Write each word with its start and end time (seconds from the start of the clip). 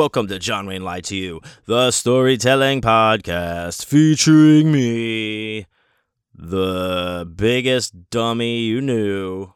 Welcome 0.00 0.28
to 0.28 0.38
John 0.38 0.64
Wayne 0.64 0.82
Lied 0.82 1.04
to 1.04 1.14
You, 1.14 1.42
the 1.66 1.90
storytelling 1.90 2.80
podcast 2.80 3.84
featuring 3.84 4.72
me, 4.72 5.66
the 6.34 7.30
biggest 7.36 8.08
dummy 8.08 8.60
you 8.60 8.80
knew 8.80 9.52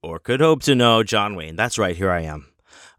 or 0.00 0.20
could 0.20 0.40
hope 0.40 0.62
to 0.62 0.76
know, 0.76 1.02
John 1.02 1.34
Wayne. 1.34 1.56
That's 1.56 1.76
right, 1.76 1.96
here 1.96 2.12
I 2.12 2.20
am. 2.20 2.46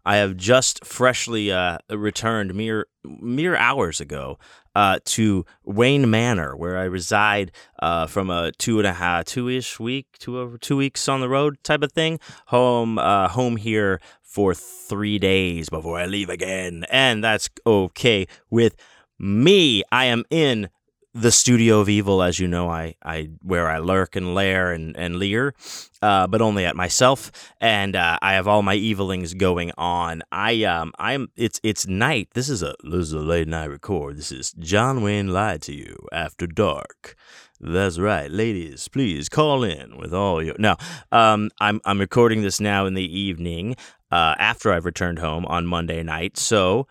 I 0.04 0.16
have 0.16 0.36
just 0.36 0.84
freshly 0.84 1.50
uh, 1.50 1.78
returned 1.88 2.54
mere 2.54 2.88
mere 3.02 3.56
hours 3.56 3.98
ago 3.98 4.38
uh, 4.76 4.98
to 5.06 5.46
Wayne 5.64 6.10
Manor, 6.10 6.54
where 6.54 6.76
I 6.76 6.84
reside 6.84 7.50
uh, 7.78 8.06
from 8.06 8.28
a 8.28 8.52
two 8.52 8.78
and 8.78 8.86
a 8.86 8.92
half, 8.92 9.24
two 9.24 9.48
ish 9.48 9.80
week, 9.80 10.06
two 10.18 10.38
over 10.38 10.58
two 10.58 10.76
weeks 10.76 11.08
on 11.08 11.22
the 11.22 11.30
road 11.30 11.56
type 11.64 11.82
of 11.82 11.92
thing. 11.92 12.20
Home, 12.48 12.98
uh, 12.98 13.28
home 13.28 13.56
here 13.56 14.02
for 14.22 14.54
three 14.54 15.18
days 15.18 15.70
before 15.70 15.98
I 15.98 16.04
leave 16.04 16.28
again, 16.28 16.84
and 16.90 17.24
that's 17.24 17.48
okay 17.66 18.26
with 18.50 18.76
me. 19.18 19.82
I 19.90 20.04
am 20.04 20.24
in 20.28 20.68
the 21.16 21.30
studio 21.30 21.80
of 21.80 21.88
evil, 21.88 22.22
as 22.22 22.38
you 22.38 22.46
know, 22.46 22.68
I, 22.68 22.94
I 23.02 23.30
where 23.42 23.68
I 23.68 23.78
lurk 23.78 24.16
and 24.16 24.34
lair 24.34 24.72
and 24.72 24.96
and 24.96 25.16
leer, 25.16 25.54
uh, 26.02 26.26
but 26.26 26.42
only 26.42 26.64
at 26.66 26.76
myself, 26.76 27.32
and 27.60 27.96
uh, 27.96 28.18
I 28.20 28.34
have 28.34 28.46
all 28.46 28.62
my 28.62 28.74
evilings 28.74 29.34
going 29.34 29.72
on. 29.78 30.22
I 30.30 30.64
um 30.64 30.92
I'm 30.98 31.28
it's 31.36 31.60
it's 31.62 31.86
night. 31.86 32.28
This 32.34 32.48
is 32.48 32.62
a 32.62 32.74
this 32.82 33.00
is 33.00 33.12
a 33.12 33.20
late 33.20 33.48
night 33.48 33.66
record. 33.66 34.16
This 34.16 34.30
is 34.30 34.52
John 34.58 35.02
Wayne 35.02 35.28
lied 35.28 35.62
to 35.62 35.74
you 35.74 35.96
after 36.12 36.46
dark. 36.46 37.16
That's 37.58 37.98
right, 37.98 38.30
ladies. 38.30 38.86
Please 38.88 39.30
call 39.30 39.64
in 39.64 39.96
with 39.96 40.12
all 40.12 40.42
your. 40.42 40.56
No, 40.58 40.76
um, 41.10 41.50
I'm 41.58 41.80
I'm 41.86 41.98
recording 41.98 42.42
this 42.42 42.60
now 42.60 42.84
in 42.84 42.92
the 42.92 43.18
evening, 43.18 43.76
uh, 44.10 44.34
after 44.38 44.72
I've 44.72 44.84
returned 44.84 45.18
home 45.18 45.46
on 45.46 45.66
Monday 45.66 46.02
night. 46.02 46.36
So 46.36 46.86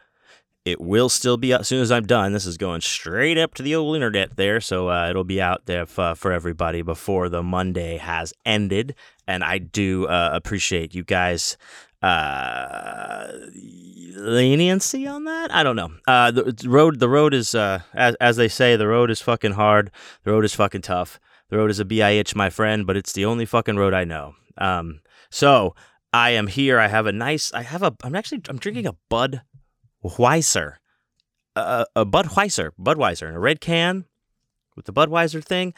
it 0.66 0.82
will 0.82 1.10
still 1.10 1.38
be 1.38 1.54
up 1.54 1.62
as 1.62 1.68
soon 1.68 1.82
as 1.82 1.92
I'm 1.92 2.08
done. 2.08 2.34
This 2.34 2.48
is 2.48 2.58
going 2.58 2.82
straight 2.82 3.38
up 3.38 3.54
to 3.54 3.64
the 3.64 3.76
old 3.76 3.96
internet 3.96 4.36
there, 4.36 4.60
so 4.60 4.90
uh, 4.90 5.10
it'll 5.10 5.24
be 5.24 5.40
out 5.40 5.68
there 5.68 5.84
f- 5.84 6.00
uh, 6.00 6.14
for 6.16 6.32
everybody 6.32 6.82
before 6.82 7.30
the 7.30 7.44
Monday 7.44 7.98
has 7.98 8.34
ended. 8.46 8.96
And 9.28 9.44
I 9.44 9.60
do 9.60 10.08
uh, 10.08 10.32
appreciate 10.34 10.96
you 10.96 11.04
guys' 11.04 11.56
uh, 12.02 13.28
leniency 14.16 15.06
on 15.06 15.26
that. 15.26 15.54
I 15.54 15.62
don't 15.62 15.76
know. 15.76 15.92
Uh, 16.08 16.32
the 16.32 16.56
road, 16.66 17.00
the 17.00 17.10
road 17.10 17.36
is 17.36 17.54
uh, 17.54 17.82
as 17.94 18.16
as 18.16 18.36
they 18.36 18.48
say, 18.48 18.76
the 18.76 18.88
road 18.88 19.12
is 19.12 19.22
fucking 19.22 19.54
hard. 19.54 19.92
The 20.24 20.32
road 20.32 20.46
is 20.46 20.56
fucking 20.56 20.82
tough. 20.82 21.20
The 21.50 21.58
road 21.58 21.70
is 21.70 21.80
a 21.80 21.86
bitch, 21.86 22.36
my 22.36 22.50
friend, 22.50 22.88
but 22.88 22.98
it's 22.98 23.14
the 23.14 23.26
only 23.26 23.46
fucking 23.46 23.78
road 23.78 23.94
I 23.94 24.04
know. 24.04 24.34
Um, 24.58 25.02
so 25.30 25.76
I 26.12 26.32
am 26.32 26.48
here. 26.48 26.80
I 26.80 26.88
have 26.88 27.06
a 27.06 27.12
nice. 27.12 27.54
I 27.54 27.62
have 27.62 27.84
a. 27.84 27.96
I'm 28.04 28.16
actually. 28.16 28.42
I'm 28.50 28.58
drinking 28.58 28.88
a 28.88 28.96
Bud 29.10 29.42
Weiser, 30.10 30.76
a, 31.56 31.86
a 31.96 32.06
Budweiser, 32.06 32.72
Budweiser 32.80 33.28
in 33.30 33.36
a 33.36 33.40
red 33.40 33.62
can 33.62 34.06
with 34.76 34.86
the 34.86 34.94
Budweiser 34.94 35.44
thing. 35.44 35.74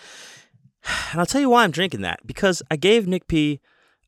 And 1.11 1.19
I'll 1.19 1.25
tell 1.25 1.42
you 1.42 1.50
why 1.50 1.64
I'm 1.64 1.72
drinking 1.72 2.02
that 2.02 2.25
because 2.25 2.61
I 2.72 2.75
gave 2.75 3.08
Nick 3.08 3.28
P 3.28 3.59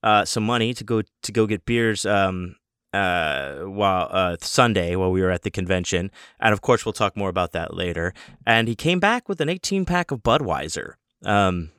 uh, 0.04 0.26
some 0.26 0.44
money 0.44 0.74
to 0.74 0.84
go 0.84 1.02
to 1.02 1.32
go 1.32 1.46
get 1.46 1.66
beers 1.66 2.06
um, 2.06 2.56
uh, 2.94 3.60
while 3.62 4.08
uh, 4.12 4.38
Sunday 4.42 4.96
while 4.96 5.12
we 5.12 5.22
were 5.22 5.32
at 5.32 5.44
the 5.44 5.52
convention, 5.52 6.10
and 6.40 6.54
of 6.54 6.62
course 6.62 6.86
we'll 6.86 6.94
talk 6.94 7.18
more 7.18 7.30
about 7.30 7.52
that 7.52 7.74
later. 7.74 8.14
And 8.46 8.68
he 8.68 8.76
came 8.76 9.00
back 9.00 9.28
with 9.28 9.42
an 9.42 9.50
18 9.50 9.86
pack 9.86 10.12
of 10.12 10.24
Budweiser. 10.24 10.94
Um, 11.24 11.72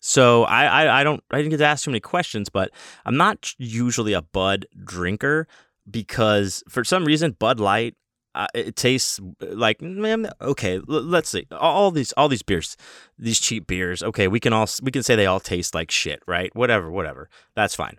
so 0.00 0.44
I, 0.44 0.64
I 0.64 1.00
I 1.00 1.04
don't 1.04 1.22
I 1.30 1.38
didn't 1.38 1.50
get 1.50 1.58
to 1.58 1.66
ask 1.66 1.84
too 1.84 1.90
many 1.90 2.00
questions, 2.00 2.48
but 2.48 2.70
I'm 3.04 3.16
not 3.16 3.52
usually 3.58 4.12
a 4.12 4.22
Bud 4.22 4.66
drinker 4.84 5.46
because 5.90 6.62
for 6.68 6.84
some 6.84 7.04
reason 7.04 7.32
Bud 7.32 7.60
Light 7.60 7.94
uh, 8.34 8.46
it 8.54 8.76
tastes 8.76 9.18
like 9.40 9.80
man 9.80 10.30
okay 10.40 10.76
l- 10.76 10.82
let's 10.86 11.30
see 11.30 11.46
all 11.52 11.90
these 11.90 12.12
all 12.12 12.28
these 12.28 12.42
beers 12.42 12.76
these 13.18 13.40
cheap 13.40 13.66
beers 13.66 14.02
okay 14.02 14.28
we 14.28 14.38
can 14.38 14.52
all 14.52 14.68
we 14.82 14.92
can 14.92 15.02
say 15.02 15.16
they 15.16 15.26
all 15.26 15.40
taste 15.40 15.74
like 15.74 15.90
shit 15.90 16.22
right? 16.26 16.54
Whatever 16.54 16.90
whatever. 16.90 17.28
That's 17.54 17.74
fine. 17.74 17.98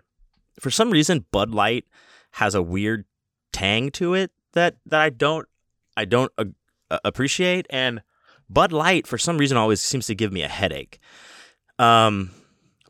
For 0.58 0.70
some 0.70 0.90
reason 0.90 1.26
Bud 1.32 1.50
Light 1.50 1.84
has 2.32 2.54
a 2.54 2.62
weird 2.62 3.04
tang 3.52 3.90
to 3.92 4.14
it 4.14 4.30
that 4.52 4.76
that 4.86 5.00
I 5.00 5.10
don't 5.10 5.46
I 5.96 6.04
don't 6.04 6.32
uh, 6.38 6.98
appreciate 7.04 7.66
and 7.70 8.02
Bud 8.48 8.72
Light 8.72 9.06
for 9.06 9.18
some 9.18 9.36
reason 9.36 9.56
always 9.56 9.80
seems 9.80 10.06
to 10.06 10.14
give 10.14 10.32
me 10.32 10.42
a 10.42 10.48
headache. 10.48 11.00
Um 11.78 12.30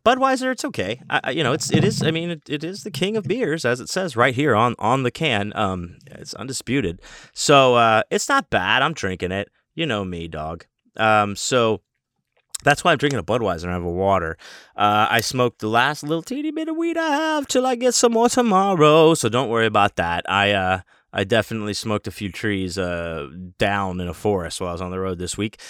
Budweiser, 0.04 0.50
it's 0.52 0.64
okay. 0.64 1.00
I, 1.10 1.30
you 1.30 1.42
know, 1.42 1.52
it's 1.52 1.70
it 1.72 1.84
is. 1.84 2.02
I 2.02 2.10
mean, 2.10 2.30
it, 2.30 2.48
it 2.48 2.64
is 2.64 2.82
the 2.82 2.90
king 2.90 3.16
of 3.16 3.24
beers, 3.24 3.64
as 3.64 3.80
it 3.80 3.88
says 3.88 4.16
right 4.16 4.34
here 4.34 4.54
on 4.54 4.74
on 4.78 5.02
the 5.02 5.10
can. 5.10 5.52
Um, 5.54 5.98
it's 6.06 6.34
undisputed. 6.34 7.00
So 7.32 7.74
uh, 7.74 8.02
it's 8.10 8.28
not 8.28 8.50
bad. 8.50 8.82
I'm 8.82 8.94
drinking 8.94 9.32
it. 9.32 9.50
You 9.74 9.86
know 9.86 10.04
me, 10.04 10.28
dog. 10.28 10.66
Um, 10.96 11.36
so 11.36 11.82
that's 12.62 12.84
why 12.84 12.92
I'm 12.92 12.98
drinking 12.98 13.20
a 13.20 13.24
Budweiser 13.24 13.64
and 13.64 13.70
I 13.70 13.74
have 13.74 13.84
a 13.84 13.90
water. 13.90 14.36
Uh, 14.76 15.06
I 15.10 15.20
smoked 15.20 15.60
the 15.60 15.68
last 15.68 16.02
little 16.02 16.22
teeny 16.22 16.50
bit 16.50 16.68
of 16.68 16.76
weed 16.76 16.96
I 16.96 17.10
have 17.10 17.46
till 17.46 17.66
I 17.66 17.74
get 17.74 17.94
some 17.94 18.12
more 18.12 18.28
tomorrow. 18.28 19.14
So 19.14 19.28
don't 19.28 19.48
worry 19.48 19.66
about 19.66 19.96
that. 19.96 20.28
I 20.30 20.52
uh, 20.52 20.80
I 21.12 21.24
definitely 21.24 21.74
smoked 21.74 22.06
a 22.06 22.12
few 22.12 22.30
trees 22.30 22.78
uh, 22.78 23.28
down 23.58 24.00
in 24.00 24.08
a 24.08 24.14
forest 24.14 24.60
while 24.60 24.70
I 24.70 24.72
was 24.72 24.82
on 24.82 24.90
the 24.90 25.00
road 25.00 25.18
this 25.18 25.36
week 25.36 25.60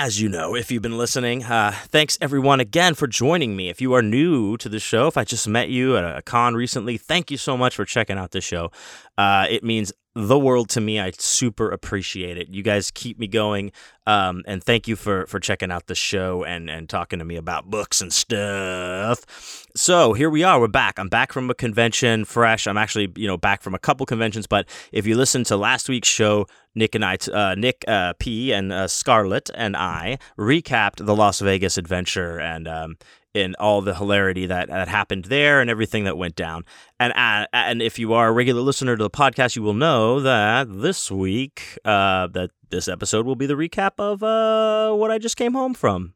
as 0.00 0.20
you 0.20 0.28
know, 0.28 0.54
if 0.54 0.70
you've 0.70 0.80
been 0.80 0.96
listening, 0.96 1.42
uh, 1.42 1.72
thanks 1.88 2.16
everyone 2.20 2.60
again 2.60 2.94
for 2.94 3.08
joining 3.08 3.56
me. 3.56 3.68
If 3.68 3.80
you 3.80 3.94
are 3.94 4.02
new 4.02 4.56
to 4.58 4.68
the 4.68 4.78
show, 4.78 5.08
if 5.08 5.16
I 5.16 5.24
just 5.24 5.48
met 5.48 5.70
you 5.70 5.96
at 5.96 6.04
a 6.04 6.22
con 6.22 6.54
recently, 6.54 6.96
thank 6.98 7.32
you 7.32 7.36
so 7.36 7.56
much 7.56 7.74
for 7.74 7.84
checking 7.84 8.16
out 8.16 8.30
the 8.30 8.40
show. 8.40 8.70
Uh, 9.18 9.46
it 9.50 9.64
means 9.64 9.92
the 10.18 10.38
world 10.38 10.68
to 10.70 10.80
me. 10.80 10.98
I 10.98 11.12
super 11.16 11.70
appreciate 11.70 12.36
it. 12.36 12.48
You 12.48 12.64
guys 12.64 12.90
keep 12.90 13.20
me 13.20 13.28
going, 13.28 13.70
um, 14.04 14.42
and 14.46 14.62
thank 14.62 14.88
you 14.88 14.96
for 14.96 15.26
for 15.26 15.38
checking 15.38 15.70
out 15.70 15.86
the 15.86 15.94
show 15.94 16.42
and 16.42 16.68
and 16.68 16.88
talking 16.88 17.20
to 17.20 17.24
me 17.24 17.36
about 17.36 17.70
books 17.70 18.00
and 18.00 18.12
stuff. 18.12 19.66
So 19.76 20.14
here 20.14 20.28
we 20.28 20.42
are. 20.42 20.58
We're 20.58 20.66
back. 20.66 20.98
I'm 20.98 21.08
back 21.08 21.32
from 21.32 21.48
a 21.50 21.54
convention, 21.54 22.24
fresh. 22.24 22.66
I'm 22.66 22.76
actually 22.76 23.12
you 23.16 23.28
know 23.28 23.36
back 23.36 23.62
from 23.62 23.74
a 23.74 23.78
couple 23.78 24.04
conventions. 24.06 24.48
But 24.48 24.68
if 24.90 25.06
you 25.06 25.14
listen 25.14 25.44
to 25.44 25.56
last 25.56 25.88
week's 25.88 26.08
show, 26.08 26.46
Nick 26.74 26.96
and 26.96 27.04
I, 27.04 27.16
uh, 27.32 27.54
Nick 27.56 27.84
uh, 27.86 28.14
P 28.18 28.52
and 28.52 28.72
uh, 28.72 28.88
Scarlett 28.88 29.50
and 29.54 29.76
I 29.76 30.18
recapped 30.36 31.06
the 31.06 31.14
Las 31.14 31.38
Vegas 31.38 31.78
adventure 31.78 32.40
and 32.40 32.66
um, 32.66 32.96
in 33.38 33.54
all 33.58 33.80
the 33.80 33.94
hilarity 33.94 34.46
that, 34.46 34.68
that 34.68 34.88
happened 34.88 35.26
there 35.26 35.60
and 35.60 35.70
everything 35.70 36.04
that 36.04 36.18
went 36.18 36.34
down. 36.34 36.64
And 36.98 37.12
uh, 37.12 37.46
and 37.52 37.80
if 37.80 37.98
you 37.98 38.12
are 38.12 38.28
a 38.28 38.32
regular 38.32 38.60
listener 38.60 38.96
to 38.96 39.02
the 39.02 39.10
podcast, 39.10 39.56
you 39.56 39.62
will 39.62 39.74
know 39.74 40.20
that 40.20 40.66
this 40.70 41.10
week, 41.10 41.78
uh, 41.84 42.26
that 42.28 42.50
this 42.70 42.88
episode 42.88 43.24
will 43.24 43.36
be 43.36 43.46
the 43.46 43.54
recap 43.54 43.92
of 43.98 44.22
uh, 44.22 44.94
what 44.94 45.10
I 45.10 45.18
just 45.18 45.36
came 45.36 45.54
home 45.54 45.74
from. 45.74 46.14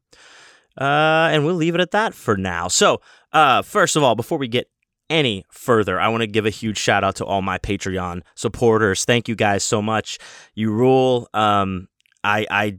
Uh, 0.78 1.30
and 1.32 1.44
we'll 1.44 1.54
leave 1.54 1.74
it 1.74 1.80
at 1.80 1.90
that 1.92 2.14
for 2.14 2.36
now. 2.36 2.66
So, 2.66 3.00
uh, 3.32 3.62
first 3.62 3.94
of 3.94 4.02
all, 4.02 4.14
before 4.14 4.38
we 4.38 4.48
get 4.48 4.70
any 5.10 5.44
further, 5.50 6.00
I 6.00 6.08
want 6.08 6.22
to 6.22 6.26
give 6.26 6.46
a 6.46 6.50
huge 6.50 6.78
shout 6.78 7.04
out 7.04 7.16
to 7.16 7.24
all 7.24 7.42
my 7.42 7.58
Patreon 7.58 8.22
supporters. 8.34 9.04
Thank 9.04 9.28
you 9.28 9.36
guys 9.36 9.62
so 9.62 9.82
much. 9.82 10.18
You 10.54 10.72
rule. 10.72 11.28
Um, 11.34 11.88
I 12.24 12.46
I 12.50 12.78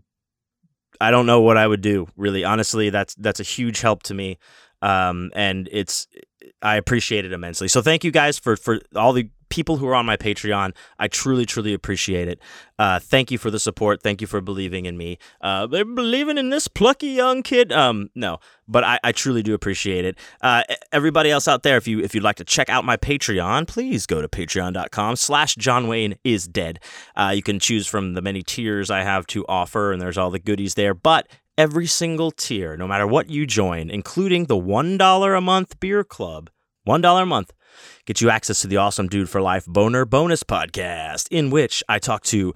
I 1.03 1.12
don't 1.12 1.25
know 1.25 1.41
what 1.41 1.58
I 1.58 1.68
would 1.68 1.81
do. 1.81 2.08
Really, 2.16 2.46
honestly, 2.46 2.90
that's 2.90 3.14
that's 3.16 3.41
a 3.41 3.44
huge 3.44 3.81
help 3.81 4.03
to 4.03 4.14
me, 4.14 4.38
um, 4.81 5.31
and 5.36 5.68
it's 5.69 6.08
I 6.62 6.78
appreciate 6.78 7.25
it 7.25 7.34
immensely. 7.34 7.68
So 7.68 7.81
thank 7.81 8.06
you 8.06 8.12
guys 8.12 8.40
for 8.40 8.56
for 8.56 8.80
all 8.96 9.12
the 9.12 9.30
people 9.54 9.78
who 9.78 9.88
are 9.88 9.94
on 9.94 10.04
my 10.04 10.18
Patreon. 10.18 10.76
I 10.98 11.08
truly, 11.08 11.46
truly 11.46 11.76
appreciate 11.76 12.28
it. 12.28 12.40
Uh, 12.80 12.98
thank 12.98 13.30
you 13.30 13.38
for 13.38 13.52
the 13.52 13.60
support. 13.60 14.02
Thank 14.02 14.20
you 14.20 14.26
for 14.26 14.42
believing 14.42 14.88
in 14.88 14.98
me. 14.98 15.20
Uh, 15.42 15.68
believing 15.68 16.40
in 16.40 16.50
this 16.50 16.68
plucky 16.68 17.10
young 17.10 17.44
kid. 17.44 17.72
Um, 17.72 18.10
no, 18.16 18.40
but 18.68 18.84
I, 18.84 19.00
I 19.04 19.12
truly 19.12 19.44
do 19.44 19.54
appreciate 19.54 20.06
it. 20.06 20.18
Uh, 20.42 20.64
everybody 20.92 21.30
else 21.30 21.48
out 21.48 21.62
there, 21.62 21.78
if 21.78 21.88
you 21.88 22.00
if 22.00 22.16
you'd 22.16 22.24
like 22.24 22.38
to 22.38 22.44
check 22.44 22.68
out 22.68 22.84
my 22.84 22.98
Patreon, 22.98 23.68
please 23.68 24.08
go 24.08 24.24
to 24.24 24.28
patreon.com 24.28 25.18
slash 25.18 25.54
John 25.54 25.88
Wayne 25.88 26.16
is 26.24 26.48
dead. 26.48 26.80
Uh, 27.16 27.32
you 27.36 27.44
can 27.44 27.60
choose 27.60 27.86
from 27.86 28.16
the 28.16 28.24
many 28.24 28.42
tiers 28.42 28.90
I 28.90 29.04
have 29.04 29.28
to 29.28 29.46
offer, 29.48 29.92
and 29.92 30.02
there's 30.02 30.18
all 30.18 30.32
the 30.32 30.40
goodies 30.40 30.74
there. 30.74 30.96
But 30.96 31.28
every 31.60 31.86
single 31.86 32.32
tier, 32.32 32.76
no 32.76 32.88
matter 32.88 33.06
what 33.06 33.30
you 33.30 33.46
join, 33.46 33.92
including 33.92 34.46
the 34.46 34.58
$1 34.58 35.38
a 35.38 35.42
month 35.42 35.80
beer 35.80 36.04
club, 36.04 36.50
$1 36.88 37.22
a 37.22 37.26
month 37.28 37.54
get 38.06 38.22
you 38.22 38.30
access 38.30 38.62
to 38.62 38.68
the 38.68 38.78
Awesome 38.78 39.08
Dude 39.08 39.30
for 39.30 39.42
Life 39.42 39.66
Boner 39.66 40.06
Bonus 40.06 40.44
podcast, 40.44 41.28
in 41.31 41.50
which 41.50 41.84
I 41.88 42.00
talk 42.00 42.24
to 42.24 42.54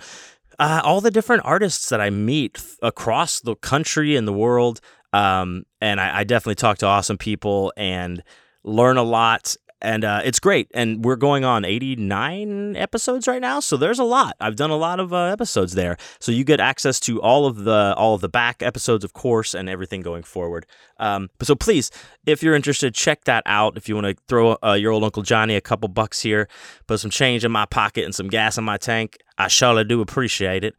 uh, 0.59 0.81
all 0.83 1.01
the 1.01 1.11
different 1.11 1.43
artists 1.45 1.89
that 1.89 2.01
I 2.01 2.09
meet 2.09 2.61
across 2.81 3.39
the 3.41 3.55
country 3.55 4.15
and 4.15 4.27
the 4.27 4.33
world. 4.33 4.81
Um, 5.13 5.65
and 5.81 6.01
I, 6.01 6.19
I, 6.19 6.23
definitely 6.23 6.55
talk 6.55 6.79
to 6.79 6.85
awesome 6.85 7.17
people 7.17 7.71
and 7.77 8.21
learn 8.63 8.97
a 8.97 9.03
lot. 9.03 9.55
And 9.81 10.03
uh, 10.03 10.21
it's 10.23 10.39
great. 10.39 10.69
And 10.73 11.03
we're 11.05 11.15
going 11.15 11.43
on 11.43 11.65
89 11.65 12.75
episodes 12.75 13.27
right 13.27 13.41
now, 13.41 13.59
so 13.59 13.77
there's 13.77 13.99
a 13.99 14.03
lot. 14.03 14.35
I've 14.39 14.55
done 14.55 14.69
a 14.69 14.75
lot 14.75 14.99
of 14.99 15.13
uh, 15.13 15.25
episodes 15.25 15.73
there, 15.73 15.97
so 16.19 16.31
you 16.31 16.43
get 16.43 16.59
access 16.59 16.99
to 17.01 17.21
all 17.21 17.45
of 17.45 17.63
the 17.63 17.93
all 17.97 18.15
of 18.15 18.21
the 18.21 18.29
back 18.29 18.63
episodes, 18.63 19.03
of 19.03 19.13
course, 19.13 19.53
and 19.53 19.69
everything 19.69 20.01
going 20.01 20.23
forward. 20.23 20.65
Um, 20.99 21.29
so 21.41 21.55
please, 21.55 21.91
if 22.25 22.41
you're 22.41 22.55
interested, 22.55 22.93
check 22.93 23.25
that 23.25 23.43
out. 23.45 23.77
If 23.77 23.87
you 23.87 23.95
want 23.95 24.07
to 24.07 24.23
throw 24.27 24.57
uh, 24.63 24.73
your 24.73 24.91
old 24.91 25.03
Uncle 25.03 25.23
Johnny 25.23 25.55
a 25.55 25.61
couple 25.61 25.89
bucks 25.89 26.21
here, 26.21 26.47
put 26.87 26.99
some 26.99 27.11
change 27.11 27.45
in 27.45 27.51
my 27.51 27.65
pocket 27.65 28.05
and 28.05 28.15
some 28.15 28.27
gas 28.27 28.57
in 28.57 28.63
my 28.63 28.77
tank, 28.77 29.17
I 29.37 29.47
surely 29.47 29.83
do 29.83 30.01
appreciate 30.01 30.63
it 30.63 30.75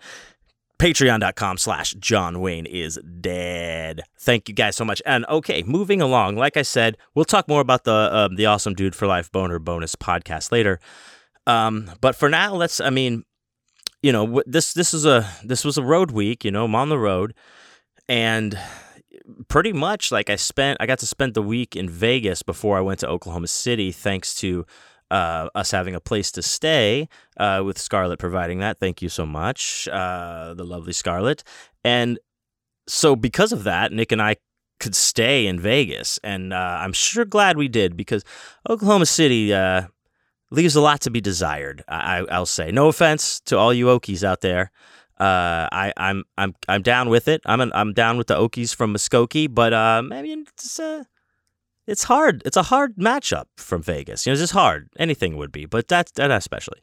patreon.com 0.79 1.59
slash 1.59 1.93
john 1.95 2.41
wayne 2.41 2.67
is 2.67 2.99
dead. 3.21 4.03
Thank 4.19 4.49
you 4.49 4.55
guys 4.55 4.77
so 4.77 4.85
much. 4.85 5.03
And 5.05 5.27
okay 5.27 5.63
moving 5.65 6.01
along. 6.01 6.37
Like 6.37 6.57
i 6.57 6.63
said 6.63 6.97
we'll 7.15 7.25
talk 7.25 7.49
more 7.49 7.61
about 7.61 7.85
the 7.85 7.93
uh, 7.93 8.29
the 8.35 8.47
awesome 8.47 8.75
dude 8.75 8.95
for 8.95 9.07
life 9.07 9.31
boner 9.33 9.59
bonus 9.59 9.95
podcast 9.97 10.53
later. 10.53 10.79
Um, 11.47 11.91
but 12.01 12.15
for 12.15 12.29
now 12.29 12.55
let's 12.55 12.81
i 12.81 12.91
mean 12.91 13.25
you 14.03 14.13
know 14.13 14.43
this 14.47 14.73
this 14.75 14.95
is 14.95 15.05
a 15.05 15.29
this 15.45 15.65
was 15.65 15.79
a 15.79 15.83
road 15.83 16.11
week 16.11 16.45
you 16.45 16.51
know 16.51 16.65
i'm 16.65 16.75
on 16.75 16.89
the 16.89 16.99
road. 16.99 17.35
And 18.09 18.59
pretty 19.49 19.73
much 19.73 20.11
like 20.11 20.31
i 20.31 20.37
spent 20.37 20.79
i 20.81 20.87
got 20.87 20.99
to 20.99 21.07
spend 21.07 21.35
the 21.35 21.43
week 21.43 21.77
in 21.77 21.89
vegas 21.89 22.43
before 22.43 22.79
i 22.79 22.81
went 22.81 23.01
to 23.01 23.09
oklahoma 23.09 23.47
city 23.47 23.93
thanks 23.93 24.35
to 24.35 24.65
uh, 25.11 25.49
us 25.55 25.71
having 25.71 25.95
a 25.95 26.01
place 26.01 26.31
to 26.33 26.43
stay 26.43 27.09
uh, 27.39 27.63
with 27.65 27.79
Scarlett 27.79 28.19
providing 28.19 28.59
that. 28.61 28.79
Thank 28.79 29.03
you 29.03 29.09
so 29.09 29.27
much, 29.27 29.89
uh, 29.91 30.55
the 30.55 30.65
lovely 30.65 30.93
Scarlett. 30.93 31.45
And 31.85 32.19
so, 32.87 33.17
because 33.17 33.53
of 33.53 33.65
that, 33.65 33.93
Nick 33.93 34.13
and 34.13 34.23
I 34.23 34.37
could 34.81 34.95
stay 34.95 35.47
in 35.47 35.61
Vegas, 35.61 36.19
and 36.23 36.53
uh, 36.53 36.79
I'm 36.81 36.93
sure 36.93 37.25
glad 37.25 37.57
we 37.57 37.69
did 37.69 37.97
because 37.97 38.25
Oklahoma 38.69 39.07
City 39.07 39.53
uh, 39.53 39.83
leaves 40.51 40.77
a 40.77 40.81
lot 40.81 41.01
to 41.03 41.11
be 41.11 41.21
desired. 41.21 41.85
I, 41.89 42.23
will 42.23 42.47
say, 42.47 42.71
no 42.71 42.89
offense 42.89 43.41
to 43.47 43.59
all 43.59 43.75
you 43.75 43.87
Okies 43.87 44.25
out 44.25 44.41
there. 44.41 44.71
Uh, 45.19 45.69
I, 45.73 45.93
I'm 45.97 46.25
I'm 46.37 46.55
I'm 46.69 46.83
down 46.83 47.09
with 47.09 47.27
it. 47.27 47.43
I'm 47.45 47.61
an, 47.61 47.73
I'm 47.75 47.93
down 47.93 48.19
with 48.19 48.29
the 48.29 48.37
Okies 48.37 48.73
from 48.73 48.95
Muskogee, 48.95 49.53
but 49.53 49.73
uh, 49.73 50.03
I 50.13 50.23
mean, 50.23 50.47
it's, 50.55 50.79
it's 51.89 52.05
hard. 52.05 52.43
It's 52.45 52.57
a 52.57 52.65
hard 52.65 52.97
matchup 52.97 53.47
from 53.57 53.83
Vegas. 53.83 54.27
You 54.27 54.31
know, 54.31 54.35
it's 54.35 54.43
just 54.43 54.53
hard. 54.53 54.91
Anything 54.99 55.37
would 55.39 55.51
be, 55.51 55.65
but 55.65 55.89
that 55.89 56.13
that 56.15 56.31
especially. 56.31 56.81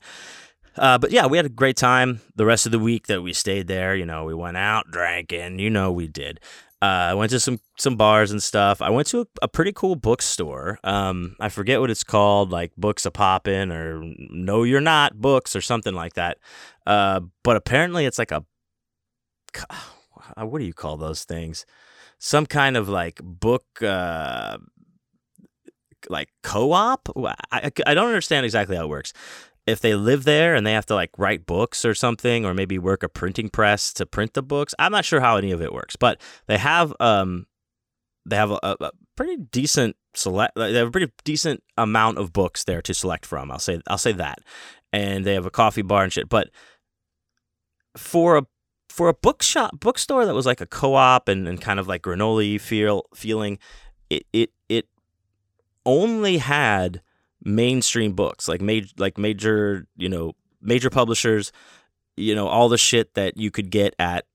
Uh, 0.77 0.97
but 0.97 1.11
yeah, 1.11 1.25
we 1.25 1.37
had 1.37 1.45
a 1.45 1.49
great 1.49 1.77
time 1.77 2.19
the 2.35 2.45
rest 2.45 2.65
of 2.65 2.71
the 2.71 2.79
week 2.79 3.07
that 3.07 3.21
we 3.21 3.31
stayed 3.31 3.67
there. 3.67 3.95
You 3.95 4.05
know, 4.05 4.25
we 4.25 4.33
went 4.33 4.57
out 4.57 4.91
drinking. 4.91 5.59
You 5.59 5.69
know, 5.69 5.91
we 5.91 6.07
did. 6.07 6.39
Uh, 6.81 7.09
I 7.09 7.13
went 7.13 7.31
to 7.31 7.39
some 7.39 7.59
some 7.77 7.95
bars 7.95 8.31
and 8.31 8.43
stuff. 8.43 8.81
I 8.81 8.89
went 8.89 9.07
to 9.09 9.21
a, 9.21 9.25
a 9.43 9.47
pretty 9.47 9.71
cool 9.71 9.95
bookstore. 9.95 10.79
Um, 10.83 11.35
I 11.39 11.49
forget 11.49 11.79
what 11.79 11.91
it's 11.91 12.03
called, 12.03 12.51
like 12.51 12.75
Books 12.75 13.05
a 13.05 13.11
Poppin' 13.11 13.71
or 13.71 14.01
No 14.17 14.63
You're 14.63 14.81
Not 14.81 15.21
Books 15.21 15.55
or 15.55 15.61
something 15.61 15.93
like 15.93 16.15
that. 16.15 16.39
Uh, 16.85 17.21
but 17.43 17.55
apparently, 17.55 18.05
it's 18.05 18.19
like 18.19 18.31
a 18.31 18.43
what 20.35 20.59
do 20.59 20.65
you 20.65 20.73
call 20.73 20.97
those 20.97 21.23
things? 21.23 21.65
Some 22.19 22.45
kind 22.45 22.75
of 22.75 22.89
like 22.89 23.21
book 23.23 23.65
uh, 23.81 24.57
like 26.09 26.29
co-op. 26.43 27.09
I, 27.51 27.71
I 27.85 27.93
don't 27.93 28.07
understand 28.07 28.45
exactly 28.45 28.75
how 28.75 28.83
it 28.83 28.89
works. 28.89 29.13
If 29.67 29.81
they 29.81 29.95
live 29.95 30.25
there 30.25 30.53
and 30.53 30.65
they 30.65 30.73
have 30.73 30.85
to 30.87 30.95
like 30.95 31.11
write 31.17 31.45
books 31.45 31.85
or 31.85 31.95
something, 31.95 32.45
or 32.45 32.53
maybe 32.53 32.77
work 32.77 33.01
a 33.01 33.09
printing 33.09 33.49
press 33.49 33.91
to 33.93 34.05
print 34.05 34.33
the 34.33 34.43
books, 34.43 34.75
I'm 34.77 34.91
not 34.91 35.05
sure 35.05 35.19
how 35.19 35.37
any 35.37 35.51
of 35.51 35.61
it 35.61 35.73
works. 35.73 35.95
But 35.95 36.21
they 36.47 36.57
have 36.57 36.93
um, 36.99 37.47
they 38.25 38.35
have 38.35 38.51
a, 38.51 38.59
a 38.61 38.91
pretty 39.15 39.37
decent 39.37 39.95
select. 40.13 40.55
They 40.55 40.73
have 40.73 40.89
a 40.89 40.91
pretty 40.91 41.11
decent 41.23 41.63
amount 41.77 42.17
of 42.17 42.33
books 42.33 42.63
there 42.63 42.81
to 42.83 42.93
select 42.93 43.25
from. 43.25 43.51
I'll 43.51 43.59
say 43.59 43.81
I'll 43.87 43.97
say 43.97 44.11
that, 44.13 44.39
and 44.93 45.25
they 45.25 45.33
have 45.33 45.45
a 45.45 45.51
coffee 45.51 45.81
bar 45.81 46.03
and 46.03 46.13
shit. 46.13 46.29
But 46.29 46.49
for 47.97 48.37
a 48.37 48.43
for 48.89 49.09
a 49.09 49.13
bookshop 49.13 49.79
bookstore 49.79 50.25
that 50.25 50.33
was 50.33 50.45
like 50.45 50.61
a 50.61 50.65
co-op 50.65 51.27
and, 51.27 51.47
and 51.47 51.59
kind 51.59 51.79
of 51.79 51.87
like 51.87 52.01
granola 52.01 52.59
feel 52.61 53.05
feeling, 53.13 53.59
it 54.09 54.23
it 54.31 54.51
it 54.53 54.53
only 55.85 56.37
had 56.37 57.01
mainstream 57.43 58.13
books 58.13 58.47
like 58.47 58.61
major 58.61 58.89
like 58.97 59.17
major 59.17 59.85
you 59.95 60.09
know 60.09 60.33
major 60.61 60.89
publishers 60.89 61.51
you 62.17 62.33
know 62.33 62.47
all 62.47 62.69
the 62.69 62.77
shit 62.77 63.13
that 63.13 63.37
you 63.37 63.51
could 63.51 63.69
get 63.69 63.93
at 63.99 64.25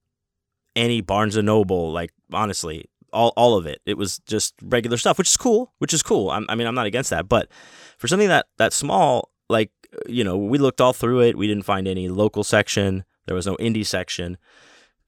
any 0.77 1.01
Barnes 1.01 1.37
and 1.37 1.47
Noble 1.47 1.93
like 1.93 2.13
honestly 2.33 2.87
all 3.13 3.33
all 3.37 3.57
of 3.57 3.67
it. 3.67 3.81
It 3.87 3.99
was 3.99 4.19
just 4.21 4.55
regular 4.63 4.97
stuff 4.97 5.19
which 5.19 5.29
is 5.29 5.37
cool 5.37 5.73
which 5.79 5.93
is 5.93 6.03
cool. 6.03 6.31
I'm, 6.31 6.47
I 6.49 6.55
mean 6.55 6.67
I'm 6.67 6.75
not 6.75 6.87
against 6.87 7.11
that 7.11 7.29
but 7.29 7.49
for 7.99 8.07
something 8.07 8.29
that 8.29 8.47
that 8.59 8.73
small 8.73 9.31
like 9.49 9.71
you 10.07 10.23
know 10.23 10.37
we 10.37 10.59
looked 10.59 10.81
all 10.81 10.93
through 10.93 11.23
it. 11.23 11.37
We 11.37 11.47
didn't 11.47 11.65
find 11.65 11.89
any 11.89 12.09
local 12.09 12.45
section. 12.45 13.05
There 13.27 13.35
was 13.35 13.47
no 13.47 13.57
indie 13.57 13.87
section. 13.87 14.39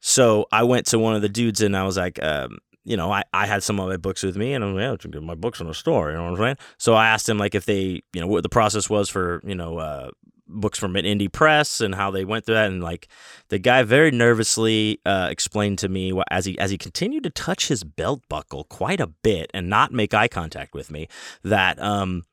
So 0.01 0.47
I 0.51 0.65
went 0.65 0.87
to 0.87 0.99
one 0.99 1.15
of 1.15 1.23
the 1.23 1.29
dudes 1.29 1.61
and 1.61 1.77
I 1.77 1.85
was 1.85 1.97
like 1.97 2.21
um, 2.23 2.59
you 2.85 2.97
know, 2.97 3.13
I, 3.13 3.23
I 3.33 3.47
had 3.47 3.63
some 3.63 3.79
of 3.79 3.89
my 3.89 3.97
books 3.97 4.23
with 4.23 4.37
me 4.37 4.53
and 4.55 4.65
I'm 4.65 4.77
yeah, 4.79 4.97
my 5.21 5.35
books 5.35 5.61
in 5.61 5.67
the 5.67 5.75
store, 5.75 6.11
you 6.11 6.17
know 6.17 6.25
what 6.25 6.31
I'm 6.33 6.37
saying? 6.37 6.57
So 6.79 6.95
I 6.95 7.09
asked 7.09 7.29
him 7.29 7.39
like 7.39 7.55
if 7.55 7.65
they, 7.65 8.03
you 8.13 8.21
know, 8.21 8.27
what 8.27 8.43
the 8.43 8.49
process 8.49 8.91
was 8.91 9.09
for, 9.09 9.41
you 9.45 9.55
know, 9.55 9.79
uh, 9.79 10.11
books 10.49 10.79
from 10.79 10.97
an 10.97 11.05
indie 11.05 11.33
press 11.33 11.81
and 11.81 11.95
how 11.95 12.11
they 12.11 12.25
went 12.25 12.45
through 12.45 12.55
that 12.55 12.71
and 12.71 12.83
like 12.83 13.09
the 13.49 13.59
guy 13.59 13.83
very 13.83 14.11
nervously 14.11 15.01
uh, 15.07 15.29
explained 15.31 15.79
to 15.79 15.89
me 15.89 16.13
what, 16.13 16.27
as 16.31 16.45
he 16.45 16.59
as 16.59 16.71
he 16.71 16.77
continued 16.77 17.23
to 17.23 17.31
touch 17.31 17.69
his 17.69 17.85
belt 17.85 18.23
buckle 18.29 18.65
quite 18.65 19.01
a 19.01 19.07
bit 19.07 19.51
and 19.55 19.71
not 19.71 19.93
make 19.93 20.13
eye 20.13 20.29
contact 20.29 20.75
with 20.75 20.91
me 20.91 21.09
that 21.43 21.81
um 21.81 22.25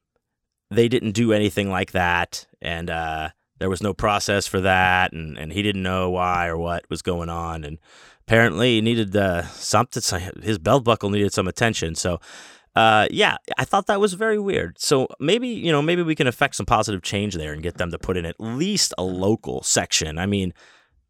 they 0.69 0.87
didn't 0.87 1.11
do 1.11 1.31
anything 1.31 1.69
like 1.69 1.91
that 1.91 2.45
and 2.61 2.89
uh 2.89 3.29
there 3.59 3.69
was 3.69 3.81
no 3.81 3.93
process 3.93 4.47
for 4.47 4.59
that 4.61 5.13
and 5.13 5.37
and 5.37 5.53
he 5.53 5.61
didn't 5.61 5.83
know 5.83 6.09
why 6.09 6.47
or 6.47 6.57
what 6.57 6.89
was 6.89 7.01
going 7.01 7.29
on 7.29 7.63
and 7.63 7.77
apparently 8.29 8.75
he 8.75 8.81
needed 8.81 9.15
uh, 9.15 9.41
something. 9.47 10.03
His 10.43 10.59
belt 10.59 10.83
buckle 10.83 11.09
needed 11.09 11.33
some 11.33 11.47
attention. 11.47 11.95
So, 11.95 12.19
uh, 12.75 13.07
yeah, 13.09 13.37
I 13.57 13.65
thought 13.65 13.87
that 13.87 13.99
was 13.99 14.13
very 14.13 14.37
weird. 14.37 14.79
So 14.79 15.07
maybe 15.19 15.47
you 15.47 15.71
know 15.71 15.81
maybe 15.81 16.03
we 16.03 16.13
can 16.13 16.27
affect 16.27 16.53
some 16.53 16.67
positive 16.67 17.01
change 17.01 17.33
there 17.33 17.53
and 17.53 17.63
get 17.63 17.77
them 17.77 17.89
to 17.89 17.97
put 17.97 18.17
in 18.17 18.25
at 18.25 18.39
least 18.39 18.93
a 18.99 19.03
local 19.03 19.63
section. 19.63 20.19
I 20.19 20.27
mean, 20.27 20.53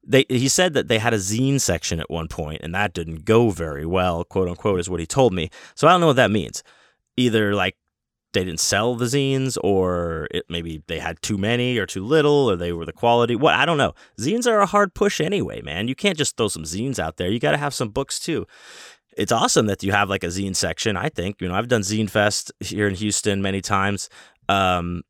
they 0.02 0.26
he 0.30 0.48
said 0.48 0.74
that 0.76 0.88
they 0.88 0.98
had 0.98 1.14
a 1.14 1.18
zine 1.18 1.60
section 1.60 2.00
at 2.00 2.10
one 2.10 2.30
point 2.30 2.62
and 2.64 2.74
that 2.74 2.94
didn't 2.94 3.26
go 3.26 3.50
very 3.50 3.86
well, 3.86 4.24
quote 4.24 4.48
unquote, 4.48 4.80
is 4.80 4.90
what 4.90 5.02
he 5.02 5.06
told 5.06 5.34
me. 5.34 5.50
So 5.76 5.90
I 5.90 5.92
don't 5.92 6.00
know 6.00 6.08
what 6.08 6.16
that 6.16 6.32
means. 6.32 6.64
Either 7.18 7.54
like 7.54 7.76
they 8.34 8.44
didn't 8.44 8.60
sell 8.60 8.96
the 8.96 9.06
zines 9.06 9.58
or 9.64 10.28
it, 10.32 10.46
maybe 10.50 10.84
they 10.88 11.00
had 11.00 11.22
too 11.22 11.38
many 11.38 11.78
or 11.78 11.86
too 11.86 12.06
little 12.06 12.50
or 12.50 12.56
they 12.56 12.72
were 12.72 12.86
the 12.86 12.94
quality 12.94 13.36
what 13.36 13.56
i 13.56 13.66
don't 13.66 13.78
know. 13.78 13.94
Zines 14.20 14.48
are 14.48 14.60
a 14.60 14.66
hard 14.66 14.94
push 14.94 15.20
anyway 15.20 15.62
man. 15.62 15.88
You 15.88 15.96
can't 15.96 16.18
just 16.18 16.38
throw 16.38 16.48
some 16.48 16.64
zines 16.64 17.00
out 17.00 17.18
there. 17.18 17.30
You 17.30 17.40
got 17.40 17.52
to 17.52 17.58
have 17.58 17.74
some 17.74 17.90
books 17.90 18.20
too. 18.20 18.46
It's 19.18 19.32
awesome 19.32 19.66
that 19.66 19.84
you 19.84 19.92
have 19.92 20.10
like 20.10 20.24
a 20.24 20.28
zine 20.28 20.56
section 20.56 20.96
i 20.98 21.10
think. 21.10 21.42
You 21.42 21.48
know 21.48 21.56
i've 21.56 21.68
done 21.68 21.82
zine 21.82 22.10
fest 22.10 22.52
here 22.60 22.88
in 22.88 22.96
houston 22.96 23.42
many 23.42 23.62
times 23.62 24.10
um, 24.48 25.04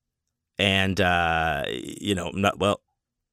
and 0.58 1.00
uh, 1.00 1.64
you 1.68 2.16
know 2.16 2.30
not 2.32 2.60
well 2.60 2.82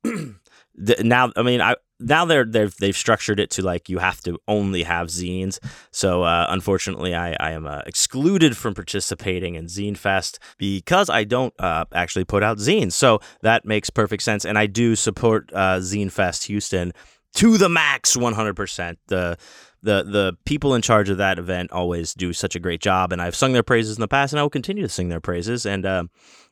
now 0.77 1.33
i 1.37 1.43
mean 1.43 1.61
i 1.61 1.75
now 1.99 2.25
they're 2.25 2.45
they've 2.45 2.75
they've 2.77 2.97
structured 2.97 3.41
it 3.41 3.51
to 3.51 3.63
like 3.63 3.89
you 3.89 3.99
have 3.99 4.21
to 4.23 4.39
only 4.47 4.83
have 4.83 5.09
zines. 5.09 5.59
So 5.91 6.23
uh, 6.23 6.47
unfortunately, 6.49 7.15
I 7.15 7.35
I 7.41 7.53
am 7.53 7.67
uh, 7.67 7.83
excluded 7.87 8.57
from 8.57 8.75
participating 8.75 9.55
in 9.55 9.67
Zine 9.67 9.97
Fest 9.97 10.39
because 10.59 11.09
I 11.09 11.25
don't 11.25 11.55
uh, 11.59 11.87
actually 11.93 12.25
put 12.25 12.43
out 12.43 12.59
zines. 12.59 12.93
So 12.93 13.21
that 13.43 13.65
makes 13.65 13.91
perfect 13.91 14.23
sense, 14.23 14.45
and 14.45 14.59
I 14.59 14.67
do 14.67 14.97
support 14.97 15.51
uh, 15.55 15.79
Zine 15.79 16.13
Fest 16.13 16.45
Houston 16.45 16.93
to 17.35 17.59
the 17.59 17.69
max, 17.69 18.17
one 18.17 18.35
hundred 18.35 18.57
percent. 18.57 18.99
The 19.07 19.39
the 19.83 20.03
the 20.03 20.37
people 20.45 20.75
in 20.75 20.83
charge 20.83 21.09
of 21.09 21.19
that 21.19 21.39
event 21.39 21.73
always 21.73 22.13
do 22.13 22.33
such 22.33 22.57
a 22.57 22.61
great 22.61 22.83
job, 22.83 23.13
and 23.13 23.23
I've 23.23 23.37
sung 23.37 23.53
their 23.53 23.63
praises 23.63 23.97
in 23.97 24.01
the 24.01 24.09
past, 24.09 24.33
and 24.33 24.41
I 24.41 24.43
will 24.43 24.51
continue 24.51 24.83
to 24.83 24.89
sing 24.89 25.09
their 25.09 25.21
praises, 25.21 25.65
and 25.65 25.87
uh, 25.87 26.05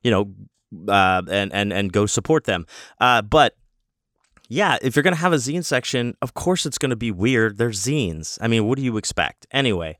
you 0.03 0.11
know, 0.11 0.33
uh, 0.89 1.23
and 1.29 1.53
and 1.53 1.73
and 1.73 1.93
go 1.93 2.07
support 2.07 2.45
them. 2.45 2.67
But 2.99 3.57
yeah, 4.49 4.79
if 4.83 4.95
you're 4.95 5.03
going 5.03 5.15
to 5.15 5.21
have 5.21 5.33
a 5.33 5.37
zine 5.37 5.65
section, 5.65 6.17
of 6.21 6.35
course 6.35 6.67
it's 6.67 6.79
going 6.79 6.91
to 6.91 6.97
be 6.97 7.11
weird. 7.11 7.57
They're 7.57 7.71
zines. 7.71 8.39
I 8.41 8.49
mean, 8.49 8.67
what 8.67 8.77
do 8.77 8.85
you 8.85 8.97
expect? 8.97 9.47
Anyway, 9.51 9.99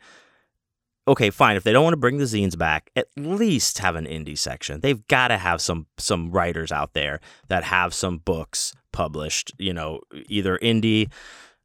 okay, 1.09 1.31
fine. 1.31 1.57
If 1.57 1.65
they 1.65 1.73
don't 1.73 1.85
want 1.85 1.95
to 1.95 1.99
bring 1.99 2.19
the 2.19 2.25
zines 2.25 2.57
back, 2.57 2.91
at 2.97 3.09
least 3.17 3.79
have 3.79 3.97
an 3.97 4.07
indie 4.07 4.39
section. 4.39 4.81
They've 4.81 5.07
got 5.09 5.29
to 5.29 5.39
have 5.39 5.61
some 5.61 5.87
some 5.99 6.31
writers 6.31 6.73
out 6.73 6.93
there 6.93 7.21
that 7.49 7.65
have 7.65 7.95
some 7.95 8.19
books 8.19 8.75
published, 8.93 9.53
you 9.59 9.73
know, 9.73 10.01
either 10.29 10.59
indie 10.59 11.11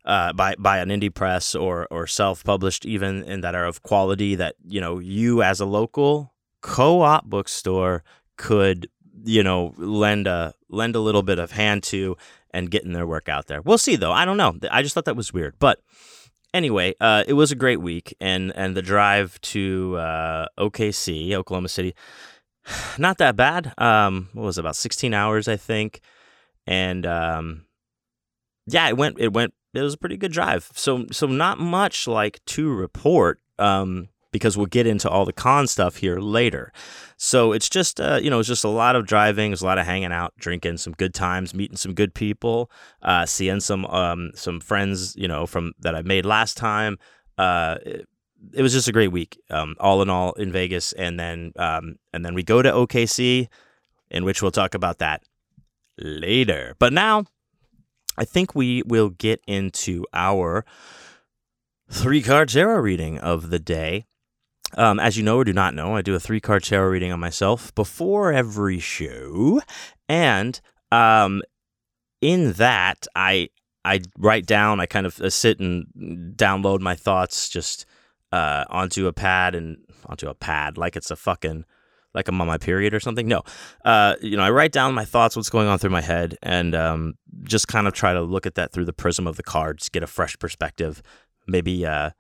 uh, 0.06 0.34
by 0.34 0.56
by 0.58 0.80
an 0.80 0.90
indie 0.90 1.14
press 1.14 1.56
or 1.56 1.88
or 1.92 2.08
self 2.08 2.44
published 2.44 2.86
even 2.86 3.24
and 3.24 3.44
that 3.44 3.56
are 3.56 3.66
of 3.66 3.84
quality 3.84 4.36
that, 4.36 4.56
you 4.68 4.80
know, 4.80 5.00
you 5.00 5.44
as 5.44 5.60
a 5.60 5.66
local 5.66 6.34
co-op 6.62 7.26
bookstore 7.26 8.04
could 8.36 8.90
you 9.24 9.44
know 9.44 9.74
lend 9.78 10.28
a 10.28 10.54
lend 10.70 10.96
a 10.96 11.00
little 11.00 11.24
bit 11.24 11.40
of 11.40 11.52
hand 11.52 11.84
to 11.84 12.16
and 12.52 12.72
getting 12.72 12.94
their 12.94 13.08
work 13.08 13.30
out 13.30 13.48
there. 13.48 13.62
We'll 13.62 13.78
see 13.78 13.96
though. 13.96 14.12
I 14.12 14.26
don't 14.26 14.38
know. 14.38 14.58
I 14.72 14.82
just 14.82 14.96
thought 14.96 15.06
that 15.06 15.16
was 15.16 15.34
weird. 15.34 15.56
But 15.60 15.80
anyway, 16.54 16.96
uh, 17.00 17.24
it 17.28 17.34
was 17.34 17.52
a 17.52 17.56
great 17.56 17.82
week, 17.82 18.16
and 18.20 18.52
and 18.56 18.76
the 18.76 18.82
drive 18.82 19.40
to 19.42 19.98
uh, 19.98 20.48
OKC, 20.58 21.34
Oklahoma 21.34 21.70
City. 21.70 21.96
not 22.98 23.18
that 23.18 23.36
bad. 23.36 23.74
Um, 23.78 24.30
what 24.34 24.44
was 24.44 24.58
it, 24.58 24.62
about 24.62 24.76
16 24.76 25.14
hours, 25.14 25.48
I 25.48 25.58
think, 25.58 26.02
and 26.68 27.06
um, 27.06 27.66
yeah, 28.68 28.88
it 28.88 28.98
went. 28.98 29.20
It 29.20 29.34
went. 29.34 29.54
It 29.74 29.82
was 29.82 29.94
a 29.94 29.98
pretty 29.98 30.18
good 30.18 30.32
drive. 30.32 30.70
So 30.74 31.06
so 31.12 31.28
not 31.28 31.60
much 31.60 32.08
like 32.08 32.44
to 32.46 32.72
report. 32.72 33.40
Um, 33.58 34.10
because 34.32 34.58
we'll 34.58 34.66
get 34.66 34.88
into 34.88 35.10
all 35.10 35.26
the 35.26 35.34
con 35.34 35.68
stuff 35.68 35.98
here 35.98 36.20
later. 36.20 36.72
So 37.18 37.52
it's 37.52 37.70
just, 37.70 38.00
uh, 38.00 38.20
you 38.22 38.30
know, 38.30 38.40
it's 38.40 38.48
just 38.48 38.64
a 38.64 38.70
lot 38.70 38.96
of 38.96 39.06
driving, 39.06 39.52
it's 39.52 39.62
a 39.62 39.66
lot 39.66 39.78
of 39.78 39.86
hanging 39.86 40.12
out, 40.12 40.34
drinking, 40.38 40.78
some 40.78 40.94
good 40.94 41.14
times, 41.14 41.54
meeting 41.54 41.78
some 41.78 41.94
good 41.94 42.14
people, 42.14 42.72
uh, 43.02 43.26
seeing 43.26 43.60
some 43.60 43.86
um, 43.86 44.32
some 44.36 44.60
friends, 44.60 45.16
you 45.16 45.28
know, 45.28 45.46
from 45.46 45.74
that 45.80 45.96
I 45.96 46.02
made 46.02 46.26
last 46.26 46.58
time. 46.58 46.98
Uh, 47.38 47.78
it, 47.86 48.08
it 48.54 48.62
was 48.62 48.74
just 48.74 48.88
a 48.88 48.94
great 48.94 49.12
week, 49.12 49.40
um, 49.50 49.76
all 49.80 50.02
in 50.02 50.10
all, 50.10 50.34
in 50.34 50.52
Vegas, 50.52 50.94
and 50.94 51.20
then 51.20 51.52
um, 51.58 51.96
and 52.14 52.24
then 52.24 52.34
we 52.34 52.44
go 52.44 52.62
to 52.62 52.72
OKC, 52.72 53.48
in 54.10 54.24
which 54.24 54.42
we'll 54.42 54.52
talk 54.52 54.74
about 54.74 55.00
that 55.00 55.24
later. 55.98 56.76
But 56.80 56.94
now, 56.94 57.26
I 58.18 58.26
think 58.26 58.56
we 58.56 58.84
will 58.84 59.10
get 59.10 59.42
into 59.48 60.06
our 60.14 60.66
three 61.90 62.22
card 62.22 62.50
tarot 62.50 62.80
reading 62.80 63.18
of 63.18 63.50
the 63.50 63.60
day. 63.60 64.06
Um, 64.76 65.00
as 65.00 65.18
you 65.18 65.24
know 65.24 65.38
or 65.38 65.44
do 65.44 65.54
not 65.54 65.74
know, 65.74 65.96
I 65.96 66.02
do 66.02 66.16
a 66.16 66.20
three 66.20 66.40
card 66.40 66.64
tarot 66.64 66.90
reading 66.90 67.12
on 67.12 67.20
myself 67.20 67.74
before 67.76 68.32
every 68.32 68.80
show, 68.80 69.62
and 70.08 70.60
um, 70.92 71.42
in 72.22 72.54
that 72.54 73.08
I 73.16 73.50
I 73.84 74.02
write 74.18 74.46
down, 74.46 74.80
I 74.80 74.86
kind 74.86 75.06
of 75.06 75.20
uh, 75.20 75.30
sit 75.30 75.60
and 75.60 75.88
download 76.36 76.82
my 76.82 76.96
thoughts 76.96 77.50
just 77.50 77.86
uh, 78.32 78.66
onto 78.70 79.08
a 79.08 79.14
pad 79.14 79.56
and 79.56 79.78
onto 80.06 80.28
a 80.30 80.34
pad 80.34 80.78
like 80.78 80.96
it's 80.96 81.12
a 81.12 81.16
fucking 81.16 81.66
like 82.14 82.28
I'm 82.28 82.42
on 82.42 82.48
my 82.48 82.58
period 82.58 82.94
or 82.94 83.00
something. 83.00 83.28
No, 83.28 83.44
uh, 83.86 84.16
you 84.22 84.36
know, 84.36 84.44
I 84.44 84.50
write 84.50 84.72
down 84.72 84.94
my 84.94 85.06
thoughts, 85.06 85.36
what's 85.36 85.50
going 85.50 85.68
on 85.68 85.78
through 85.78 85.92
my 85.92 86.02
head, 86.02 86.38
and 86.42 86.76
um, 86.76 87.14
just 87.44 87.68
kind 87.68 87.88
of 87.88 87.94
try 87.94 88.14
to 88.14 88.22
look 88.22 88.46
at 88.46 88.56
that 88.56 88.72
through 88.72 88.86
the 88.86 88.94
prism 88.94 89.28
of 89.28 89.38
the 89.38 89.44
cards, 89.44 89.90
get 89.90 90.04
a 90.04 90.08
fresh 90.08 90.38
perspective, 90.40 91.04
maybe 91.48 91.86
uh, 91.86 92.12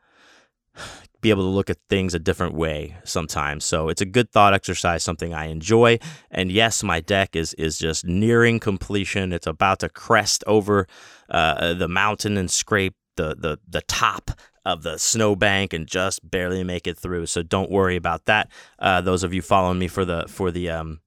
be 1.21 1.29
able 1.29 1.43
to 1.43 1.49
look 1.49 1.69
at 1.69 1.77
things 1.89 2.13
a 2.13 2.19
different 2.19 2.53
way 2.53 2.95
sometimes. 3.03 3.65
So 3.65 3.89
it's 3.89 4.01
a 4.01 4.05
good 4.05 4.31
thought 4.31 4.53
exercise, 4.53 5.03
something 5.03 5.33
I 5.33 5.45
enjoy. 5.45 5.99
And 6.31 6.51
yes, 6.51 6.83
my 6.83 6.99
deck 7.01 7.35
is 7.35 7.53
is 7.55 7.77
just 7.77 8.05
nearing 8.05 8.59
completion. 8.59 9.33
It's 9.33 9.47
about 9.47 9.79
to 9.79 9.89
crest 9.89 10.43
over 10.47 10.87
uh, 11.29 11.73
the 11.73 11.87
mountain 11.87 12.37
and 12.37 12.49
scrape 12.49 12.95
the 13.15 13.35
the 13.35 13.59
the 13.67 13.81
top 13.81 14.31
of 14.65 14.83
the 14.83 14.97
snowbank 14.97 15.73
and 15.73 15.87
just 15.87 16.29
barely 16.29 16.63
make 16.63 16.87
it 16.87 16.97
through. 16.97 17.25
So 17.25 17.41
don't 17.41 17.71
worry 17.71 17.95
about 17.95 18.25
that. 18.25 18.49
Uh, 18.77 19.01
those 19.01 19.23
of 19.23 19.33
you 19.33 19.41
following 19.41 19.79
me 19.79 19.87
for 19.87 20.05
the 20.05 20.25
for 20.27 20.51
the 20.51 20.69
um 20.69 20.99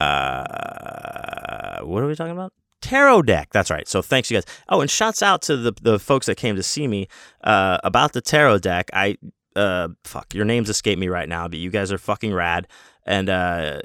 uh 0.00 1.80
what 1.82 2.02
are 2.02 2.06
we 2.06 2.14
talking 2.14 2.32
about? 2.32 2.52
Tarot 2.82 3.22
deck. 3.22 3.48
That's 3.52 3.70
right. 3.70 3.88
So 3.88 4.02
thanks 4.02 4.30
you 4.30 4.36
guys. 4.36 4.44
Oh, 4.68 4.82
and 4.82 4.90
shouts 4.90 5.22
out 5.22 5.40
to 5.42 5.56
the 5.56 5.72
the 5.80 5.98
folks 5.98 6.26
that 6.26 6.36
came 6.36 6.56
to 6.56 6.62
see 6.62 6.86
me 6.86 7.08
uh, 7.44 7.78
about 7.82 8.12
the 8.12 8.20
tarot 8.20 8.58
deck. 8.58 8.90
I 8.92 9.16
uh 9.56 9.88
fuck 10.04 10.34
your 10.34 10.44
names 10.44 10.68
escape 10.68 10.98
me 10.98 11.08
right 11.08 11.28
now, 11.28 11.48
but 11.48 11.58
you 11.58 11.70
guys 11.70 11.92
are 11.92 11.98
fucking 11.98 12.34
rad. 12.34 12.66
And 13.04 13.28
uh, 13.28 13.80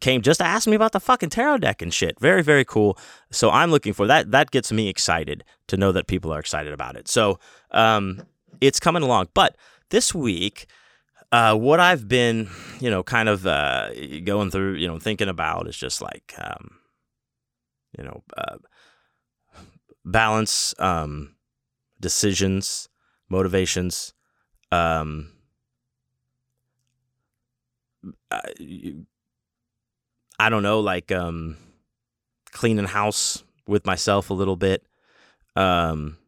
came 0.00 0.22
just 0.22 0.40
to 0.40 0.44
ask 0.44 0.66
me 0.66 0.74
about 0.74 0.90
the 0.90 0.98
fucking 0.98 1.30
tarot 1.30 1.58
deck 1.58 1.82
and 1.82 1.94
shit. 1.94 2.18
Very, 2.18 2.42
very 2.42 2.64
cool. 2.64 2.98
So 3.30 3.48
I'm 3.50 3.70
looking 3.70 3.92
for 3.92 4.08
that. 4.08 4.32
That 4.32 4.50
gets 4.50 4.72
me 4.72 4.88
excited 4.88 5.44
to 5.68 5.76
know 5.76 5.92
that 5.92 6.08
people 6.08 6.32
are 6.32 6.40
excited 6.40 6.72
about 6.72 6.96
it. 6.96 7.06
So 7.06 7.38
um, 7.70 8.22
it's 8.60 8.80
coming 8.80 9.04
along. 9.04 9.28
But 9.34 9.56
this 9.90 10.12
week, 10.12 10.66
uh, 11.30 11.54
what 11.54 11.78
I've 11.78 12.08
been, 12.08 12.48
you 12.80 12.90
know, 12.90 13.04
kind 13.04 13.28
of 13.28 13.46
uh, 13.46 13.90
going 14.24 14.50
through, 14.50 14.74
you 14.74 14.88
know, 14.88 14.98
thinking 14.98 15.28
about 15.28 15.68
is 15.68 15.76
just 15.76 16.02
like, 16.02 16.34
um, 16.38 16.78
you 17.96 18.04
know, 18.04 18.22
uh, 18.36 18.56
balance, 20.04 20.74
um, 20.78 21.36
decisions, 22.00 22.88
motivations. 23.28 24.12
Um, 24.70 25.32
I, 28.30 28.40
I 30.38 30.48
don't 30.48 30.62
know, 30.62 30.80
like 30.80 31.10
um, 31.12 31.56
cleaning 32.52 32.84
house 32.86 33.42
with 33.66 33.86
myself 33.86 34.30
a 34.30 34.34
little 34.34 34.56
bit, 34.56 34.86
um, 35.56 36.18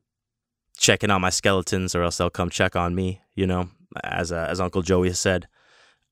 checking 0.76 1.10
on 1.10 1.20
my 1.20 1.30
skeletons, 1.30 1.94
or 1.94 2.02
else 2.02 2.16
they'll 2.16 2.30
come 2.30 2.50
check 2.50 2.74
on 2.76 2.94
me. 2.94 3.20
You 3.34 3.46
know, 3.46 3.68
as 4.02 4.32
uh, 4.32 4.46
as 4.48 4.60
Uncle 4.60 4.82
Joey 4.82 5.08
has 5.08 5.20
said, 5.20 5.46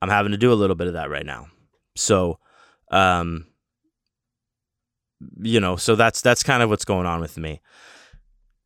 I'm 0.02 0.10
having 0.10 0.32
to 0.32 0.38
do 0.38 0.52
a 0.52 0.54
little 0.54 0.76
bit 0.76 0.86
of 0.86 0.92
that 0.92 1.10
right 1.10 1.26
now. 1.26 1.48
So, 1.96 2.38
um, 2.90 3.46
you 5.40 5.60
know, 5.60 5.76
so 5.76 5.94
that's 5.94 6.20
that's 6.20 6.42
kind 6.42 6.62
of 6.62 6.70
what's 6.70 6.84
going 6.84 7.06
on 7.06 7.20
with 7.20 7.38
me. 7.38 7.60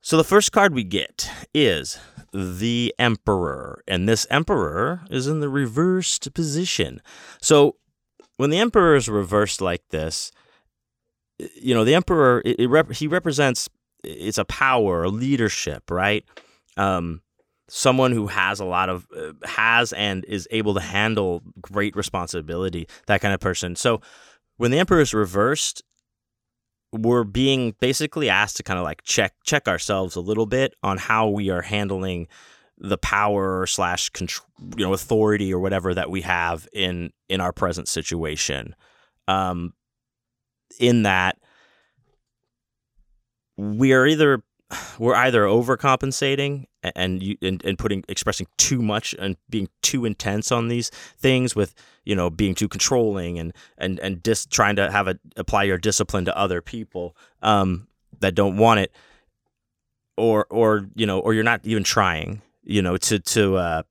So 0.00 0.16
the 0.16 0.24
first 0.24 0.52
card 0.52 0.74
we 0.74 0.84
get 0.84 1.30
is 1.54 1.98
the 2.32 2.94
Emperor, 2.98 3.82
and 3.86 4.08
this 4.08 4.26
Emperor 4.30 5.02
is 5.10 5.26
in 5.26 5.40
the 5.40 5.48
reversed 5.48 6.32
position. 6.32 7.02
So 7.40 7.76
when 8.36 8.50
the 8.50 8.58
Emperor 8.58 8.96
is 8.96 9.08
reversed 9.08 9.60
like 9.60 9.82
this, 9.90 10.32
you 11.38 11.74
know, 11.74 11.84
the 11.84 11.94
Emperor 11.94 12.42
it, 12.44 12.60
it 12.60 12.68
rep- 12.68 12.92
he 12.92 13.06
represents 13.06 13.68
it's 14.02 14.38
a 14.38 14.44
power, 14.44 15.04
a 15.04 15.08
leadership, 15.10 15.90
right? 15.90 16.24
Um, 16.76 17.20
someone 17.68 18.12
who 18.12 18.26
has 18.26 18.58
a 18.58 18.64
lot 18.64 18.88
of 18.88 19.06
uh, 19.16 19.32
has 19.46 19.92
and 19.92 20.24
is 20.24 20.48
able 20.50 20.74
to 20.74 20.80
handle 20.80 21.42
great 21.60 21.94
responsibility, 21.94 22.88
that 23.06 23.20
kind 23.20 23.34
of 23.34 23.40
person. 23.40 23.76
So 23.76 24.00
when 24.56 24.70
the 24.70 24.78
Emperor 24.78 25.00
is 25.00 25.14
reversed, 25.14 25.82
we're 26.92 27.24
being 27.24 27.74
basically 27.80 28.28
asked 28.28 28.56
to 28.56 28.62
kind 28.62 28.78
of 28.78 28.84
like 28.84 29.02
check 29.02 29.34
check 29.44 29.68
ourselves 29.68 30.16
a 30.16 30.20
little 30.20 30.46
bit 30.46 30.74
on 30.82 30.98
how 30.98 31.28
we 31.28 31.50
are 31.50 31.62
handling 31.62 32.26
the 32.78 32.98
power 32.98 33.66
slash 33.66 34.08
control, 34.08 34.48
you 34.76 34.84
know, 34.84 34.92
authority 34.92 35.52
or 35.52 35.60
whatever 35.60 35.94
that 35.94 36.10
we 36.10 36.22
have 36.22 36.66
in 36.72 37.10
in 37.28 37.40
our 37.40 37.52
present 37.52 37.88
situation. 37.88 38.74
Um, 39.28 39.74
in 40.78 41.02
that 41.02 41.36
we 43.56 43.92
are 43.92 44.06
either 44.06 44.42
we're 44.98 45.14
either 45.14 45.44
overcompensating 45.44 46.66
and 46.82 47.22
you 47.22 47.36
and, 47.42 47.64
and 47.64 47.78
putting 47.78 48.04
expressing 48.08 48.46
too 48.56 48.80
much 48.80 49.14
and 49.18 49.36
being 49.48 49.68
too 49.82 50.04
intense 50.04 50.52
on 50.52 50.68
these 50.68 50.90
things 51.18 51.56
with 51.56 51.74
you 52.04 52.14
know 52.14 52.30
being 52.30 52.54
too 52.54 52.68
controlling 52.68 53.38
and 53.38 53.52
and 53.78 53.98
and 54.00 54.26
trying 54.50 54.76
to 54.76 54.90
have 54.90 55.08
a 55.08 55.18
apply 55.36 55.64
your 55.64 55.78
discipline 55.78 56.24
to 56.24 56.36
other 56.36 56.60
people 56.60 57.16
um, 57.42 57.86
that 58.20 58.34
don't 58.34 58.56
want 58.56 58.80
it 58.80 58.92
or 60.16 60.46
or 60.50 60.86
you 60.94 61.06
know 61.06 61.18
or 61.18 61.34
you're 61.34 61.44
not 61.44 61.60
even 61.64 61.82
trying 61.82 62.42
you 62.62 62.82
know 62.82 62.96
to 62.96 63.18
to 63.18 63.56
uh, 63.56 63.82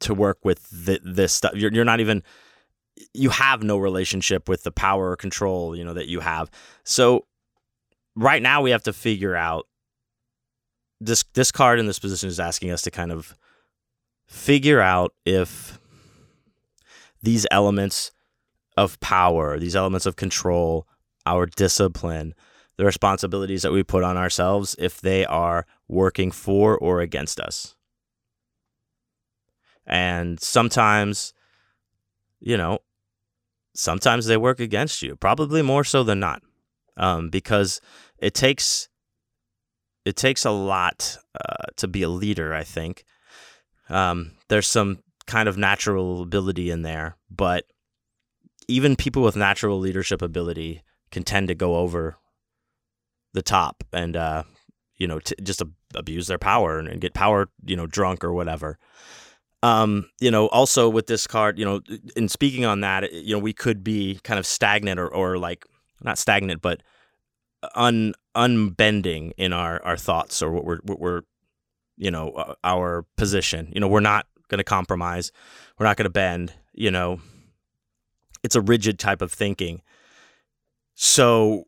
to 0.00 0.14
work 0.14 0.38
with 0.44 0.68
the, 0.70 1.00
this 1.02 1.32
stuff. 1.32 1.54
You're 1.54 1.72
you're 1.72 1.84
not 1.84 2.00
even 2.00 2.22
you 3.14 3.30
have 3.30 3.62
no 3.62 3.78
relationship 3.78 4.48
with 4.48 4.62
the 4.62 4.70
power 4.70 5.10
or 5.10 5.16
control 5.16 5.74
you 5.74 5.84
know 5.84 5.94
that 5.94 6.08
you 6.08 6.20
have. 6.20 6.50
So 6.84 7.26
right 8.14 8.42
now 8.42 8.62
we 8.62 8.70
have 8.70 8.82
to 8.84 8.92
figure 8.92 9.34
out 9.34 9.66
this 11.06 11.24
this 11.34 11.52
card 11.52 11.78
in 11.78 11.86
this 11.86 11.98
position 11.98 12.28
is 12.28 12.40
asking 12.40 12.70
us 12.70 12.82
to 12.82 12.90
kind 12.90 13.12
of 13.12 13.36
figure 14.26 14.80
out 14.80 15.12
if 15.24 15.78
these 17.22 17.46
elements 17.50 18.10
of 18.76 18.98
power, 19.00 19.58
these 19.58 19.76
elements 19.76 20.06
of 20.06 20.16
control, 20.16 20.86
our 21.26 21.46
discipline, 21.46 22.34
the 22.76 22.84
responsibilities 22.84 23.62
that 23.62 23.72
we 23.72 23.82
put 23.82 24.02
on 24.02 24.16
ourselves, 24.16 24.74
if 24.78 25.00
they 25.00 25.24
are 25.26 25.66
working 25.88 26.30
for 26.30 26.76
or 26.78 27.00
against 27.00 27.38
us. 27.38 27.76
And 29.86 30.40
sometimes, 30.40 31.34
you 32.40 32.56
know, 32.56 32.78
sometimes 33.74 34.26
they 34.26 34.36
work 34.36 34.60
against 34.60 35.02
you, 35.02 35.16
probably 35.16 35.62
more 35.62 35.84
so 35.84 36.02
than 36.02 36.20
not, 36.20 36.42
um, 36.96 37.28
because 37.28 37.80
it 38.18 38.34
takes 38.34 38.88
it 40.04 40.16
takes 40.16 40.44
a 40.44 40.50
lot 40.50 41.16
uh, 41.34 41.64
to 41.76 41.88
be 41.88 42.02
a 42.02 42.08
leader. 42.08 42.54
I 42.54 42.64
think 42.64 43.04
um, 43.88 44.32
there's 44.48 44.68
some 44.68 44.98
kind 45.26 45.48
of 45.48 45.56
natural 45.56 46.22
ability 46.22 46.70
in 46.70 46.82
there, 46.82 47.16
but 47.30 47.64
even 48.68 48.96
people 48.96 49.22
with 49.22 49.36
natural 49.36 49.78
leadership 49.78 50.22
ability 50.22 50.82
can 51.10 51.22
tend 51.22 51.48
to 51.48 51.54
go 51.54 51.76
over 51.76 52.16
the 53.34 53.42
top 53.42 53.84
and 53.92 54.16
uh, 54.16 54.42
you 54.96 55.06
know 55.06 55.18
t- 55.18 55.34
just 55.42 55.62
abuse 55.94 56.26
their 56.26 56.38
power 56.38 56.78
and, 56.78 56.88
and, 56.88 57.00
get 57.00 57.14
power 57.14 57.48
you 57.64 57.76
know 57.76 57.86
drunk 57.86 58.24
or 58.24 58.32
whatever. 58.32 58.78
Um, 59.62 60.10
you 60.20 60.30
know, 60.30 60.48
also 60.48 60.88
with 60.88 61.06
this 61.06 61.28
card, 61.28 61.56
you 61.56 61.64
know, 61.64 61.80
in 62.16 62.28
speaking 62.28 62.64
on 62.64 62.80
that, 62.80 63.12
you 63.12 63.36
know, 63.36 63.38
we 63.38 63.52
could 63.52 63.84
be 63.84 64.18
kind 64.24 64.40
of 64.40 64.44
stagnant 64.44 64.98
or, 64.98 65.06
or 65.06 65.38
like 65.38 65.64
not 66.02 66.18
stagnant, 66.18 66.60
but 66.60 66.82
un 67.74 68.14
unbending 68.34 69.32
in 69.36 69.52
our 69.52 69.82
our 69.84 69.96
thoughts 69.96 70.42
or 70.42 70.50
what 70.50 70.64
we're 70.64 70.78
what 70.84 71.00
we're 71.00 71.22
you 71.96 72.10
know 72.10 72.30
uh, 72.30 72.54
our 72.64 73.04
position. 73.16 73.70
You 73.74 73.80
know, 73.80 73.88
we're 73.88 74.00
not 74.00 74.26
going 74.48 74.58
to 74.58 74.64
compromise. 74.64 75.32
We're 75.78 75.86
not 75.86 75.96
going 75.96 76.04
to 76.04 76.10
bend. 76.10 76.52
You 76.72 76.90
know, 76.90 77.20
it's 78.42 78.56
a 78.56 78.60
rigid 78.60 78.98
type 78.98 79.22
of 79.22 79.32
thinking. 79.32 79.82
So 80.94 81.64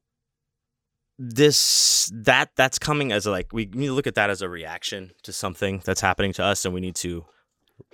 this 1.18 2.10
that 2.12 2.50
that's 2.56 2.78
coming 2.78 3.12
as 3.12 3.26
like 3.26 3.52
we 3.52 3.66
need 3.66 3.86
to 3.86 3.92
look 3.92 4.06
at 4.06 4.16
that 4.16 4.30
as 4.30 4.42
a 4.42 4.48
reaction 4.48 5.12
to 5.22 5.32
something 5.32 5.80
that's 5.84 6.00
happening 6.00 6.32
to 6.32 6.42
us 6.42 6.64
and 6.64 6.74
we 6.74 6.80
need 6.80 6.96
to 6.96 7.24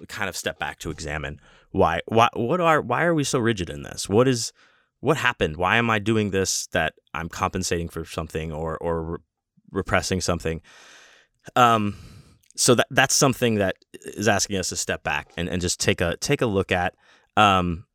kind 0.09 0.29
of 0.29 0.37
step 0.37 0.59
back 0.59 0.79
to 0.79 0.91
examine 0.91 1.39
why 1.71 2.01
why 2.07 2.29
what 2.33 2.63
are 2.63 2.81
why 2.81 3.05
are 3.05 3.15
we 3.15 3.23
so 3.23 3.39
rigid 3.39 3.69
in 3.69 3.83
this 3.83 4.09
what 4.09 4.27
is 4.27 4.55
what 5.01 5.17
happened? 5.17 5.57
Why 5.57 5.77
am 5.77 5.91
i 5.91 5.99
doing 5.99 6.31
this 6.31 6.67
that 6.69 6.95
i'm 7.15 7.29
compensating 7.29 7.89
for 7.89 8.05
something 8.05 8.53
or 8.53 8.79
or 8.79 9.03
re- 9.03 9.19
repressing 9.71 10.21
something? 10.21 10.61
Um 11.57 11.97
so 12.57 12.75
that 12.75 12.87
that's 12.91 13.15
something 13.15 13.57
that 13.57 13.77
is 13.93 14.29
asking 14.29 14.57
us 14.57 14.69
to 14.71 14.77
step 14.77 15.03
back 15.03 15.33
and, 15.37 15.49
and 15.49 15.61
just 15.61 15.81
take 15.81 16.01
a 16.01 16.17
take 16.17 16.43
a 16.43 16.47
look 16.47 16.73
at. 16.73 16.95
Um 17.37 17.87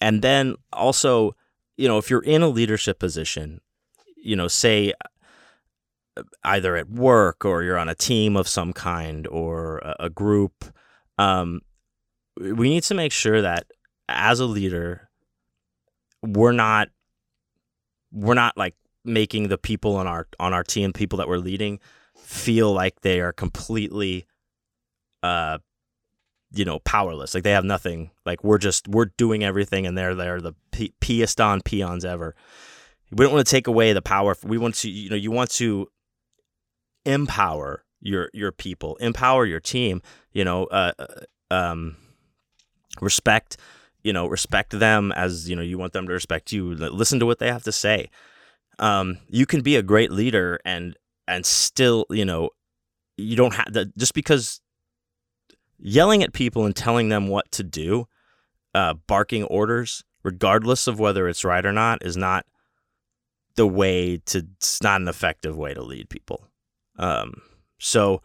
and 0.00 0.22
then 0.22 0.56
also 0.72 1.34
you 1.76 1.88
know 1.88 1.98
if 1.98 2.10
you're 2.10 2.22
in 2.22 2.42
a 2.42 2.48
leadership 2.48 2.98
position 2.98 3.60
you 4.22 4.36
know, 4.36 4.48
say 4.48 4.92
uh, 6.16 6.22
either 6.44 6.76
at 6.76 6.90
work 6.90 7.44
or 7.44 7.62
you're 7.62 7.78
on 7.78 7.88
a 7.88 7.94
team 7.94 8.36
of 8.36 8.48
some 8.48 8.72
kind 8.72 9.26
or 9.26 9.78
a, 9.78 9.96
a 10.00 10.10
group, 10.10 10.64
um, 11.18 11.60
we 12.38 12.68
need 12.68 12.84
to 12.84 12.94
make 12.94 13.12
sure 13.12 13.42
that 13.42 13.66
as 14.08 14.40
a 14.40 14.46
leader, 14.46 15.08
we're 16.22 16.52
not 16.52 16.88
we're 18.12 18.34
not 18.34 18.56
like 18.56 18.74
making 19.04 19.48
the 19.48 19.58
people 19.58 19.96
on 19.96 20.06
our 20.06 20.26
on 20.38 20.52
our 20.52 20.64
team, 20.64 20.92
people 20.92 21.18
that 21.18 21.28
we're 21.28 21.38
leading, 21.38 21.80
feel 22.16 22.72
like 22.72 23.00
they 23.00 23.20
are 23.20 23.32
completely 23.32 24.26
uh 25.22 25.58
you 26.52 26.64
know 26.64 26.80
powerless 26.80 27.34
like 27.34 27.44
they 27.44 27.52
have 27.52 27.64
nothing 27.64 28.10
like 28.26 28.42
we're 28.42 28.58
just 28.58 28.88
we're 28.88 29.12
doing 29.16 29.44
everything 29.44 29.86
and 29.86 29.96
they're 29.96 30.14
they're 30.14 30.40
the 30.40 30.54
p- 30.72 30.92
on 31.38 31.60
peons 31.60 32.04
ever 32.04 32.34
we 33.12 33.24
don't 33.24 33.34
want 33.34 33.46
to 33.46 33.50
take 33.50 33.66
away 33.66 33.92
the 33.92 34.02
power. 34.02 34.36
We 34.44 34.58
want 34.58 34.76
to, 34.76 34.90
you 34.90 35.10
know, 35.10 35.16
you 35.16 35.30
want 35.30 35.50
to 35.52 35.88
empower 37.04 37.84
your 38.00 38.30
your 38.32 38.52
people, 38.52 38.96
empower 38.96 39.44
your 39.44 39.60
team. 39.60 40.00
You 40.32 40.44
know, 40.44 40.64
uh, 40.66 40.92
uh, 40.98 41.54
um, 41.54 41.96
respect. 43.00 43.56
You 44.02 44.12
know, 44.12 44.26
respect 44.26 44.78
them 44.78 45.12
as 45.12 45.48
you 45.48 45.56
know 45.56 45.62
you 45.62 45.78
want 45.78 45.92
them 45.92 46.06
to 46.06 46.12
respect 46.12 46.52
you. 46.52 46.74
Listen 46.74 47.20
to 47.20 47.26
what 47.26 47.38
they 47.38 47.48
have 47.48 47.64
to 47.64 47.72
say. 47.72 48.10
Um, 48.78 49.18
you 49.28 49.44
can 49.46 49.60
be 49.60 49.76
a 49.76 49.82
great 49.82 50.10
leader 50.10 50.60
and 50.64 50.96
and 51.28 51.46
still, 51.46 52.06
you 52.10 52.24
know, 52.24 52.50
you 53.16 53.36
don't 53.36 53.54
have 53.54 53.72
that 53.72 53.96
just 53.96 54.14
because 54.14 54.60
yelling 55.78 56.22
at 56.22 56.32
people 56.32 56.64
and 56.66 56.74
telling 56.74 57.08
them 57.08 57.28
what 57.28 57.50
to 57.52 57.62
do, 57.62 58.06
uh, 58.74 58.94
barking 59.06 59.44
orders, 59.44 60.02
regardless 60.22 60.86
of 60.86 60.98
whether 60.98 61.28
it's 61.28 61.44
right 61.44 61.64
or 61.64 61.72
not, 61.72 62.04
is 62.04 62.16
not 62.16 62.46
the 63.56 63.66
way 63.66 64.16
to 64.26 64.46
it's 64.56 64.82
not 64.82 65.00
an 65.00 65.08
effective 65.08 65.56
way 65.56 65.74
to 65.74 65.82
lead 65.82 66.08
people. 66.08 66.46
Um, 66.96 67.42
so 67.78 68.22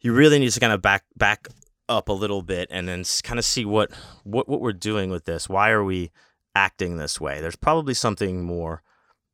you 0.00 0.12
really 0.12 0.38
need 0.38 0.50
to 0.50 0.60
kind 0.60 0.72
of 0.72 0.82
back 0.82 1.04
back 1.16 1.48
up 1.88 2.08
a 2.08 2.12
little 2.12 2.42
bit 2.42 2.68
and 2.70 2.88
then 2.88 3.04
kind 3.22 3.38
of 3.38 3.44
see 3.44 3.64
what 3.64 3.90
what 4.24 4.48
what 4.48 4.60
we're 4.60 4.72
doing 4.72 5.10
with 5.10 5.24
this. 5.24 5.48
Why 5.48 5.70
are 5.70 5.84
we 5.84 6.10
acting 6.54 6.96
this 6.96 7.20
way? 7.20 7.40
There's 7.40 7.56
probably 7.56 7.94
something 7.94 8.42
more 8.42 8.82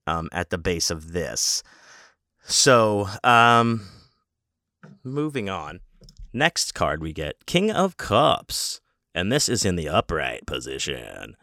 um, 0.06 0.28
at 0.32 0.50
the 0.50 0.58
base 0.58 0.90
of 0.90 1.12
this. 1.12 1.62
So, 2.46 3.08
um, 3.23 3.87
moving 5.02 5.49
on. 5.49 5.80
Next 6.32 6.75
card 6.75 7.00
we 7.00 7.12
get 7.12 7.46
King 7.46 7.70
of 7.70 7.96
Cups, 7.96 8.80
and 9.14 9.30
this 9.30 9.49
is 9.49 9.64
in 9.64 9.76
the 9.76 9.88
upright 9.88 10.46
position. 10.46 11.37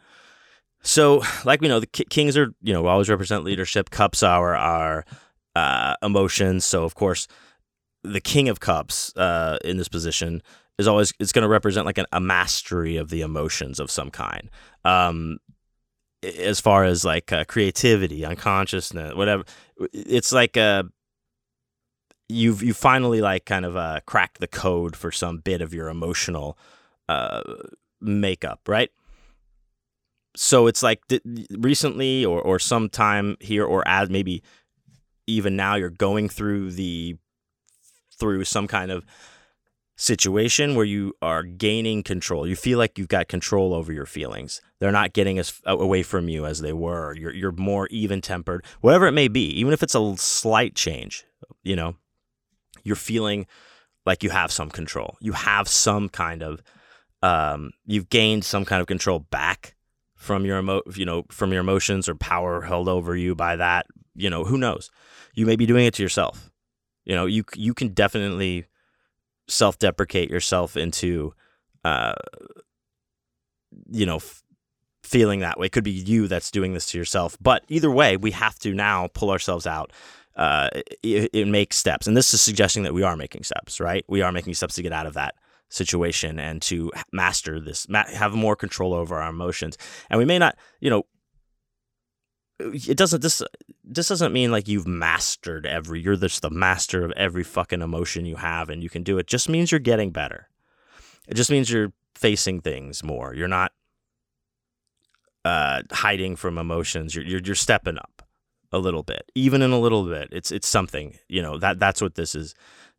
So, 0.82 1.22
like 1.44 1.60
we 1.60 1.68
know, 1.68 1.80
the 1.80 1.86
kings 1.86 2.36
are 2.36 2.54
you 2.62 2.72
know 2.72 2.86
always 2.86 3.08
represent 3.08 3.44
leadership. 3.44 3.90
Cups 3.90 4.22
are 4.22 4.54
our 4.54 5.04
uh, 5.56 5.94
emotions. 6.02 6.64
So, 6.64 6.84
of 6.84 6.94
course, 6.94 7.26
the 8.02 8.20
king 8.20 8.48
of 8.48 8.60
cups 8.60 9.16
uh, 9.16 9.58
in 9.64 9.76
this 9.76 9.88
position 9.88 10.42
is 10.82 10.88
always 10.88 11.12
it's 11.18 11.32
going 11.32 11.42
to 11.42 11.48
represent 11.48 11.86
like 11.86 11.98
an, 11.98 12.06
a 12.12 12.20
mastery 12.20 12.96
of 12.96 13.10
the 13.10 13.22
emotions 13.22 13.80
of 13.80 13.90
some 13.90 14.10
kind. 14.10 14.50
Um, 14.84 15.38
as 16.22 16.60
far 16.60 16.84
as 16.84 17.04
like 17.04 17.32
uh, 17.32 17.44
creativity, 17.44 18.24
unconsciousness, 18.24 19.14
whatever, 19.14 19.44
it's 19.92 20.32
like 20.32 20.56
a 20.56 20.60
uh, 20.60 20.82
you've 22.28 22.62
you 22.62 22.74
finally 22.74 23.20
like 23.20 23.44
kind 23.44 23.64
of 23.64 23.76
uh, 23.76 24.00
cracked 24.06 24.38
the 24.40 24.46
code 24.46 24.94
for 24.96 25.10
some 25.10 25.38
bit 25.38 25.60
of 25.60 25.74
your 25.74 25.88
emotional 25.88 26.58
uh, 27.08 27.42
makeup, 28.00 28.60
right? 28.68 28.90
so 30.36 30.66
it's 30.66 30.82
like 30.82 31.06
th- 31.08 31.22
recently 31.50 32.24
or 32.24 32.40
or 32.40 32.58
sometime 32.58 33.36
here 33.40 33.64
or 33.64 33.86
as 33.86 34.08
maybe 34.08 34.42
even 35.26 35.56
now 35.56 35.74
you're 35.74 35.90
going 35.90 36.28
through 36.28 36.70
the 36.72 37.16
through 38.18 38.44
some 38.44 38.66
kind 38.66 38.90
of 38.90 39.04
situation 39.96 40.74
where 40.74 40.84
you 40.84 41.14
are 41.22 41.42
gaining 41.42 42.02
control. 42.02 42.46
You 42.46 42.56
feel 42.56 42.78
like 42.78 42.98
you've 42.98 43.08
got 43.08 43.28
control 43.28 43.74
over 43.74 43.92
your 43.92 44.06
feelings. 44.06 44.60
They're 44.80 44.92
not 44.92 45.12
getting 45.12 45.38
as 45.38 45.60
away 45.64 46.02
from 46.02 46.28
you 46.28 46.46
as 46.46 46.60
they 46.60 46.72
were. 46.72 47.14
You're 47.14 47.34
you're 47.34 47.52
more 47.52 47.86
even 47.88 48.20
tempered, 48.20 48.64
whatever 48.80 49.06
it 49.06 49.12
may 49.12 49.28
be. 49.28 49.46
Even 49.58 49.72
if 49.72 49.82
it's 49.82 49.94
a 49.94 50.16
slight 50.16 50.74
change, 50.74 51.24
you 51.62 51.76
know, 51.76 51.96
you're 52.82 52.96
feeling 52.96 53.46
like 54.04 54.22
you 54.22 54.30
have 54.30 54.50
some 54.50 54.70
control. 54.70 55.16
You 55.20 55.32
have 55.32 55.68
some 55.68 56.08
kind 56.08 56.42
of 56.42 56.62
um, 57.22 57.70
you've 57.86 58.08
gained 58.08 58.44
some 58.44 58.64
kind 58.64 58.80
of 58.80 58.86
control 58.86 59.20
back 59.20 59.76
from 60.14 60.44
your 60.44 60.58
emo- 60.58 60.82
you 60.94 61.04
know 61.04 61.24
from 61.30 61.52
your 61.52 61.60
emotions 61.60 62.08
or 62.08 62.14
power 62.14 62.60
held 62.62 62.88
over 62.88 63.16
you 63.16 63.34
by 63.34 63.56
that 63.56 63.86
you 64.14 64.30
know 64.30 64.44
who 64.44 64.56
knows 64.56 64.88
you 65.34 65.44
may 65.46 65.56
be 65.56 65.66
doing 65.66 65.84
it 65.84 65.94
to 65.94 66.02
yourself 66.02 66.50
you 67.04 67.12
know 67.12 67.26
you 67.26 67.42
you 67.56 67.74
can 67.74 67.88
definitely 67.88 68.64
self-deprecate 69.48 70.30
yourself 70.30 70.76
into 70.76 71.34
uh 71.84 72.14
you 73.90 74.06
know 74.06 74.16
f- 74.16 74.42
feeling 75.02 75.40
that 75.40 75.58
way. 75.58 75.66
It 75.66 75.72
could 75.72 75.84
be 75.84 75.90
you 75.90 76.28
that's 76.28 76.50
doing 76.50 76.74
this 76.74 76.86
to 76.92 76.98
yourself. 76.98 77.36
But 77.40 77.64
either 77.68 77.90
way 77.90 78.16
we 78.16 78.30
have 78.30 78.58
to 78.60 78.72
now 78.72 79.08
pull 79.08 79.30
ourselves 79.30 79.66
out 79.66 79.92
uh 80.36 80.68
it, 81.02 81.30
it 81.32 81.48
makes 81.48 81.76
steps. 81.76 82.06
And 82.06 82.16
this 82.16 82.32
is 82.34 82.40
suggesting 82.40 82.84
that 82.84 82.94
we 82.94 83.02
are 83.02 83.16
making 83.16 83.42
steps 83.42 83.80
right? 83.80 84.04
We 84.08 84.22
are 84.22 84.32
making 84.32 84.54
steps 84.54 84.76
to 84.76 84.82
get 84.82 84.92
out 84.92 85.06
of 85.06 85.14
that 85.14 85.34
situation 85.72 86.38
and 86.38 86.60
to 86.62 86.92
master 87.12 87.58
this, 87.58 87.86
have 87.90 88.34
more 88.34 88.54
control 88.54 88.92
over 88.92 89.16
our 89.20 89.30
emotions. 89.30 89.78
And 90.10 90.18
we 90.18 90.24
may 90.24 90.38
not, 90.38 90.56
you 90.80 90.90
know, 90.90 91.04
it 92.58 92.96
doesn't 92.96 93.22
this 93.22 93.42
this 93.84 94.08
doesn't 94.08 94.32
mean 94.32 94.52
like 94.52 94.68
you've 94.68 94.86
mastered 94.86 95.66
every 95.66 96.00
you're 96.00 96.16
just 96.16 96.42
the 96.42 96.50
master 96.50 97.04
of 97.04 97.12
every 97.12 97.42
fucking 97.42 97.82
emotion 97.82 98.24
you 98.24 98.36
have 98.36 98.68
and 98.68 98.82
you 98.82 98.90
can 98.90 99.02
do 99.02 99.18
it. 99.18 99.26
just 99.26 99.48
means 99.48 99.72
you're 99.72 99.80
getting 99.80 100.10
better 100.10 100.48
it 101.26 101.34
just 101.34 101.50
means 101.50 101.70
you're 101.70 101.92
facing 102.14 102.60
things 102.60 103.02
more 103.02 103.34
you're 103.34 103.48
not 103.48 103.72
uh, 105.44 105.82
hiding 105.90 106.36
from 106.36 106.56
emotions 106.56 107.14
you're, 107.14 107.24
you're 107.24 107.40
you're 107.44 107.54
stepping 107.54 107.98
up 107.98 108.22
a 108.70 108.78
little 108.78 109.02
bit 109.02 109.30
even 109.34 109.60
in 109.60 109.72
a 109.72 109.80
little 109.80 110.04
bit 110.06 110.28
it's 110.30 110.52
it's 110.52 110.68
something 110.68 111.16
you 111.28 111.42
know 111.42 111.58
that 111.58 111.80
that's 111.80 112.00
what 112.00 112.14
this 112.14 112.34
is 112.36 112.54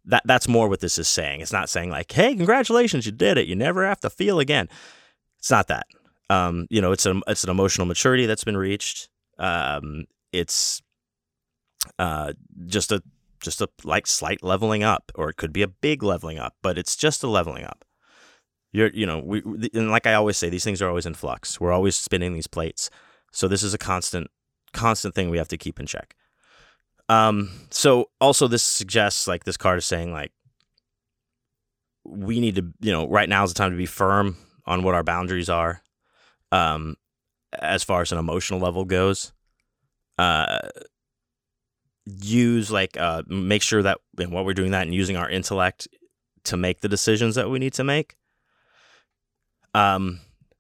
that 0.06 0.24
that's 0.26 0.48
more 0.48 0.68
what 0.68 0.80
this 0.82 0.98
is 0.98 1.08
saying. 1.08 1.42
It's 1.42 1.54
not 1.54 1.70
saying 1.70 1.90
like, 1.90 2.12
"Hey, 2.12 2.36
congratulations, 2.36 3.06
you 3.06 3.12
did 3.12 3.38
it. 3.38 3.48
You 3.48 3.56
never 3.56 3.86
have 3.86 4.00
to 4.02 4.10
feel 4.10 4.40
again." 4.40 4.68
It's 5.40 5.52
not 5.52 5.68
that. 5.68 5.88
Um, 6.30 6.68
you 6.70 6.82
know, 6.82 6.92
it's 6.92 7.06
an 7.06 7.22
it's 7.28 7.44
an 7.44 7.50
emotional 7.50 7.88
maturity 7.88 8.26
that's 8.26 8.44
been 8.44 8.58
reached. 8.58 9.10
Um, 9.40 10.06
it's 10.32 10.82
uh, 12.00 12.34
just 12.66 12.92
a 12.92 13.02
just 13.42 13.62
a 13.62 13.70
like 13.84 14.08
slight 14.08 14.44
leveling 14.44 14.84
up, 14.84 15.12
or 15.16 15.30
it 15.30 15.38
could 15.38 15.54
be 15.54 15.62
a 15.62 15.68
big 15.68 16.02
leveling 16.02 16.40
up, 16.40 16.56
but 16.62 16.78
it's 16.78 16.96
just 16.96 17.24
a 17.24 17.28
leveling 17.28 17.66
up. 17.66 17.86
You're, 18.72 18.90
you 18.92 19.06
know, 19.06 19.20
we 19.20 19.44
and 19.74 19.92
like 19.92 20.08
I 20.08 20.14
always 20.14 20.38
say, 20.38 20.50
these 20.50 20.64
things 20.64 20.82
are 20.82 20.88
always 20.90 21.06
in 21.06 21.14
flux. 21.14 21.60
We're 21.60 21.72
always 21.72 21.96
spinning 21.96 22.34
these 22.34 22.48
plates, 22.48 22.90
so 23.32 23.48
this 23.48 23.64
is 23.64 23.74
a 23.74 23.78
constant, 23.78 24.30
constant 24.74 25.14
thing 25.14 25.30
we 25.30 25.38
have 25.38 25.50
to 25.50 25.58
keep 25.58 25.80
in 25.80 25.86
check. 25.86 26.16
Um, 27.10 27.52
so 27.70 28.10
also 28.20 28.48
this 28.48 28.64
suggests 28.64 29.28
like 29.28 29.44
this 29.44 29.58
card 29.58 29.78
is 29.78 29.86
saying 29.86 30.12
like 30.12 30.32
we 32.06 32.40
need 32.40 32.56
to, 32.56 32.66
you 32.80 32.92
know, 32.92 33.08
right 33.08 33.30
now 33.30 33.44
is 33.44 33.54
the 33.54 33.58
time 33.58 33.72
to 33.72 33.78
be 33.78 33.86
firm 33.86 34.38
on 34.66 34.84
what 34.84 34.96
our 34.96 35.04
boundaries 35.04 35.50
are. 35.50 35.82
Um, 36.52 36.96
as 37.60 37.84
far 37.84 38.02
as 38.02 38.12
an 38.12 38.18
emotional 38.18 38.60
level 38.60 38.86
goes. 38.86 39.34
Uh, 40.18 40.60
use 42.06 42.70
like 42.70 42.98
uh 42.98 43.24
make 43.28 43.62
sure 43.62 43.82
that 43.82 43.98
what 44.18 44.44
we're 44.44 44.54
doing 44.54 44.72
that 44.72 44.82
and 44.84 44.94
using 44.94 45.16
our 45.16 45.30
intellect 45.30 45.88
to 46.44 46.58
make 46.58 46.82
the 46.82 46.90
decisions 46.90 47.36
that 47.36 47.50
we 47.50 47.60
need 47.60 47.74
to 47.74 47.84
make. 47.84 48.16
Um, 49.74 50.20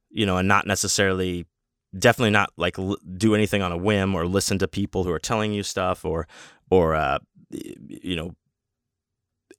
you 0.10 0.26
know, 0.26 0.38
and 0.38 0.48
not 0.48 0.66
necessarily 0.66 1.46
definitely 1.98 2.32
not 2.32 2.52
like 2.58 2.80
l- 2.80 2.98
do 3.18 3.36
anything 3.36 3.62
on 3.62 3.72
a 3.72 3.78
whim 3.78 4.16
or 4.16 4.26
listen 4.26 4.58
to 4.60 4.68
people 4.68 5.04
who 5.04 5.12
are 5.12 5.20
telling 5.20 5.54
you 5.54 5.64
stuff 5.64 6.06
or 6.06 6.28
or 6.72 6.96
uh, 6.96 7.20
you 7.52 8.16
know 8.16 8.34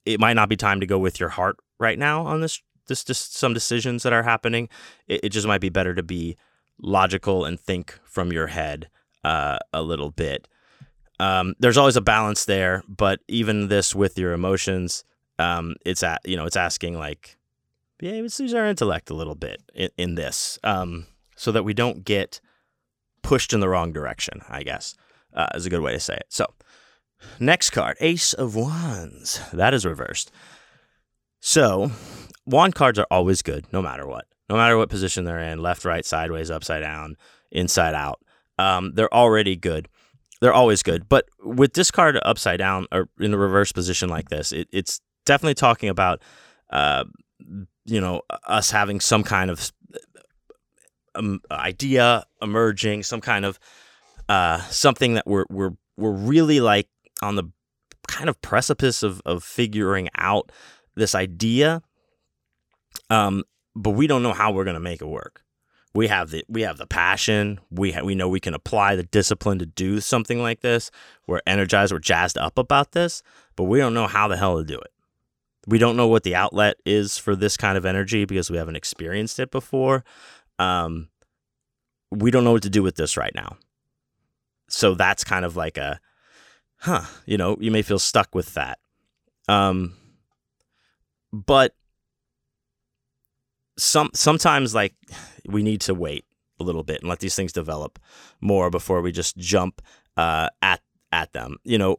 it 0.05 0.19
might 0.19 0.33
not 0.33 0.49
be 0.49 0.55
time 0.55 0.79
to 0.79 0.85
go 0.85 0.99
with 0.99 1.19
your 1.19 1.29
heart 1.29 1.57
right 1.79 1.97
now 1.97 2.25
on 2.25 2.41
this 2.41 2.61
this 2.87 3.03
just 3.03 3.35
some 3.35 3.53
decisions 3.53 4.03
that 4.03 4.13
are 4.13 4.23
happening 4.23 4.67
it, 5.07 5.25
it 5.25 5.29
just 5.29 5.47
might 5.47 5.61
be 5.61 5.69
better 5.69 5.95
to 5.95 6.03
be 6.03 6.35
logical 6.81 7.45
and 7.45 7.59
think 7.59 7.97
from 8.03 8.31
your 8.31 8.47
head 8.47 8.89
uh, 9.23 9.59
a 9.73 9.81
little 9.81 10.11
bit. 10.11 10.47
Um, 11.19 11.55
there's 11.59 11.77
always 11.77 11.95
a 11.95 12.01
balance 12.01 12.45
there, 12.45 12.83
but 12.87 13.21
even 13.27 13.69
this 13.69 13.95
with 13.95 14.17
your 14.19 14.33
emotions, 14.33 15.03
um, 15.39 15.75
it's 15.85 16.03
at 16.03 16.21
you 16.25 16.35
know 16.35 16.45
it's 16.45 16.57
asking 16.57 16.97
like, 16.97 17.37
yeah, 18.01 18.13
let's 18.21 18.39
use 18.39 18.53
our 18.53 18.65
intellect 18.65 19.09
a 19.09 19.15
little 19.15 19.35
bit 19.35 19.61
in, 19.73 19.89
in 19.97 20.15
this, 20.15 20.59
um, 20.63 21.07
so 21.35 21.51
that 21.51 21.63
we 21.63 21.73
don't 21.73 22.03
get 22.03 22.41
pushed 23.21 23.53
in 23.53 23.61
the 23.61 23.69
wrong 23.69 23.93
direction. 23.93 24.41
I 24.49 24.63
guess 24.63 24.95
uh, 25.33 25.47
is 25.55 25.65
a 25.65 25.69
good 25.69 25.81
way 25.81 25.93
to 25.93 25.99
say 25.99 26.15
it. 26.15 26.27
So, 26.29 26.47
next 27.39 27.69
card, 27.71 27.97
Ace 27.99 28.33
of 28.33 28.55
Wands, 28.55 29.41
that 29.53 29.73
is 29.73 29.85
reversed. 29.85 30.31
So, 31.39 31.91
wand 32.45 32.75
cards 32.75 32.97
are 32.97 33.07
always 33.11 33.41
good, 33.41 33.65
no 33.71 33.81
matter 33.81 34.07
what, 34.07 34.25
no 34.49 34.55
matter 34.55 34.77
what 34.77 34.89
position 34.89 35.25
they're 35.25 35.39
in, 35.39 35.61
left, 35.61 35.85
right, 35.85 36.05
sideways, 36.05 36.51
upside 36.51 36.81
down, 36.81 37.15
inside 37.51 37.95
out. 37.95 38.21
Um, 38.57 38.93
they're 38.93 39.13
already 39.13 39.55
good 39.55 39.89
they're 40.41 40.53
always 40.53 40.83
good. 40.83 41.07
But 41.07 41.27
with 41.43 41.73
discard 41.73 42.19
upside 42.23 42.59
down 42.59 42.87
or 42.91 43.09
in 43.19 43.33
a 43.33 43.37
reverse 43.37 43.71
position 43.71 44.09
like 44.09 44.29
this, 44.29 44.51
it, 44.51 44.67
it's 44.71 45.01
definitely 45.25 45.55
talking 45.55 45.89
about, 45.89 46.21
uh, 46.69 47.05
you 47.85 48.01
know, 48.01 48.21
us 48.47 48.71
having 48.71 48.99
some 48.99 49.23
kind 49.23 49.49
of 49.49 49.71
um, 51.15 51.41
idea 51.51 52.25
emerging, 52.41 53.03
some 53.03 53.21
kind 53.21 53.45
of 53.45 53.59
uh, 54.27 54.59
something 54.69 55.13
that 55.15 55.25
we're 55.25 55.45
we're 55.49 55.71
we're 55.97 56.11
really 56.11 56.59
like 56.59 56.89
on 57.21 57.35
the 57.35 57.43
kind 58.07 58.29
of 58.29 58.41
precipice 58.41 59.03
of 59.03 59.21
of 59.25 59.43
figuring 59.43 60.09
out 60.15 60.51
this 60.95 61.15
idea. 61.15 61.81
Um, 63.09 63.43
but 63.75 63.91
we 63.91 64.07
don't 64.07 64.23
know 64.23 64.33
how 64.33 64.51
we're 64.51 64.65
gonna 64.65 64.79
make 64.79 65.01
it 65.01 65.07
work 65.07 65.45
we 65.95 66.09
have 66.09 66.29
the 66.29 66.43
we 66.49 66.61
have 66.63 66.77
the 66.77 66.85
passion. 66.85 67.59
We 67.71 67.93
ha- 67.93 68.03
we 68.03 68.15
know 68.15 68.27
we 68.27 68.41
can 68.41 68.53
apply 68.53 68.97
the 68.97 69.03
discipline 69.03 69.59
to 69.59 69.65
do 69.65 70.01
something 70.01 70.41
like 70.41 70.59
this. 70.59 70.91
We're 71.25 71.39
energized. 71.47 71.93
We're 71.93 71.99
jazzed 71.99 72.37
up 72.37 72.57
about 72.57 72.91
this, 72.91 73.23
but 73.55 73.63
we 73.63 73.79
don't 73.79 73.93
know 73.93 74.05
how 74.05 74.27
the 74.27 74.35
hell 74.35 74.57
to 74.57 74.65
do 74.65 74.77
it. 74.77 74.91
We 75.67 75.77
don't 75.77 75.95
know 75.95 76.07
what 76.07 76.23
the 76.23 76.35
outlet 76.35 76.75
is 76.85 77.17
for 77.17 77.33
this 77.33 77.55
kind 77.55 77.77
of 77.77 77.85
energy 77.85 78.25
because 78.25 78.51
we 78.51 78.57
haven't 78.57 78.75
experienced 78.75 79.39
it 79.39 79.51
before. 79.51 80.03
Um, 80.59 81.07
we 82.11 82.29
don't 82.29 82.43
know 82.43 82.51
what 82.51 82.63
to 82.63 82.69
do 82.69 82.83
with 82.83 82.97
this 82.97 83.15
right 83.15 83.33
now. 83.33 83.55
So 84.67 84.95
that's 84.95 85.23
kind 85.23 85.45
of 85.45 85.55
like 85.55 85.77
a, 85.77 86.01
huh? 86.79 87.05
You 87.25 87.37
know, 87.37 87.55
you 87.61 87.71
may 87.71 87.81
feel 87.81 87.99
stuck 87.99 88.35
with 88.35 88.53
that. 88.55 88.79
Um, 89.47 89.93
but 91.31 91.73
some 93.77 94.09
sometimes 94.13 94.73
like 94.73 94.93
we 95.47 95.63
need 95.63 95.81
to 95.81 95.93
wait 95.93 96.25
a 96.59 96.63
little 96.63 96.83
bit 96.83 97.01
and 97.01 97.09
let 97.09 97.19
these 97.19 97.35
things 97.35 97.51
develop 97.51 97.99
more 98.41 98.69
before 98.69 99.01
we 99.01 99.11
just 99.11 99.37
jump 99.37 99.81
uh, 100.17 100.49
at 100.61 100.81
at 101.11 101.33
them. 101.33 101.57
You 101.63 101.77
know, 101.77 101.97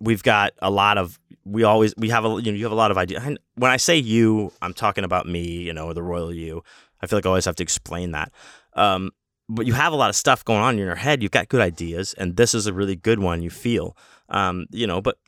we've 0.00 0.22
got 0.22 0.52
a 0.60 0.70
lot 0.70 0.98
of 0.98 1.18
we 1.44 1.62
always 1.64 1.94
we 1.96 2.10
have 2.10 2.24
a 2.24 2.28
you 2.28 2.52
know 2.52 2.58
you 2.58 2.64
have 2.64 2.72
a 2.72 2.76
lot 2.76 2.90
of 2.90 2.98
ideas. 2.98 3.22
When 3.54 3.70
I 3.70 3.76
say 3.76 3.96
you, 3.96 4.52
I'm 4.62 4.74
talking 4.74 5.04
about 5.04 5.26
me. 5.26 5.62
You 5.62 5.72
know, 5.72 5.92
the 5.92 6.02
royal 6.02 6.32
you. 6.32 6.62
I 7.00 7.06
feel 7.06 7.18
like 7.18 7.26
I 7.26 7.28
always 7.28 7.44
have 7.44 7.56
to 7.56 7.62
explain 7.62 8.12
that. 8.12 8.32
Um, 8.72 9.10
but 9.48 9.66
you 9.66 9.74
have 9.74 9.92
a 9.92 9.96
lot 9.96 10.10
of 10.10 10.16
stuff 10.16 10.44
going 10.44 10.60
on 10.60 10.74
in 10.74 10.80
your 10.80 10.94
head. 10.94 11.22
You've 11.22 11.30
got 11.30 11.48
good 11.48 11.60
ideas, 11.60 12.14
and 12.14 12.36
this 12.36 12.54
is 12.54 12.66
a 12.66 12.72
really 12.72 12.96
good 12.96 13.20
one. 13.20 13.42
You 13.42 13.50
feel, 13.50 13.96
um, 14.28 14.66
you 14.70 14.86
know, 14.86 15.00
but 15.00 15.18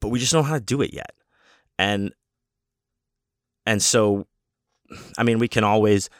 but 0.00 0.08
we 0.08 0.18
just 0.18 0.32
don't 0.32 0.42
know 0.42 0.48
how 0.48 0.54
to 0.54 0.60
do 0.60 0.82
it 0.82 0.92
yet, 0.92 1.12
and 1.78 2.12
and 3.64 3.82
so 3.82 4.26
I 5.18 5.22
mean, 5.22 5.38
we 5.38 5.48
can 5.48 5.64
always, 5.64 6.10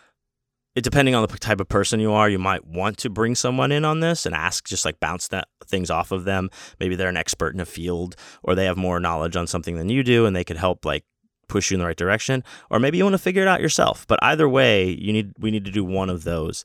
depending 0.74 1.14
on 1.14 1.27
the 1.27 1.38
type 1.38 1.61
of 1.61 1.68
person 1.68 2.00
you 2.00 2.12
are, 2.12 2.29
you 2.29 2.38
might 2.38 2.66
want 2.66 2.98
to 2.98 3.11
bring 3.11 3.35
someone 3.35 3.72
in 3.72 3.85
on 3.85 4.00
this 4.00 4.27
and 4.27 4.35
ask, 4.35 4.66
just 4.66 4.85
like 4.85 5.00
bounce 5.00 5.29
that 5.29 5.48
things 5.66 5.90
off 5.90 6.12
of 6.12 6.24
them. 6.24 6.50
Maybe 6.81 6.96
they're 6.96 7.09
an 7.09 7.16
expert 7.16 7.55
in 7.55 7.61
a 7.61 7.66
field 7.66 8.16
or 8.42 8.55
they 8.55 8.66
have 8.66 8.77
more 8.77 9.00
knowledge 9.00 9.37
on 9.37 9.46
something 9.46 9.77
than 9.77 9.88
you 9.88 10.03
do 10.03 10.27
and 10.27 10.35
they 10.35 10.44
could 10.44 10.57
help 10.57 10.85
like 10.85 11.05
push 11.48 11.70
you 11.70 11.77
in 11.77 11.81
the 11.81 11.87
right 11.87 11.96
direction. 11.96 12.42
Or 12.70 12.79
maybe 12.79 12.98
you 12.98 13.05
want 13.05 13.14
to 13.14 13.18
figure 13.18 13.42
it 13.42 13.48
out 13.48 13.61
yourself. 13.61 14.07
But 14.07 14.18
either 14.22 14.48
way, 14.48 14.88
you 14.88 15.12
need 15.12 15.33
we 15.38 15.50
need 15.50 15.64
to 15.64 15.70
do 15.70 15.85
one 15.85 16.11
of 16.11 16.24
those 16.24 16.64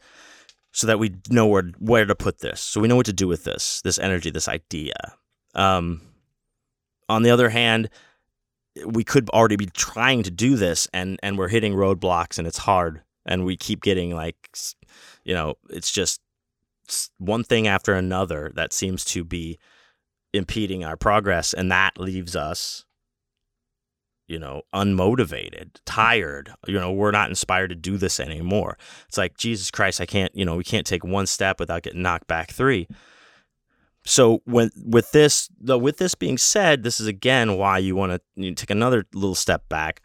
so 0.71 0.87
that 0.87 0.99
we 0.99 1.15
know 1.29 1.47
where 1.47 1.71
where 1.79 2.05
to 2.05 2.15
put 2.15 2.39
this. 2.39 2.61
So 2.61 2.79
we 2.79 2.87
know 2.87 2.95
what 2.95 3.05
to 3.07 3.13
do 3.13 3.27
with 3.27 3.43
this, 3.43 3.81
this 3.83 3.99
energy, 3.99 4.29
this 4.29 4.47
idea. 4.47 4.95
Um, 5.55 6.01
on 7.07 7.23
the 7.23 7.31
other 7.31 7.49
hand, 7.49 7.89
we 8.85 9.03
could 9.03 9.29
already 9.29 9.55
be 9.55 9.67
trying 9.67 10.23
to 10.23 10.31
do 10.31 10.55
this 10.55 10.87
and 10.93 11.19
and 11.23 11.37
we're 11.37 11.47
hitting 11.47 11.73
roadblocks 11.73 12.37
and 12.37 12.47
it's 12.47 12.59
hard 12.59 13.01
and 13.25 13.45
we 13.45 13.57
keep 13.57 13.81
getting 13.81 14.15
like 14.15 14.49
you 15.23 15.33
know 15.33 15.55
it's 15.69 15.91
just 15.91 16.21
one 17.17 17.43
thing 17.43 17.67
after 17.67 17.93
another 17.93 18.51
that 18.55 18.73
seems 18.73 19.05
to 19.05 19.23
be 19.23 19.57
impeding 20.33 20.83
our 20.83 20.97
progress 20.97 21.53
and 21.53 21.71
that 21.71 21.99
leaves 21.99 22.35
us 22.35 22.85
you 24.27 24.39
know 24.39 24.61
unmotivated 24.73 25.71
tired. 25.85 26.53
You 26.67 26.79
know 26.79 26.93
we're 26.93 27.11
not 27.11 27.29
inspired 27.29 27.69
to 27.69 27.75
do 27.75 27.97
this 27.97 28.19
anymore. 28.19 28.77
It's 29.07 29.17
like 29.17 29.37
jesus 29.37 29.71
christ 29.71 29.99
i 29.99 30.05
can't 30.05 30.33
you 30.35 30.45
know 30.45 30.55
we 30.55 30.63
can't 30.63 30.87
take 30.87 31.03
one 31.03 31.25
step 31.25 31.59
without 31.59 31.83
getting 31.83 32.01
knocked 32.01 32.27
back 32.27 32.51
three 32.51 32.87
so 34.05 34.41
when 34.45 34.71
with 34.75 35.11
this 35.11 35.49
though 35.59 35.77
with 35.77 35.97
this 35.97 36.15
being 36.15 36.37
said 36.37 36.83
this 36.83 36.99
is 36.99 37.07
again 37.07 37.57
why 37.57 37.77
you 37.77 37.95
want 37.95 38.11
to 38.11 38.21
you 38.35 38.53
take 38.55 38.69
another 38.69 39.05
little 39.13 39.35
step 39.35 39.67
back 39.69 40.01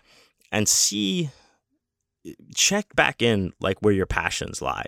and 0.51 0.69
see 0.69 1.31
check 2.55 2.95
back 2.95 3.23
in 3.23 3.53
like 3.61 3.79
where 3.81 3.93
your 3.93 4.07
passions 4.07 4.63
lie. 4.63 4.87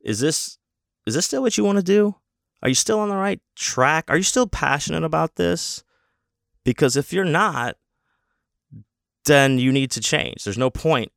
Is 0.00 0.20
this 0.20 0.58
is 1.06 1.14
this 1.14 1.26
still 1.26 1.42
what 1.42 1.56
you 1.58 1.64
want 1.64 1.78
to 1.78 1.84
do? 1.84 2.14
Are 2.62 2.68
you 2.68 2.74
still 2.74 3.00
on 3.00 3.08
the 3.08 3.16
right 3.16 3.40
track? 3.56 4.04
Are 4.08 4.16
you 4.16 4.22
still 4.22 4.46
passionate 4.46 5.04
about 5.04 5.36
this? 5.36 5.82
Because 6.64 6.96
if 6.96 7.12
you're 7.12 7.24
not 7.24 7.76
then 9.26 9.58
you 9.58 9.70
need 9.70 9.90
to 9.92 10.00
change. 10.00 10.44
There's 10.44 10.58
no 10.58 10.70
point 10.70 11.12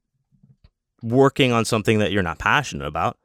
working 1.01 1.51
on 1.51 1.65
something 1.65 1.99
that 1.99 2.11
you're 2.11 2.23
not 2.23 2.39
passionate 2.39 2.85
about 2.85 3.17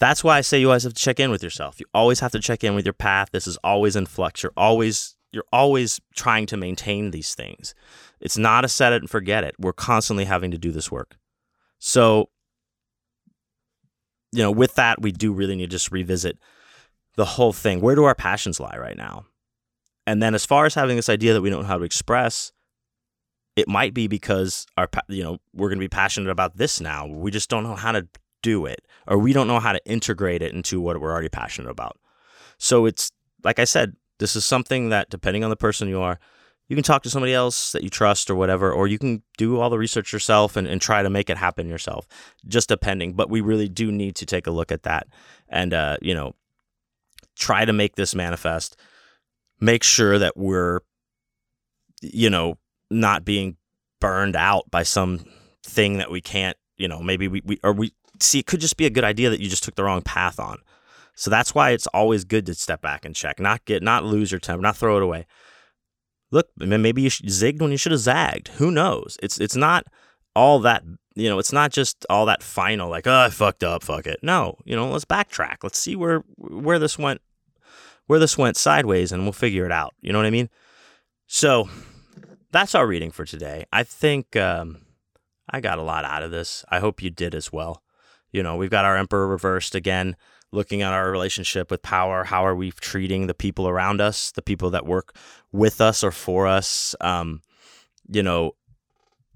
that's 0.00 0.24
why 0.24 0.38
I 0.38 0.40
say 0.40 0.58
you 0.58 0.68
always 0.68 0.82
have 0.84 0.94
to 0.94 1.02
check 1.02 1.20
in 1.20 1.30
with 1.30 1.42
yourself. 1.42 1.78
You 1.78 1.86
always 1.94 2.20
have 2.20 2.32
to 2.32 2.40
check 2.40 2.64
in 2.64 2.74
with 2.74 2.84
your 2.84 2.94
path. 2.94 3.28
This 3.32 3.46
is 3.46 3.56
always 3.64 3.96
in 3.96 4.06
flux. 4.06 4.42
You're 4.42 4.52
always 4.56 5.16
you're 5.32 5.44
always 5.52 6.00
trying 6.14 6.46
to 6.46 6.56
maintain 6.56 7.10
these 7.10 7.34
things. 7.34 7.74
It's 8.20 8.38
not 8.38 8.64
a 8.64 8.68
set 8.68 8.92
it 8.92 9.02
and 9.02 9.10
forget 9.10 9.42
it. 9.42 9.56
We're 9.58 9.72
constantly 9.72 10.24
having 10.24 10.52
to 10.52 10.58
do 10.58 10.70
this 10.70 10.92
work. 10.92 11.16
So, 11.80 12.30
you 14.32 14.42
know, 14.42 14.52
with 14.52 14.76
that, 14.76 15.02
we 15.02 15.10
do 15.10 15.32
really 15.32 15.56
need 15.56 15.70
to 15.70 15.76
just 15.76 15.90
revisit 15.90 16.38
the 17.16 17.24
whole 17.24 17.52
thing. 17.52 17.80
Where 17.80 17.96
do 17.96 18.04
our 18.04 18.14
passions 18.14 18.60
lie 18.60 18.76
right 18.78 18.96
now? 18.96 19.26
And 20.06 20.22
then, 20.22 20.34
as 20.34 20.46
far 20.46 20.66
as 20.66 20.74
having 20.74 20.96
this 20.96 21.08
idea 21.08 21.32
that 21.32 21.40
we 21.42 21.50
don't 21.50 21.62
know 21.62 21.68
how 21.68 21.78
to 21.78 21.84
express, 21.84 22.52
it 23.56 23.68
might 23.68 23.94
be 23.94 24.06
because 24.06 24.66
our, 24.76 24.88
you 25.08 25.22
know, 25.22 25.38
we're 25.52 25.68
going 25.68 25.78
to 25.78 25.84
be 25.84 25.88
passionate 25.88 26.30
about 26.30 26.56
this 26.56 26.80
now. 26.80 27.06
We 27.06 27.30
just 27.30 27.50
don't 27.50 27.64
know 27.64 27.74
how 27.74 27.92
to 27.92 28.06
do 28.44 28.66
it 28.66 28.86
or 29.08 29.18
we 29.18 29.32
don't 29.32 29.48
know 29.48 29.58
how 29.58 29.72
to 29.72 29.84
integrate 29.86 30.42
it 30.42 30.52
into 30.52 30.80
what 30.80 31.00
we're 31.00 31.10
already 31.10 31.30
passionate 31.30 31.70
about. 31.70 31.98
So 32.58 32.84
it's 32.84 33.10
like 33.42 33.58
I 33.58 33.64
said, 33.64 33.96
this 34.18 34.36
is 34.36 34.44
something 34.44 34.90
that 34.90 35.10
depending 35.10 35.42
on 35.42 35.50
the 35.50 35.56
person 35.56 35.88
you 35.88 36.00
are, 36.00 36.20
you 36.68 36.76
can 36.76 36.82
talk 36.82 37.02
to 37.02 37.10
somebody 37.10 37.34
else 37.34 37.72
that 37.72 37.82
you 37.82 37.90
trust 37.90 38.30
or 38.30 38.34
whatever, 38.34 38.72
or 38.72 38.86
you 38.86 38.98
can 38.98 39.22
do 39.36 39.58
all 39.58 39.70
the 39.70 39.78
research 39.78 40.12
yourself 40.12 40.56
and, 40.56 40.66
and 40.66 40.80
try 40.80 41.02
to 41.02 41.10
make 41.10 41.28
it 41.28 41.36
happen 41.36 41.68
yourself, 41.68 42.06
just 42.46 42.68
depending. 42.68 43.12
But 43.14 43.28
we 43.28 43.40
really 43.40 43.68
do 43.68 43.90
need 43.90 44.14
to 44.16 44.26
take 44.26 44.46
a 44.46 44.50
look 44.50 44.72
at 44.72 44.84
that 44.84 45.08
and, 45.48 45.74
uh, 45.74 45.96
you 46.00 46.14
know, 46.14 46.34
try 47.36 47.64
to 47.64 47.72
make 47.72 47.96
this 47.96 48.14
manifest. 48.14 48.76
Make 49.60 49.82
sure 49.82 50.18
that 50.18 50.36
we're, 50.36 50.80
you 52.00 52.30
know, 52.30 52.58
not 52.90 53.24
being 53.24 53.56
burned 54.00 54.36
out 54.36 54.70
by 54.70 54.84
some 54.84 55.24
thing 55.62 55.98
that 55.98 56.10
we 56.10 56.20
can't, 56.20 56.56
you 56.76 56.88
know, 56.88 57.02
maybe 57.02 57.28
we, 57.28 57.42
we 57.44 57.58
or 57.62 57.72
we 57.72 57.92
see, 58.24 58.40
it 58.40 58.46
could 58.46 58.60
just 58.60 58.76
be 58.76 58.86
a 58.86 58.90
good 58.90 59.04
idea 59.04 59.30
that 59.30 59.40
you 59.40 59.48
just 59.48 59.64
took 59.64 59.74
the 59.74 59.84
wrong 59.84 60.02
path 60.02 60.38
on. 60.38 60.58
So 61.14 61.30
that's 61.30 61.54
why 61.54 61.70
it's 61.70 61.86
always 61.88 62.24
good 62.24 62.46
to 62.46 62.54
step 62.54 62.82
back 62.82 63.04
and 63.04 63.14
check, 63.14 63.38
not 63.38 63.64
get, 63.64 63.82
not 63.82 64.04
lose 64.04 64.32
your 64.32 64.40
temper, 64.40 64.62
not 64.62 64.76
throw 64.76 64.96
it 64.96 65.02
away. 65.02 65.26
Look, 66.30 66.48
maybe 66.56 67.02
you 67.02 67.10
zigged 67.10 67.60
when 67.60 67.70
you 67.70 67.76
should 67.76 67.92
have 67.92 68.00
zagged. 68.00 68.48
Who 68.48 68.72
knows? 68.72 69.16
It's 69.22 69.38
it's 69.38 69.54
not 69.54 69.86
all 70.34 70.58
that 70.60 70.82
you 71.14 71.28
know. 71.28 71.38
It's 71.38 71.52
not 71.52 71.70
just 71.70 72.04
all 72.10 72.26
that 72.26 72.42
final 72.42 72.90
like 72.90 73.06
oh 73.06 73.20
I 73.26 73.30
fucked 73.30 73.62
up, 73.62 73.84
fuck 73.84 74.06
it. 74.06 74.18
No, 74.20 74.58
you 74.64 74.74
know, 74.74 74.90
let's 74.90 75.04
backtrack. 75.04 75.58
Let's 75.62 75.78
see 75.78 75.94
where 75.94 76.24
where 76.36 76.80
this 76.80 76.98
went, 76.98 77.20
where 78.06 78.18
this 78.18 78.36
went 78.36 78.56
sideways, 78.56 79.12
and 79.12 79.22
we'll 79.22 79.32
figure 79.32 79.64
it 79.64 79.70
out. 79.70 79.94
You 80.00 80.12
know 80.12 80.18
what 80.18 80.26
I 80.26 80.30
mean? 80.30 80.50
So 81.28 81.68
that's 82.50 82.74
our 82.74 82.86
reading 82.86 83.12
for 83.12 83.24
today. 83.24 83.64
I 83.72 83.84
think 83.84 84.34
um, 84.34 84.78
I 85.48 85.60
got 85.60 85.78
a 85.78 85.82
lot 85.82 86.04
out 86.04 86.24
of 86.24 86.32
this. 86.32 86.64
I 86.68 86.80
hope 86.80 87.00
you 87.00 87.10
did 87.10 87.36
as 87.36 87.52
well 87.52 87.84
you 88.34 88.42
know, 88.42 88.56
we've 88.56 88.68
got 88.68 88.84
our 88.84 88.96
emperor 88.96 89.28
reversed 89.28 89.76
again, 89.76 90.16
looking 90.50 90.82
at 90.82 90.92
our 90.92 91.08
relationship 91.08 91.70
with 91.70 91.82
power. 91.82 92.24
How 92.24 92.44
are 92.44 92.56
we 92.56 92.72
treating 92.72 93.28
the 93.28 93.34
people 93.34 93.68
around 93.68 94.00
us, 94.00 94.32
the 94.32 94.42
people 94.42 94.70
that 94.70 94.84
work 94.84 95.16
with 95.52 95.80
us 95.80 96.02
or 96.02 96.10
for 96.10 96.48
us? 96.48 96.96
Um, 97.00 97.42
you 98.10 98.24
know, 98.24 98.56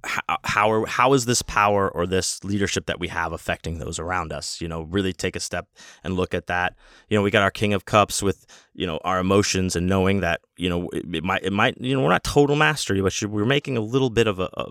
how 0.03 0.39
how, 0.43 0.73
are, 0.73 0.87
how 0.87 1.13
is 1.13 1.27
this 1.27 1.43
power 1.43 1.89
or 1.89 2.09
this 2.09 2.43
leadership 2.43 2.87
that 2.87 2.99
we 2.99 3.07
have 3.07 3.33
affecting 3.33 3.79
those 3.79 4.01
around 4.01 4.33
us? 4.33 4.61
You 4.61 4.67
know, 4.67 4.83
really 4.83 5.13
take 5.13 5.37
a 5.37 5.41
step 5.41 5.69
and 6.03 6.17
look 6.17 6.35
at 6.35 6.49
that. 6.49 6.75
You 7.09 7.17
know, 7.17 7.23
we 7.23 7.31
got 7.31 7.45
our 7.45 7.53
King 7.53 7.75
of 7.75 7.85
Cups 7.85 8.21
with 8.21 8.47
you 8.75 8.87
know 8.87 8.99
our 9.05 9.21
emotions 9.21 9.77
and 9.77 9.87
knowing 9.87 10.23
that 10.23 10.41
you 10.57 10.69
know 10.69 10.89
it, 10.89 11.05
it 11.15 11.23
might 11.23 11.45
it 11.45 11.53
might 11.53 11.81
you 11.81 11.97
know 11.97 12.03
we're 12.03 12.11
not 12.11 12.25
total 12.25 12.57
mastery, 12.57 13.01
but 13.01 13.17
we're 13.23 13.45
making 13.45 13.77
a 13.77 13.81
little 13.81 14.11
bit 14.11 14.27
of 14.27 14.41
a, 14.41 14.51
a, 14.55 14.67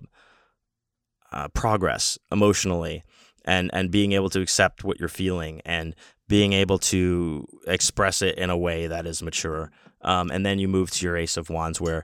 a 1.32 1.50
progress 1.50 2.18
emotionally 2.30 3.06
and 3.48 3.72
and 3.74 3.90
being 3.90 4.12
able 4.12 4.30
to 4.30 4.42
accept 4.42 4.84
what 4.84 5.00
you're 5.00 5.10
feeling 5.10 5.62
and 5.66 5.96
being 6.28 6.54
able 6.54 6.78
to 6.78 7.48
express 7.66 8.22
it 8.22 8.38
in 8.38 8.50
a 8.50 8.58
way 8.58 8.86
that 8.88 9.08
is 9.08 9.24
mature. 9.24 9.72
Um, 10.02 10.30
and 10.30 10.46
then 10.46 10.60
you 10.60 10.68
move 10.68 10.92
to 10.92 11.06
your 11.06 11.18
Ace 11.18 11.38
of 11.38 11.50
Wands 11.50 11.82
where 11.82 12.04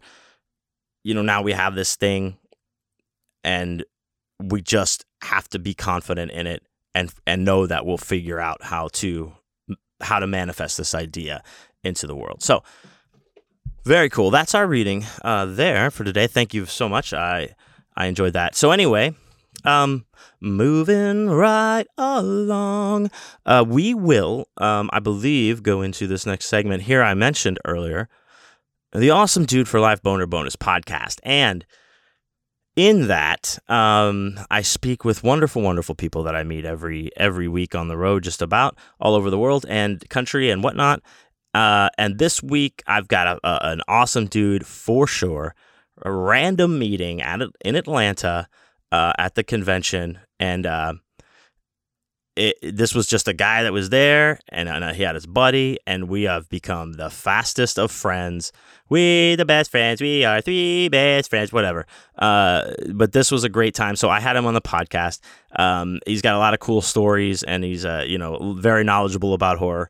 you 1.03 1.13
know 1.13 1.21
now 1.21 1.41
we 1.43 1.51
have 1.51 1.75
this 1.75 1.95
thing 1.95 2.38
and 3.43 3.84
we 4.41 4.62
just 4.62 5.06
have 5.21 5.47
to 5.49 5.60
be 5.60 5.73
confident 5.73 6.32
in 6.32 6.47
it 6.47 6.63
and 6.95 7.13
and 7.27 7.45
know 7.45 7.67
that 7.67 7.86
we'll 7.86 7.97
figure 7.97 8.39
out 8.39 8.63
how 8.63 8.88
to 8.93 9.34
how 10.01 10.19
to 10.19 10.27
manifest 10.27 10.77
this 10.77 10.95
idea 10.95 11.43
into 11.84 12.08
the 12.08 12.15
world. 12.15 12.41
So 12.41 12.63
very 13.84 14.10
cool. 14.10 14.32
That's 14.32 14.56
our 14.56 14.65
reading 14.65 15.06
uh, 15.23 15.45
there 15.45 15.91
for 15.91 16.06
today. 16.06 16.27
Thank 16.27 16.53
you 16.53 16.65
so 16.65 16.88
much. 16.88 17.13
I 17.13 17.56
I 17.95 18.06
enjoyed 18.06 18.34
that. 18.34 18.56
So 18.56 18.71
anyway, 18.71 19.13
um, 19.63 20.06
moving 20.39 21.30
right 21.30 21.86
along, 21.97 23.12
uh, 23.45 23.63
we 23.67 23.93
will, 23.93 24.47
um, 24.58 24.89
I 24.93 24.99
believe, 24.99 25.63
go 25.63 25.82
into 25.82 26.08
this 26.08 26.26
next 26.26 26.45
segment 26.45 26.84
here. 26.84 27.02
I 27.04 27.13
mentioned 27.13 27.60
earlier 27.65 28.10
the 28.93 29.10
awesome 29.10 29.45
dude 29.45 29.67
for 29.67 29.80
life 29.80 30.02
boner 30.02 30.28
bonus 30.28 30.56
podcast 30.56 31.19
and 31.23 31.65
in 32.76 33.08
that, 33.08 33.60
um, 33.67 34.39
I 34.49 34.62
speak 34.62 35.06
with 35.06 35.23
wonderful, 35.23 35.62
wonderful 35.62 35.93
people 35.93 36.23
that 36.23 36.36
I 36.36 36.43
meet 36.43 36.65
every 36.65 37.12
every 37.15 37.47
week 37.47 37.76
on 37.76 37.88
the 37.88 37.97
road, 37.97 38.23
just 38.23 38.41
about 38.41 38.78
all 38.99 39.13
over 39.13 39.30
the 39.30 39.38
world 39.38 39.65
and 39.69 40.08
country 40.10 40.49
and 40.49 40.63
whatnot. 40.63 41.02
Uh, 41.54 41.89
and 41.99 42.17
this 42.17 42.41
week, 42.41 42.82
I've 42.88 43.08
got 43.08 43.28
a, 43.28 43.47
a, 43.47 43.71
an 43.73 43.82
awesome 43.88 44.26
dude 44.26 44.65
for 44.65 45.06
sure. 45.06 45.54
A 46.02 46.12
random 46.12 46.80
meeting 46.80 47.21
at 47.21 47.41
in 47.63 47.76
Atlanta 47.76 48.47
uh, 48.93 49.12
at 49.17 49.34
the 49.34 49.43
convention, 49.43 50.19
and 50.39 50.67
uh, 50.67 50.93
it, 52.36 52.56
this 52.62 52.93
was 52.93 53.08
just 53.08 53.27
a 53.27 53.34
guy 53.34 53.63
that 53.63 53.73
was 53.73 53.89
there, 53.89 54.39
and, 54.49 54.69
and 54.69 54.84
uh, 54.84 54.93
he 54.93 55.01
had 55.01 55.15
his 55.15 55.25
buddy, 55.25 55.79
and 55.88 56.08
we 56.08 56.23
have 56.23 56.47
become 56.47 56.93
the 56.93 57.10
fastest 57.10 57.79
of 57.79 57.89
friends. 57.89 58.51
We 58.89 59.34
the 59.34 59.45
best 59.45 59.71
friends. 59.71 59.99
We 59.99 60.25
are 60.25 60.41
three 60.41 60.89
best 60.89 61.32
friends. 61.32 61.51
Whatever. 61.51 61.88
Uh, 62.19 62.73
but 62.93 63.13
this 63.13 63.32
was 63.32 63.43
a 63.43 63.49
great 63.49 63.73
time. 63.73 63.95
So 63.95 64.12
I 64.12 64.19
had 64.19 64.36
him 64.36 64.45
on 64.45 64.53
the 64.53 64.62
podcast. 64.62 65.21
Um, 65.56 65.99
he's 66.06 66.21
got 66.21 66.36
a 66.36 66.38
lot 66.38 66.53
of 66.53 66.60
cool 66.60 66.82
stories, 66.82 67.41
and 67.41 67.63
he's 67.63 67.86
uh, 67.86 68.06
you 68.06 68.19
know 68.19 68.53
very 68.60 68.84
knowledgeable 68.84 69.34
about 69.34 69.58
horror. 69.58 69.89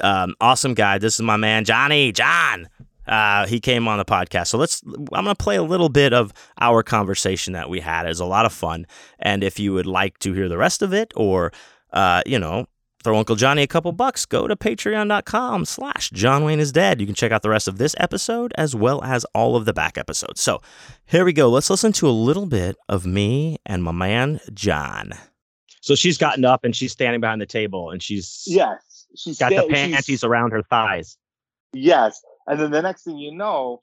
Um, 0.00 0.34
awesome 0.40 0.74
guy. 0.74 0.98
This 0.98 1.14
is 1.14 1.22
my 1.22 1.36
man 1.36 1.64
Johnny 1.64 2.10
John. 2.10 2.68
Uh, 3.06 3.46
he 3.46 3.60
came 3.60 3.88
on 3.88 3.98
the 3.98 4.04
podcast. 4.04 4.48
So 4.48 4.58
let's. 4.58 4.82
I'm 4.84 5.24
gonna 5.24 5.34
play 5.34 5.56
a 5.56 5.62
little 5.62 5.88
bit 5.88 6.12
of 6.12 6.32
our 6.60 6.82
conversation 6.82 7.52
that 7.54 7.68
we 7.68 7.80
had. 7.80 8.06
It's 8.06 8.20
a 8.20 8.24
lot 8.24 8.46
of 8.46 8.52
fun, 8.52 8.86
and 9.18 9.42
if 9.42 9.58
you 9.58 9.72
would 9.72 9.86
like 9.86 10.18
to 10.20 10.32
hear 10.32 10.48
the 10.48 10.58
rest 10.58 10.82
of 10.82 10.92
it, 10.92 11.12
or 11.16 11.52
uh, 11.92 12.22
you 12.26 12.38
know, 12.38 12.66
throw 13.02 13.18
Uncle 13.18 13.36
Johnny 13.36 13.62
a 13.62 13.66
couple 13.66 13.92
bucks, 13.92 14.24
go 14.24 14.46
to 14.46 14.56
patreon.com 14.56 15.64
slash 15.64 16.10
John 16.10 16.44
Wayne 16.44 16.60
is 16.60 16.72
dead. 16.72 17.00
You 17.00 17.06
can 17.06 17.14
check 17.14 17.32
out 17.32 17.42
the 17.42 17.50
rest 17.50 17.68
of 17.68 17.78
this 17.78 17.94
episode 17.98 18.52
as 18.56 18.74
well 18.74 19.02
as 19.02 19.24
all 19.34 19.56
of 19.56 19.64
the 19.64 19.72
back 19.72 19.98
episodes. 19.98 20.40
So 20.40 20.60
here 21.04 21.24
we 21.24 21.32
go. 21.32 21.48
Let's 21.50 21.70
listen 21.70 21.92
to 21.94 22.08
a 22.08 22.10
little 22.10 22.46
bit 22.46 22.76
of 22.88 23.04
me 23.04 23.58
and 23.66 23.82
my 23.82 23.92
man 23.92 24.40
John. 24.54 25.12
So 25.80 25.94
she's 25.96 26.16
gotten 26.16 26.44
up 26.44 26.64
and 26.64 26.76
she's 26.76 26.92
standing 26.92 27.20
behind 27.20 27.40
the 27.40 27.46
table 27.46 27.90
and 27.90 28.00
she's 28.00 28.44
yes, 28.46 29.06
she's 29.16 29.38
got 29.38 29.50
sta- 29.52 29.66
the 29.66 29.68
panties 29.72 30.22
around 30.22 30.52
her 30.52 30.62
thighs. 30.62 31.18
Yes. 31.72 32.22
And 32.46 32.60
then 32.60 32.70
the 32.70 32.82
next 32.82 33.04
thing 33.04 33.18
you 33.18 33.34
know, 33.34 33.82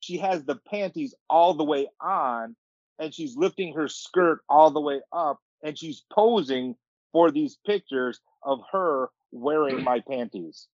she 0.00 0.18
has 0.18 0.44
the 0.44 0.56
panties 0.70 1.14
all 1.28 1.54
the 1.54 1.64
way 1.64 1.88
on 2.00 2.56
and 2.98 3.14
she's 3.14 3.36
lifting 3.36 3.74
her 3.74 3.88
skirt 3.88 4.40
all 4.48 4.70
the 4.70 4.80
way 4.80 5.00
up 5.12 5.38
and 5.62 5.78
she's 5.78 6.04
posing 6.12 6.74
for 7.12 7.30
these 7.30 7.58
pictures 7.66 8.20
of 8.42 8.60
her 8.72 9.10
wearing 9.32 9.82
my 9.82 10.00
panties. 10.08 10.68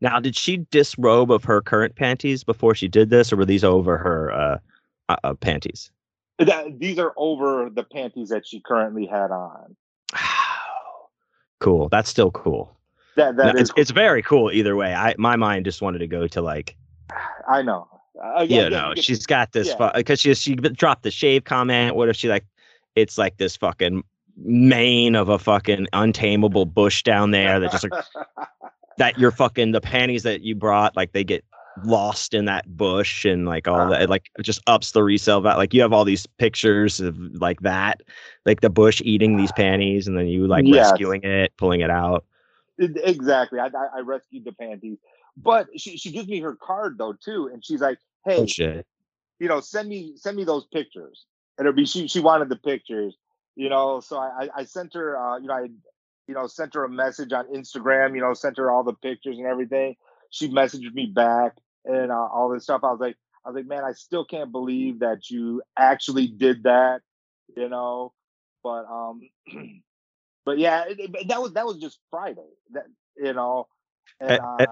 Now, 0.00 0.18
did 0.18 0.36
she 0.36 0.66
disrobe 0.70 1.30
of 1.30 1.44
her 1.44 1.60
current 1.60 1.94
panties 1.94 2.42
before 2.42 2.74
she 2.74 2.88
did 2.88 3.10
this, 3.10 3.32
or 3.32 3.36
were 3.36 3.44
these 3.44 3.64
over 3.64 3.98
her 3.98 4.32
uh, 4.32 4.58
uh, 5.08 5.34
panties? 5.34 5.90
That, 6.38 6.78
these 6.78 6.98
are 6.98 7.12
over 7.16 7.68
the 7.70 7.84
panties 7.84 8.30
that 8.30 8.46
she 8.46 8.60
currently 8.60 9.06
had 9.06 9.30
on. 9.30 9.76
cool. 11.60 11.88
That's 11.88 12.08
still 12.08 12.30
cool. 12.30 12.77
That, 13.18 13.36
that 13.36 13.54
no, 13.56 13.60
it's, 13.60 13.70
cool. 13.72 13.80
it's 13.80 13.90
very 13.90 14.22
cool 14.22 14.52
either 14.52 14.76
way. 14.76 14.94
I 14.94 15.14
my 15.18 15.34
mind 15.34 15.64
just 15.64 15.82
wanted 15.82 15.98
to 15.98 16.06
go 16.06 16.28
to 16.28 16.40
like. 16.40 16.76
I 17.48 17.62
know. 17.62 17.88
Uh, 18.22 18.46
yeah, 18.48 18.64
you 18.64 18.70
know, 18.70 18.94
she's 18.96 19.26
got 19.26 19.52
this 19.52 19.74
because 19.94 20.24
yeah. 20.24 20.34
she 20.34 20.54
she 20.54 20.54
dropped 20.54 21.02
the 21.02 21.10
shave 21.10 21.44
comment. 21.44 21.96
What 21.96 22.08
if 22.08 22.16
she 22.16 22.28
like? 22.28 22.44
It's 22.94 23.18
like 23.18 23.36
this 23.36 23.56
fucking 23.56 24.02
mane 24.36 25.16
of 25.16 25.28
a 25.28 25.38
fucking 25.38 25.88
untamable 25.92 26.64
bush 26.64 27.02
down 27.02 27.32
there 27.32 27.58
that 27.58 27.72
just 27.72 27.84
like 27.90 28.04
that 28.98 29.18
you're 29.18 29.32
fucking 29.32 29.72
the 29.72 29.80
panties 29.80 30.22
that 30.22 30.42
you 30.42 30.54
brought 30.54 30.96
like 30.96 31.12
they 31.12 31.24
get 31.24 31.44
lost 31.84 32.34
in 32.34 32.44
that 32.44 32.76
bush 32.76 33.24
and 33.24 33.46
like 33.46 33.68
all 33.68 33.88
that 33.88 34.02
it 34.02 34.10
like 34.10 34.30
just 34.42 34.60
ups 34.66 34.92
the 34.92 35.02
resale 35.02 35.40
value 35.40 35.58
like 35.58 35.74
you 35.74 35.80
have 35.80 35.92
all 35.92 36.04
these 36.04 36.26
pictures 36.26 37.00
of 37.00 37.16
like 37.34 37.60
that 37.60 38.02
like 38.46 38.60
the 38.60 38.70
bush 38.70 39.00
eating 39.04 39.36
these 39.36 39.52
panties 39.56 40.06
and 40.06 40.16
then 40.18 40.26
you 40.26 40.46
like 40.46 40.64
yes. 40.66 40.90
rescuing 40.90 41.22
it 41.22 41.52
pulling 41.56 41.80
it 41.80 41.90
out 41.90 42.24
exactly 42.78 43.58
I, 43.58 43.68
I 43.68 44.00
rescued 44.00 44.44
the 44.44 44.52
panties. 44.52 44.98
But 45.36 45.68
she, 45.76 45.96
she 45.96 46.10
gives 46.10 46.28
me 46.28 46.40
her 46.40 46.56
card 46.56 46.96
though 46.98 47.12
too 47.12 47.50
and 47.52 47.64
she's 47.64 47.80
like 47.80 47.98
hey 48.24 48.38
oh, 48.38 48.46
you 49.38 49.48
know 49.48 49.60
send 49.60 49.88
me 49.88 50.14
send 50.16 50.36
me 50.36 50.44
those 50.44 50.66
pictures. 50.72 51.26
And 51.56 51.66
it'll 51.66 51.76
be 51.76 51.86
she 51.86 52.08
she 52.08 52.20
wanted 52.20 52.48
the 52.48 52.56
pictures 52.56 53.16
you 53.56 53.68
know 53.68 54.00
so 54.00 54.18
i 54.18 54.48
i 54.54 54.64
sent 54.64 54.94
her 54.94 55.18
uh, 55.18 55.38
you 55.38 55.48
know 55.48 55.54
i 55.54 55.68
you 56.26 56.34
know 56.34 56.46
sent 56.46 56.74
her 56.74 56.84
a 56.84 56.88
message 56.88 57.32
on 57.32 57.46
instagram 57.52 58.14
you 58.14 58.20
know 58.20 58.34
sent 58.34 58.56
her 58.58 58.70
all 58.70 58.84
the 58.84 58.94
pictures 58.94 59.38
and 59.38 59.46
everything. 59.46 59.96
She 60.30 60.50
messaged 60.50 60.92
me 60.92 61.06
back 61.06 61.56
and 61.86 62.12
uh, 62.12 62.14
all 62.14 62.50
this 62.50 62.64
stuff. 62.64 62.82
I 62.84 62.90
was 62.90 63.00
like 63.00 63.16
i 63.44 63.48
was 63.48 63.56
like 63.56 63.66
man 63.66 63.84
i 63.84 63.92
still 63.92 64.24
can't 64.24 64.52
believe 64.52 64.98
that 65.00 65.30
you 65.30 65.62
actually 65.76 66.26
did 66.26 66.64
that 66.64 67.00
you 67.56 67.68
know? 67.68 68.12
But 68.62 68.84
um 68.86 69.28
but 70.48 70.58
yeah 70.58 70.84
it, 70.88 70.98
it, 70.98 71.28
that 71.28 71.42
was 71.42 71.52
that 71.52 71.66
was 71.66 71.76
just 71.76 71.98
friday 72.10 72.40
that 72.72 72.86
you 73.18 73.34
know 73.34 73.66
and, 74.18 74.40
uh, 74.40 74.66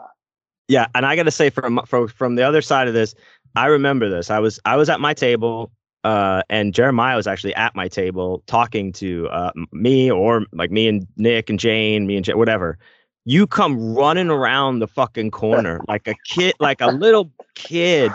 yeah 0.68 0.86
and 0.94 1.04
i 1.04 1.14
gotta 1.14 1.30
say 1.30 1.50
from 1.50 1.78
from 1.84 2.08
from 2.08 2.34
the 2.34 2.42
other 2.42 2.62
side 2.62 2.88
of 2.88 2.94
this 2.94 3.14
i 3.56 3.66
remember 3.66 4.08
this 4.08 4.30
i 4.30 4.38
was 4.38 4.58
i 4.64 4.74
was 4.74 4.88
at 4.88 5.00
my 5.00 5.12
table 5.12 5.70
uh, 6.04 6.40
and 6.48 6.72
Jeremiah 6.72 7.16
was 7.16 7.26
actually 7.26 7.52
at 7.56 7.74
my 7.74 7.88
table 7.88 8.44
talking 8.46 8.92
to 8.92 9.26
uh, 9.30 9.50
me 9.72 10.08
or 10.08 10.46
like 10.52 10.70
me 10.70 10.86
and 10.86 11.04
Nick 11.16 11.50
and 11.50 11.58
Jane, 11.58 12.06
me 12.06 12.14
and 12.14 12.24
Jay, 12.24 12.34
whatever. 12.34 12.78
You 13.24 13.48
come 13.48 13.92
running 13.92 14.30
around 14.30 14.78
the 14.78 14.86
fucking 14.86 15.32
corner 15.32 15.80
like 15.88 16.06
a 16.06 16.14
kid, 16.28 16.54
like 16.60 16.80
a 16.80 16.92
little 16.92 17.32
kid 17.56 18.12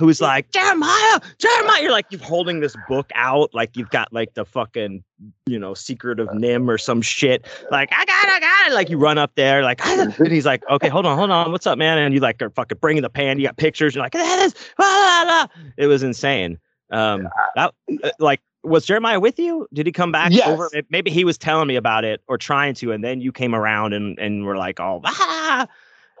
who's 0.00 0.20
like, 0.20 0.50
Jeremiah, 0.50 1.20
Jeremiah. 1.38 1.82
You're 1.82 1.92
like, 1.92 2.06
you're 2.10 2.22
holding 2.22 2.60
this 2.60 2.74
book 2.88 3.10
out, 3.14 3.54
like 3.54 3.76
you've 3.76 3.90
got 3.90 4.12
like 4.12 4.32
the 4.34 4.46
fucking, 4.46 5.04
you 5.46 5.58
know, 5.58 5.74
secret 5.74 6.18
of 6.18 6.28
NIMH 6.28 6.68
or 6.68 6.78
some 6.78 7.02
shit. 7.02 7.46
Like, 7.70 7.90
I 7.92 8.04
got 8.06 8.24
it, 8.24 8.30
I 8.30 8.40
got 8.40 8.70
it. 8.70 8.74
Like 8.74 8.88
you 8.88 8.96
run 8.96 9.18
up 9.18 9.32
there, 9.34 9.62
like, 9.62 9.84
and 9.86 10.12
he's 10.26 10.46
like, 10.46 10.62
okay, 10.70 10.88
hold 10.88 11.04
on, 11.04 11.18
hold 11.18 11.30
on. 11.30 11.52
What's 11.52 11.66
up, 11.66 11.76
man? 11.76 11.98
And 11.98 12.14
you 12.14 12.20
like 12.20 12.40
are 12.40 12.50
fucking 12.50 12.78
bringing 12.80 13.02
the 13.02 13.10
pan. 13.10 13.38
You 13.38 13.46
got 13.46 13.58
pictures. 13.58 13.94
You're 13.94 14.02
like, 14.02 14.12
that 14.12 14.38
is, 14.40 14.54
blah, 14.76 14.86
blah, 14.86 15.24
blah. 15.24 15.72
it 15.76 15.86
was 15.86 16.02
insane. 16.02 16.58
Um, 16.90 17.28
that 17.54 17.72
uh, 18.02 18.10
like 18.18 18.40
was 18.64 18.84
Jeremiah 18.84 19.20
with 19.20 19.38
you? 19.38 19.68
Did 19.72 19.86
he 19.86 19.92
come 19.92 20.10
back 20.10 20.32
yes. 20.32 20.48
over? 20.48 20.70
Maybe 20.90 21.10
he 21.10 21.24
was 21.24 21.38
telling 21.38 21.68
me 21.68 21.76
about 21.76 22.04
it 22.04 22.20
or 22.26 22.36
trying 22.36 22.74
to, 22.74 22.90
and 22.92 23.04
then 23.04 23.20
you 23.20 23.32
came 23.32 23.54
around 23.54 23.92
and 23.92 24.18
and 24.18 24.44
were 24.44 24.56
like, 24.56 24.80
oh, 24.80 25.02
ah. 25.04 25.68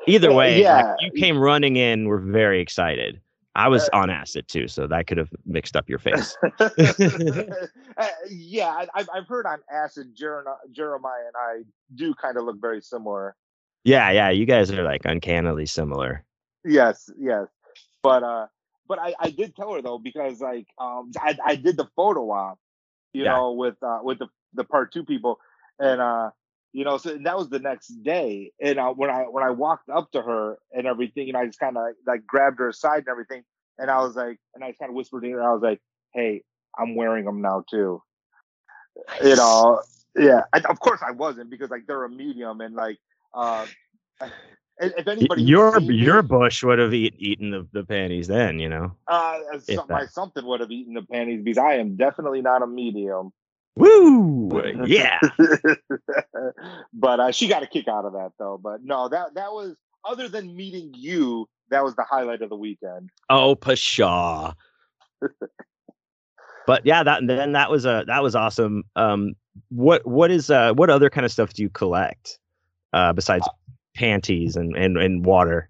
Either 0.06 0.32
way, 0.32 0.62
yeah, 0.62 0.82
like, 0.82 0.96
you 1.00 1.10
came 1.10 1.38
running 1.38 1.76
in. 1.76 2.08
We're 2.08 2.18
very 2.18 2.60
excited. 2.60 3.20
I 3.54 3.68
was 3.68 3.88
uh, 3.92 3.98
on 3.98 4.10
acid 4.10 4.46
too, 4.48 4.68
so 4.68 4.86
that 4.86 5.06
could 5.06 5.18
have 5.18 5.30
mixed 5.44 5.76
up 5.76 5.88
your 5.88 5.98
face. 6.00 6.36
uh, 6.60 6.68
yeah, 8.28 8.86
I, 8.94 9.06
have 9.14 9.26
heard 9.28 9.46
on 9.46 9.58
acid, 9.72 10.14
Jer- 10.14 10.44
Jeremiah 10.72 11.26
and 11.26 11.36
I 11.36 11.64
do 11.94 12.14
kind 12.14 12.36
of 12.36 12.44
look 12.44 12.60
very 12.60 12.80
similar. 12.80 13.36
Yeah, 13.84 14.10
yeah, 14.10 14.30
you 14.30 14.46
guys 14.46 14.70
are 14.70 14.84
like 14.84 15.04
uncannily 15.04 15.66
similar. 15.66 16.24
Yes, 16.64 17.10
yes, 17.18 17.48
but 18.02 18.22
uh, 18.22 18.46
but 18.86 18.98
I, 18.98 19.14
I 19.18 19.30
did 19.30 19.56
tell 19.56 19.72
her 19.72 19.80
though 19.80 19.98
because 19.98 20.40
like 20.40 20.66
um 20.78 21.10
I, 21.18 21.36
I 21.44 21.54
did 21.56 21.76
the 21.76 21.88
photo 21.96 22.30
op, 22.30 22.58
you 23.12 23.24
yeah. 23.24 23.32
know, 23.32 23.52
with 23.52 23.76
uh 23.82 24.00
with 24.02 24.18
the 24.18 24.26
the 24.52 24.64
part 24.64 24.92
two 24.92 25.04
people, 25.04 25.38
and 25.78 26.00
uh 26.00 26.30
you 26.72 26.84
know 26.84 26.98
so 26.98 27.16
that 27.16 27.36
was 27.36 27.48
the 27.48 27.58
next 27.58 27.88
day, 28.02 28.52
and 28.60 28.78
uh, 28.78 28.90
when 28.90 29.10
I 29.10 29.22
when 29.22 29.44
I 29.44 29.50
walked 29.50 29.88
up 29.88 30.12
to 30.12 30.22
her 30.22 30.58
and 30.72 30.86
everything, 30.86 31.28
and 31.28 31.36
I 31.36 31.46
just 31.46 31.58
kind 31.58 31.76
of 31.76 31.84
like 32.06 32.26
grabbed 32.26 32.58
her 32.58 32.68
aside 32.68 32.98
and 32.98 33.08
everything, 33.08 33.42
and 33.78 33.90
I 33.90 34.00
was 34.02 34.14
like, 34.14 34.38
and 34.54 34.62
I 34.62 34.72
kind 34.72 34.90
of 34.90 34.94
whispered 34.94 35.22
to 35.22 35.30
her, 35.30 35.42
I 35.42 35.52
was 35.52 35.62
like, 35.62 35.80
hey, 36.14 36.42
I'm 36.78 36.94
wearing 36.94 37.24
them 37.24 37.40
now 37.40 37.64
too. 37.68 38.02
You 39.22 39.36
know, 39.36 39.82
yeah. 40.16 40.42
I, 40.52 40.60
of 40.68 40.80
course 40.80 41.00
I 41.06 41.12
wasn't 41.12 41.50
because 41.50 41.70
like 41.70 41.86
they're 41.86 42.04
a 42.04 42.10
medium 42.10 42.60
and 42.60 42.74
like 42.74 42.98
uh 43.34 43.66
if 44.80 45.06
anybody 45.06 45.42
your 45.42 45.78
your 45.80 46.22
bush 46.22 46.62
would 46.62 46.78
have 46.78 46.94
eat, 46.94 47.14
eaten 47.18 47.50
the, 47.50 47.66
the 47.72 47.84
panties 47.84 48.26
then, 48.28 48.58
you 48.58 48.68
know. 48.68 48.92
Uh, 49.06 49.38
some, 49.60 49.86
my 49.88 50.06
something 50.06 50.44
would 50.44 50.60
have 50.60 50.70
eaten 50.70 50.94
the 50.94 51.02
panties 51.02 51.42
because 51.42 51.58
I 51.58 51.74
am 51.74 51.96
definitely 51.96 52.40
not 52.40 52.62
a 52.62 52.66
medium. 52.66 53.32
Woo! 53.80 54.62
Yeah. 54.86 55.18
but 56.92 57.20
uh, 57.20 57.32
she 57.32 57.48
got 57.48 57.62
a 57.62 57.66
kick 57.66 57.88
out 57.88 58.04
of 58.04 58.12
that 58.12 58.32
though. 58.38 58.60
But 58.62 58.84
no, 58.84 59.08
that 59.08 59.34
that 59.34 59.52
was 59.52 59.76
other 60.04 60.28
than 60.28 60.54
meeting 60.54 60.92
you, 60.94 61.48
that 61.70 61.82
was 61.84 61.94
the 61.96 62.04
highlight 62.08 62.42
of 62.42 62.50
the 62.50 62.56
weekend. 62.56 63.10
Oh, 63.28 63.56
pshaw. 63.56 64.52
but 66.66 66.84
yeah, 66.84 67.02
that 67.02 67.26
then 67.26 67.52
that 67.52 67.70
was 67.70 67.84
a 67.86 68.04
that 68.06 68.22
was 68.22 68.34
awesome. 68.34 68.84
Um, 68.96 69.34
what 69.68 70.06
what 70.06 70.30
is 70.30 70.50
uh 70.50 70.72
what 70.74 70.90
other 70.90 71.10
kind 71.10 71.24
of 71.24 71.32
stuff 71.32 71.52
do 71.52 71.62
you 71.62 71.70
collect 71.70 72.38
uh 72.92 73.12
besides 73.12 73.48
panties 73.94 74.56
and 74.56 74.76
and, 74.76 74.96
and 74.96 75.24
water? 75.24 75.68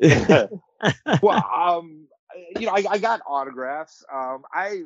well, 1.22 1.44
um, 1.54 2.08
you 2.58 2.66
know, 2.66 2.72
I, 2.72 2.84
I 2.90 2.98
got 2.98 3.20
autographs. 3.26 4.04
Um, 4.12 4.42
I 4.52 4.82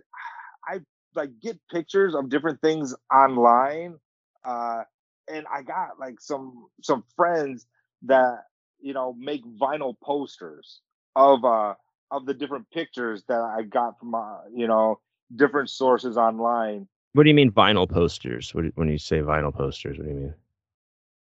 I 0.67 0.81
like 1.15 1.31
get 1.41 1.59
pictures 1.71 2.15
of 2.15 2.29
different 2.29 2.61
things 2.61 2.95
online. 3.13 3.99
Uh, 4.45 4.83
and 5.29 5.47
I 5.53 5.63
got 5.63 5.99
like 5.99 6.21
some 6.21 6.67
some 6.83 7.05
friends 7.17 7.67
that 8.03 8.45
you 8.81 8.95
know 8.95 9.15
make 9.19 9.43
vinyl 9.45 9.95
posters 10.03 10.81
of 11.17 11.45
uh 11.45 11.75
of 12.11 12.27
the 12.27 12.35
different 12.35 12.69
pictures 12.71 13.25
that 13.29 13.41
I 13.41 13.63
got 13.63 13.99
from 13.99 14.15
uh, 14.15 14.39
you 14.55 14.67
know 14.67 15.01
different 15.35 15.71
sources 15.71 16.17
online. 16.17 16.89
What 17.13 17.25
do 17.25 17.29
you 17.29 17.35
mean 17.35 17.51
vinyl 17.51 17.89
posters? 17.89 18.55
What, 18.55 18.67
when 18.75 18.89
you 18.89 18.99
say 18.99 19.19
vinyl 19.19 19.55
posters, 19.55 19.99
what 19.99 20.05
do 20.05 20.11
you 20.11 20.17
mean? 20.17 20.35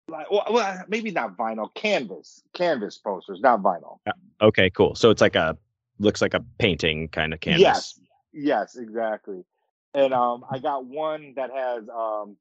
Like, 0.07 0.29
well, 0.29 0.45
well, 0.51 0.83
maybe 0.87 1.11
not 1.11 1.37
vinyl, 1.37 1.73
canvas, 1.73 2.43
canvas 2.53 2.97
posters, 2.97 3.39
not 3.41 3.61
vinyl. 3.61 3.99
Yeah. 4.05 4.13
Okay, 4.41 4.69
cool. 4.69 4.95
So 4.95 5.09
it's 5.09 5.21
like 5.21 5.35
a 5.35 5.57
looks 5.99 6.21
like 6.21 6.33
a 6.33 6.43
painting 6.57 7.07
kind 7.07 7.33
of 7.33 7.39
canvas. 7.39 7.61
Yes, 7.61 7.99
yes, 8.33 8.75
exactly. 8.75 9.43
And 9.93 10.13
um, 10.13 10.43
I 10.49 10.59
got 10.59 10.85
one 10.85 11.33
that 11.35 11.51
has 11.51 11.83
um, 11.89 12.37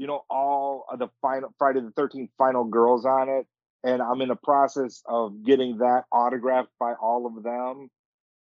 you 0.00 0.06
know, 0.06 0.24
all 0.30 0.86
of 0.90 0.98
the 0.98 1.08
final 1.20 1.54
Friday 1.58 1.80
the 1.80 1.92
Thirteenth 1.94 2.30
final 2.38 2.64
girls 2.64 3.04
on 3.04 3.28
it, 3.28 3.46
and 3.84 4.00
I'm 4.00 4.22
in 4.22 4.28
the 4.28 4.34
process 4.34 5.02
of 5.06 5.44
getting 5.44 5.76
that 5.78 6.04
autographed 6.10 6.70
by 6.80 6.94
all 6.94 7.26
of 7.26 7.42
them. 7.42 7.90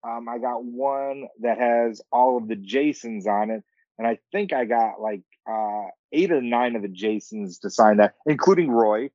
Um, 0.07 0.29
I 0.29 0.39
got 0.39 0.63
one 0.63 1.29
that 1.41 1.59
has 1.59 2.03
all 2.13 2.37
of 2.37 2.47
the 2.47 2.57
Jasons 2.57 3.27
on 3.27 3.51
it, 3.51 3.65
and 3.99 4.07
I 4.07 4.19
think 4.33 4.53
I 4.53 4.67
got 4.67 5.01
like 5.01 5.23
uh, 5.51 5.85
eight 6.13 6.31
or 6.31 6.43
nine 6.43 6.77
of 6.77 6.83
the 6.83 6.89
Jasons 6.89 7.61
to 7.61 7.71
sign 7.71 7.97
that, 7.97 8.17
including 8.27 8.71
Roy. 8.71 9.09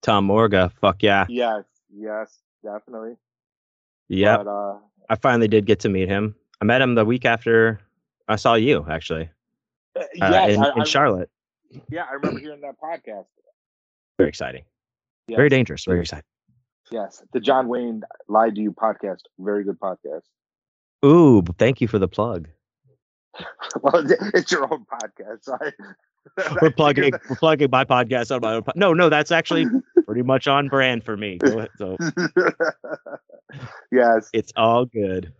Tom 0.00 0.24
Morga, 0.24 0.72
fuck 0.80 1.02
yeah. 1.02 1.26
Yes, 1.28 1.64
yes, 1.94 2.34
definitely. 2.64 3.16
Yeah. 4.08 4.36
Uh, 4.36 4.78
I 5.10 5.16
finally 5.16 5.48
did 5.48 5.66
get 5.66 5.80
to 5.80 5.90
meet 5.90 6.08
him. 6.08 6.34
I 6.62 6.64
met 6.64 6.80
him 6.80 6.94
the 6.94 7.04
week 7.04 7.26
after 7.26 7.80
I 8.30 8.36
saw 8.36 8.54
you, 8.54 8.86
actually. 8.88 9.28
Uh, 9.98 10.04
yes, 10.14 10.54
in, 10.54 10.62
I, 10.62 10.72
in 10.72 10.80
I, 10.82 10.84
Charlotte. 10.84 11.28
Yeah, 11.90 12.04
I 12.08 12.14
remember 12.14 12.38
hearing 12.38 12.60
that 12.60 12.76
podcast. 12.80 13.26
Very 14.18 14.28
exciting. 14.28 14.62
Yes. 15.26 15.36
Very 15.36 15.48
dangerous. 15.48 15.84
Very 15.84 16.00
exciting. 16.00 16.24
Yes, 16.92 17.22
the 17.32 17.40
John 17.40 17.66
Wayne 17.66 18.02
Lied 18.28 18.54
to 18.54 18.60
You 18.60 18.72
podcast. 18.72 19.22
Very 19.40 19.64
good 19.64 19.80
podcast. 19.80 20.22
Ooh, 21.04 21.42
thank 21.58 21.80
you 21.80 21.88
for 21.88 21.98
the 21.98 22.06
plug. 22.06 22.48
well, 23.82 24.04
it's 24.34 24.52
your 24.52 24.72
own 24.72 24.84
podcast. 24.86 25.42
So 25.42 25.56
I, 25.60 25.72
we're 26.62 26.70
plugging 26.70 27.12
we're 27.28 27.36
plugging 27.36 27.70
my 27.70 27.84
podcast 27.84 28.34
on 28.34 28.42
my 28.42 28.54
own. 28.54 28.62
Po- 28.62 28.72
no, 28.76 28.92
no, 28.92 29.08
that's 29.08 29.32
actually 29.32 29.66
pretty 30.04 30.22
much 30.22 30.46
on 30.46 30.68
brand 30.68 31.02
for 31.02 31.16
me. 31.16 31.38
So 31.78 31.96
yes, 33.90 34.30
it's 34.32 34.52
all 34.56 34.84
good. 34.84 35.32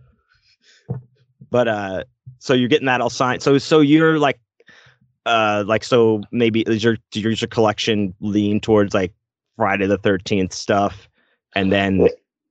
But 1.50 1.68
uh, 1.68 2.04
so 2.38 2.54
you're 2.54 2.68
getting 2.68 2.86
that 2.86 3.00
all 3.00 3.10
signed. 3.10 3.42
So 3.42 3.58
so 3.58 3.80
you're 3.80 4.18
like, 4.18 4.40
uh, 5.26 5.64
like 5.66 5.84
so 5.84 6.22
maybe 6.30 6.62
is 6.62 6.82
your 6.82 6.96
does 7.10 7.40
your 7.40 7.48
collection 7.48 8.14
lean 8.20 8.60
towards 8.60 8.94
like 8.94 9.12
Friday 9.56 9.86
the 9.86 9.98
Thirteenth 9.98 10.52
stuff, 10.52 11.08
and 11.54 11.72
then 11.72 12.08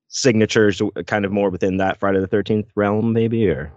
signatures 0.10 0.82
kind 1.06 1.26
of 1.26 1.32
more 1.32 1.50
within 1.50 1.78
that 1.78 2.00
Friday 2.00 2.20
the 2.20 2.28
Thirteenth 2.28 2.68
realm, 2.76 3.14
maybe 3.14 3.48
or 3.50 3.72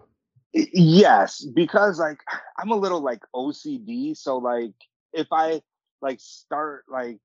yes 0.53 1.45
because 1.55 1.99
like 1.99 2.19
i'm 2.59 2.71
a 2.71 2.77
little 2.77 3.01
like 3.01 3.21
ocd 3.35 4.17
so 4.17 4.37
like 4.37 4.73
if 5.13 5.27
i 5.33 5.61
like 6.03 6.21
start 6.21 6.85
like 6.89 7.19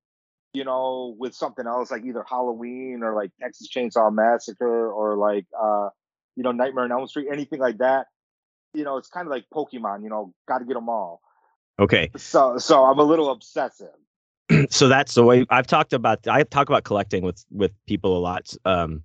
you 0.54 0.64
know 0.64 1.14
with 1.20 1.34
something 1.34 1.68
else 1.68 1.92
like 1.92 2.06
either 2.06 2.24
halloween 2.30 3.02
or 3.04 3.14
like 3.14 3.32
texas 3.42 3.68
chainsaw 3.70 4.14
massacre 4.14 4.92
or 4.92 5.18
like 5.18 5.46
uh 5.62 5.90
you 6.38 6.43
know 6.43 6.54
nightmare 6.54 6.86
on 6.86 6.91
elm 6.91 7.08
street 7.08 7.28
anything 7.30 7.60
like 7.60 7.80
that 7.80 8.08
you 8.73 8.86
know 8.86 8.95
it's 8.95 9.10
kind 9.10 9.28
of 9.28 9.32
like 9.32 9.43
pokemon 9.54 10.04
you 10.04 10.10
know 10.10 10.34
got 10.47 10.60
to 10.60 10.65
get 10.65 10.76
them 10.76 10.88
all 10.88 11.21
okay 11.80 12.10
so 12.15 12.58
so 12.58 12.86
i'm 12.86 13.00
a 13.00 13.04
little 13.04 13.30
obsessive 13.32 13.89
so 14.69 14.88
that's 14.88 15.15
the 15.15 15.23
way 15.23 15.45
I've 15.50 15.67
talked 15.67 15.93
about. 15.93 16.28
I 16.28 16.43
talk 16.43 16.69
about 16.69 16.84
collecting 16.84 17.23
with 17.23 17.43
with 17.52 17.71
people 17.86 18.17
a 18.17 18.19
lot 18.19 18.54
um, 18.65 19.04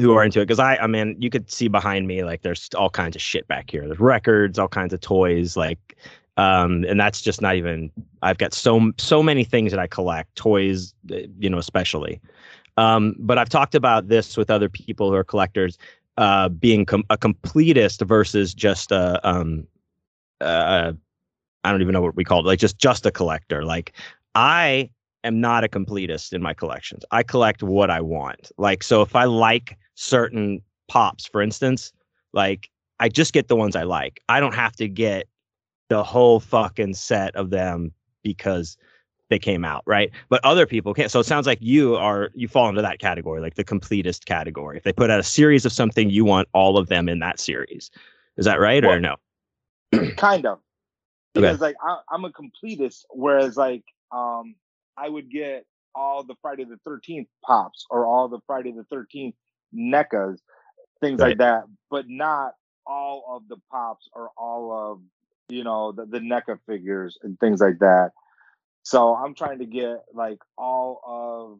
who 0.00 0.14
are 0.14 0.24
into 0.24 0.40
it 0.40 0.44
because 0.44 0.58
I, 0.58 0.76
I 0.76 0.86
mean, 0.86 1.16
you 1.18 1.30
could 1.30 1.50
see 1.50 1.68
behind 1.68 2.06
me 2.06 2.24
like 2.24 2.42
there's 2.42 2.68
all 2.76 2.90
kinds 2.90 3.16
of 3.16 3.22
shit 3.22 3.46
back 3.48 3.70
here. 3.70 3.86
There's 3.86 4.00
records, 4.00 4.58
all 4.58 4.68
kinds 4.68 4.92
of 4.92 5.00
toys, 5.00 5.56
like, 5.56 5.96
um, 6.36 6.84
and 6.88 6.98
that's 7.00 7.20
just 7.20 7.40
not 7.40 7.56
even. 7.56 7.90
I've 8.22 8.38
got 8.38 8.54
so 8.54 8.92
so 8.98 9.22
many 9.22 9.44
things 9.44 9.72
that 9.72 9.80
I 9.80 9.86
collect, 9.86 10.34
toys, 10.36 10.94
eh, 11.12 11.26
you 11.38 11.50
know, 11.50 11.58
especially. 11.58 12.20
Um, 12.76 13.16
but 13.18 13.36
I've 13.36 13.48
talked 13.48 13.74
about 13.74 14.08
this 14.08 14.36
with 14.36 14.50
other 14.50 14.68
people 14.68 15.10
who 15.10 15.16
are 15.16 15.24
collectors, 15.24 15.76
uh, 16.16 16.48
being 16.48 16.84
com- 16.86 17.04
a 17.10 17.16
completist 17.16 18.06
versus 18.06 18.54
just 18.54 18.92
a 18.92 19.20
um, 19.28 19.66
uh, 20.40 20.92
I 21.64 21.70
don't 21.70 21.82
even 21.82 21.92
know 21.92 22.02
what 22.02 22.16
we 22.16 22.24
call 22.24 22.40
it, 22.40 22.46
like 22.46 22.58
just 22.58 22.78
just 22.78 23.06
a 23.06 23.10
collector. 23.10 23.64
Like 23.64 23.92
I 24.34 24.90
am 25.24 25.40
not 25.40 25.64
a 25.64 25.68
completist 25.68 26.32
in 26.32 26.42
my 26.42 26.54
collections. 26.54 27.04
I 27.10 27.22
collect 27.22 27.62
what 27.62 27.90
I 27.90 28.00
want. 28.00 28.50
Like, 28.56 28.82
so 28.82 29.02
if 29.02 29.14
I 29.14 29.24
like 29.24 29.76
certain 29.94 30.62
pops, 30.88 31.26
for 31.26 31.42
instance, 31.42 31.92
like 32.32 32.70
I 32.98 33.08
just 33.08 33.32
get 33.32 33.48
the 33.48 33.56
ones 33.56 33.76
I 33.76 33.82
like. 33.82 34.20
I 34.28 34.40
don't 34.40 34.54
have 34.54 34.72
to 34.76 34.88
get 34.88 35.26
the 35.88 36.02
whole 36.02 36.40
fucking 36.40 36.94
set 36.94 37.34
of 37.36 37.50
them 37.50 37.92
because 38.22 38.76
they 39.30 39.38
came 39.38 39.64
out, 39.64 39.82
right? 39.86 40.10
But 40.28 40.44
other 40.44 40.66
people 40.66 40.92
can't. 40.92 41.10
So 41.10 41.20
it 41.20 41.24
sounds 41.24 41.46
like 41.46 41.58
you 41.60 41.96
are 41.96 42.30
you 42.34 42.48
fall 42.48 42.68
into 42.68 42.82
that 42.82 42.98
category, 42.98 43.40
like 43.40 43.54
the 43.54 43.64
completist 43.64 44.26
category. 44.26 44.76
If 44.76 44.82
they 44.82 44.92
put 44.92 45.10
out 45.10 45.20
a 45.20 45.24
series 45.24 45.64
of 45.64 45.72
something, 45.72 46.10
you 46.10 46.24
want 46.24 46.48
all 46.52 46.76
of 46.76 46.88
them 46.88 47.08
in 47.08 47.20
that 47.20 47.40
series. 47.40 47.90
Is 48.36 48.44
that 48.44 48.60
right 48.60 48.84
well, 48.84 48.92
or 48.92 49.00
no? 49.00 49.16
kind 50.16 50.44
of. 50.44 50.60
Because 51.32 51.56
okay. 51.56 51.66
like 51.66 51.76
I, 51.82 51.98
I'm 52.10 52.24
a 52.24 52.30
completist, 52.30 53.04
whereas 53.10 53.56
like 53.56 53.84
um, 54.12 54.56
I 54.96 55.08
would 55.08 55.30
get 55.30 55.64
all 55.94 56.22
the 56.22 56.34
Friday 56.42 56.64
the 56.64 56.78
13th 56.88 57.28
pops 57.44 57.86
or 57.90 58.06
all 58.06 58.28
the 58.28 58.40
Friday 58.46 58.72
the 58.72 58.84
13th 58.94 59.34
NECAs, 59.74 60.38
things 61.00 61.20
right. 61.20 61.28
like 61.28 61.38
that, 61.38 61.64
but 61.90 62.08
not 62.08 62.54
all 62.86 63.24
of 63.28 63.48
the 63.48 63.56
pops 63.70 64.08
or 64.12 64.30
all 64.36 64.72
of, 64.72 65.00
you 65.48 65.64
know, 65.64 65.92
the, 65.92 66.06
the 66.06 66.18
NECA 66.18 66.58
figures 66.66 67.18
and 67.22 67.38
things 67.38 67.60
like 67.60 67.78
that. 67.78 68.10
So 68.82 69.14
I'm 69.14 69.34
trying 69.34 69.58
to 69.58 69.66
get 69.66 70.04
like 70.14 70.38
all 70.56 71.00
of, 71.06 71.58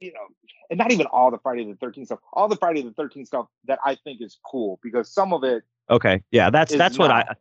you 0.00 0.12
know, 0.12 0.26
and 0.70 0.78
not 0.78 0.92
even 0.92 1.06
all 1.06 1.30
the 1.30 1.38
Friday 1.38 1.64
the 1.64 1.74
13th 1.84 2.06
stuff, 2.06 2.18
all 2.32 2.48
the 2.48 2.56
Friday 2.56 2.82
the 2.82 2.90
13th 2.90 3.26
stuff 3.26 3.46
that 3.66 3.78
I 3.84 3.96
think 3.96 4.20
is 4.20 4.38
cool 4.44 4.78
because 4.82 5.08
some 5.08 5.32
of 5.32 5.44
it. 5.44 5.62
Okay. 5.90 6.22
Yeah. 6.30 6.50
That's, 6.50 6.74
that's 6.74 6.98
not. 6.98 7.04
what 7.04 7.10
I, 7.10 7.34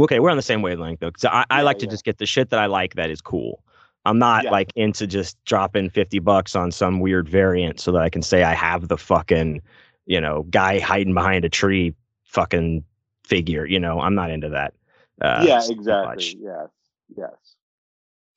Okay, 0.00 0.20
we're 0.20 0.30
on 0.30 0.36
the 0.36 0.42
same 0.42 0.62
wavelength 0.62 1.00
though, 1.00 1.10
because 1.10 1.24
I, 1.24 1.44
I 1.50 1.62
like 1.62 1.78
to 1.78 1.86
yeah. 1.86 1.90
just 1.90 2.04
get 2.04 2.18
the 2.18 2.26
shit 2.26 2.50
that 2.50 2.60
I 2.60 2.66
like 2.66 2.94
that 2.94 3.10
is 3.10 3.20
cool. 3.20 3.64
I'm 4.04 4.18
not 4.18 4.44
yeah. 4.44 4.50
like 4.50 4.72
into 4.76 5.06
just 5.06 5.42
dropping 5.44 5.90
50 5.90 6.20
bucks 6.20 6.54
on 6.54 6.70
some 6.70 7.00
weird 7.00 7.28
variant 7.28 7.80
so 7.80 7.90
that 7.92 8.02
I 8.02 8.08
can 8.08 8.22
say 8.22 8.44
I 8.44 8.54
have 8.54 8.88
the 8.88 8.96
fucking, 8.96 9.60
you 10.06 10.20
know, 10.20 10.44
guy 10.50 10.78
hiding 10.78 11.14
behind 11.14 11.44
a 11.44 11.48
tree 11.48 11.94
fucking 12.24 12.84
figure. 13.24 13.66
You 13.66 13.80
know, 13.80 14.00
I'm 14.00 14.14
not 14.14 14.30
into 14.30 14.48
that. 14.50 14.74
Uh, 15.20 15.44
yeah, 15.46 15.60
exactly. 15.68 16.38
Yes. 16.40 16.68
Yes. 17.16 17.56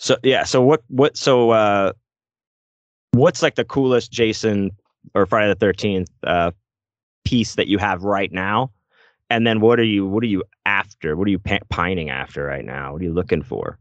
So 0.01 0.17
yeah, 0.23 0.43
so 0.43 0.61
what 0.61 0.83
what 0.87 1.15
so 1.15 1.51
uh 1.51 1.93
what's 3.11 3.41
like 3.41 3.55
the 3.55 3.65
coolest 3.65 4.11
Jason 4.11 4.71
or 5.13 5.25
Friday 5.25 5.47
the 5.47 5.55
thirteenth 5.55 6.09
uh 6.23 6.51
piece 7.23 7.55
that 7.55 7.67
you 7.67 7.77
have 7.77 8.03
right 8.03 8.31
now? 8.31 8.71
and 9.31 9.47
then 9.47 9.61
what 9.61 9.79
are 9.79 9.85
you 9.85 10.05
what 10.05 10.23
are 10.23 10.27
you 10.27 10.43
after 10.65 11.15
what 11.15 11.25
are 11.25 11.31
you 11.31 11.39
pining 11.69 12.09
after 12.09 12.43
right 12.43 12.65
now 12.65 12.91
what 12.91 13.01
are 13.01 13.05
you 13.05 13.13
looking 13.13 13.41
for 13.41 13.79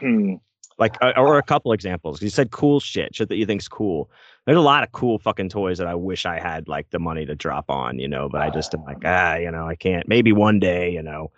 hmm. 0.00 0.34
like 0.78 0.96
uh, 1.02 1.12
or 1.16 1.38
a 1.38 1.42
couple 1.42 1.72
examples. 1.72 2.22
You 2.22 2.30
said 2.30 2.50
cool 2.50 2.80
shit, 2.80 3.14
shit 3.14 3.28
that 3.28 3.36
you 3.36 3.46
think's 3.46 3.68
cool. 3.68 4.10
There's 4.44 4.58
a 4.58 4.62
lot 4.62 4.82
of 4.82 4.92
cool 4.92 5.18
fucking 5.18 5.48
toys 5.48 5.78
that 5.78 5.86
I 5.86 5.94
wish 5.94 6.24
I 6.24 6.38
had 6.38 6.68
like 6.68 6.90
the 6.90 6.98
money 6.98 7.26
to 7.26 7.34
drop 7.34 7.70
on, 7.70 7.98
you 7.98 8.08
know, 8.08 8.28
but 8.28 8.40
I 8.40 8.50
just 8.50 8.74
am 8.74 8.84
like, 8.84 8.98
ah, 9.04 9.34
you 9.34 9.50
know, 9.50 9.66
I 9.66 9.74
can't. 9.74 10.06
Maybe 10.08 10.32
one 10.32 10.60
day, 10.60 10.90
you 10.90 11.02
know. 11.02 11.32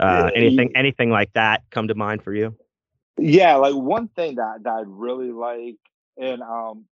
Uh, 0.00 0.30
anything 0.34 0.72
anything 0.74 1.10
like 1.10 1.32
that 1.34 1.62
come 1.70 1.86
to 1.88 1.94
mind 1.94 2.22
for 2.22 2.34
you? 2.34 2.56
Yeah, 3.18 3.56
like 3.56 3.74
one 3.74 4.08
thing 4.08 4.36
that 4.36 4.64
that 4.64 4.70
I 4.70 4.82
really 4.86 5.30
like, 5.30 5.76
and 6.16 6.42
um, 6.42 6.86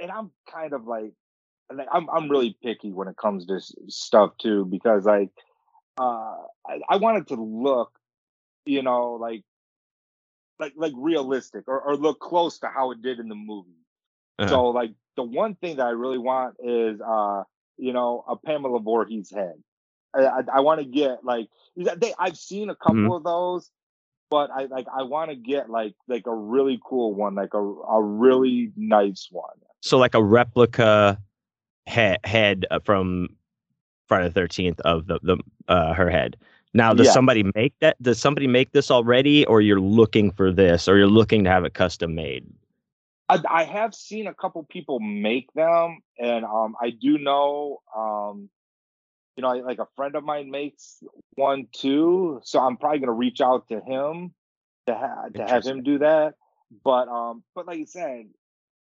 and 0.00 0.10
I'm 0.10 0.30
kind 0.50 0.72
of 0.72 0.86
like, 0.86 1.12
like 1.72 1.88
I'm 1.92 2.08
I'm 2.08 2.30
really 2.30 2.56
picky 2.62 2.92
when 2.92 3.08
it 3.08 3.16
comes 3.16 3.46
to 3.46 3.60
stuff 3.88 4.32
too 4.38 4.64
because 4.64 5.04
like, 5.04 5.30
uh, 5.98 6.36
I, 6.66 6.80
I 6.88 6.96
wanted 6.96 7.28
to 7.28 7.34
look, 7.34 7.92
you 8.64 8.82
know, 8.82 9.14
like, 9.14 9.42
like 10.58 10.72
like 10.76 10.94
realistic 10.96 11.64
or 11.68 11.80
or 11.80 11.96
look 11.96 12.20
close 12.20 12.58
to 12.60 12.68
how 12.68 12.90
it 12.92 13.02
did 13.02 13.18
in 13.18 13.28
the 13.28 13.34
movie. 13.34 13.70
Uh-huh. 14.38 14.48
So 14.48 14.66
like 14.68 14.92
the 15.16 15.24
one 15.24 15.56
thing 15.56 15.76
that 15.76 15.86
I 15.86 15.90
really 15.90 16.18
want 16.18 16.56
is 16.64 17.00
uh, 17.02 17.42
you 17.76 17.92
know, 17.92 18.24
a 18.26 18.36
Pamela 18.36 18.80
Voorhees 18.80 19.30
head. 19.30 19.62
I 20.14 20.24
I, 20.24 20.40
I 20.54 20.60
want 20.60 20.80
to 20.80 20.86
get 20.86 21.22
like 21.22 21.48
they 21.76 22.14
I've 22.18 22.38
seen 22.38 22.70
a 22.70 22.76
couple 22.76 22.96
mm-hmm. 22.96 23.12
of 23.12 23.24
those, 23.24 23.70
but 24.30 24.50
I 24.50 24.64
like 24.64 24.86
I 24.92 25.02
want 25.02 25.30
to 25.30 25.36
get 25.36 25.70
like 25.70 25.94
like 26.08 26.26
a 26.26 26.34
really 26.34 26.78
cool 26.84 27.14
one, 27.14 27.34
like 27.34 27.54
a 27.54 27.58
a 27.58 28.02
really 28.02 28.72
nice 28.76 29.28
one. 29.30 29.56
So 29.80 29.98
like 29.98 30.14
a 30.14 30.22
replica 30.22 31.20
head 31.86 32.20
head 32.24 32.66
uh, 32.70 32.80
from 32.80 33.28
Friday 34.06 34.28
the 34.28 34.34
Thirteenth 34.34 34.80
of 34.80 35.06
the 35.06 35.18
the 35.22 35.38
uh, 35.68 35.94
her 35.94 36.10
head. 36.10 36.36
Now, 36.74 36.92
does 36.92 37.06
yeah. 37.06 37.12
somebody 37.12 37.44
make 37.54 37.72
that? 37.80 38.00
Does 38.02 38.18
somebody 38.18 38.46
make 38.46 38.72
this 38.72 38.90
already, 38.90 39.46
or 39.46 39.62
you're 39.62 39.80
looking 39.80 40.30
for 40.30 40.52
this, 40.52 40.88
or 40.88 40.98
you're 40.98 41.06
looking 41.06 41.44
to 41.44 41.50
have 41.50 41.64
it 41.64 41.72
custom 41.72 42.14
made? 42.14 42.44
I, 43.28 43.40
I 43.50 43.64
have 43.64 43.94
seen 43.94 44.26
a 44.26 44.34
couple 44.34 44.62
people 44.64 45.00
make 45.00 45.50
them, 45.54 46.00
and 46.18 46.44
um, 46.44 46.76
I 46.80 46.90
do 46.90 47.18
know, 47.18 47.80
um, 47.96 48.50
you 49.36 49.42
know, 49.42 49.50
like 49.50 49.78
a 49.78 49.86
friend 49.96 50.14
of 50.16 50.24
mine 50.24 50.50
makes 50.50 51.02
one 51.34 51.68
too. 51.72 52.40
So 52.42 52.58
I'm 52.58 52.76
probably 52.76 53.00
gonna 53.00 53.12
reach 53.12 53.40
out 53.40 53.68
to 53.68 53.80
him 53.80 54.32
to 54.86 54.94
have 54.94 55.32
to 55.34 55.46
have 55.46 55.64
him 55.64 55.82
do 55.82 55.98
that. 55.98 56.34
But 56.84 57.08
um, 57.08 57.44
but 57.54 57.66
like 57.66 57.78
you 57.78 57.86
said, 57.86 58.26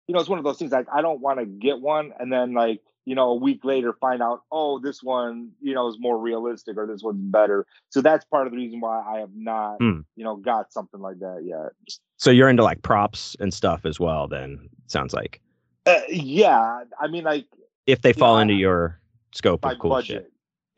you 0.07 0.13
know, 0.13 0.19
it's 0.19 0.29
one 0.29 0.39
of 0.39 0.45
those 0.45 0.57
things 0.57 0.71
like 0.71 0.87
I 0.91 1.01
don't 1.01 1.21
want 1.21 1.39
to 1.39 1.45
get 1.45 1.79
one 1.79 2.11
and 2.19 2.33
then 2.33 2.53
like 2.53 2.81
you 3.05 3.15
know 3.15 3.29
a 3.29 3.35
week 3.35 3.63
later 3.63 3.93
find 3.99 4.21
out 4.21 4.41
oh 4.51 4.79
this 4.79 5.01
one 5.01 5.51
you 5.59 5.73
know 5.73 5.87
is 5.87 5.97
more 5.99 6.19
realistic 6.19 6.77
or 6.77 6.87
this 6.87 7.03
one's 7.03 7.21
better. 7.21 7.65
So 7.89 8.01
that's 8.01 8.25
part 8.25 8.47
of 8.47 8.51
the 8.51 8.57
reason 8.57 8.79
why 8.79 9.01
I 9.01 9.19
have 9.19 9.35
not 9.35 9.77
hmm. 9.77 10.01
you 10.15 10.23
know 10.23 10.35
got 10.37 10.73
something 10.73 10.99
like 10.99 11.19
that 11.19 11.43
yet. 11.45 11.97
So 12.17 12.31
you're 12.31 12.49
into 12.49 12.63
like 12.63 12.81
props 12.81 13.35
and 13.39 13.53
stuff 13.53 13.85
as 13.85 13.99
well. 13.99 14.27
Then 14.27 14.69
sounds 14.87 15.13
like. 15.13 15.39
Uh, 15.85 16.01
yeah, 16.09 16.83
I 16.99 17.07
mean 17.07 17.23
like 17.23 17.45
if 17.87 18.01
they 18.01 18.13
fall 18.13 18.35
know, 18.35 18.41
into 18.41 18.53
your 18.55 18.99
scope 19.33 19.65
of 19.65 19.79
cool 19.79 19.91
budget. 19.91 20.23
shit. 20.23 20.30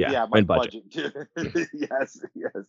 Yeah, 0.04 0.12
yeah, 0.12 0.26
my 0.30 0.42
budget. 0.42 0.84
budget. 0.94 1.28
yes, 1.74 2.20
yes. 2.36 2.64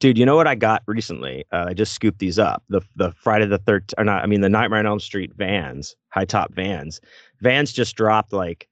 Dude, 0.00 0.16
you 0.16 0.24
know 0.24 0.36
what 0.36 0.46
I 0.46 0.54
got 0.54 0.82
recently? 0.86 1.44
Uh, 1.52 1.66
I 1.68 1.74
just 1.74 1.92
scooped 1.92 2.18
these 2.18 2.38
up. 2.38 2.62
The 2.68 2.80
the 2.96 3.12
Friday 3.12 3.46
the 3.46 3.58
third 3.58 3.92
or 3.98 4.04
not? 4.04 4.22
I 4.22 4.26
mean 4.26 4.40
the 4.40 4.48
Nightmare 4.48 4.80
on 4.80 4.86
Elm 4.86 5.00
Street 5.00 5.32
Vans, 5.36 5.96
high 6.10 6.24
top 6.24 6.52
Vans. 6.52 7.00
Vans 7.40 7.72
just 7.72 7.96
dropped 7.96 8.32
like 8.32 8.68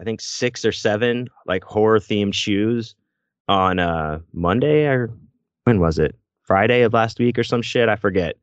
I 0.00 0.04
think 0.04 0.20
six 0.20 0.64
or 0.64 0.72
seven 0.72 1.28
like 1.46 1.64
horror 1.64 1.98
themed 1.98 2.34
shoes 2.34 2.94
on 3.48 3.78
uh 3.78 4.18
Monday 4.32 4.86
or 4.86 5.10
when 5.64 5.80
was 5.80 5.98
it? 5.98 6.16
Friday 6.42 6.82
of 6.82 6.92
last 6.92 7.18
week 7.18 7.38
or 7.38 7.44
some 7.44 7.62
shit. 7.62 7.88
I 7.88 7.96
forget. 7.96 8.36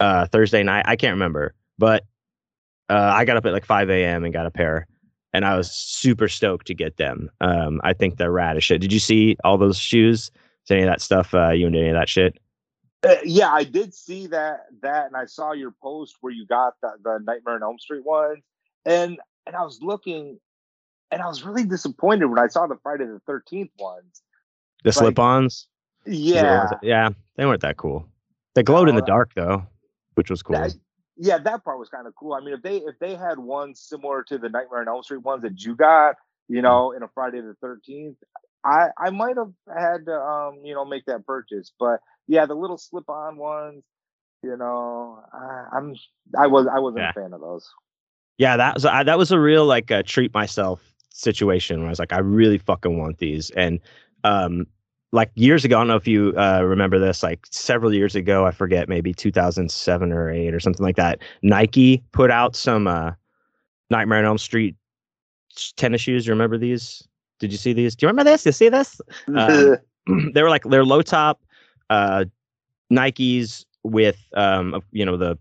Uh, 0.00 0.26
Thursday 0.26 0.62
night. 0.62 0.84
I 0.88 0.96
can't 0.96 1.12
remember. 1.12 1.54
But 1.78 2.04
uh, 2.88 3.12
I 3.14 3.24
got 3.24 3.36
up 3.36 3.46
at 3.46 3.52
like 3.52 3.64
5 3.64 3.90
a.m. 3.90 4.24
and 4.24 4.32
got 4.32 4.46
a 4.46 4.50
pair, 4.50 4.86
and 5.34 5.44
I 5.44 5.56
was 5.56 5.70
super 5.70 6.28
stoked 6.28 6.66
to 6.68 6.74
get 6.74 6.96
them. 6.96 7.28
Um, 7.40 7.80
I 7.84 7.92
think 7.92 8.16
they're 8.16 8.30
rad 8.30 8.56
as 8.56 8.64
shit. 8.64 8.80
Did 8.80 8.92
you 8.92 9.00
see 9.00 9.36
all 9.42 9.58
those 9.58 9.76
shoes? 9.76 10.30
Is 10.64 10.70
any 10.70 10.82
of 10.82 10.86
that 10.86 11.02
stuff 11.02 11.34
uh, 11.34 11.50
you 11.50 11.66
into 11.66 11.80
any 11.80 11.88
of 11.88 11.96
that 11.96 12.08
shit? 12.08 12.38
Uh, 13.02 13.16
yeah, 13.24 13.52
I 13.52 13.64
did 13.64 13.92
see 13.92 14.28
that 14.28 14.66
that, 14.80 15.08
and 15.08 15.16
I 15.16 15.26
saw 15.26 15.52
your 15.52 15.72
post 15.82 16.16
where 16.22 16.32
you 16.32 16.46
got 16.46 16.74
the, 16.80 16.92
the 17.02 17.18
Nightmare 17.22 17.56
on 17.56 17.62
Elm 17.62 17.78
Street 17.78 18.04
ones, 18.06 18.42
and 18.86 19.18
and 19.46 19.56
I 19.56 19.62
was 19.62 19.80
looking, 19.82 20.38
and 21.10 21.20
I 21.20 21.26
was 21.26 21.42
really 21.42 21.64
disappointed 21.64 22.26
when 22.26 22.38
I 22.38 22.46
saw 22.46 22.66
the 22.66 22.78
Friday 22.82 23.04
the 23.04 23.20
Thirteenth 23.26 23.72
ones. 23.78 24.22
The 24.84 24.88
like, 24.88 24.94
slip-ons. 24.94 25.66
Yeah, 26.06 26.70
yeah, 26.80 27.10
they 27.36 27.44
weren't 27.44 27.60
that 27.62 27.76
cool. 27.76 28.06
They 28.54 28.62
glowed 28.62 28.88
uh, 28.88 28.90
in 28.90 28.96
the 28.96 29.02
uh, 29.02 29.06
dark 29.06 29.34
though, 29.34 29.66
which 30.14 30.30
was 30.30 30.42
cool. 30.42 30.56
That, 30.56 30.74
yeah, 31.16 31.38
that 31.38 31.64
part 31.64 31.78
was 31.78 31.88
kind 31.88 32.06
of 32.06 32.14
cool. 32.14 32.34
I 32.34 32.40
mean, 32.40 32.54
if 32.54 32.62
they 32.62 32.78
if 32.78 32.98
they 33.00 33.14
had 33.14 33.38
one 33.38 33.74
similar 33.74 34.22
to 34.24 34.38
the 34.38 34.48
Nightmare 34.48 34.80
on 34.80 34.88
Elm 34.88 35.02
Street 35.02 35.22
ones 35.22 35.42
that 35.42 35.62
you 35.64 35.76
got, 35.76 36.16
you 36.48 36.62
know, 36.62 36.92
in 36.92 37.02
a 37.02 37.08
Friday 37.08 37.40
the 37.40 37.54
Thirteenth, 37.60 38.16
I 38.64 38.88
I 38.98 39.10
might 39.10 39.36
have 39.36 39.52
had 39.68 40.06
to 40.06 40.14
um 40.14 40.60
you 40.64 40.74
know 40.74 40.84
make 40.84 41.04
that 41.06 41.26
purchase, 41.26 41.72
but 41.78 42.00
yeah, 42.26 42.46
the 42.46 42.54
little 42.54 42.78
slip 42.78 43.08
on 43.08 43.36
ones, 43.36 43.84
you 44.42 44.56
know, 44.56 45.20
I, 45.32 45.76
am 45.76 45.94
I 46.36 46.46
was 46.46 46.66
I 46.66 46.80
wasn't 46.80 47.02
yeah. 47.02 47.10
a 47.10 47.12
fan 47.12 47.32
of 47.32 47.40
those. 47.40 47.68
Yeah, 48.38 48.56
that 48.56 48.74
was 48.74 48.84
I, 48.84 49.04
that 49.04 49.18
was 49.18 49.30
a 49.30 49.38
real 49.38 49.66
like 49.66 49.90
uh, 49.90 50.02
treat 50.04 50.34
myself 50.34 50.80
situation 51.10 51.80
where 51.80 51.88
I 51.88 51.90
was 51.90 52.00
like, 52.00 52.12
I 52.12 52.18
really 52.18 52.58
fucking 52.58 52.98
want 52.98 53.18
these, 53.18 53.50
and 53.50 53.78
um 54.24 54.66
like 55.14 55.30
years 55.36 55.64
ago, 55.64 55.76
I 55.76 55.80
don't 55.80 55.88
know 55.88 55.96
if 55.96 56.08
you 56.08 56.34
uh, 56.36 56.62
remember 56.62 56.98
this, 56.98 57.22
like 57.22 57.46
several 57.48 57.94
years 57.94 58.16
ago, 58.16 58.46
I 58.46 58.50
forget, 58.50 58.88
maybe 58.88 59.14
2007 59.14 60.12
or 60.12 60.30
eight 60.30 60.52
or 60.52 60.58
something 60.58 60.82
like 60.82 60.96
that. 60.96 61.20
Nike 61.40 62.02
put 62.10 62.32
out 62.32 62.56
some 62.56 62.88
uh, 62.88 63.12
Nightmare 63.90 64.18
on 64.18 64.24
Elm 64.24 64.38
Street 64.38 64.74
tennis 65.76 66.00
shoes. 66.00 66.26
You 66.26 66.32
remember 66.32 66.58
these? 66.58 67.06
Did 67.38 67.52
you 67.52 67.58
see 67.58 67.72
these? 67.72 67.94
Do 67.94 68.06
you 68.06 68.08
remember 68.08 68.28
this? 68.28 68.44
You 68.44 68.50
see 68.50 68.68
this? 68.68 69.00
Um, 69.36 69.76
they 70.34 70.42
were 70.42 70.50
like 70.50 70.64
they're 70.64 70.84
low 70.84 71.00
top 71.00 71.40
uh, 71.90 72.24
Nikes 72.92 73.64
with 73.84 74.18
um, 74.34 74.82
you 74.90 75.04
know 75.04 75.16
the 75.16 75.38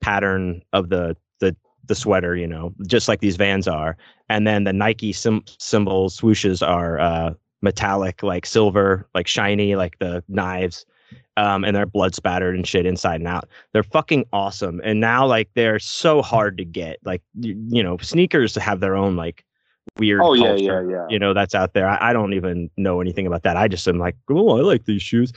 pattern 0.00 0.62
of 0.72 0.88
the 0.88 1.16
the 1.40 1.56
the 1.86 1.96
sweater, 1.96 2.36
you 2.36 2.46
know, 2.46 2.72
just 2.86 3.08
like 3.08 3.20
these 3.20 3.36
Vans 3.36 3.66
are, 3.66 3.96
and 4.28 4.46
then 4.46 4.62
the 4.62 4.72
Nike 4.72 5.12
sim- 5.12 5.44
symbols 5.58 6.18
swooshes 6.18 6.66
are 6.66 7.00
uh, 7.00 7.34
metallic, 7.62 8.22
like 8.22 8.46
silver, 8.46 9.08
like 9.14 9.26
shiny, 9.26 9.76
like 9.76 9.98
the 9.98 10.22
knives. 10.28 10.86
Um, 11.38 11.64
and 11.64 11.76
they're 11.76 11.86
blood 11.86 12.14
spattered 12.14 12.56
and 12.56 12.66
shit 12.66 12.86
inside 12.86 13.20
and 13.20 13.28
out. 13.28 13.48
They're 13.72 13.82
fucking 13.82 14.24
awesome. 14.32 14.80
And 14.82 15.00
now, 15.00 15.26
like, 15.26 15.50
they're 15.54 15.78
so 15.78 16.22
hard 16.22 16.56
to 16.58 16.64
get. 16.64 16.98
Like, 17.04 17.22
you, 17.34 17.62
you 17.68 17.82
know, 17.82 17.98
sneakers 17.98 18.54
have 18.54 18.80
their 18.80 18.96
own 18.96 19.16
like 19.16 19.44
weird 19.98 20.20
oh, 20.22 20.34
culture, 20.34 20.56
yeah, 20.56 20.80
yeah, 20.80 20.90
yeah. 20.90 21.06
you 21.08 21.18
know, 21.18 21.34
that's 21.34 21.54
out 21.54 21.74
there. 21.74 21.88
I, 21.88 22.10
I, 22.10 22.12
don't 22.12 22.32
even 22.32 22.70
know 22.76 23.00
anything 23.00 23.26
about 23.26 23.42
that. 23.44 23.56
I 23.56 23.68
just 23.68 23.86
am 23.86 23.98
like, 23.98 24.16
oh, 24.30 24.58
I 24.58 24.62
like 24.62 24.84
these 24.84 25.02
shoes. 25.02 25.32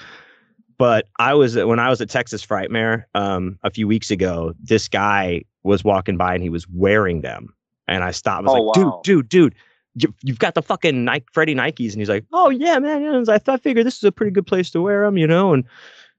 But 0.78 1.07
I 1.20 1.34
was 1.34 1.57
when 1.57 1.80
I 1.80 1.89
was 1.89 1.99
at 1.99 2.09
Texas 2.09 2.45
Frightmare 2.45 3.03
um, 3.13 3.59
a 3.63 3.70
few 3.70 3.88
weeks 3.88 4.11
ago, 4.11 4.53
this 4.61 4.88
guy 4.88 5.43
was 5.63 5.84
walking 5.84 6.15
by 6.15 6.34
and 6.34 6.41
he 6.41 6.49
was 6.49 6.67
wearing 6.70 7.22
them. 7.22 7.53
And 7.89 8.03
I 8.03 8.11
stopped. 8.11 8.47
I 8.47 8.51
was 8.51 8.59
oh, 8.59 8.63
like, 8.63 8.78
wow. 8.78 9.01
dude, 9.03 9.28
dude, 9.28 9.30
dude, 9.30 9.55
you, 10.01 10.13
have 10.27 10.39
got 10.39 10.55
the 10.55 10.61
fucking 10.61 11.05
Nike, 11.05 11.25
Freddy 11.31 11.55
Nikes. 11.55 11.91
And 11.91 12.01
he's 12.01 12.09
like, 12.09 12.25
oh, 12.33 12.49
yeah, 12.49 12.79
man. 12.79 13.03
Yeah. 13.03 13.23
I, 13.27 13.51
I 13.51 13.57
figured 13.57 13.85
this 13.85 13.97
is 13.97 14.03
a 14.03 14.11
pretty 14.11 14.31
good 14.31 14.47
place 14.47 14.69
to 14.71 14.81
wear 14.81 15.05
them, 15.05 15.17
you 15.17 15.27
know? 15.27 15.53
And 15.53 15.63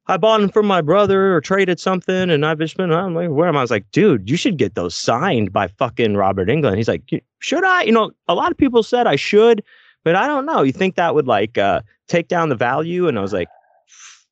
I 0.06 0.16
bought 0.16 0.40
them 0.40 0.50
from 0.50 0.66
my 0.66 0.80
brother 0.80 1.36
or 1.36 1.40
traded 1.40 1.78
something, 1.78 2.30
and 2.30 2.44
I've 2.44 2.58
just 2.58 2.76
been, 2.76 2.90
I'm 2.92 3.14
like, 3.14 3.30
where 3.30 3.48
am 3.48 3.56
I? 3.56 3.60
I 3.60 3.62
was 3.62 3.70
like, 3.70 3.88
dude, 3.92 4.28
you 4.28 4.36
should 4.36 4.56
get 4.56 4.74
those 4.74 4.94
signed 4.94 5.52
by 5.52 5.68
fucking 5.68 6.16
Robert 6.16 6.48
Englund. 6.48 6.76
He's 6.76 6.88
like, 6.88 7.02
should 7.38 7.64
I? 7.64 7.82
You 7.82 7.92
know, 7.92 8.10
a 8.26 8.34
lot 8.34 8.50
of 8.50 8.58
people 8.58 8.82
said 8.82 9.06
I 9.06 9.14
should, 9.14 9.62
but 10.02 10.16
I 10.16 10.26
don't 10.26 10.46
know. 10.46 10.62
You 10.62 10.72
think 10.72 10.96
that 10.96 11.14
would 11.14 11.28
like 11.28 11.58
uh, 11.58 11.82
take 12.08 12.26
down 12.26 12.48
the 12.48 12.56
value? 12.56 13.06
And 13.06 13.18
I 13.18 13.22
was 13.22 13.32
like, 13.32 13.48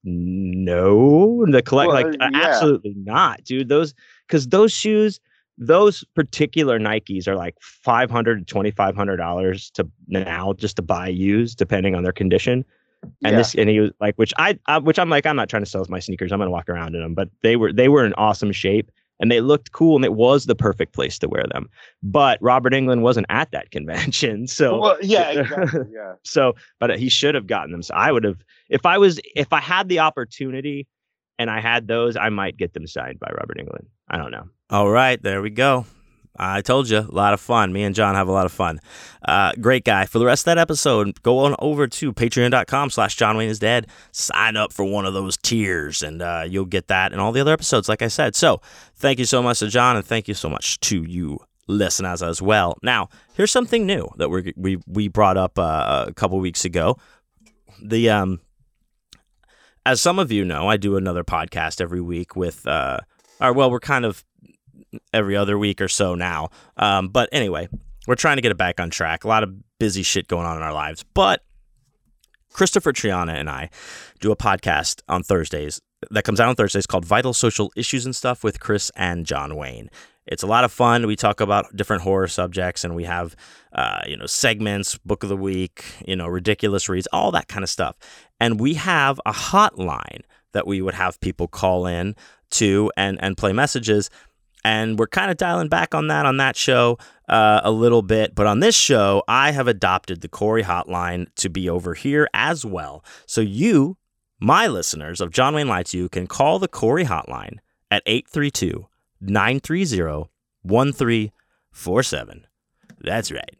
no, 0.02 1.46
the 1.46 1.62
collect, 1.62 1.92
well, 1.92 2.02
like, 2.02 2.14
uh, 2.20 2.30
yeah. 2.32 2.46
absolutely 2.48 2.94
not, 2.96 3.44
dude. 3.44 3.68
Those, 3.68 3.94
because 4.26 4.48
those 4.48 4.72
shoes, 4.72 5.20
those 5.58 6.04
particular 6.14 6.78
Nikes 6.78 7.26
are 7.26 7.36
like 7.36 7.56
five 7.60 8.10
hundred 8.10 8.46
to 8.46 8.52
twenty 8.52 8.70
five 8.70 8.96
hundred 8.96 9.16
dollars 9.16 9.70
to 9.72 9.88
now 10.06 10.52
just 10.54 10.76
to 10.76 10.82
buy 10.82 11.08
used, 11.08 11.58
depending 11.58 11.94
on 11.94 12.02
their 12.04 12.12
condition. 12.12 12.64
And 13.02 13.32
yeah. 13.32 13.38
this, 13.38 13.54
and 13.54 13.68
he 13.68 13.78
was 13.78 13.92
like, 14.00 14.16
which 14.16 14.34
I, 14.38 14.58
I, 14.66 14.78
which 14.78 14.98
I'm 14.98 15.08
like, 15.08 15.24
I'm 15.24 15.36
not 15.36 15.48
trying 15.48 15.62
to 15.62 15.70
sell 15.70 15.84
my 15.88 16.00
sneakers. 16.00 16.32
I'm 16.32 16.38
gonna 16.38 16.50
walk 16.50 16.68
around 16.68 16.94
in 16.94 17.02
them, 17.02 17.14
but 17.14 17.28
they 17.42 17.56
were, 17.56 17.72
they 17.72 17.88
were 17.88 18.04
in 18.04 18.12
awesome 18.14 18.50
shape 18.50 18.90
and 19.20 19.30
they 19.30 19.40
looked 19.40 19.70
cool 19.70 19.96
and 19.96 20.04
it 20.04 20.14
was 20.14 20.46
the 20.46 20.56
perfect 20.56 20.94
place 20.94 21.18
to 21.20 21.28
wear 21.28 21.44
them. 21.52 21.68
But 22.02 22.38
Robert 22.40 22.72
Englund 22.72 23.02
wasn't 23.02 23.26
at 23.28 23.50
that 23.52 23.70
convention, 23.72 24.46
so 24.46 24.80
well, 24.80 24.98
yeah, 25.00 25.30
exactly, 25.40 25.80
yeah. 25.92 26.14
so, 26.24 26.54
but 26.80 26.98
he 26.98 27.08
should 27.08 27.34
have 27.34 27.46
gotten 27.46 27.70
them. 27.70 27.82
So 27.82 27.94
I 27.94 28.10
would 28.10 28.24
have, 28.24 28.38
if 28.68 28.84
I 28.84 28.98
was, 28.98 29.20
if 29.36 29.52
I 29.52 29.60
had 29.60 29.88
the 29.88 30.00
opportunity, 30.00 30.86
and 31.38 31.50
I 31.50 31.60
had 31.60 31.86
those, 31.86 32.16
I 32.16 32.28
might 32.30 32.56
get 32.56 32.74
them 32.74 32.86
signed 32.86 33.20
by 33.20 33.30
Robert 33.38 33.58
Englund. 33.58 33.86
I 34.10 34.18
don't 34.18 34.32
know. 34.32 34.48
All 34.70 34.90
right, 34.90 35.20
there 35.22 35.40
we 35.40 35.48
go. 35.48 35.86
I 36.38 36.60
told 36.60 36.90
you, 36.90 36.98
a 36.98 37.10
lot 37.10 37.32
of 37.32 37.40
fun. 37.40 37.72
Me 37.72 37.82
and 37.82 37.94
John 37.94 38.14
have 38.14 38.28
a 38.28 38.32
lot 38.32 38.44
of 38.44 38.52
fun. 38.52 38.80
Uh, 39.26 39.52
great 39.60 39.84
guy. 39.84 40.04
For 40.04 40.18
the 40.18 40.26
rest 40.26 40.42
of 40.42 40.44
that 40.44 40.58
episode, 40.58 41.20
go 41.22 41.38
on 41.38 41.56
over 41.58 41.86
to 41.88 42.12
patreon.com 42.12 42.90
slash 42.90 43.16
John 43.16 43.38
Wayne 43.38 43.48
is 43.48 43.58
dead. 43.58 43.86
Sign 44.12 44.56
up 44.56 44.72
for 44.72 44.84
one 44.84 45.06
of 45.06 45.14
those 45.14 45.38
tiers, 45.38 46.02
and 46.02 46.20
uh, 46.20 46.44
you'll 46.46 46.66
get 46.66 46.88
that 46.88 47.12
and 47.12 47.20
all 47.20 47.32
the 47.32 47.40
other 47.40 47.52
episodes, 47.52 47.88
like 47.88 48.02
I 48.02 48.08
said. 48.08 48.36
So 48.36 48.60
thank 48.94 49.18
you 49.18 49.24
so 49.24 49.42
much 49.42 49.60
to 49.60 49.68
John, 49.68 49.96
and 49.96 50.04
thank 50.04 50.28
you 50.28 50.34
so 50.34 50.50
much 50.50 50.78
to 50.80 51.02
you 51.02 51.38
listeners 51.66 52.22
as 52.22 52.42
well. 52.42 52.76
Now, 52.82 53.08
here's 53.34 53.50
something 53.50 53.86
new 53.86 54.08
that 54.16 54.28
we 54.28 54.52
we 54.54 54.78
we 54.86 55.08
brought 55.08 55.38
up 55.38 55.58
uh, 55.58 56.04
a 56.08 56.12
couple 56.12 56.38
weeks 56.40 56.66
ago. 56.66 56.98
The 57.82 58.10
um, 58.10 58.40
as 59.86 60.00
some 60.00 60.18
of 60.18 60.30
you 60.30 60.44
know, 60.44 60.68
I 60.68 60.76
do 60.76 60.96
another 60.96 61.24
podcast 61.24 61.80
every 61.80 62.02
week 62.02 62.36
with 62.36 62.66
uh, 62.66 62.98
or 63.40 63.52
well, 63.52 63.70
we're 63.70 63.80
kind 63.80 64.04
of 64.04 64.24
every 65.12 65.36
other 65.36 65.58
week 65.58 65.80
or 65.80 65.88
so 65.88 66.14
now. 66.14 66.50
Um, 66.76 67.08
but 67.08 67.28
anyway, 67.32 67.68
we're 68.06 68.14
trying 68.14 68.36
to 68.36 68.42
get 68.42 68.50
it 68.50 68.58
back 68.58 68.80
on 68.80 68.90
track. 68.90 69.24
A 69.24 69.28
lot 69.28 69.42
of 69.42 69.52
busy 69.78 70.02
shit 70.02 70.28
going 70.28 70.46
on 70.46 70.56
in 70.56 70.62
our 70.62 70.72
lives, 70.72 71.04
but 71.14 71.42
Christopher 72.52 72.92
Triana 72.92 73.34
and 73.34 73.48
I 73.48 73.70
do 74.20 74.32
a 74.32 74.36
podcast 74.36 75.02
on 75.08 75.22
Thursdays 75.22 75.80
that 76.10 76.24
comes 76.24 76.40
out 76.40 76.48
on 76.48 76.54
Thursdays 76.54 76.86
called 76.86 77.04
Vital 77.04 77.32
Social 77.32 77.72
Issues 77.76 78.04
and 78.04 78.14
Stuff 78.14 78.44
with 78.44 78.60
Chris 78.60 78.90
and 78.96 79.26
John 79.26 79.56
Wayne. 79.56 79.90
It's 80.26 80.42
a 80.42 80.46
lot 80.46 80.64
of 80.64 80.72
fun. 80.72 81.06
We 81.06 81.16
talk 81.16 81.40
about 81.40 81.74
different 81.74 82.02
horror 82.02 82.28
subjects, 82.28 82.84
and 82.84 82.94
we 82.94 83.04
have, 83.04 83.34
uh, 83.72 84.02
you 84.06 84.16
know, 84.16 84.26
segments, 84.26 84.98
book 84.98 85.22
of 85.22 85.30
the 85.30 85.36
week, 85.36 85.84
you 86.06 86.16
know, 86.16 86.26
ridiculous 86.26 86.88
reads, 86.88 87.08
all 87.12 87.30
that 87.32 87.48
kind 87.48 87.64
of 87.64 87.70
stuff. 87.70 87.96
And 88.38 88.60
we 88.60 88.74
have 88.74 89.20
a 89.24 89.32
hotline 89.32 90.20
that 90.52 90.66
we 90.66 90.82
would 90.82 90.94
have 90.94 91.18
people 91.20 91.48
call 91.48 91.86
in 91.86 92.14
to 92.50 92.90
and 92.96 93.22
and 93.22 93.36
play 93.36 93.52
messages. 93.52 94.10
And 94.64 94.98
we're 94.98 95.06
kind 95.06 95.30
of 95.30 95.36
dialing 95.36 95.68
back 95.68 95.94
on 95.94 96.08
that 96.08 96.26
on 96.26 96.36
that 96.38 96.56
show 96.56 96.98
uh, 97.28 97.60
a 97.62 97.70
little 97.70 98.02
bit. 98.02 98.34
But 98.34 98.46
on 98.46 98.60
this 98.60 98.74
show, 98.74 99.22
I 99.28 99.52
have 99.52 99.68
adopted 99.68 100.20
the 100.20 100.28
Corey 100.28 100.64
hotline 100.64 101.26
to 101.36 101.48
be 101.48 101.68
over 101.68 101.94
here 101.94 102.28
as 102.34 102.64
well. 102.64 103.04
So 103.26 103.40
you, 103.40 103.96
my 104.40 104.66
listeners 104.66 105.20
of 105.20 105.30
John 105.30 105.54
Wayne 105.54 105.68
Lied 105.68 105.86
to 105.86 105.98
You, 105.98 106.08
can 106.08 106.26
call 106.26 106.58
the 106.58 106.68
Corey 106.68 107.04
hotline 107.04 107.58
at 107.90 108.02
832 108.06 108.88
930 109.20 110.30
1347. 110.62 112.46
That's 113.00 113.30
right. 113.30 113.56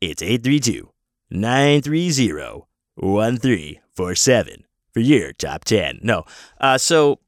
It's 0.00 0.22
832 0.22 0.90
930 1.30 2.64
1347 2.96 4.64
for 4.92 5.00
your 5.00 5.32
top 5.32 5.64
10. 5.64 6.00
No. 6.02 6.24
Uh, 6.60 6.78
so, 6.78 7.18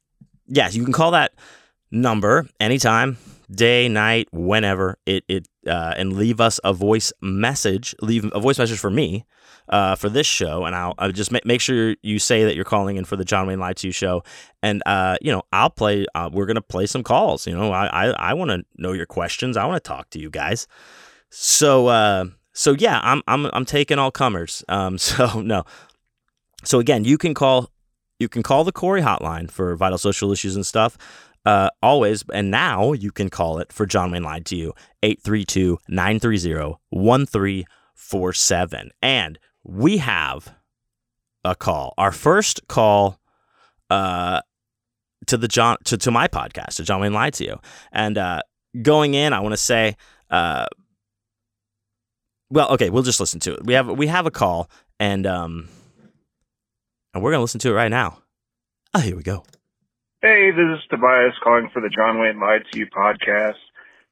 yes, 0.47 0.75
you 0.75 0.85
can 0.85 0.93
call 0.93 1.11
that 1.13 1.33
number 2.01 2.47
anytime, 2.61 3.19
day, 3.51 3.89
night, 3.89 4.29
whenever 4.33 4.99
it, 5.07 5.25
it 5.29 5.49
uh, 5.67 5.95
and 5.97 6.15
leave 6.15 6.41
us 6.41 6.61
a 6.65 6.73
voice 6.73 7.13
message. 7.21 7.95
Leave 8.01 8.31
a 8.33 8.41
voice 8.41 8.59
message 8.59 8.79
for 8.79 8.91
me 8.91 9.25
uh, 9.69 9.95
for 9.97 10.09
this 10.09 10.27
show, 10.27 10.65
and 10.65 10.75
I'll, 10.75 10.95
I'll 10.99 11.13
just 11.13 11.33
ma- 11.33 11.41
make 11.45 11.61
sure 11.61 11.97
you 12.03 12.19
say 12.19 12.45
that 12.45 12.55
you're 12.55 12.65
calling 12.65 12.97
in 12.97 13.05
for 13.05 13.17
the 13.17 13.25
John 13.25 13.47
Wayne 13.47 13.59
Lied 13.59 13.77
to 13.79 13.89
You 13.89 13.93
show, 13.93 14.23
and 14.63 14.83
uh, 14.87 15.17
you 15.21 15.33
know 15.33 15.43
I'll 15.53 15.71
play. 15.71 16.07
Uh, 16.15 16.31
we're 16.33 16.47
gonna 16.47 16.63
play 16.63 16.87
some 16.87 17.03
calls. 17.03 17.47
You 17.47 17.57
know, 17.57 17.73
I 17.73 17.87
I, 17.87 18.31
I 18.31 18.35
want 18.35 18.51
to 18.51 18.65
know 18.77 18.93
your 18.93 19.07
questions. 19.07 19.57
I 19.57 19.65
want 19.65 19.83
to 19.83 19.89
talk 19.89 20.11
to 20.11 20.19
you 20.19 20.31
guys. 20.31 20.67
So 21.31 21.89
uh, 21.89 22.27
so 22.53 22.73
yeah, 22.73 23.01
I'm 23.03 23.23
I'm 23.27 23.47
I'm 23.53 23.65
taking 23.65 23.99
all 23.99 24.11
comers. 24.11 24.65
Um, 24.69 24.99
so 24.99 25.41
no. 25.41 25.65
So 26.65 26.79
again, 26.79 27.05
you 27.05 27.19
can 27.19 27.35
call 27.35 27.71
you 28.19 28.29
can 28.29 28.43
call 28.43 28.65
the 28.65 28.73
Corey 28.73 29.03
hotline 29.03 29.51
for 29.51 29.75
vital 29.77 29.99
social 29.99 30.33
issues 30.33 30.57
and 30.57 30.65
stuff. 30.65 30.97
Uh, 31.47 31.71
always, 31.81 32.25
and 32.35 32.51
now 32.51 32.93
you 32.93 33.13
can 33.13 33.31
call 33.31 33.59
it 33.59 33.73
for 33.73 33.87
John 33.87 34.11
Wayne 34.11 34.25
Lied 34.25 34.45
to 34.47 34.57
You, 34.57 34.75
832 35.05 35.79
930 35.89 36.75
1347. 36.91 38.91
And 39.01 39.39
we 39.63 39.99
have 39.99 40.53
a 41.45 41.55
call. 41.55 41.95
Our 41.97 42.11
first 42.11 42.67
call 42.67 43.21
uh, 43.91 44.41
to 45.27 45.37
the 45.37 45.47
John 45.47 45.77
to, 45.85 45.97
to 45.97 46.11
my 46.11 46.27
podcast, 46.27 46.75
to 46.77 46.83
John 46.83 47.01
Wayne 47.01 47.13
Lied 47.13 47.35
to 47.35 47.45
You. 47.45 47.61
And 47.93 48.19
uh, 48.19 48.41
going 48.83 49.15
in, 49.15 49.33
I 49.33 49.39
want 49.39 49.53
to 49.53 49.57
say, 49.57 49.97
uh, 50.31 50.67
well, 52.51 52.71
okay, 52.71 52.91
we'll 52.91 53.05
just 53.05 53.21
listen 53.21 53.39
to 53.41 53.55
it. 53.55 53.65
We 53.65 53.75
have 53.75 53.89
we 53.89 54.09
have 54.09 54.27
a 54.27 54.33
call, 54.33 54.69
and 54.99 55.27
um, 55.27 55.69
and 57.15 57.23
we're 57.23 57.31
gonna 57.31 57.43
listen 57.43 57.61
to 57.61 57.71
it 57.71 57.75
right 57.75 57.91
now. 57.91 58.19
Oh, 58.95 59.01
here 59.01 59.17
we 59.17 59.23
go. 59.23 59.45
Hey, 60.27 60.51
this 60.51 60.83
is 60.83 60.83
Tobias 60.91 61.39
calling 61.39 61.71
for 61.71 61.79
the 61.79 61.87
John 61.95 62.19
Wayne 62.19 62.43
Lied 62.43 62.67
to 62.67 62.79
You 62.83 62.91
podcast. 62.91 63.63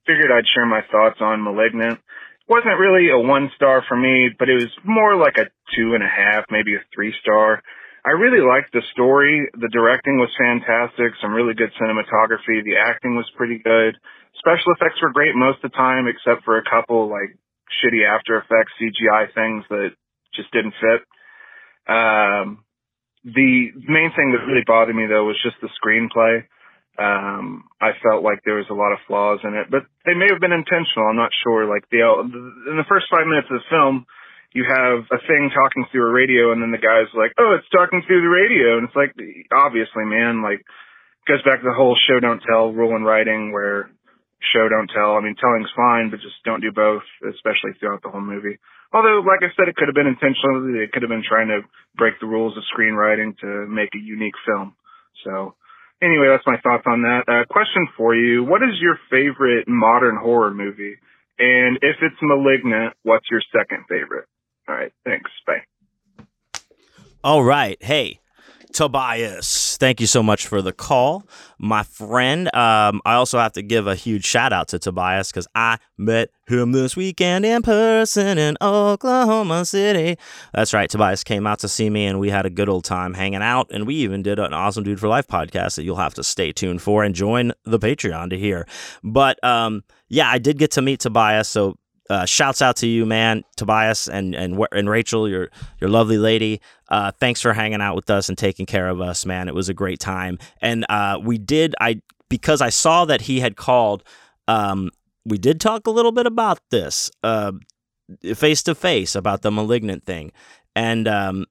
Figured 0.06 0.30
I'd 0.30 0.46
share 0.46 0.62
my 0.62 0.86
thoughts 0.86 1.18
on 1.18 1.42
Malignant. 1.42 1.98
Wasn't 2.46 2.78
really 2.78 3.10
a 3.10 3.18
one 3.18 3.50
star 3.58 3.82
for 3.88 3.98
me, 3.98 4.30
but 4.38 4.46
it 4.46 4.54
was 4.54 4.70
more 4.86 5.18
like 5.18 5.42
a 5.42 5.50
two 5.74 5.98
and 5.98 6.06
a 6.06 6.06
half, 6.06 6.46
maybe 6.54 6.78
a 6.78 6.86
three 6.94 7.12
star. 7.18 7.60
I 8.06 8.14
really 8.14 8.46
liked 8.46 8.70
the 8.70 8.86
story. 8.94 9.50
The 9.58 9.74
directing 9.74 10.22
was 10.22 10.30
fantastic. 10.38 11.18
Some 11.18 11.34
really 11.34 11.58
good 11.58 11.74
cinematography. 11.82 12.62
The 12.62 12.78
acting 12.78 13.16
was 13.16 13.26
pretty 13.34 13.58
good. 13.58 13.98
Special 14.38 14.70
effects 14.78 15.02
were 15.02 15.10
great 15.10 15.34
most 15.34 15.66
of 15.66 15.72
the 15.72 15.76
time, 15.76 16.06
except 16.06 16.44
for 16.44 16.58
a 16.58 16.70
couple 16.70 17.10
like 17.10 17.34
shitty 17.82 18.06
After 18.06 18.38
Effects 18.38 18.70
CGI 18.78 19.34
things 19.34 19.64
that 19.68 19.90
just 20.30 20.52
didn't 20.52 20.78
fit. 20.78 21.02
Um, 21.90 22.63
the 23.24 23.72
main 23.88 24.12
thing 24.12 24.36
that 24.36 24.44
really 24.44 24.64
bothered 24.66 24.94
me 24.94 25.08
though 25.08 25.24
was 25.24 25.40
just 25.40 25.56
the 25.64 25.72
screenplay. 25.80 26.44
Um, 26.94 27.66
I 27.82 27.90
felt 28.06 28.22
like 28.22 28.44
there 28.44 28.62
was 28.62 28.70
a 28.70 28.78
lot 28.78 28.94
of 28.94 29.02
flaws 29.08 29.42
in 29.42 29.58
it, 29.58 29.66
but 29.66 29.82
they 30.06 30.14
may 30.14 30.30
have 30.30 30.38
been 30.38 30.54
intentional. 30.54 31.10
I'm 31.10 31.18
not 31.18 31.34
sure. 31.42 31.66
Like 31.66 31.88
the 31.90 32.04
in 32.70 32.76
the 32.78 32.86
first 32.86 33.10
five 33.10 33.26
minutes 33.26 33.50
of 33.50 33.58
the 33.58 33.72
film, 33.72 34.06
you 34.54 34.62
have 34.62 35.02
a 35.10 35.18
thing 35.26 35.50
talking 35.50 35.90
through 35.90 36.06
a 36.06 36.14
radio, 36.14 36.54
and 36.54 36.62
then 36.62 36.70
the 36.70 36.78
guy's 36.78 37.10
like, 37.18 37.34
"Oh, 37.34 37.58
it's 37.58 37.66
talking 37.74 38.06
through 38.06 38.22
the 38.22 38.30
radio," 38.30 38.78
and 38.78 38.86
it's 38.86 38.94
like, 38.94 39.10
obviously, 39.50 40.06
man, 40.06 40.44
like 40.44 40.62
goes 41.26 41.42
back 41.42 41.58
to 41.58 41.66
the 41.66 41.74
whole 41.74 41.98
show 42.06 42.20
don't 42.20 42.44
tell 42.46 42.70
rule 42.70 42.94
in 42.94 43.02
writing, 43.02 43.50
where 43.50 43.90
show 44.52 44.68
don't 44.68 44.92
tell. 44.92 45.16
I 45.16 45.20
mean, 45.20 45.34
telling's 45.34 45.72
fine, 45.74 46.10
but 46.10 46.20
just 46.20 46.38
don't 46.44 46.60
do 46.60 46.70
both, 46.70 47.02
especially 47.26 47.74
throughout 47.80 48.02
the 48.02 48.10
whole 48.10 48.22
movie. 48.22 48.60
Although, 48.94 49.26
like 49.26 49.42
I 49.42 49.50
said, 49.58 49.66
it 49.66 49.74
could 49.74 49.88
have 49.90 49.98
been 49.98 50.06
intentional. 50.06 50.62
It 50.78 50.92
could 50.92 51.02
have 51.02 51.10
been 51.10 51.26
trying 51.26 51.48
to 51.48 51.66
break 51.98 52.14
the 52.20 52.30
rules 52.30 52.56
of 52.56 52.62
screenwriting 52.70 53.36
to 53.42 53.66
make 53.66 53.90
a 53.94 53.98
unique 53.98 54.38
film. 54.46 54.76
So, 55.24 55.56
anyway, 56.00 56.28
that's 56.30 56.46
my 56.46 56.62
thoughts 56.62 56.84
on 56.86 57.02
that. 57.02 57.26
Uh, 57.26 57.44
question 57.50 57.88
for 57.96 58.14
you: 58.14 58.44
What 58.44 58.62
is 58.62 58.78
your 58.80 58.96
favorite 59.10 59.66
modern 59.66 60.16
horror 60.16 60.54
movie? 60.54 60.94
And 61.36 61.78
if 61.82 61.96
it's 62.00 62.14
*Malignant*, 62.22 62.94
what's 63.02 63.26
your 63.28 63.42
second 63.50 63.84
favorite? 63.88 64.26
All 64.68 64.76
right, 64.76 64.92
thanks. 65.04 65.30
Bye. 65.44 65.66
All 67.24 67.42
right, 67.42 67.82
hey. 67.82 68.20
Tobias, 68.74 69.76
thank 69.78 70.00
you 70.00 70.08
so 70.08 70.20
much 70.20 70.48
for 70.48 70.60
the 70.60 70.72
call, 70.72 71.28
my 71.60 71.84
friend. 71.84 72.52
Um, 72.56 73.00
I 73.04 73.14
also 73.14 73.38
have 73.38 73.52
to 73.52 73.62
give 73.62 73.86
a 73.86 73.94
huge 73.94 74.24
shout 74.24 74.52
out 74.52 74.66
to 74.68 74.80
Tobias 74.80 75.30
because 75.30 75.46
I 75.54 75.78
met 75.96 76.30
him 76.48 76.72
this 76.72 76.96
weekend 76.96 77.46
in 77.46 77.62
person 77.62 78.36
in 78.36 78.56
Oklahoma 78.60 79.64
City. 79.64 80.18
That's 80.52 80.74
right, 80.74 80.90
Tobias 80.90 81.22
came 81.22 81.46
out 81.46 81.60
to 81.60 81.68
see 81.68 81.88
me 81.88 82.04
and 82.06 82.18
we 82.18 82.30
had 82.30 82.46
a 82.46 82.50
good 82.50 82.68
old 82.68 82.84
time 82.84 83.14
hanging 83.14 83.42
out. 83.42 83.70
And 83.70 83.86
we 83.86 83.94
even 83.94 84.24
did 84.24 84.40
an 84.40 84.52
awesome 84.52 84.82
Dude 84.82 84.98
for 84.98 85.06
Life 85.06 85.28
podcast 85.28 85.76
that 85.76 85.84
you'll 85.84 85.94
have 85.94 86.14
to 86.14 86.24
stay 86.24 86.50
tuned 86.50 86.82
for 86.82 87.04
and 87.04 87.14
join 87.14 87.52
the 87.64 87.78
Patreon 87.78 88.30
to 88.30 88.38
hear. 88.38 88.66
But 89.04 89.42
um, 89.44 89.84
yeah, 90.08 90.28
I 90.28 90.38
did 90.38 90.58
get 90.58 90.72
to 90.72 90.82
meet 90.82 90.98
Tobias. 90.98 91.48
So 91.48 91.76
uh, 92.10 92.26
shouts 92.26 92.60
out 92.60 92.76
to 92.76 92.86
you, 92.86 93.06
man, 93.06 93.44
Tobias 93.56 94.08
and 94.08 94.34
and 94.34 94.58
and 94.72 94.90
Rachel, 94.90 95.28
your 95.28 95.50
your 95.80 95.90
lovely 95.90 96.18
lady. 96.18 96.60
Uh, 96.88 97.10
thanks 97.12 97.40
for 97.40 97.52
hanging 97.52 97.80
out 97.80 97.96
with 97.96 98.10
us 98.10 98.28
and 98.28 98.36
taking 98.36 98.66
care 98.66 98.88
of 98.88 99.00
us, 99.00 99.24
man. 99.24 99.48
It 99.48 99.54
was 99.54 99.68
a 99.68 99.74
great 99.74 100.00
time, 100.00 100.38
and 100.60 100.84
uh, 100.88 101.18
we 101.22 101.38
did. 101.38 101.74
I 101.80 102.02
because 102.28 102.60
I 102.60 102.68
saw 102.68 103.04
that 103.06 103.22
he 103.22 103.40
had 103.40 103.56
called. 103.56 104.04
Um, 104.48 104.90
we 105.24 105.38
did 105.38 105.60
talk 105.60 105.86
a 105.86 105.90
little 105.90 106.12
bit 106.12 106.26
about 106.26 106.60
this 106.70 107.10
face 108.34 108.62
to 108.64 108.74
face 108.74 109.14
about 109.14 109.42
the 109.42 109.50
malignant 109.50 110.04
thing, 110.04 110.32
and 110.76 111.08
um, 111.08 111.46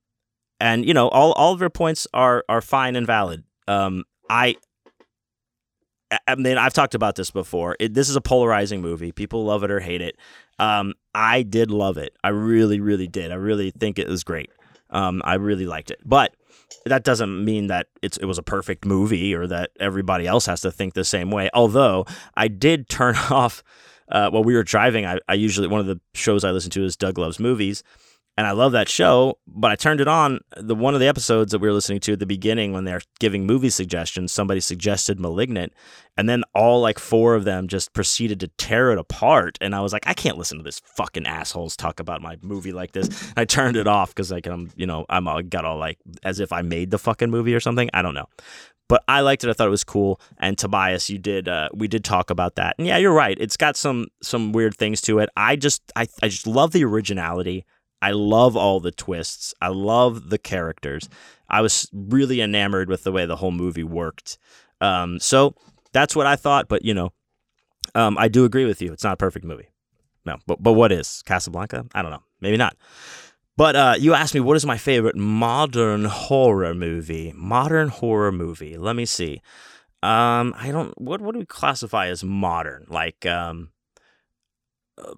and 0.60 0.86
you 0.86 0.94
know 0.94 1.08
all 1.10 1.34
all 1.34 1.54
of 1.54 1.60
your 1.60 1.70
points 1.72 2.08
are 2.14 2.44
are 2.48 2.62
fine 2.62 2.96
and 2.96 3.08
valid. 3.08 3.44
Um, 3.68 4.04
I 4.30 4.56
I 6.28 6.36
mean, 6.36 6.58
I've 6.58 6.74
talked 6.74 6.96
about 6.96 7.16
this 7.16 7.32
before. 7.32 7.76
It, 7.80 7.94
this 7.94 8.10
is 8.10 8.16
a 8.16 8.22
polarizing 8.22 8.82
movie. 8.82 9.12
People 9.12 9.46
love 9.46 9.64
it 9.64 9.72
or 9.72 9.80
hate 9.80 10.02
it. 10.02 10.18
Um, 10.60 10.94
I 11.14 11.44
did 11.44 11.72
love 11.72 11.98
it. 11.98 12.16
I 12.24 12.30
really, 12.30 12.80
really 12.80 13.08
did. 13.08 13.32
I 13.32 13.36
really 13.36 13.72
think 13.72 14.00
it 14.00 14.08
was 14.08 14.24
great. 14.24 14.50
Um, 14.90 15.22
I 15.26 15.36
really 15.36 15.66
liked 15.66 15.92
it. 15.92 16.00
But 16.06 16.36
that 16.86 17.04
doesn't 17.04 17.44
mean 17.44 17.68
that 17.68 17.88
it's 18.02 18.18
it 18.18 18.26
was 18.26 18.38
a 18.38 18.44
perfect 18.44 18.86
movie 18.86 19.34
or 19.34 19.48
that 19.48 19.72
everybody 19.80 20.28
else 20.28 20.46
has 20.46 20.62
to 20.62 20.72
think 20.72 20.94
the 20.94 21.04
same 21.04 21.32
way. 21.32 21.50
Although 21.54 22.06
I 22.36 22.48
did 22.48 22.90
turn 22.90 23.16
off 23.16 23.64
uh, 24.10 24.30
while 24.30 24.44
we 24.44 24.54
were 24.54 24.64
driving. 24.64 25.06
I, 25.06 25.20
I 25.28 25.34
usually 25.34 25.68
one 25.68 25.80
of 25.80 25.88
the 25.88 26.00
shows 26.14 26.44
I 26.44 26.52
listen 26.52 26.72
to 26.72 26.84
is 26.86 26.96
Doug 26.96 27.18
Loves 27.18 27.40
Movies, 27.40 27.84
and 28.36 28.48
I 28.48 28.52
love 28.52 28.72
that 28.72 28.90
show, 28.90 29.38
but 29.46 29.72
I 29.72 29.76
turned 29.76 30.02
it 30.02 30.08
on. 30.08 30.40
The 30.58 30.74
one 30.74 30.96
of 30.96 31.00
the 31.00 31.08
episodes 31.08 31.52
that 31.52 31.60
we 31.60 31.68
were 31.68 31.74
listening 31.74 32.00
to 32.02 32.14
at 32.14 32.20
the 32.20 32.26
beginning 32.26 32.74
when 32.74 32.84
they're 32.84 33.02
giving 33.20 33.46
movie 33.46 33.70
suggestions, 33.70 34.32
somebody 34.32 34.60
suggested 34.60 35.20
Malignant, 35.20 35.72
and 36.18 36.28
then 36.28 36.44
all 36.56 36.82
like 36.82 36.98
four 36.98 37.36
of 37.36 37.44
them 37.44 37.68
just 37.68 37.94
proceeded 37.94 38.40
to 38.40 38.48
tear 38.58 38.92
it 38.92 38.98
apart. 38.98 39.60
And 39.62 39.76
I 39.76 39.82
was 39.82 39.94
like, 39.94 40.08
I 40.08 40.16
can't 40.16 40.38
listen 40.38 40.58
to 40.58 40.64
this 40.64 40.82
fucking 40.98 41.28
assholes 41.28 41.78
talk 41.78 42.00
about 42.00 42.22
my 42.22 42.38
movie 42.42 42.74
like 42.74 42.94
this. 42.94 43.08
And 43.08 43.38
I 43.38 43.46
turned 43.46 43.78
it 43.78 43.88
off 43.88 44.10
because 44.10 44.32
like 44.32 44.48
I'm, 44.48 44.72
you 44.76 44.88
know, 44.88 45.06
I'm 45.10 45.28
all, 45.28 45.42
got 45.44 45.66
all 45.66 45.78
like 45.78 46.00
as 46.24 46.40
if 46.40 46.52
I 46.52 46.64
made 46.64 46.90
the 46.90 46.98
fucking 46.98 47.30
movie 47.30 47.54
or 47.54 47.60
something. 47.60 47.90
I 47.94 48.02
don't 48.02 48.16
know. 48.16 48.28
But 48.90 49.04
I 49.08 49.22
liked 49.22 49.44
it. 49.44 49.50
I 49.50 49.54
thought 49.54 49.68
it 49.68 49.72
was 49.72 49.84
cool. 49.84 50.20
And 50.40 50.58
Tobias, 50.58 51.10
you 51.10 51.18
did. 51.18 51.48
Uh, 51.48 51.70
we 51.74 51.88
did 51.88 52.04
talk 52.04 52.30
about 52.30 52.56
that. 52.56 52.76
And 52.78 52.88
yeah, 52.88 52.98
you're 52.98 53.14
right. 53.14 53.38
It's 53.40 53.58
got 53.58 53.78
some 53.78 54.08
some 54.22 54.52
weird 54.52 54.76
things 54.76 55.02
to 55.02 55.20
it. 55.20 55.30
I 55.38 55.56
just 55.56 55.82
I 55.96 56.08
I 56.22 56.28
just 56.28 56.48
love 56.48 56.72
the 56.72 56.84
originality. 56.84 57.66
I 58.04 58.12
love 58.12 58.58
all 58.58 58.82
the 58.82 58.92
twists. 58.92 59.54
I 59.62 59.70
love 59.70 60.30
the 60.30 60.38
characters. 60.38 61.08
I 61.48 61.62
was 61.62 61.90
really 61.94 62.42
enamored 62.42 62.90
with 62.90 63.06
the 63.06 63.14
way 63.14 63.26
the 63.26 63.38
whole 63.38 63.52
movie 63.52 63.86
worked. 63.86 64.38
Um, 64.82 65.20
so 65.20 65.56
that's 65.94 66.14
what 66.14 66.28
I 66.28 66.36
thought. 66.36 66.68
But 66.68 66.84
you 66.84 66.94
know, 66.94 67.14
um, 67.96 68.18
I 68.18 68.28
do 68.28 68.44
agree 68.44 68.66
with 68.66 68.82
you. 68.82 68.92
It's 68.92 69.06
not 69.06 69.14
a 69.14 69.18
perfect 69.18 69.46
movie. 69.46 69.70
No, 70.26 70.36
but 70.46 70.62
but 70.62 70.74
what 70.74 70.92
is 70.92 71.24
Casablanca? 71.26 71.86
I 71.96 72.02
don't 72.02 72.12
know. 72.12 72.24
Maybe 72.42 72.58
not. 72.58 72.76
But 73.56 73.76
uh, 73.78 73.96
you 73.98 74.14
asked 74.14 74.34
me 74.34 74.42
what 74.42 74.58
is 74.58 74.66
my 74.66 74.78
favorite 74.78 75.16
modern 75.16 76.04
horror 76.04 76.74
movie? 76.74 77.32
Modern 77.34 77.88
horror 77.88 78.34
movie. 78.34 78.78
Let 78.78 78.98
me 78.98 79.06
see. 79.06 79.42
Um, 80.02 80.54
I 80.58 80.72
don't. 80.72 81.00
What 81.00 81.22
what 81.22 81.32
do 81.32 81.40
we 81.40 81.46
classify 81.46 82.08
as 82.08 82.22
modern? 82.22 82.86
Like 82.90 83.26
um, 83.26 83.70
uh, 84.98 85.14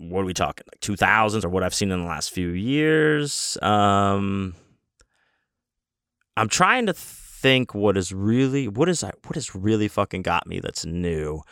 what 0.00 0.22
are 0.22 0.24
we 0.24 0.32
talking 0.32 0.64
like 0.72 0.80
2000s 0.80 1.44
or 1.44 1.50
what 1.50 1.62
i've 1.62 1.74
seen 1.74 1.90
in 1.90 2.00
the 2.00 2.06
last 2.08 2.30
few 2.30 2.48
years? 2.48 3.58
Um 3.60 4.54
i'm 6.36 6.48
trying 6.48 6.86
to 6.86 6.94
think 6.94 7.74
what 7.74 7.96
is 7.96 8.12
really 8.12 8.66
what 8.66 8.88
is 8.88 9.04
I, 9.04 9.12
what 9.26 9.34
has 9.34 9.54
really 9.54 9.88
fucking 9.88 10.22
got 10.22 10.46
me 10.46 10.60
that's 10.60 10.86
new. 10.86 11.42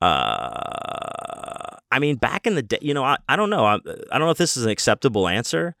Uh 0.00 1.76
i 1.92 1.98
mean 2.00 2.16
back 2.16 2.46
in 2.46 2.56
the 2.56 2.62
day 2.62 2.78
you 2.82 2.92
know 2.92 3.04
i, 3.04 3.16
I 3.28 3.36
don't 3.36 3.50
know. 3.50 3.64
I, 3.64 3.74
I 4.10 4.18
don't 4.18 4.26
know 4.26 4.30
if 4.30 4.38
this 4.38 4.56
is 4.56 4.64
an 4.64 4.70
acceptable 4.70 5.28
answer 5.28 5.76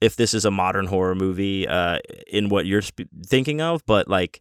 if 0.00 0.14
this 0.16 0.34
is 0.34 0.44
a 0.44 0.50
modern 0.50 0.86
horror 0.86 1.16
movie 1.16 1.66
uh 1.66 1.98
in 2.28 2.48
what 2.50 2.66
you're 2.66 2.82
sp- 2.86 3.10
thinking 3.26 3.60
of 3.60 3.84
but 3.86 4.06
like 4.06 4.40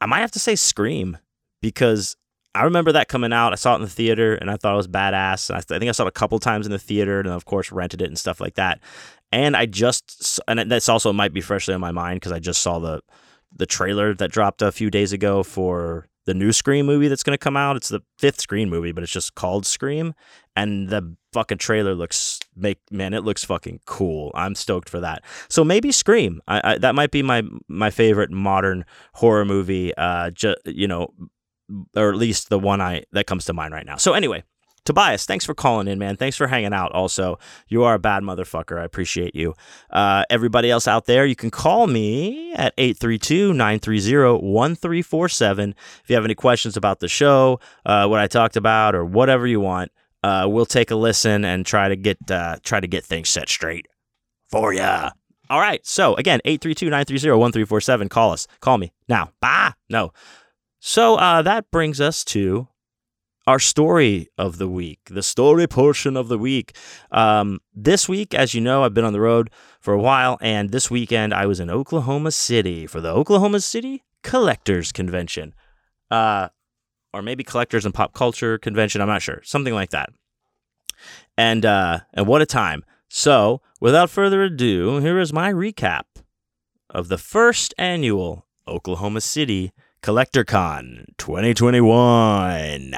i 0.00 0.06
might 0.06 0.20
have 0.20 0.30
to 0.32 0.38
say 0.38 0.54
scream 0.54 1.18
because 1.60 2.16
I 2.54 2.64
remember 2.64 2.92
that 2.92 3.08
coming 3.08 3.32
out. 3.32 3.52
I 3.52 3.56
saw 3.56 3.74
it 3.74 3.76
in 3.76 3.82
the 3.82 3.88
theater 3.88 4.34
and 4.34 4.50
I 4.50 4.56
thought 4.56 4.74
it 4.74 4.76
was 4.76 4.88
badass. 4.88 5.54
I, 5.54 5.60
think 5.60 5.88
I 5.88 5.92
saw 5.92 6.04
it 6.04 6.08
a 6.08 6.12
couple 6.12 6.38
times 6.38 6.66
in 6.66 6.72
the 6.72 6.78
theater 6.78 7.20
and 7.20 7.28
of 7.28 7.44
course 7.44 7.70
rented 7.70 8.02
it 8.02 8.06
and 8.08 8.18
stuff 8.18 8.40
like 8.40 8.54
that. 8.54 8.80
And 9.30 9.56
I 9.56 9.66
just 9.66 10.40
and 10.48 10.70
that's 10.70 10.88
also 10.88 11.12
might 11.12 11.34
be 11.34 11.40
freshly 11.40 11.74
on 11.74 11.80
my 11.80 11.92
mind 11.92 12.16
because 12.16 12.32
I 12.32 12.38
just 12.38 12.62
saw 12.62 12.78
the 12.78 13.02
the 13.54 13.66
trailer 13.66 14.14
that 14.14 14.30
dropped 14.30 14.62
a 14.62 14.72
few 14.72 14.90
days 14.90 15.12
ago 15.12 15.42
for 15.42 16.08
the 16.26 16.34
new 16.34 16.52
Scream 16.52 16.84
movie 16.84 17.08
that's 17.08 17.22
going 17.22 17.32
to 17.32 17.42
come 17.42 17.56
out. 17.56 17.76
It's 17.76 17.88
the 17.88 18.02
fifth 18.18 18.40
Scream 18.40 18.68
movie, 18.68 18.92
but 18.92 19.02
it's 19.02 19.12
just 19.12 19.34
called 19.34 19.64
Scream, 19.64 20.12
and 20.54 20.90
the 20.90 21.16
fucking 21.32 21.56
trailer 21.56 21.94
looks 21.94 22.38
make 22.54 22.78
man, 22.90 23.14
it 23.14 23.24
looks 23.24 23.44
fucking 23.44 23.80
cool. 23.86 24.30
I'm 24.34 24.54
stoked 24.54 24.90
for 24.90 25.00
that. 25.00 25.22
So 25.48 25.64
maybe 25.64 25.90
Scream. 25.92 26.40
I, 26.46 26.72
I 26.72 26.78
that 26.78 26.94
might 26.94 27.10
be 27.10 27.22
my 27.22 27.42
my 27.68 27.90
favorite 27.90 28.30
modern 28.30 28.84
horror 29.14 29.44
movie. 29.44 29.94
Uh, 29.96 30.30
ju- 30.30 30.56
you 30.66 30.86
know, 30.86 31.08
or 31.96 32.10
at 32.10 32.16
least 32.16 32.48
the 32.48 32.58
one 32.58 32.80
I 32.80 33.04
that 33.12 33.26
comes 33.26 33.44
to 33.46 33.52
mind 33.52 33.74
right 33.74 33.86
now. 33.86 33.96
So 33.96 34.12
anyway, 34.12 34.44
Tobias, 34.84 35.26
thanks 35.26 35.44
for 35.44 35.54
calling 35.54 35.86
in, 35.86 35.98
man. 35.98 36.16
Thanks 36.16 36.36
for 36.36 36.46
hanging 36.46 36.72
out. 36.72 36.92
Also, 36.92 37.38
you 37.68 37.84
are 37.84 37.94
a 37.94 37.98
bad 37.98 38.22
motherfucker. 38.22 38.80
I 38.80 38.84
appreciate 38.84 39.34
you. 39.34 39.54
Uh, 39.90 40.24
everybody 40.30 40.70
else 40.70 40.88
out 40.88 41.04
there, 41.04 41.26
you 41.26 41.36
can 41.36 41.50
call 41.50 41.86
me 41.86 42.54
at 42.54 42.74
832-930-1347 42.78 45.74
if 46.02 46.08
you 46.08 46.14
have 46.14 46.24
any 46.24 46.34
questions 46.34 46.74
about 46.76 47.00
the 47.00 47.08
show, 47.08 47.60
uh, 47.84 48.06
what 48.06 48.20
I 48.20 48.26
talked 48.26 48.56
about, 48.56 48.94
or 48.94 49.04
whatever 49.04 49.46
you 49.46 49.60
want. 49.60 49.92
Uh, 50.22 50.46
we'll 50.48 50.64
take 50.64 50.90
a 50.90 50.96
listen 50.96 51.44
and 51.44 51.66
try 51.66 51.88
to 51.88 51.96
get 51.96 52.30
uh, 52.30 52.56
try 52.62 52.80
to 52.80 52.88
get 52.88 53.04
things 53.04 53.28
set 53.28 53.50
straight 53.50 53.86
for 54.50 54.72
ya. 54.72 55.10
All 55.50 55.60
right. 55.60 55.84
So 55.86 56.14
again, 56.14 56.40
832-930-1347. 56.46 58.10
Call 58.10 58.32
us. 58.32 58.46
Call 58.60 58.78
me 58.78 58.92
now. 59.08 59.30
Bah. 59.40 59.72
No. 59.88 60.12
So 60.80 61.16
uh, 61.16 61.42
that 61.42 61.70
brings 61.70 62.00
us 62.00 62.24
to 62.24 62.68
our 63.46 63.58
story 63.58 64.28
of 64.36 64.58
the 64.58 64.68
week, 64.68 65.00
the 65.10 65.22
story 65.22 65.66
portion 65.66 66.16
of 66.16 66.28
the 66.28 66.38
week. 66.38 66.76
Um, 67.10 67.60
this 67.74 68.08
week, 68.08 68.34
as 68.34 68.52
you 68.52 68.60
know, 68.60 68.84
I've 68.84 68.94
been 68.94 69.06
on 69.06 69.14
the 69.14 69.20
road 69.20 69.50
for 69.80 69.94
a 69.94 70.00
while, 70.00 70.36
and 70.40 70.70
this 70.70 70.90
weekend 70.90 71.32
I 71.32 71.46
was 71.46 71.58
in 71.58 71.70
Oklahoma 71.70 72.30
City 72.30 72.86
for 72.86 73.00
the 73.00 73.10
Oklahoma 73.10 73.60
City 73.60 74.04
Collectors 74.22 74.92
Convention, 74.92 75.54
uh, 76.10 76.48
or 77.14 77.22
maybe 77.22 77.42
Collectors 77.42 77.84
and 77.84 77.94
Pop 77.94 78.12
Culture 78.12 78.58
Convention. 78.58 79.00
I'm 79.00 79.08
not 79.08 79.22
sure, 79.22 79.40
something 79.44 79.74
like 79.74 79.90
that. 79.90 80.10
And 81.36 81.64
uh, 81.64 82.00
and 82.12 82.26
what 82.26 82.42
a 82.42 82.46
time! 82.46 82.84
So, 83.08 83.62
without 83.80 84.10
further 84.10 84.42
ado, 84.42 84.98
here 84.98 85.18
is 85.18 85.32
my 85.32 85.50
recap 85.52 86.02
of 86.90 87.08
the 87.08 87.18
first 87.18 87.72
annual 87.78 88.46
Oklahoma 88.66 89.22
City 89.22 89.72
CollectorCon 90.02 91.04
2021. 91.18 92.94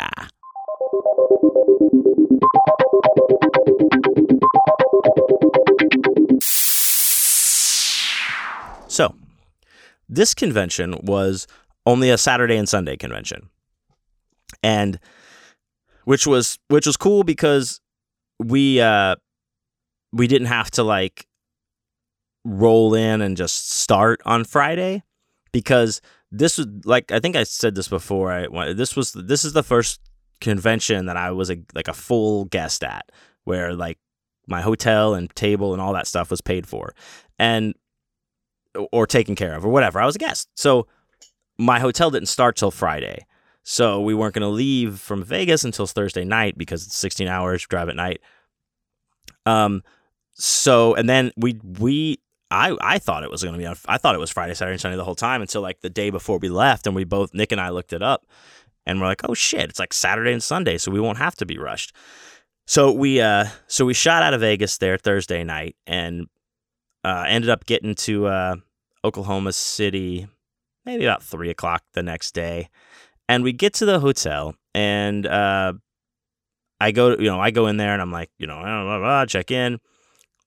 So, 8.89 9.15
this 10.09 10.35
convention 10.35 10.97
was 11.03 11.47
only 11.87 12.11
a 12.11 12.19
Saturday 12.19 12.57
and 12.57 12.69
Sunday 12.69 12.97
convention. 12.97 13.49
And 14.63 14.99
which 16.05 16.27
was 16.27 16.59
which 16.69 16.87
was 16.87 16.97
cool 16.97 17.23
because 17.23 17.81
we 18.39 18.81
uh 18.81 19.17
we 20.13 20.27
didn't 20.27 20.49
have 20.49 20.71
to 20.73 20.83
like 20.83 21.27
roll 22.45 22.95
in 22.95 23.23
and 23.23 23.37
just 23.37 23.71
start 23.71 24.21
on 24.25 24.45
Friday 24.45 25.03
because 25.53 26.01
this 26.33 26.59
was 26.59 26.67
like 26.85 27.11
I 27.13 27.21
think 27.21 27.37
I 27.37 27.45
said 27.45 27.75
this 27.75 27.89
before. 27.89 28.33
I 28.33 28.73
this 28.73 28.97
was 28.97 29.13
this 29.13 29.45
is 29.45 29.53
the 29.53 29.63
first 29.63 30.01
convention 30.41 31.07
that 31.07 31.17
I 31.17 31.31
was 31.33 31.51
a 31.51 31.59
like 31.75 31.89
a 31.89 31.93
full 31.93 32.47
guest 32.47 32.85
at, 32.85 33.11
where 33.45 33.75
like 33.75 33.99
my 34.47 34.61
hotel 34.61 35.15
and 35.15 35.35
table 35.35 35.73
and 35.73 35.83
all 35.83 35.93
that 35.93 36.07
stuff 36.07 36.31
was 36.31 36.41
paid 36.41 36.67
for, 36.67 36.95
and 37.39 37.75
or 38.93 39.07
taken 39.07 39.35
care 39.35 39.55
of 39.55 39.65
or 39.65 39.69
whatever. 39.69 40.01
I 40.01 40.07
was 40.07 40.17
a 40.17 40.21
guest, 40.21 40.49
so 40.57 40.87
my 41.59 41.79
hotel 41.79 42.11
didn't 42.11 42.29
start 42.29 42.57
till 42.57 42.71
Friday. 42.71 43.27
So 43.63 44.01
we 44.01 44.15
weren't 44.15 44.35
going 44.35 44.43
to 44.43 44.49
leave 44.49 44.99
from 44.99 45.23
Vegas 45.23 45.65
until 45.65 45.87
Thursday 45.87 46.25
night 46.25 46.57
because 46.57 46.87
it's 46.87 46.97
16 46.97 47.29
hours 47.29 47.67
drive 47.67 47.91
at 47.91 47.97
night. 47.97 48.21
Um, 49.45 49.83
so 50.33 50.95
and 50.95 51.09
then 51.09 51.33
we 51.37 51.61
we 51.79 52.21
I, 52.51 52.77
I 52.81 52.99
thought 52.99 53.23
it 53.23 53.31
was 53.31 53.43
going 53.43 53.55
to 53.55 53.59
be 53.59 53.67
on, 53.67 53.77
I 53.87 53.99
thought 53.99 54.15
it 54.15 54.19
was 54.19 54.31
Friday, 54.31 54.55
Saturday, 54.55 54.75
and 54.75 54.81
Sunday 54.81 54.97
the 54.97 55.05
whole 55.05 55.15
time 55.15 55.41
until 55.41 55.63
like 55.63 55.81
the 55.81 55.91
day 55.91 56.11
before 56.11 56.39
we 56.39 56.49
left. 56.49 56.87
And 56.87 56.97
we 56.97 57.05
both, 57.05 57.33
Nick 57.33 57.53
and 57.53 57.61
I 57.61 57.69
looked 57.71 57.93
it 57.93 58.03
up 58.03 58.27
and 58.87 59.01
we're 59.01 59.07
like, 59.07 59.29
oh 59.29 59.35
shit, 59.35 59.71
it's 59.71 59.79
like 59.79 59.93
Saturday 59.93 60.33
and 60.33 60.43
Sunday. 60.43 60.77
So 60.77 60.91
we 60.91 61.01
won't 61.01 61.19
have 61.19 61.37
to 61.37 61.47
be 61.47 61.59
rushed. 61.59 61.95
So 62.67 62.91
we, 62.93 63.21
uh, 63.21 63.47
so 63.69 63.85
we 63.85 63.95
shot 63.95 64.23
out 64.23 64.35
of 64.35 64.41
Vegas 64.41 64.79
there 64.79 64.97
Thursday 64.97 65.45
night 65.45 65.77
and, 65.87 66.27
uh, 67.05 67.25
ended 67.29 67.51
up 67.51 67.67
getting 67.67 67.95
to, 67.97 68.27
uh, 68.27 68.57
Oklahoma 69.05 69.53
City 69.53 70.27
maybe 70.85 71.05
about 71.05 71.23
three 71.23 71.51
o'clock 71.51 71.85
the 71.95 72.03
next 72.03 72.33
day. 72.33 72.69
And 73.29 73.45
we 73.45 73.53
get 73.53 73.75
to 73.75 73.87
the 73.87 74.01
hotel 74.01 74.55
and, 74.75 75.25
uh, 75.27 75.75
I 76.81 76.91
go, 76.91 77.11
you 77.11 77.27
know, 77.27 77.39
I 77.39 77.51
go 77.51 77.67
in 77.67 77.77
there 77.77 77.93
and 77.93 78.03
I'm 78.03 78.11
like, 78.11 78.31
you 78.39 78.47
know, 78.47 78.59
blah, 78.59 78.85
blah, 78.85 78.99
blah, 78.99 79.27
check 79.27 79.51
in. 79.51 79.79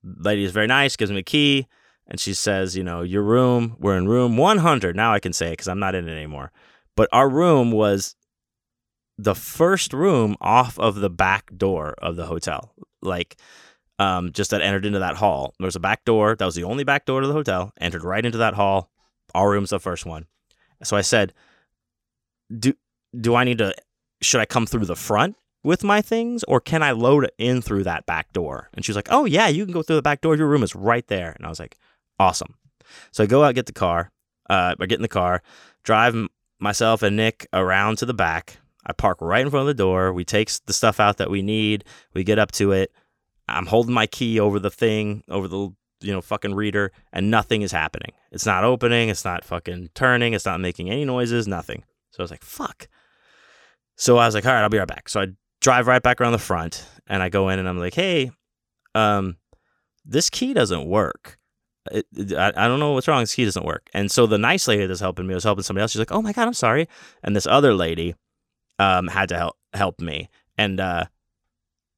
Lady 0.03 0.43
is 0.43 0.51
very 0.51 0.67
nice, 0.67 0.97
gives 0.97 1.11
me 1.11 1.19
a 1.19 1.23
key 1.23 1.67
and 2.07 2.19
she 2.19 2.33
says, 2.33 2.75
you 2.75 2.83
know, 2.83 3.01
your 3.01 3.23
room, 3.23 3.75
we're 3.79 3.97
in 3.97 4.07
room 4.07 4.37
100. 4.37 4.95
Now 4.95 5.13
I 5.13 5.19
can 5.19 5.33
say 5.33 5.47
it 5.47 5.51
because 5.53 5.67
I'm 5.67 5.79
not 5.79 5.95
in 5.95 6.07
it 6.07 6.11
anymore. 6.11 6.51
But 6.95 7.09
our 7.11 7.29
room 7.29 7.71
was 7.71 8.15
the 9.17 9.35
first 9.35 9.93
room 9.93 10.35
off 10.41 10.77
of 10.79 10.95
the 10.95 11.09
back 11.09 11.51
door 11.55 11.95
of 11.99 12.15
the 12.15 12.25
hotel. 12.25 12.73
Like, 13.01 13.37
um, 13.99 14.31
just 14.31 14.51
that 14.51 14.61
entered 14.61 14.85
into 14.85 14.99
that 14.99 15.15
hall. 15.15 15.53
There 15.59 15.65
was 15.65 15.75
a 15.75 15.79
back 15.79 16.03
door. 16.03 16.35
That 16.35 16.45
was 16.45 16.55
the 16.55 16.63
only 16.63 16.83
back 16.83 17.05
door 17.05 17.21
to 17.21 17.27
the 17.27 17.33
hotel. 17.33 17.71
Entered 17.79 18.03
right 18.03 18.25
into 18.25 18.39
that 18.39 18.55
hall. 18.55 18.89
Our 19.33 19.51
room's 19.51 19.69
the 19.69 19.79
first 19.79 20.05
one. 20.05 20.25
So 20.83 20.97
I 20.97 21.01
said, 21.01 21.33
do 22.57 22.73
do 23.19 23.35
I 23.35 23.43
need 23.43 23.59
to? 23.59 23.73
Should 24.21 24.41
I 24.41 24.45
come 24.45 24.65
through 24.65 24.85
the 24.85 24.95
front 24.95 25.35
with 25.63 25.83
my 25.83 26.01
things, 26.01 26.43
or 26.45 26.59
can 26.59 26.83
I 26.83 26.91
load 26.91 27.31
in 27.37 27.61
through 27.61 27.83
that 27.83 28.05
back 28.05 28.33
door? 28.33 28.69
And 28.73 28.83
she's 28.83 28.95
like, 28.95 29.07
Oh 29.09 29.25
yeah, 29.25 29.47
you 29.47 29.65
can 29.65 29.73
go 29.73 29.81
through 29.83 29.95
the 29.97 30.01
back 30.01 30.21
door. 30.21 30.35
Your 30.35 30.47
room 30.47 30.63
is 30.63 30.75
right 30.75 31.07
there. 31.07 31.31
And 31.31 31.45
I 31.45 31.49
was 31.49 31.59
like, 31.59 31.77
Awesome. 32.19 32.55
So 33.11 33.23
I 33.23 33.27
go 33.27 33.43
out, 33.43 33.55
get 33.55 33.65
the 33.65 33.73
car, 33.73 34.11
uh, 34.49 34.75
I 34.79 34.85
get 34.85 34.97
in 34.97 35.01
the 35.01 35.07
car, 35.07 35.41
drive 35.83 36.15
myself 36.59 37.03
and 37.03 37.15
Nick 37.15 37.47
around 37.53 37.97
to 37.99 38.05
the 38.05 38.13
back. 38.13 38.57
I 38.85 38.93
park 38.93 39.19
right 39.21 39.41
in 39.41 39.49
front 39.49 39.61
of 39.61 39.67
the 39.67 39.81
door. 39.81 40.11
We 40.11 40.25
take 40.25 40.51
the 40.65 40.73
stuff 40.73 40.99
out 40.99 41.17
that 41.17 41.29
we 41.29 41.41
need. 41.41 41.85
We 42.13 42.23
get 42.23 42.39
up 42.39 42.51
to 42.53 42.71
it. 42.71 42.91
I'm 43.47 43.65
holding 43.65 43.93
my 43.93 44.07
key 44.07 44.39
over 44.39 44.59
the 44.59 44.69
thing, 44.69 45.23
over 45.29 45.47
the 45.47 45.69
you 46.01 46.11
know 46.11 46.21
fucking 46.21 46.53
reader, 46.53 46.91
and 47.11 47.31
nothing 47.31 47.61
is 47.61 47.71
happening. 47.71 48.11
It's 48.31 48.45
not 48.45 48.63
opening. 48.63 49.09
It's 49.09 49.25
not 49.25 49.45
fucking 49.45 49.89
turning. 49.93 50.33
It's 50.33 50.45
not 50.45 50.59
making 50.59 50.89
any 50.89 51.05
noises. 51.05 51.47
Nothing. 51.47 51.83
So 52.11 52.19
I 52.19 52.23
was 52.23 52.31
like, 52.31 52.43
fuck. 52.43 52.87
So 53.95 54.17
I 54.17 54.25
was 54.25 54.35
like, 54.35 54.45
all 54.45 54.53
right, 54.53 54.63
I'll 54.63 54.69
be 54.69 54.79
right 54.79 54.87
back. 54.87 55.07
So 55.07 55.21
I 55.21 55.27
drive 55.61 55.87
right 55.87 56.03
back 56.03 56.19
around 56.19 56.33
the 56.33 56.39
front, 56.39 56.85
and 57.07 57.23
I 57.23 57.29
go 57.29 57.49
in, 57.49 57.59
and 57.59 57.69
I'm 57.69 57.79
like, 57.79 57.93
hey, 57.93 58.31
um, 58.95 59.37
this 60.05 60.29
key 60.29 60.53
doesn't 60.53 60.85
work. 60.85 61.37
It, 61.91 62.05
I, 62.33 62.53
I 62.55 62.67
don't 62.67 62.79
know 62.79 62.91
what's 62.93 63.07
wrong. 63.07 63.21
This 63.21 63.35
key 63.35 63.45
doesn't 63.45 63.65
work. 63.65 63.89
And 63.93 64.09
so 64.09 64.25
the 64.25 64.37
nice 64.37 64.67
lady 64.67 64.85
that's 64.85 64.99
helping 64.99 65.27
me 65.27 65.33
was 65.33 65.43
helping 65.43 65.63
somebody 65.63 65.81
else. 65.81 65.91
She's 65.91 65.99
like, 65.99 66.11
oh 66.11 66.21
my 66.21 66.31
god, 66.31 66.47
I'm 66.47 66.53
sorry. 66.53 66.87
And 67.23 67.35
this 67.35 67.47
other 67.47 67.73
lady, 67.73 68.15
um, 68.79 69.07
had 69.07 69.29
to 69.29 69.37
help 69.37 69.57
help 69.73 69.99
me. 69.99 70.29
And 70.57 70.79
uh, 70.79 71.05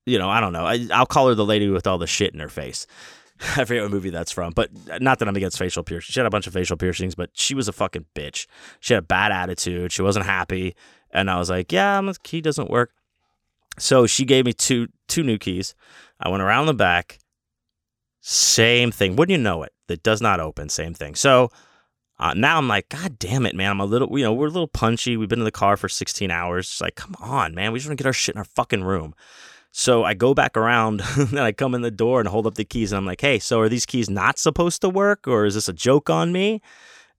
you 0.05 0.17
know, 0.17 0.29
I 0.29 0.39
don't 0.39 0.53
know. 0.53 0.65
I, 0.65 0.87
I'll 0.93 1.05
call 1.05 1.27
her 1.29 1.35
the 1.35 1.45
lady 1.45 1.69
with 1.69 1.87
all 1.87 1.97
the 1.97 2.07
shit 2.07 2.33
in 2.33 2.39
her 2.39 2.49
face. 2.49 2.87
I 3.57 3.65
forget 3.65 3.83
what 3.83 3.91
movie 3.91 4.11
that's 4.11 4.31
from, 4.31 4.53
but 4.53 4.69
not 5.01 5.19
that 5.19 5.27
I'm 5.27 5.35
against 5.35 5.57
facial 5.57 5.83
piercings. 5.83 6.13
She 6.13 6.19
had 6.19 6.27
a 6.27 6.29
bunch 6.29 6.47
of 6.47 6.53
facial 6.53 6.77
piercings, 6.77 7.15
but 7.15 7.31
she 7.33 7.53
was 7.53 7.67
a 7.67 7.73
fucking 7.73 8.05
bitch. 8.15 8.47
She 8.79 8.93
had 8.93 9.03
a 9.03 9.05
bad 9.05 9.31
attitude. 9.31 9.91
She 9.91 10.01
wasn't 10.01 10.25
happy, 10.25 10.75
and 11.11 11.29
I 11.29 11.37
was 11.37 11.49
like, 11.49 11.71
"Yeah, 11.71 11.99
my 12.01 12.13
key 12.23 12.41
doesn't 12.41 12.69
work." 12.69 12.91
So 13.77 14.07
she 14.07 14.25
gave 14.25 14.45
me 14.45 14.53
two 14.53 14.87
two 15.07 15.23
new 15.23 15.37
keys. 15.37 15.75
I 16.19 16.29
went 16.29 16.43
around 16.43 16.67
the 16.67 16.73
back. 16.73 17.19
Same 18.21 18.91
thing. 18.91 19.15
Wouldn't 19.15 19.37
you 19.37 19.43
know 19.43 19.63
it? 19.63 19.73
That 19.87 20.03
does 20.03 20.21
not 20.21 20.39
open. 20.39 20.69
Same 20.69 20.93
thing. 20.93 21.15
So 21.15 21.51
uh, 22.17 22.33
now 22.33 22.57
I'm 22.57 22.67
like, 22.67 22.89
God 22.89 23.19
damn 23.19 23.45
it, 23.45 23.55
man. 23.55 23.71
I'm 23.71 23.79
a 23.81 23.85
little, 23.85 24.17
you 24.17 24.23
know, 24.23 24.33
we're 24.33 24.47
a 24.47 24.51
little 24.51 24.67
punchy. 24.67 25.17
We've 25.17 25.29
been 25.29 25.39
in 25.39 25.45
the 25.45 25.51
car 25.51 25.77
for 25.77 25.89
16 25.89 26.31
hours. 26.31 26.67
It's 26.67 26.81
like, 26.81 26.95
come 26.95 27.15
on, 27.19 27.53
man. 27.53 27.71
We 27.71 27.79
just 27.79 27.89
want 27.89 27.97
to 27.97 28.03
get 28.03 28.07
our 28.07 28.13
shit 28.13 28.35
in 28.35 28.39
our 28.39 28.45
fucking 28.45 28.83
room. 28.83 29.13
So 29.71 30.05
I 30.05 30.13
go 30.13 30.33
back 30.33 30.55
around 30.55 31.01
and 31.17 31.39
I 31.39 31.51
come 31.51 31.75
in 31.75 31.81
the 31.81 31.91
door 31.91 32.21
and 32.21 32.29
hold 32.29 32.47
up 32.47 32.55
the 32.55 32.63
keys 32.63 32.91
and 32.91 32.97
I'm 32.97 33.05
like, 33.05 33.19
hey, 33.19 33.39
so 33.39 33.59
are 33.59 33.67
these 33.67 33.85
keys 33.85 34.09
not 34.09 34.39
supposed 34.39 34.81
to 34.81 34.89
work 34.89 35.27
or 35.27 35.45
is 35.45 35.55
this 35.55 35.67
a 35.67 35.73
joke 35.73 36.09
on 36.09 36.31
me? 36.31 36.61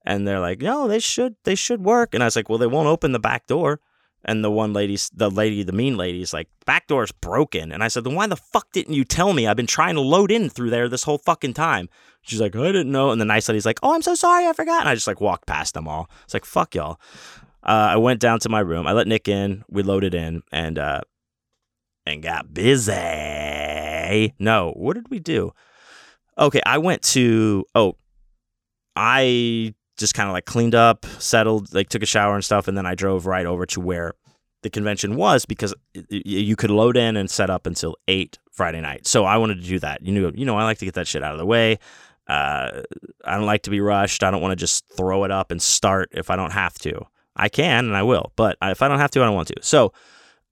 And 0.03 0.27
they're 0.27 0.39
like, 0.39 0.61
no, 0.61 0.87
they 0.87 0.99
should, 0.99 1.35
they 1.43 1.53
should 1.53 1.83
work. 1.83 2.13
And 2.15 2.23
I 2.23 2.25
was 2.27 2.35
like, 2.35 2.49
well, 2.49 2.57
they 2.57 2.65
won't 2.65 2.87
open 2.87 3.11
the 3.11 3.19
back 3.19 3.45
door. 3.45 3.79
And 4.25 4.43
the 4.43 4.49
one 4.49 4.73
lady, 4.73 4.97
the 5.13 5.29
lady, 5.29 5.63
the 5.63 5.71
mean 5.71 5.97
lady 5.97 6.21
is 6.21 6.33
like, 6.33 6.49
back 6.65 6.87
door's 6.87 7.11
broken. 7.11 7.71
And 7.71 7.83
I 7.83 7.87
said, 7.87 8.03
then 8.03 8.15
why 8.15 8.25
the 8.25 8.35
fuck 8.35 8.71
didn't 8.71 8.95
you 8.95 9.05
tell 9.05 9.33
me? 9.33 9.45
I've 9.45 9.55
been 9.55 9.67
trying 9.67 9.95
to 9.95 10.01
load 10.01 10.31
in 10.31 10.49
through 10.49 10.71
there 10.71 10.89
this 10.89 11.03
whole 11.03 11.19
fucking 11.19 11.53
time. 11.53 11.89
She's 12.27 12.41
like, 12.41 12.55
I 12.55 12.71
didn't 12.71 12.91
know. 12.91 13.11
And 13.11 13.21
the 13.21 13.25
nice 13.25 13.47
lady's 13.47 13.65
like, 13.65 13.79
oh, 13.81 13.93
I'm 13.93 14.01
so 14.01 14.15
sorry. 14.15 14.47
I 14.47 14.53
forgot. 14.53 14.81
And 14.81 14.89
I 14.89 14.95
just 14.95 15.07
like 15.07 15.21
walked 15.21 15.47
past 15.47 15.73
them 15.73 15.87
all. 15.87 16.09
It's 16.25 16.33
like, 16.33 16.45
fuck 16.45 16.75
y'all. 16.75 16.99
Uh, 17.63 17.89
I 17.91 17.95
went 17.97 18.19
down 18.19 18.39
to 18.39 18.49
my 18.49 18.59
room. 18.59 18.85
I 18.85 18.91
let 18.91 19.07
Nick 19.07 19.27
in. 19.27 19.63
We 19.69 19.83
loaded 19.83 20.13
in 20.13 20.43
and, 20.51 20.77
uh, 20.77 21.01
and 22.05 22.21
got 22.21 22.53
busy. 22.53 24.33
No, 24.39 24.73
what 24.75 24.95
did 24.95 25.09
we 25.09 25.19
do? 25.19 25.53
Okay, 26.37 26.61
I 26.65 26.77
went 26.77 27.01
to, 27.03 27.65
oh, 27.75 27.95
I 28.95 29.73
just 29.97 30.13
kind 30.13 30.29
of 30.29 30.33
like 30.33 30.45
cleaned 30.45 30.75
up, 30.75 31.05
settled, 31.19 31.73
like 31.73 31.89
took 31.89 32.03
a 32.03 32.05
shower 32.05 32.35
and 32.35 32.45
stuff, 32.45 32.67
and 32.67 32.77
then 32.77 32.85
I 32.85 32.95
drove 32.95 33.25
right 33.25 33.45
over 33.45 33.65
to 33.67 33.81
where 33.81 34.13
the 34.63 34.69
convention 34.69 35.15
was 35.15 35.45
because 35.45 35.73
you 36.09 36.55
could 36.55 36.71
load 36.71 36.97
in 36.97 37.17
and 37.17 37.29
set 37.29 37.49
up 37.49 37.67
until 37.67 37.95
eight 38.07 38.39
Friday 38.51 38.81
night. 38.81 39.05
So 39.07 39.25
I 39.25 39.37
wanted 39.37 39.61
to 39.61 39.67
do 39.67 39.79
that. 39.79 40.01
You 40.01 40.11
know, 40.13 40.31
you 40.33 40.45
know, 40.45 40.57
I 40.57 40.63
like 40.63 40.77
to 40.79 40.85
get 40.85 40.93
that 40.95 41.07
shit 41.07 41.23
out 41.23 41.33
of 41.33 41.37
the 41.37 41.45
way. 41.45 41.79
Uh, 42.27 42.81
I 43.23 43.35
don't 43.37 43.45
like 43.45 43.63
to 43.63 43.69
be 43.69 43.79
rushed. 43.79 44.23
I 44.23 44.31
don't 44.31 44.41
want 44.41 44.51
to 44.51 44.57
just 44.57 44.83
throw 44.95 45.23
it 45.23 45.31
up 45.31 45.51
and 45.51 45.61
start 45.61 46.09
if 46.11 46.29
I 46.29 46.35
don't 46.35 46.51
have 46.51 46.75
to. 46.79 47.05
I 47.35 47.49
can 47.49 47.85
and 47.85 47.95
I 47.95 48.03
will, 48.03 48.33
but 48.35 48.57
if 48.61 48.81
I 48.81 48.87
don't 48.87 48.99
have 48.99 49.11
to, 49.11 49.21
I 49.21 49.25
don't 49.25 49.35
want 49.35 49.47
to. 49.49 49.55
So 49.61 49.93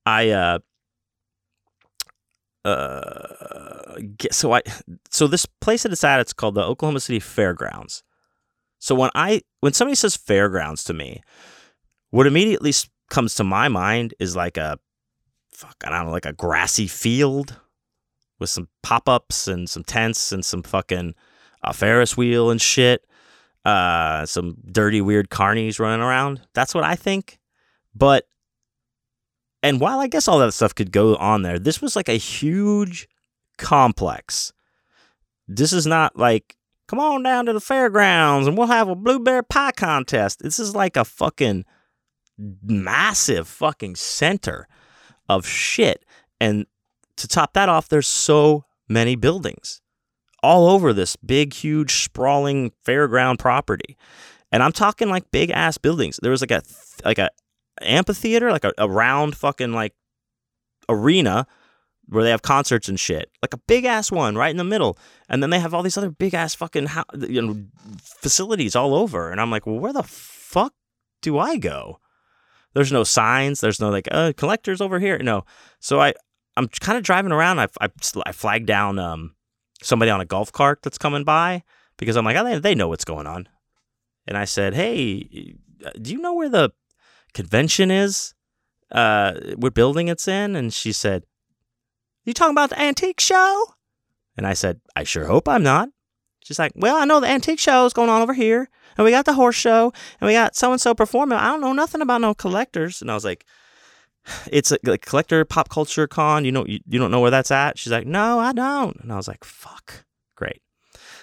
I 0.06 0.30
uh, 0.30 0.60
uh, 2.64 4.00
so 4.32 4.54
I 4.54 4.62
so 5.10 5.28
this 5.28 5.46
place 5.46 5.84
that 5.84 5.92
it's 5.92 6.04
at, 6.04 6.20
it's 6.20 6.34
called 6.34 6.56
the 6.56 6.64
Oklahoma 6.64 7.00
City 7.00 7.20
Fairgrounds. 7.20 8.04
So 8.80 8.96
when 8.96 9.10
I 9.16 9.42
when 9.62 9.74
somebody 9.74 9.96
says 9.96 10.16
fairgrounds 10.16 10.84
to 10.86 10.94
me, 10.94 11.22
what 12.12 12.28
immediately 12.28 12.74
comes 13.10 13.36
to 13.36 13.44
my 13.44 13.68
mind 13.68 14.14
is 14.20 14.36
like 14.36 14.58
a 14.58 14.80
fuck 15.52 15.76
I 15.84 15.90
don't 15.90 16.06
know 16.06 16.12
like 16.12 16.26
a 16.26 16.34
grassy 16.34 16.88
field 16.88 17.60
with 18.40 18.50
some 18.50 18.68
pop 18.84 19.08
ups 19.10 19.48
and 19.48 19.70
some 19.70 19.84
tents 19.84 20.32
and 20.32 20.44
some 20.46 20.62
fucking 20.62 21.16
uh, 21.66 21.74
Ferris 21.74 22.16
wheel 22.16 22.52
and 22.52 22.62
shit, 22.62 23.06
uh, 23.66 24.26
some 24.26 24.58
dirty 24.72 25.02
weird 25.02 25.30
carnies 25.30 25.80
running 25.80 26.06
around. 26.06 26.42
That's 26.54 26.74
what 26.74 26.84
I 26.84 26.96
think. 26.96 27.40
But 27.96 28.28
and 29.64 29.80
while 29.82 30.00
I 30.00 30.08
guess 30.08 30.28
all 30.28 30.38
that 30.40 30.52
stuff 30.52 30.76
could 30.76 30.92
go 30.92 31.16
on 31.16 31.42
there, 31.42 31.58
this 31.58 31.82
was 31.82 31.96
like 31.96 32.08
a 32.08 32.14
huge 32.14 33.08
complex. 33.58 34.54
This 35.48 35.74
is 35.74 35.88
not 35.88 36.16
like, 36.18 36.56
come 36.88 37.00
on 37.00 37.24
down 37.24 37.48
to 37.48 37.54
the 37.54 37.60
fairgrounds 37.60 38.48
and 38.48 38.56
we'll 38.56 38.68
have 38.68 38.90
a 38.90 38.96
blueberry 38.96 39.44
pie 39.44 39.72
contest. 39.72 40.44
This 40.44 40.60
is 40.60 40.76
like 40.76 40.96
a 40.96 41.04
fucking 41.04 41.66
massive 42.38 43.48
fucking 43.48 43.96
center 43.96 44.68
of 45.28 45.48
shit. 45.48 46.06
And 46.40 46.68
to 47.18 47.28
top 47.28 47.54
that 47.54 47.70
off, 47.70 47.90
there's 47.90 48.08
so 48.08 48.66
many 48.88 49.16
buildings 49.16 49.82
all 50.46 50.70
over 50.70 50.94
this 50.94 51.16
big, 51.16 51.54
huge, 51.54 52.04
sprawling 52.04 52.72
fairground 52.86 53.40
property. 53.40 53.98
And 54.52 54.62
I'm 54.62 54.72
talking 54.72 55.10
like 55.10 55.32
big 55.32 55.50
ass 55.50 55.80
buildings. 55.80 56.20
There 56.22 56.32
was 56.32 56.42
like 56.42 56.52
a 56.52 56.62
like 57.04 57.18
a 57.18 57.30
amphitheater, 57.82 58.52
like 58.52 58.64
a, 58.64 58.72
a 58.78 58.88
round 58.88 59.36
fucking 59.36 59.74
like 59.74 59.94
arena 60.88 61.48
where 62.08 62.24
they 62.24 62.30
have 62.30 62.44
concerts 62.44 62.88
and 62.88 63.00
shit, 63.00 63.32
like 63.42 63.56
a 63.56 63.60
big 63.66 63.86
ass 63.86 64.12
one 64.12 64.38
right 64.38 64.52
in 64.52 64.58
the 64.58 64.64
middle, 64.64 65.00
and 65.28 65.42
then 65.42 65.50
they 65.50 65.60
have 65.60 65.74
all 65.74 65.82
these 65.82 65.98
other 65.98 66.12
big 66.12 66.36
ass 66.36 66.54
fucking 66.54 66.86
ho- 66.86 67.04
you 67.28 67.42
know 67.42 67.66
facilities 67.98 68.76
all 68.76 68.94
over, 68.94 69.32
and 69.32 69.42
I'm 69.42 69.50
like, 69.50 69.66
well, 69.66 69.80
where 69.80 69.94
the 69.94 70.04
fuck 70.04 70.74
do 71.24 71.40
I 71.40 71.58
go? 71.58 72.00
There's 72.76 72.92
no 72.92 73.04
signs. 73.04 73.62
There's 73.62 73.80
no 73.80 73.90
like, 73.90 74.08
uh, 74.12 74.34
collectors 74.38 74.82
over 74.82 75.00
here. 75.00 75.18
No. 75.18 75.46
So 75.80 76.00
I, 76.02 76.14
I'm 76.58 76.68
kind 76.68 76.98
of 76.98 77.04
driving 77.04 77.32
around. 77.32 77.60
I, 77.60 77.68
I, 77.82 77.88
I 78.26 78.32
flag 78.32 78.66
down 78.68 79.00
um 79.00 79.34
somebody 79.82 80.12
on 80.12 80.22
a 80.22 80.26
golf 80.26 80.52
cart 80.52 80.80
that's 80.82 80.98
coming 80.98 81.24
by 81.24 81.64
because 81.98 82.16
I'm 82.16 82.26
like, 82.26 82.38
oh, 82.38 82.60
they, 82.60 82.76
know 82.76 82.88
what's 82.88 83.06
going 83.06 83.28
on, 83.28 83.48
and 84.28 84.38
I 84.38 84.46
said, 84.46 84.74
hey, 84.74 85.56
do 86.02 86.12
you 86.12 86.20
know 86.20 86.34
where 86.34 86.50
the 86.50 86.72
convention 87.36 87.92
is, 87.92 88.34
uh, 88.92 89.34
what 89.58 89.76
building 89.76 90.08
it's 90.08 90.28
in. 90.28 90.56
And 90.56 90.74
she 90.74 90.92
said, 90.92 91.24
You 92.24 92.34
talking 92.34 92.54
about 92.54 92.72
the 92.72 92.82
antique 92.82 93.20
show? 93.20 93.66
And 94.38 94.48
I 94.48 94.54
said, 94.54 94.82
I 94.96 95.04
sure 95.04 95.26
hope 95.26 95.48
I'm 95.48 95.64
not. 95.64 95.90
She's 96.40 96.58
like, 96.58 96.72
Well, 96.76 96.96
I 96.96 97.06
know 97.06 97.20
the 97.20 97.28
antique 97.28 97.60
show 97.60 97.86
is 97.86 97.94
going 97.94 98.10
on 98.10 98.22
over 98.22 98.34
here, 98.34 98.70
and 98.98 99.06
we 99.06 99.12
got 99.12 99.26
the 99.26 99.34
horse 99.34 99.56
show, 99.56 99.94
and 100.20 100.28
we 100.28 100.34
got 100.34 100.56
so 100.56 100.72
and 100.72 100.82
so 100.82 100.96
performing. 100.96 101.38
I 101.38 101.48
don't 101.48 101.62
know 101.62 101.74
nothing 101.74 102.02
about 102.02 102.22
no 102.22 102.34
collectors. 102.34 103.02
And 103.02 103.12
I 103.12 103.14
was 103.14 103.26
like, 103.26 103.46
it's 104.52 104.72
a 104.72 104.80
like, 104.84 105.06
collector 105.06 105.44
pop 105.46 105.70
culture 105.70 106.08
con. 106.08 106.46
You 106.46 106.52
know, 106.52 106.66
you, 106.66 106.80
you 106.88 107.00
don't 107.00 107.12
know 107.12 107.20
where 107.20 107.32
that's 107.32 107.52
at. 107.52 107.78
She's 107.78 107.92
like, 107.92 108.08
no, 108.08 108.40
I 108.40 108.54
don't. 108.54 108.98
And 109.02 109.12
I 109.12 109.16
was 109.16 109.28
like, 109.28 109.44
fuck, 109.44 110.06
great. 110.36 110.62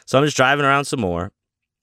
So 0.06 0.18
I'm 0.18 0.24
just 0.24 0.36
driving 0.36 0.64
around 0.64 0.84
some 0.84 1.00
more. 1.00 1.32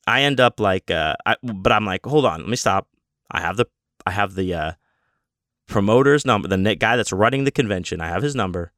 I 0.07 0.21
end 0.21 0.39
up 0.39 0.59
like, 0.59 0.89
uh, 0.89 1.15
I, 1.25 1.35
but 1.43 1.71
I'm 1.71 1.85
like, 1.85 2.05
hold 2.05 2.25
on, 2.25 2.39
let 2.39 2.49
me 2.49 2.55
stop. 2.55 2.87
I 3.31 3.41
have 3.41 3.57
the 3.57 3.65
I 4.05 4.11
have 4.11 4.35
the 4.35 4.53
uh, 4.53 4.71
promoter's 5.67 6.25
number, 6.25 6.47
the 6.47 6.75
guy 6.75 6.95
that's 6.95 7.13
running 7.13 7.43
the 7.43 7.51
convention. 7.51 8.01
I 8.01 8.07
have 8.07 8.23
his 8.23 8.35
number. 8.35 8.71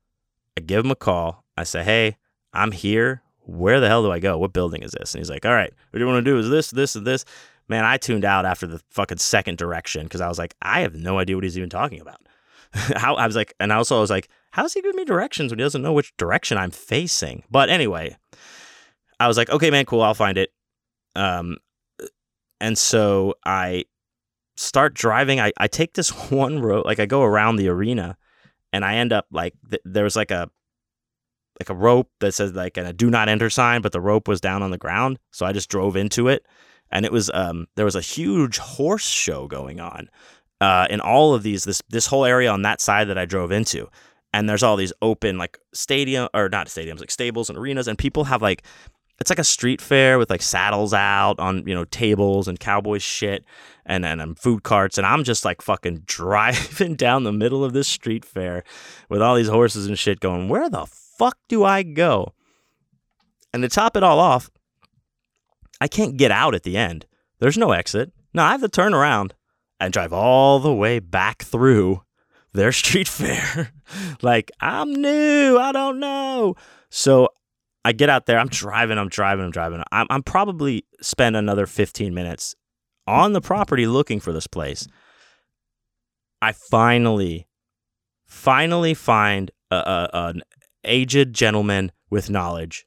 I 0.57 0.61
give 0.61 0.83
him 0.83 0.91
a 0.91 0.95
call. 0.95 1.45
I 1.55 1.63
say, 1.63 1.83
hey, 1.83 2.17
I'm 2.53 2.71
here. 2.71 3.21
Where 3.45 3.79
the 3.79 3.87
hell 3.87 4.03
do 4.03 4.11
I 4.11 4.19
go? 4.19 4.37
What 4.37 4.53
building 4.53 4.83
is 4.83 4.91
this? 4.91 5.13
And 5.13 5.19
he's 5.19 5.29
like, 5.29 5.45
all 5.45 5.53
right, 5.53 5.73
what 5.89 5.97
do 5.97 6.05
you 6.05 6.11
want 6.11 6.23
to 6.23 6.31
do 6.31 6.37
is 6.37 6.49
this, 6.49 6.71
this, 6.71 6.95
and 6.95 7.07
this. 7.07 7.25
Man, 7.67 7.85
I 7.85 7.97
tuned 7.97 8.25
out 8.25 8.45
after 8.45 8.67
the 8.67 8.81
fucking 8.89 9.17
second 9.19 9.57
direction 9.57 10.03
because 10.03 10.21
I 10.21 10.27
was 10.27 10.37
like, 10.37 10.55
I 10.61 10.81
have 10.81 10.95
no 10.95 11.19
idea 11.19 11.37
what 11.37 11.45
he's 11.45 11.57
even 11.57 11.69
talking 11.69 12.01
about. 12.01 12.21
How 12.95 13.15
I 13.15 13.28
was 13.28 13.36
like, 13.36 13.53
and 13.59 13.74
I 13.74 13.76
also 13.76 13.97
I 13.97 14.01
was 14.01 14.09
like, 14.09 14.30
how's 14.51 14.74
he 14.74 14.82
giving 14.82 14.97
me 14.97 15.05
directions 15.05 15.51
when 15.51 15.59
he 15.59 15.63
doesn't 15.63 15.82
know 15.82 15.93
which 15.93 16.15
direction 16.17 16.57
I'm 16.57 16.72
facing? 16.72 17.43
But 17.49 17.69
anyway, 17.69 18.15
I 19.19 19.28
was 19.28 19.38
like, 19.38 19.49
okay, 19.49 19.72
man, 19.72 19.86
cool, 19.86 20.01
I'll 20.01 20.13
find 20.13 20.38
it. 20.38 20.51
Um, 21.15 21.57
and 22.59 22.78
so 22.78 23.36
I 23.45 23.86
start 24.55 24.93
driving, 24.93 25.39
I, 25.39 25.51
I 25.57 25.67
take 25.67 25.93
this 25.93 26.09
one 26.32 26.59
road, 26.59 26.86
like 26.86 26.99
I 26.99 27.05
go 27.05 27.24
around 27.24 27.55
the 27.55 27.69
arena 27.69 28.17
and 28.74 28.86
I 28.86 28.95
end 28.95 29.13
up 29.13 29.26
like, 29.32 29.53
th- 29.69 29.82
there 29.86 30.03
was 30.03 30.15
like 30.15 30.32
a, 30.32 30.49
like 31.59 31.69
a 31.69 31.76
rope 31.76 32.09
that 32.19 32.34
says 32.34 32.53
like 32.53 32.78
a 32.78 32.93
do 32.93 33.09
not 33.09 33.30
enter 33.30 33.49
sign, 33.49 33.82
but 33.82 33.91
the 33.91 34.01
rope 34.01 34.28
was 34.28 34.41
down 34.41 34.63
on 34.63 34.72
the 34.72 34.78
ground. 34.78 35.19
So 35.32 35.45
I 35.45 35.51
just 35.51 35.69
drove 35.69 35.95
into 35.95 36.28
it 36.28 36.45
and 36.89 37.05
it 37.05 37.11
was, 37.11 37.30
um, 37.34 37.67
there 37.76 37.86
was 37.86 37.95
a 37.95 38.01
huge 38.01 38.57
horse 38.57 39.07
show 39.07 39.47
going 39.47 39.80
on, 39.80 40.09
uh, 40.62 40.88
in 40.89 41.01
all 41.01 41.34
of 41.34 41.43
these, 41.43 41.66
this, 41.66 41.82
this 41.89 42.05
whole 42.05 42.24
area 42.24 42.49
on 42.49 42.62
that 42.62 42.80
side 42.80 43.09
that 43.09 43.18
I 43.18 43.26
drove 43.26 43.51
into. 43.51 43.89
And 44.34 44.47
there's 44.47 44.64
all 44.64 44.78
these 44.78 44.93
open 45.01 45.38
like 45.38 45.59
stadium 45.74 46.30
or 46.34 46.47
not 46.47 46.68
stadiums, 46.68 47.01
like 47.01 47.12
stables 47.12 47.49
and 47.49 47.57
arenas 47.57 47.89
and 47.89 47.97
people 47.97 48.24
have 48.26 48.41
like 48.41 48.64
it's 49.20 49.30
like 49.30 49.39
a 49.39 49.43
street 49.43 49.82
fair 49.82 50.18
with 50.18 50.30
like 50.30 50.41
saddles 50.41 50.93
out 50.93 51.36
on 51.38 51.68
you 51.68 51.76
know 51.76 51.84
tables 51.86 52.47
and 52.47 52.59
cowboy 52.59 52.97
shit 52.97 53.43
and 53.86 54.05
and, 54.05 54.22
and 54.22 54.39
food 54.39 54.64
carts 54.64 54.97
and 54.97 55.05
I'm 55.05 55.26
just 55.26 55.43
like 55.43 55.62
fucking 55.62 56.03
driving 56.05 56.95
down 56.95 57.24
the 57.24 57.34
middle 57.34 57.66
of 57.66 57.74
this 57.74 57.89
street 57.89 58.24
fair 58.24 58.64
with 59.09 59.22
all 59.22 59.36
these 59.36 59.49
horses 59.49 59.86
and 59.86 59.99
shit 59.99 60.22
going 60.22 60.47
where 60.47 60.70
the 60.70 60.86
fuck 60.86 61.38
do 61.49 61.64
I 61.64 61.84
go? 61.84 62.34
And 63.53 63.62
to 63.64 63.70
top 63.70 63.97
it 63.97 64.03
all 64.03 64.20
off, 64.20 64.49
I 65.82 65.88
can't 65.88 66.16
get 66.16 66.32
out 66.32 66.55
at 66.55 66.64
the 66.64 66.78
end. 66.78 67.05
There's 67.39 67.57
no 67.57 67.74
exit. 67.74 68.14
No, 68.34 68.43
I 68.43 68.51
have 68.51 68.62
to 68.62 68.70
turn 68.70 68.93
around 68.93 69.34
and 69.82 69.91
drive 69.91 70.13
all 70.13 70.59
the 70.59 70.73
way 70.73 70.99
back 70.99 71.41
through 71.41 72.03
their 72.53 72.71
street 72.82 73.07
fair. 73.07 73.73
like, 74.21 74.51
I'm 74.61 74.93
new. 74.93 75.57
I 75.57 75.71
don't 75.73 75.99
know. 75.99 76.55
So 76.89 77.29
I 77.84 77.91
get 77.91 78.09
out 78.09 78.27
there. 78.27 78.38
I'm 78.38 78.47
driving. 78.47 78.97
I'm 78.97 79.09
driving. 79.09 79.43
I'm 79.43 79.51
driving. 79.51 79.84
I'm, 79.91 80.07
I'm 80.09 80.23
probably 80.23 80.86
spend 81.01 81.36
another 81.36 81.65
15 81.65 82.13
minutes 82.13 82.55
on 83.07 83.34
the 83.34 83.41
property 83.41 83.88
looking 83.88 84.19
for 84.19 84.32
this 84.32 84.47
place. 84.47 84.88
I 86.43 86.51
finally, 86.53 87.47
finally 88.25 88.93
find 88.93 89.49
a, 89.71 89.75
a, 89.75 90.09
an 90.13 90.41
aged 90.84 91.34
gentleman 91.34 91.91
with 92.09 92.29
knowledge 92.29 92.86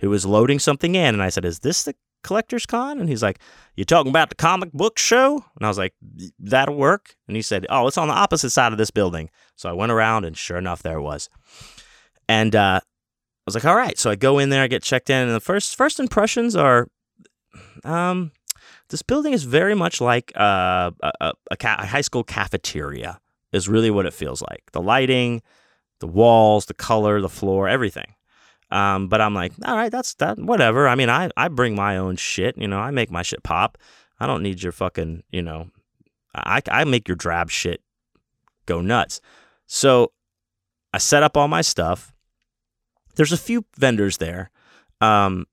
who 0.00 0.10
was 0.10 0.26
loading 0.26 0.58
something 0.58 0.94
in. 0.94 1.14
And 1.14 1.22
I 1.22 1.30
said, 1.30 1.46
Is 1.46 1.60
this 1.60 1.84
the 1.84 1.94
collector's 2.26 2.66
con? 2.66 2.98
And 2.98 3.08
he's 3.08 3.22
like, 3.22 3.38
You 3.76 3.84
talking 3.84 4.10
about 4.10 4.28
the 4.28 4.34
comic 4.34 4.72
book 4.72 4.98
show? 4.98 5.44
And 5.56 5.64
I 5.64 5.68
was 5.68 5.78
like, 5.78 5.94
That'll 6.38 6.76
work. 6.76 7.16
And 7.26 7.36
he 7.36 7.42
said, 7.42 7.66
Oh, 7.70 7.86
it's 7.86 7.98
on 7.98 8.08
the 8.08 8.14
opposite 8.14 8.50
side 8.50 8.72
of 8.72 8.78
this 8.78 8.90
building. 8.90 9.30
So 9.56 9.68
I 9.68 9.72
went 9.72 9.92
around, 9.92 10.24
and 10.24 10.36
sure 10.36 10.58
enough, 10.58 10.82
there 10.82 10.98
it 10.98 11.02
was. 11.02 11.28
And 12.28 12.54
uh, 12.54 12.80
I 12.82 13.42
was 13.46 13.54
like, 13.54 13.64
All 13.64 13.76
right. 13.76 13.98
So 13.98 14.10
I 14.10 14.16
go 14.16 14.38
in 14.38 14.50
there, 14.50 14.62
I 14.62 14.68
get 14.68 14.82
checked 14.82 15.10
in, 15.10 15.22
and 15.26 15.34
the 15.34 15.40
first 15.40 15.76
first 15.76 16.00
impressions 16.00 16.56
are, 16.56 16.88
um, 17.84 18.32
this 18.90 19.02
building 19.02 19.32
is 19.32 19.44
very 19.44 19.74
much 19.74 20.00
like 20.00 20.32
uh, 20.36 20.90
a, 21.02 21.12
a, 21.20 21.32
a, 21.52 21.56
ca- 21.56 21.76
a 21.80 21.86
high 21.86 22.00
school 22.02 22.24
cafeteria. 22.24 23.20
Is 23.52 23.68
really 23.68 23.90
what 23.90 24.04
it 24.04 24.12
feels 24.12 24.42
like. 24.42 24.64
The 24.72 24.82
lighting, 24.82 25.40
the 26.00 26.06
walls, 26.06 26.66
the 26.66 26.74
color, 26.74 27.20
the 27.22 27.28
floor, 27.28 27.68
everything. 27.68 28.14
Um, 28.70 29.08
but 29.08 29.20
I'm 29.20 29.34
like, 29.34 29.52
all 29.64 29.76
right, 29.76 29.92
that's 29.92 30.14
that, 30.14 30.38
whatever. 30.38 30.88
I 30.88 30.94
mean, 30.96 31.08
I, 31.08 31.30
I 31.36 31.48
bring 31.48 31.74
my 31.74 31.96
own 31.96 32.16
shit, 32.16 32.58
you 32.58 32.66
know, 32.66 32.78
I 32.78 32.90
make 32.90 33.10
my 33.10 33.22
shit 33.22 33.42
pop. 33.42 33.78
I 34.18 34.26
don't 34.26 34.42
need 34.42 34.62
your 34.62 34.72
fucking, 34.72 35.22
you 35.30 35.42
know, 35.42 35.70
I, 36.34 36.60
I 36.70 36.84
make 36.84 37.06
your 37.06 37.16
drab 37.16 37.50
shit 37.50 37.80
go 38.66 38.80
nuts. 38.80 39.20
So 39.66 40.12
I 40.92 40.98
set 40.98 41.22
up 41.22 41.36
all 41.36 41.48
my 41.48 41.60
stuff. 41.60 42.12
There's 43.14 43.32
a 43.32 43.38
few 43.38 43.64
vendors 43.78 44.18
there. 44.18 44.50
Um, 45.00 45.46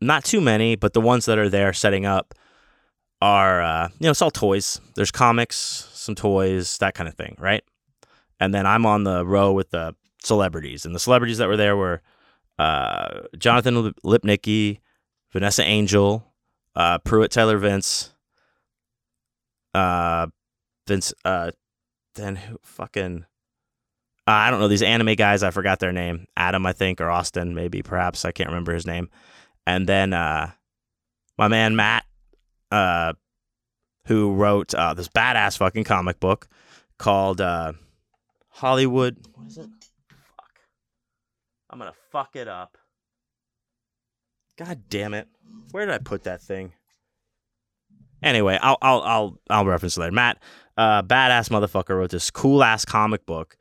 not 0.00 0.24
too 0.24 0.40
many, 0.40 0.76
but 0.76 0.92
the 0.92 1.00
ones 1.00 1.24
that 1.26 1.38
are 1.38 1.48
there 1.48 1.72
setting 1.72 2.04
up 2.04 2.34
are, 3.22 3.62
uh, 3.62 3.88
you 3.98 4.04
know, 4.04 4.10
it's 4.10 4.22
all 4.22 4.30
toys. 4.30 4.80
There's 4.94 5.10
comics, 5.10 5.88
some 5.92 6.14
toys, 6.14 6.78
that 6.78 6.94
kind 6.94 7.08
of 7.08 7.14
thing, 7.14 7.36
right? 7.38 7.62
And 8.38 8.52
then 8.52 8.66
I'm 8.66 8.84
on 8.84 9.04
the 9.04 9.24
row 9.24 9.52
with 9.52 9.70
the 9.70 9.94
celebrities, 10.26 10.84
and 10.84 10.94
the 10.94 10.98
celebrities 11.00 11.38
that 11.38 11.48
were 11.48 11.56
there 11.56 11.76
were 11.76 12.02
uh, 12.58 13.22
Jonathan 13.38 13.92
Lipnicki, 14.04 14.80
Vanessa 15.32 15.62
Angel, 15.62 16.26
uh, 16.74 16.98
Pruitt 16.98 17.30
Taylor 17.30 17.58
Vince, 17.58 18.12
uh, 19.74 20.26
Vince, 20.86 21.14
uh, 21.24 21.52
then 22.14 22.36
who 22.36 22.58
fucking. 22.62 23.24
Uh, 24.28 24.32
I 24.32 24.50
don't 24.50 24.58
know 24.58 24.68
these 24.68 24.82
anime 24.82 25.14
guys. 25.14 25.44
I 25.44 25.50
forgot 25.50 25.78
their 25.78 25.92
name. 25.92 26.26
Adam, 26.36 26.66
I 26.66 26.72
think, 26.72 27.00
or 27.00 27.10
Austin, 27.10 27.54
maybe, 27.54 27.82
perhaps. 27.82 28.24
I 28.24 28.32
can't 28.32 28.48
remember 28.48 28.74
his 28.74 28.86
name. 28.86 29.08
And 29.66 29.88
then 29.88 30.12
uh, 30.12 30.50
my 31.38 31.46
man 31.46 31.76
Matt, 31.76 32.04
uh, 32.72 33.12
who 34.06 34.32
wrote 34.34 34.74
uh, 34.74 34.94
this 34.94 35.08
badass 35.08 35.58
fucking 35.58 35.84
comic 35.84 36.18
book 36.18 36.48
called 36.98 37.40
uh, 37.40 37.74
Hollywood. 38.48 39.16
What 39.34 39.46
is 39.46 39.58
it? 39.58 39.68
I'm 41.76 41.80
gonna 41.80 41.92
fuck 42.10 42.36
it 42.36 42.48
up. 42.48 42.78
God 44.58 44.84
damn 44.88 45.12
it! 45.12 45.28
Where 45.72 45.84
did 45.84 45.94
I 45.94 45.98
put 45.98 46.22
that 46.22 46.40
thing? 46.40 46.72
Anyway, 48.22 48.58
I'll 48.62 48.78
I'll 48.80 49.02
I'll 49.02 49.38
I'll 49.50 49.66
reference 49.66 49.98
later. 49.98 50.10
Matt, 50.10 50.38
uh, 50.78 51.02
badass 51.02 51.50
motherfucker, 51.50 51.90
wrote 51.90 52.12
this 52.12 52.30
cool 52.30 52.64
ass 52.64 52.86
comic 52.86 53.26
book. 53.26 53.58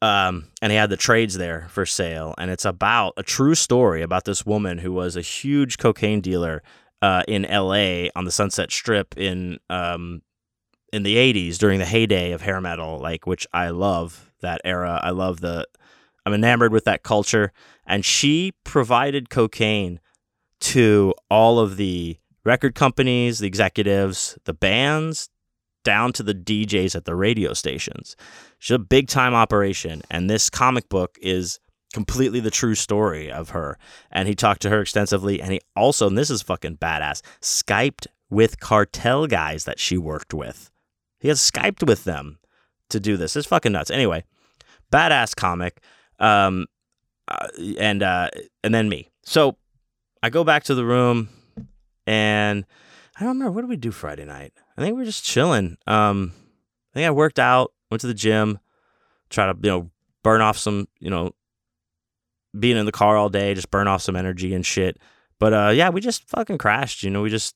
Um, 0.00 0.52
and 0.62 0.70
he 0.70 0.78
had 0.78 0.90
the 0.90 0.96
trades 0.96 1.34
there 1.36 1.66
for 1.70 1.84
sale, 1.84 2.36
and 2.38 2.52
it's 2.52 2.64
about 2.64 3.14
a 3.16 3.24
true 3.24 3.56
story 3.56 4.02
about 4.02 4.26
this 4.26 4.46
woman 4.46 4.78
who 4.78 4.92
was 4.92 5.16
a 5.16 5.20
huge 5.20 5.76
cocaine 5.78 6.20
dealer 6.20 6.62
uh, 7.02 7.24
in 7.26 7.44
L.A. 7.46 8.12
on 8.14 8.26
the 8.26 8.30
Sunset 8.30 8.70
Strip 8.70 9.18
in 9.18 9.58
um, 9.68 10.22
in 10.92 11.02
the 11.02 11.16
80s 11.16 11.58
during 11.58 11.80
the 11.80 11.84
heyday 11.84 12.30
of 12.30 12.42
hair 12.42 12.60
metal 12.60 13.00
like 13.00 13.26
which 13.26 13.44
I 13.52 13.70
love 13.70 14.32
that 14.40 14.60
era 14.64 15.00
I 15.02 15.10
love 15.10 15.40
the 15.40 15.66
I'm 16.24 16.34
enamored 16.34 16.72
with 16.72 16.84
that 16.84 17.02
culture 17.02 17.52
and 17.86 18.04
she 18.04 18.52
provided 18.64 19.30
cocaine 19.30 20.00
to 20.60 21.14
all 21.30 21.58
of 21.58 21.76
the 21.76 22.18
record 22.44 22.74
companies 22.74 23.38
the 23.38 23.46
executives 23.46 24.38
the 24.44 24.54
bands 24.54 25.28
down 25.82 26.12
to 26.14 26.22
the 26.22 26.34
DJs 26.34 26.96
at 26.96 27.04
the 27.04 27.14
radio 27.14 27.52
stations 27.52 28.16
she's 28.58 28.74
a 28.74 28.78
big 28.78 29.08
time 29.08 29.34
operation 29.34 30.02
and 30.10 30.28
this 30.28 30.48
comic 30.48 30.88
book 30.88 31.18
is 31.20 31.60
completely 31.92 32.40
the 32.40 32.50
true 32.50 32.74
story 32.74 33.30
of 33.30 33.50
her 33.50 33.78
and 34.10 34.26
he 34.26 34.34
talked 34.34 34.62
to 34.62 34.70
her 34.70 34.80
extensively 34.80 35.40
and 35.40 35.52
he 35.52 35.60
also 35.76 36.08
and 36.08 36.18
this 36.18 36.30
is 36.30 36.42
fucking 36.42 36.76
badass 36.76 37.20
skyped 37.40 38.06
with 38.30 38.58
cartel 38.60 39.26
guys 39.26 39.64
that 39.64 39.78
she 39.78 39.96
worked 39.96 40.34
with 40.34 40.70
he 41.24 41.28
has 41.28 41.40
Skyped 41.40 41.86
with 41.86 42.04
them 42.04 42.38
to 42.90 43.00
do 43.00 43.16
this. 43.16 43.34
It's 43.34 43.46
fucking 43.46 43.72
nuts. 43.72 43.90
Anyway, 43.90 44.24
badass 44.92 45.34
comic. 45.34 45.80
Um, 46.24 46.66
uh, 47.28 47.48
and 47.78 48.02
uh, 48.02 48.30
and 48.62 48.74
then 48.74 48.88
me. 48.88 49.10
So 49.24 49.56
I 50.22 50.30
go 50.30 50.44
back 50.44 50.64
to 50.64 50.74
the 50.74 50.84
room, 50.84 51.28
and 52.06 52.64
I 53.16 53.20
don't 53.20 53.30
remember 53.30 53.52
what 53.52 53.62
did 53.62 53.70
we 53.70 53.76
do 53.76 53.90
Friday 53.90 54.24
night. 54.24 54.52
I 54.76 54.82
think 54.82 54.94
we 54.94 55.00
were 55.00 55.06
just 55.06 55.24
chilling. 55.24 55.76
Um, 55.86 56.32
I 56.92 56.94
think 56.94 57.06
I 57.06 57.10
worked 57.10 57.38
out, 57.38 57.72
went 57.90 58.00
to 58.02 58.06
the 58.06 58.14
gym, 58.14 58.58
try 59.30 59.50
to 59.50 59.58
you 59.62 59.70
know 59.70 59.90
burn 60.22 60.40
off 60.40 60.58
some 60.58 60.88
you 60.98 61.10
know 61.10 61.32
being 62.58 62.76
in 62.76 62.86
the 62.86 62.92
car 62.92 63.16
all 63.16 63.28
day, 63.28 63.54
just 63.54 63.70
burn 63.70 63.88
off 63.88 64.02
some 64.02 64.16
energy 64.16 64.54
and 64.54 64.64
shit. 64.64 64.98
But 65.38 65.52
uh, 65.52 65.72
yeah, 65.74 65.90
we 65.90 66.00
just 66.00 66.28
fucking 66.28 66.58
crashed. 66.58 67.02
You 67.02 67.10
know, 67.10 67.22
we 67.22 67.30
just 67.30 67.54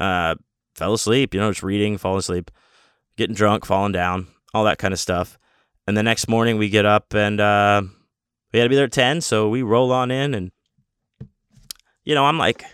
uh 0.00 0.34
fell 0.74 0.94
asleep, 0.94 1.34
you 1.34 1.40
know, 1.40 1.50
just 1.50 1.62
reading, 1.62 1.98
falling 1.98 2.18
asleep, 2.18 2.50
getting 3.16 3.34
drunk, 3.34 3.64
falling 3.64 3.92
down, 3.92 4.26
all 4.52 4.64
that 4.64 4.78
kind 4.78 4.92
of 4.92 5.00
stuff. 5.00 5.38
And 5.86 5.96
the 5.96 6.02
next 6.02 6.28
morning 6.28 6.58
we 6.58 6.68
get 6.68 6.86
up 6.86 7.14
and 7.14 7.40
uh, 7.40 7.82
we 8.52 8.58
had 8.58 8.64
to 8.64 8.68
be 8.68 8.76
there 8.76 8.86
at 8.86 8.92
10. 8.92 9.20
So 9.20 9.48
we 9.48 9.62
roll 9.62 9.92
on 9.92 10.10
in 10.10 10.34
and, 10.34 10.50
you 12.04 12.14
know, 12.14 12.24
I'm 12.24 12.38
like, 12.38 12.64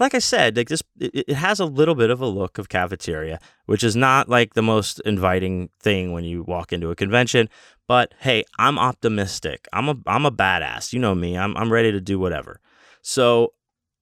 like 0.00 0.14
I 0.14 0.18
said, 0.18 0.56
like 0.56 0.68
this, 0.68 0.82
it, 0.98 1.24
it 1.28 1.34
has 1.34 1.60
a 1.60 1.64
little 1.64 1.94
bit 1.94 2.10
of 2.10 2.20
a 2.20 2.26
look 2.26 2.58
of 2.58 2.68
cafeteria, 2.68 3.38
which 3.66 3.84
is 3.84 3.96
not 3.96 4.28
like 4.28 4.54
the 4.54 4.62
most 4.62 5.00
inviting 5.04 5.70
thing 5.80 6.12
when 6.12 6.24
you 6.24 6.42
walk 6.42 6.72
into 6.72 6.90
a 6.90 6.96
convention. 6.96 7.48
But 7.88 8.14
hey, 8.20 8.44
I'm 8.58 8.78
optimistic. 8.78 9.68
I'm 9.72 9.88
a 9.88 9.96
I'm 10.06 10.24
a 10.24 10.30
badass. 10.30 10.92
You 10.92 11.00
know 11.00 11.14
me. 11.14 11.36
I'm 11.36 11.56
I'm 11.56 11.72
ready 11.72 11.92
to 11.92 12.00
do 12.00 12.18
whatever. 12.18 12.60
So 13.02 13.54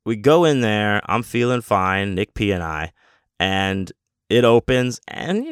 we 0.04 0.16
go 0.16 0.44
in 0.44 0.60
there. 0.60 1.00
I'm 1.06 1.22
feeling 1.22 1.60
fine, 1.62 2.14
Nick 2.14 2.34
P 2.34 2.52
and 2.52 2.62
I, 2.62 2.92
and 3.38 3.90
it 4.28 4.44
opens, 4.44 5.00
and 5.08 5.44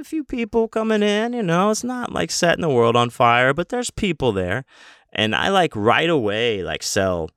a 0.00 0.04
few 0.04 0.24
people 0.24 0.68
coming 0.68 1.02
in. 1.02 1.32
You 1.32 1.42
know, 1.42 1.70
it's 1.70 1.84
not 1.84 2.12
like 2.12 2.30
setting 2.30 2.62
the 2.62 2.68
world 2.68 2.96
on 2.96 3.10
fire, 3.10 3.52
but 3.52 3.68
there's 3.68 3.90
people 3.90 4.32
there, 4.32 4.64
and 5.12 5.34
I 5.34 5.48
like 5.48 5.74
right 5.74 6.08
away 6.08 6.62
like 6.62 6.82
sell 6.82 7.30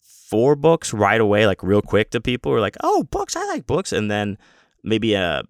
four 0.00 0.56
books 0.56 0.92
right 0.92 1.20
away, 1.20 1.46
like 1.46 1.62
real 1.62 1.82
quick 1.82 2.10
to 2.10 2.20
people 2.20 2.52
who 2.52 2.56
are 2.56 2.60
like, 2.60 2.76
"Oh, 2.82 3.04
books! 3.04 3.36
I 3.36 3.44
like 3.46 3.66
books," 3.66 3.92
and 3.92 4.10
then 4.10 4.38
maybe 4.82 5.16
uh 5.16 5.42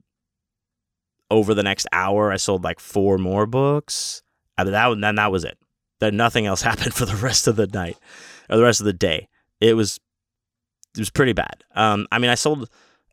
over 1.30 1.54
the 1.54 1.62
next 1.62 1.86
hour, 1.92 2.32
I 2.32 2.36
sold 2.36 2.64
like 2.64 2.80
four 2.80 3.18
more 3.18 3.46
books. 3.46 4.22
And 4.56 4.68
that 4.68 5.00
then 5.00 5.14
that 5.16 5.32
was 5.32 5.44
it. 5.44 5.58
Then 6.00 6.16
nothing 6.16 6.46
else 6.46 6.62
happened 6.70 6.94
for 6.94 7.04
the 7.04 7.16
rest 7.16 7.46
of 7.46 7.56
the 7.56 7.66
night 7.66 7.96
or 8.48 8.56
the 8.56 8.62
rest 8.62 8.80
of 8.80 8.86
the 8.86 8.92
day. 8.92 9.28
It 9.60 9.74
was 9.74 9.98
it 10.94 11.00
was 11.00 11.10
pretty 11.10 11.32
bad. 11.32 11.64
Um, 11.74 12.06
I 12.10 12.18
mean, 12.18 12.30
I 12.30 12.34
sold. 12.34 12.68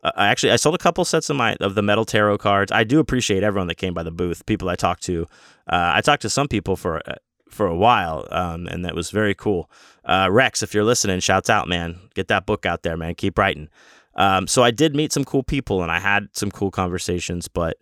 Uh, 0.05 0.11
actually, 0.17 0.51
I 0.51 0.55
sold 0.57 0.75
a 0.75 0.77
couple 0.77 1.03
sets 1.03 1.31
of 1.31 1.35
my 1.35 1.55
of 1.59 1.73
the 1.73 1.81
metal 1.81 2.05
tarot 2.05 2.37
cards. 2.37 2.71
I 2.71 2.83
do 2.83 2.99
appreciate 2.99 3.41
everyone 3.41 3.67
that 3.67 3.75
came 3.75 3.93
by 3.93 4.03
the 4.03 4.11
booth. 4.11 4.45
People 4.45 4.69
I 4.69 4.75
talked 4.75 5.01
to. 5.03 5.23
Uh, 5.67 5.93
I 5.95 6.01
talked 6.01 6.21
to 6.21 6.29
some 6.29 6.47
people 6.47 6.75
for 6.75 7.01
uh, 7.09 7.15
for 7.49 7.65
a 7.65 7.75
while, 7.75 8.27
um, 8.29 8.67
and 8.67 8.85
that 8.85 8.93
was 8.93 9.09
very 9.09 9.33
cool. 9.33 9.69
Uh, 10.03 10.27
Rex, 10.31 10.61
if 10.61 10.75
you're 10.75 10.83
listening, 10.83 11.19
shouts 11.21 11.49
out, 11.49 11.67
man. 11.67 11.97
Get 12.13 12.27
that 12.27 12.45
book 12.45 12.67
out 12.67 12.83
there, 12.83 12.95
man. 12.95 13.15
Keep 13.15 13.39
writing. 13.39 13.69
Um, 14.13 14.47
so 14.47 14.61
I 14.61 14.69
did 14.69 14.95
meet 14.95 15.11
some 15.11 15.25
cool 15.25 15.41
people, 15.41 15.81
and 15.81 15.91
I 15.91 15.99
had 15.99 16.27
some 16.33 16.51
cool 16.51 16.69
conversations. 16.69 17.47
But 17.47 17.77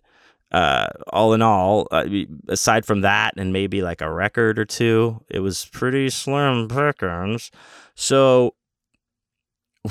uh, 0.50 0.88
all 1.12 1.34
in 1.34 1.42
all, 1.42 1.88
uh, 1.90 2.06
aside 2.48 2.86
from 2.86 3.02
that 3.02 3.34
and 3.36 3.52
maybe 3.52 3.82
like 3.82 4.00
a 4.00 4.10
record 4.10 4.58
or 4.58 4.64
two, 4.64 5.20
it 5.28 5.40
was 5.40 5.66
pretty 5.66 6.08
slim 6.08 6.68
pickings. 6.68 7.50
So 7.94 8.54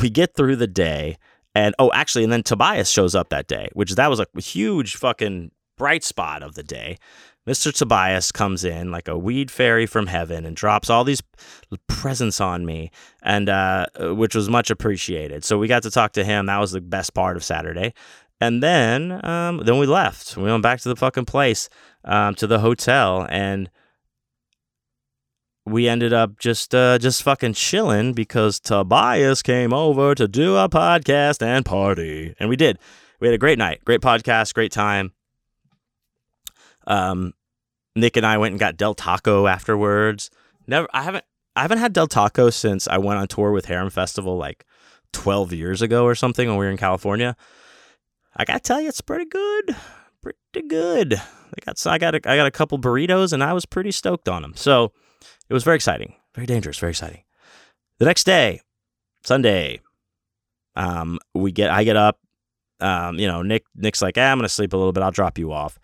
we 0.01 0.09
get 0.09 0.35
through 0.35 0.55
the 0.55 0.67
day, 0.67 1.17
and 1.55 1.75
oh, 1.79 1.91
actually, 1.93 2.23
and 2.23 2.33
then 2.33 2.43
Tobias 2.43 2.89
shows 2.89 3.15
up 3.15 3.29
that 3.29 3.47
day, 3.47 3.69
which 3.73 3.95
that 3.95 4.09
was 4.09 4.19
a 4.19 4.27
huge 4.39 4.95
fucking 4.95 5.51
bright 5.77 6.03
spot 6.03 6.43
of 6.43 6.55
the 6.55 6.63
day. 6.63 6.97
Mr. 7.47 7.75
Tobias 7.75 8.31
comes 8.31 8.63
in 8.63 8.89
like 8.89 9.07
a 9.07 9.17
weed 9.17 9.51
fairy 9.51 9.85
from 9.85 10.07
heaven 10.07 10.45
and 10.45 10.55
drops 10.55 10.89
all 10.89 11.03
these 11.03 11.21
presents 11.87 12.39
on 12.39 12.65
me, 12.65 12.89
and 13.21 13.49
uh, 13.49 13.85
which 13.99 14.33
was 14.33 14.49
much 14.49 14.69
appreciated. 14.69 15.43
So 15.43 15.57
we 15.57 15.67
got 15.67 15.83
to 15.83 15.91
talk 15.91 16.13
to 16.13 16.23
him. 16.23 16.45
That 16.45 16.59
was 16.59 16.71
the 16.71 16.81
best 16.81 17.13
part 17.13 17.35
of 17.35 17.43
Saturday. 17.43 17.93
And 18.39 18.63
then, 18.63 19.23
um, 19.25 19.61
then 19.63 19.77
we 19.77 19.85
left. 19.85 20.37
We 20.37 20.43
went 20.43 20.63
back 20.63 20.79
to 20.81 20.89
the 20.89 20.95
fucking 20.95 21.25
place, 21.25 21.69
um, 22.03 22.35
to 22.35 22.47
the 22.47 22.59
hotel, 22.59 23.27
and 23.29 23.69
we 25.65 25.87
ended 25.87 26.13
up 26.13 26.39
just, 26.39 26.75
uh, 26.75 26.97
just 26.97 27.23
fucking 27.23 27.53
chilling 27.53 28.13
because 28.13 28.59
Tobias 28.59 29.41
came 29.41 29.73
over 29.73 30.13
to 30.15 30.27
do 30.27 30.57
a 30.57 30.67
podcast 30.67 31.41
and 31.41 31.65
party, 31.65 32.35
and 32.39 32.49
we 32.49 32.55
did. 32.55 32.79
We 33.19 33.27
had 33.27 33.35
a 33.35 33.37
great 33.39 33.57
night, 33.57 33.85
great 33.85 34.01
podcast, 34.01 34.53
great 34.53 34.71
time. 34.71 35.13
Um, 36.85 37.33
Nick 37.95 38.17
and 38.17 38.25
I 38.25 38.37
went 38.37 38.51
and 38.51 38.59
got 38.59 38.75
Del 38.75 38.93
Taco 38.93 39.47
afterwards. 39.47 40.29
Never, 40.67 40.87
I 40.93 41.03
haven't, 41.03 41.23
I 41.55 41.61
haven't 41.61 41.77
had 41.77 41.93
Del 41.93 42.07
Taco 42.07 42.49
since 42.49 42.87
I 42.87 42.97
went 42.97 43.19
on 43.19 43.27
tour 43.27 43.51
with 43.51 43.65
Harem 43.65 43.89
Festival 43.89 44.37
like 44.37 44.65
12 45.13 45.53
years 45.53 45.81
ago 45.81 46.03
or 46.03 46.15
something 46.15 46.49
when 46.49 46.57
we 46.57 46.65
were 46.65 46.71
in 46.71 46.77
California. 46.77 47.37
I 48.35 48.45
gotta 48.45 48.59
tell 48.59 48.81
you, 48.81 48.89
it's 48.89 49.01
pretty 49.01 49.25
good, 49.25 49.75
pretty 50.21 50.67
good. 50.67 51.13
I 51.13 51.65
got, 51.65 51.87
I 51.87 51.97
got, 51.99 52.15
a, 52.15 52.29
I 52.29 52.35
got 52.35 52.47
a 52.47 52.51
couple 52.51 52.79
burritos 52.79 53.31
and 53.31 53.43
I 53.43 53.53
was 53.53 53.65
pretty 53.65 53.91
stoked 53.91 54.27
on 54.27 54.41
them. 54.41 54.53
So 54.55 54.91
it 55.53 55.55
was 55.55 55.63
very 55.63 55.75
exciting, 55.75 56.15
very 56.33 56.47
dangerous, 56.47 56.79
very 56.79 56.89
exciting. 56.89 57.21
The 57.99 58.05
next 58.05 58.23
day, 58.23 58.61
Sunday, 59.23 59.81
um, 60.75 61.19
we 61.35 61.51
get, 61.51 61.69
I 61.69 61.83
get 61.83 61.95
up. 61.95 62.17
Um, 62.79 63.19
you 63.19 63.27
know, 63.27 63.43
Nick, 63.43 63.63
Nick's 63.75 64.01
like, 64.01 64.17
eh, 64.17 64.31
I'm 64.31 64.39
gonna 64.39 64.49
sleep 64.49 64.73
a 64.73 64.77
little 64.77 64.91
bit. 64.91 65.03
I'll 65.03 65.11
drop 65.11 65.37
you 65.37 65.51
off. 65.53 65.77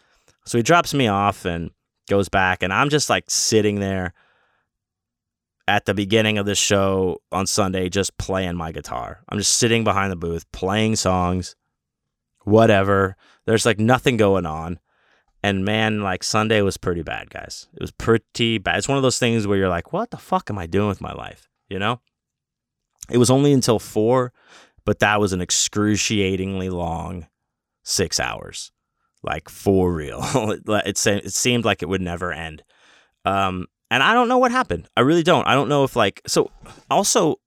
So 0.44 0.58
he 0.58 0.64
drops 0.64 0.96
me 0.96 1.08
off 1.08 1.46
and 1.46 1.70
goes 2.10 2.30
back, 2.30 2.64
and 2.64 2.74
I'm 2.74 2.90
just 2.90 3.12
like 3.12 3.26
sitting 3.30 3.80
there 3.80 4.16
at 5.68 5.86
the 5.86 5.94
beginning 5.94 6.40
of 6.40 6.48
the 6.48 6.56
show 6.56 7.22
on 7.32 7.46
Sunday, 7.46 7.90
just 7.90 8.18
playing 8.18 8.56
my 8.56 8.72
guitar. 8.72 9.22
I'm 9.30 9.38
just 9.38 9.60
sitting 9.60 9.84
behind 9.84 10.12
the 10.12 10.16
booth, 10.16 10.52
playing 10.52 10.96
songs, 10.96 11.56
whatever. 12.44 13.16
There's 13.46 13.68
like 13.68 13.78
nothing 13.78 14.18
going 14.18 14.48
on. 14.48 14.80
And 15.42 15.64
man, 15.64 16.02
like 16.02 16.24
Sunday 16.24 16.62
was 16.62 16.78
pretty 16.78 17.02
bad, 17.02 17.30
guys. 17.30 17.68
It 17.74 17.82
was 17.82 17.92
pretty 17.92 18.58
bad. 18.58 18.78
It's 18.78 18.90
one 18.90 18.98
of 18.98 19.04
those 19.04 19.20
things 19.20 19.48
where 19.48 19.58
you're 19.58 19.70
like, 19.70 19.94
what 19.94 20.12
the 20.12 20.18
fuck 20.18 20.50
am 20.50 20.58
I 20.58 20.66
doing 20.66 20.90
with 20.90 21.02
my 21.02 21.14
life? 21.14 21.48
You 21.70 21.80
know? 21.80 22.02
It 23.10 23.18
was 23.18 23.32
only 23.32 23.54
until 23.54 23.80
four, 23.80 24.34
but 24.86 25.00
that 25.00 25.20
was 25.20 25.34
an 25.34 25.42
excruciatingly 25.42 26.70
long 26.70 27.28
six 27.84 28.20
hours 28.20 28.72
like 29.24 29.50
for 29.50 29.92
real. 29.94 30.22
it, 30.68 31.06
it 31.06 31.34
seemed 31.34 31.66
like 31.66 31.82
it 31.82 31.90
would 31.90 32.02
never 32.02 32.32
end. 32.32 32.64
Um, 33.26 33.68
and 33.92 34.04
I 34.04 34.14
don't 34.14 34.28
know 34.28 34.38
what 34.38 34.52
happened. 34.52 34.88
I 34.96 35.02
really 35.02 35.24
don't. 35.24 35.48
I 35.48 35.54
don't 35.54 35.70
know 35.70 35.84
if 35.84 35.96
like 35.96 36.22
so. 36.28 36.52
Also, 36.90 37.40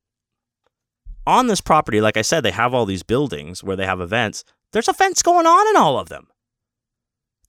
on 1.26 1.46
this 1.46 1.60
property, 1.60 2.00
like 2.00 2.16
I 2.16 2.22
said, 2.22 2.42
they 2.42 2.50
have 2.50 2.74
all 2.74 2.84
these 2.84 3.02
buildings 3.02 3.62
where 3.62 3.76
they 3.76 3.86
have 3.86 4.00
events. 4.00 4.44
There's 4.72 4.88
a 4.88 4.94
fence 4.94 5.22
going 5.22 5.46
on 5.46 5.68
in 5.68 5.76
all 5.76 5.98
of 5.98 6.08
them. 6.08 6.26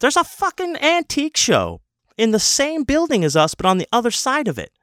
There's 0.03 0.17
a 0.17 0.25
fucking 0.25 0.75
antique 0.81 1.37
show 1.37 1.79
in 2.17 2.31
the 2.31 2.39
same 2.39 2.83
building 2.83 3.23
as 3.23 3.37
us, 3.37 3.55
but 3.55 3.65
on 3.65 3.77
the 3.77 3.87
other 3.93 4.11
side 4.11 4.49
of 4.49 4.59
it. 4.59 4.73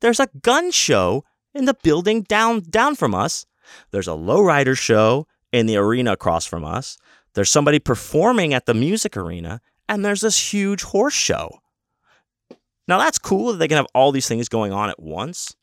There's 0.00 0.18
a 0.18 0.30
gun 0.40 0.70
show 0.70 1.22
in 1.52 1.66
the 1.66 1.74
building 1.74 2.22
down 2.22 2.60
down 2.60 2.94
from 2.94 3.14
us. 3.14 3.44
There's 3.90 4.08
a 4.08 4.12
lowrider 4.12 4.74
show 4.74 5.26
in 5.52 5.66
the 5.66 5.76
arena 5.76 6.12
across 6.12 6.46
from 6.46 6.64
us. 6.64 6.96
There's 7.34 7.50
somebody 7.50 7.78
performing 7.78 8.54
at 8.54 8.64
the 8.64 8.72
music 8.72 9.18
arena, 9.18 9.60
and 9.86 10.02
there's 10.02 10.22
this 10.22 10.54
huge 10.54 10.80
horse 10.80 11.12
show. 11.12 11.60
Now, 12.88 12.96
that's 12.96 13.18
cool 13.18 13.52
that 13.52 13.58
they 13.58 13.68
can 13.68 13.76
have 13.76 13.86
all 13.94 14.12
these 14.12 14.28
things 14.28 14.48
going 14.48 14.72
on 14.72 14.88
at 14.88 14.98
once. 14.98 15.54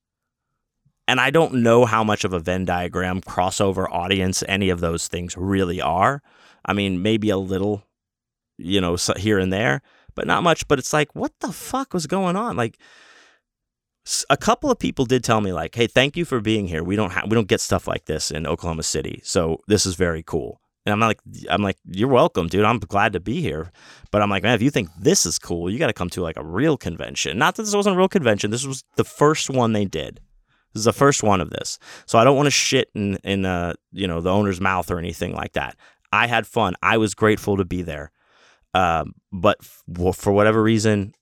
And 1.08 1.20
I 1.20 1.32
don't 1.32 1.56
know 1.56 1.86
how 1.86 2.04
much 2.04 2.24
of 2.24 2.34
a 2.34 2.40
Venn 2.40 2.66
diagram 2.66 3.20
crossover 3.22 3.92
audience 3.92 4.44
any 4.48 4.70
of 4.70 4.80
those 4.80 5.08
things 5.08 5.36
really 5.36 5.82
are. 5.82 6.22
I 6.64 6.74
mean, 6.74 7.02
maybe 7.02 7.32
a 7.32 7.38
little, 7.38 7.84
you 8.62 8.82
know, 8.82 8.98
here 9.18 9.40
and 9.40 9.52
there, 9.52 9.82
but 10.16 10.28
not 10.28 10.44
much. 10.44 10.68
But 10.68 10.80
it's 10.80 10.94
like, 10.94 11.16
what 11.16 11.32
the 11.40 11.52
fuck 11.52 11.94
was 11.94 12.08
going 12.08 12.36
on? 12.36 12.56
Like, 12.56 12.78
a 14.30 14.38
couple 14.38 14.72
of 14.72 14.80
people 14.80 15.06
did 15.06 15.24
tell 15.24 15.42
me 15.42 15.54
like, 15.54 15.76
"Hey, 15.76 15.88
thank 15.88 16.18
you 16.18 16.26
for 16.26 16.40
being 16.42 16.68
here. 16.68 16.84
We 16.84 16.96
don't 16.96 17.12
have 17.12 17.26
we 17.30 17.36
don't 17.36 17.48
get 17.48 17.62
stuff 17.62 17.88
like 17.88 18.06
this 18.06 18.32
in 18.32 18.48
Oklahoma 18.48 18.84
City, 18.84 19.22
so 19.24 19.62
this 19.68 19.86
is 19.86 19.96
very 19.96 20.24
cool." 20.24 20.60
And 20.86 20.94
I'm 20.94 21.00
like, 21.00 21.20
I'm 21.48 21.62
like, 21.62 21.78
you're 21.86 22.10
welcome, 22.10 22.48
dude. 22.48 22.66
I'm 22.66 22.80
glad 22.80 23.14
to 23.14 23.20
be 23.20 23.40
here. 23.40 23.72
But 24.10 24.24
I'm 24.24 24.32
like, 24.32 24.42
man, 24.42 24.56
if 24.56 24.64
you 24.64 24.72
think 24.72 24.90
this 25.00 25.28
is 25.28 25.38
cool, 25.38 25.70
you 25.70 25.78
got 25.78 25.88
to 25.88 25.94
come 25.94 26.10
to 26.10 26.22
like 26.22 26.38
a 26.38 26.44
real 26.44 26.76
convention. 26.76 27.38
Not 27.38 27.56
that 27.56 27.64
this 27.64 27.76
wasn't 27.76 27.96
a 27.96 28.00
real 28.00 28.08
convention. 28.08 28.50
This 28.50 28.66
was 28.66 28.84
the 28.96 29.04
first 29.04 29.50
one 29.50 29.74
they 29.74 29.86
did. 29.86 30.20
This 30.74 30.82
is 30.82 30.86
the 30.86 30.94
first 30.94 31.22
one 31.22 31.40
of 31.40 31.52
this. 31.52 31.78
So 32.08 32.18
I 32.18 32.24
don't 32.24 32.36
want 32.36 32.48
to 32.48 32.52
shit 32.52 32.90
in 32.96 33.18
in 33.18 33.46
uh 33.46 33.74
you 33.92 34.08
know 34.08 34.22
the 34.22 34.32
owner's 34.32 34.62
mouth 34.62 34.90
or 34.90 34.98
anything 34.98 35.36
like 35.36 35.54
that. 35.54 35.78
I 36.12 36.28
had 36.28 36.48
fun. 36.48 36.76
I 36.82 36.98
was 36.98 37.14
grateful 37.14 37.58
to 37.58 37.66
be 37.66 37.84
there. 37.84 38.12
Um, 38.74 39.14
but 39.32 39.58
f- 39.62 40.16
for 40.16 40.32
whatever 40.32 40.62
reason, 40.62 41.14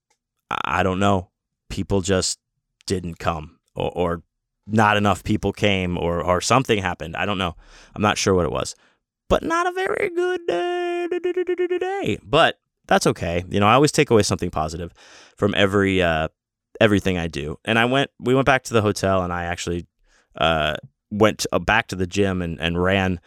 I 0.49 0.83
don't 0.83 0.99
know. 0.99 1.29
People 1.69 2.01
just 2.01 2.39
didn't 2.85 3.19
come, 3.19 3.59
or, 3.75 3.91
or 3.91 4.23
not 4.67 4.97
enough 4.97 5.23
people 5.23 5.53
came, 5.53 5.97
or 5.97 6.23
or 6.23 6.41
something 6.41 6.79
happened. 6.81 7.15
I 7.15 7.25
don't 7.25 7.37
know. 7.37 7.55
I'm 7.95 8.01
not 8.01 8.17
sure 8.17 8.33
what 8.33 8.45
it 8.45 8.51
was 8.51 8.75
but 9.29 9.43
not 9.43 9.67
a 9.67 9.71
very 9.71 10.09
good 10.09 10.41
day. 10.47 11.07
But 12.23 12.59
that's 12.87 13.07
okay. 13.07 13.45
You 13.47 13.59
know, 13.59 13.67
I 13.67 13.73
always 13.73 13.91
take 13.91 14.09
away 14.09 14.23
something 14.23 14.49
positive 14.49 14.91
from 15.37 15.53
every 15.55 16.01
uh, 16.01 16.27
everything 16.81 17.17
I 17.17 17.27
do. 17.27 17.57
And 17.63 17.79
I 17.79 17.85
went, 17.85 18.09
we 18.19 18.33
went 18.33 18.47
back 18.47 18.63
to 18.63 18.73
the 18.73 18.81
hotel, 18.81 19.21
and 19.21 19.31
I 19.31 19.45
actually 19.45 19.85
uh, 20.35 20.75
went 21.11 21.39
to, 21.39 21.49
uh, 21.53 21.59
back 21.59 21.87
to 21.89 21.95
the 21.95 22.07
gym 22.07 22.41
and, 22.41 22.59
and 22.59 22.81
ran 22.81 23.19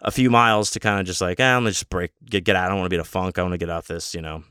a 0.00 0.10
few 0.10 0.30
miles 0.30 0.70
to 0.72 0.80
kind 0.80 1.00
of 1.00 1.06
just 1.06 1.20
like, 1.20 1.40
eh, 1.40 1.44
I'm 1.44 1.62
gonna 1.62 1.70
just 1.70 1.88
break, 1.90 2.12
get 2.24 2.44
get 2.44 2.56
out. 2.56 2.66
I 2.66 2.68
don't 2.68 2.78
want 2.78 2.86
to 2.86 2.90
be 2.90 2.96
in 2.96 3.00
a 3.00 3.04
funk. 3.04 3.38
I 3.38 3.42
want 3.42 3.52
to 3.52 3.58
get 3.58 3.70
off 3.70 3.86
this. 3.86 4.14
You 4.14 4.22
know, 4.22 4.44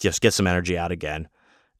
just 0.00 0.20
get 0.20 0.34
some 0.34 0.46
energy 0.46 0.78
out 0.78 0.92
again. 0.92 1.28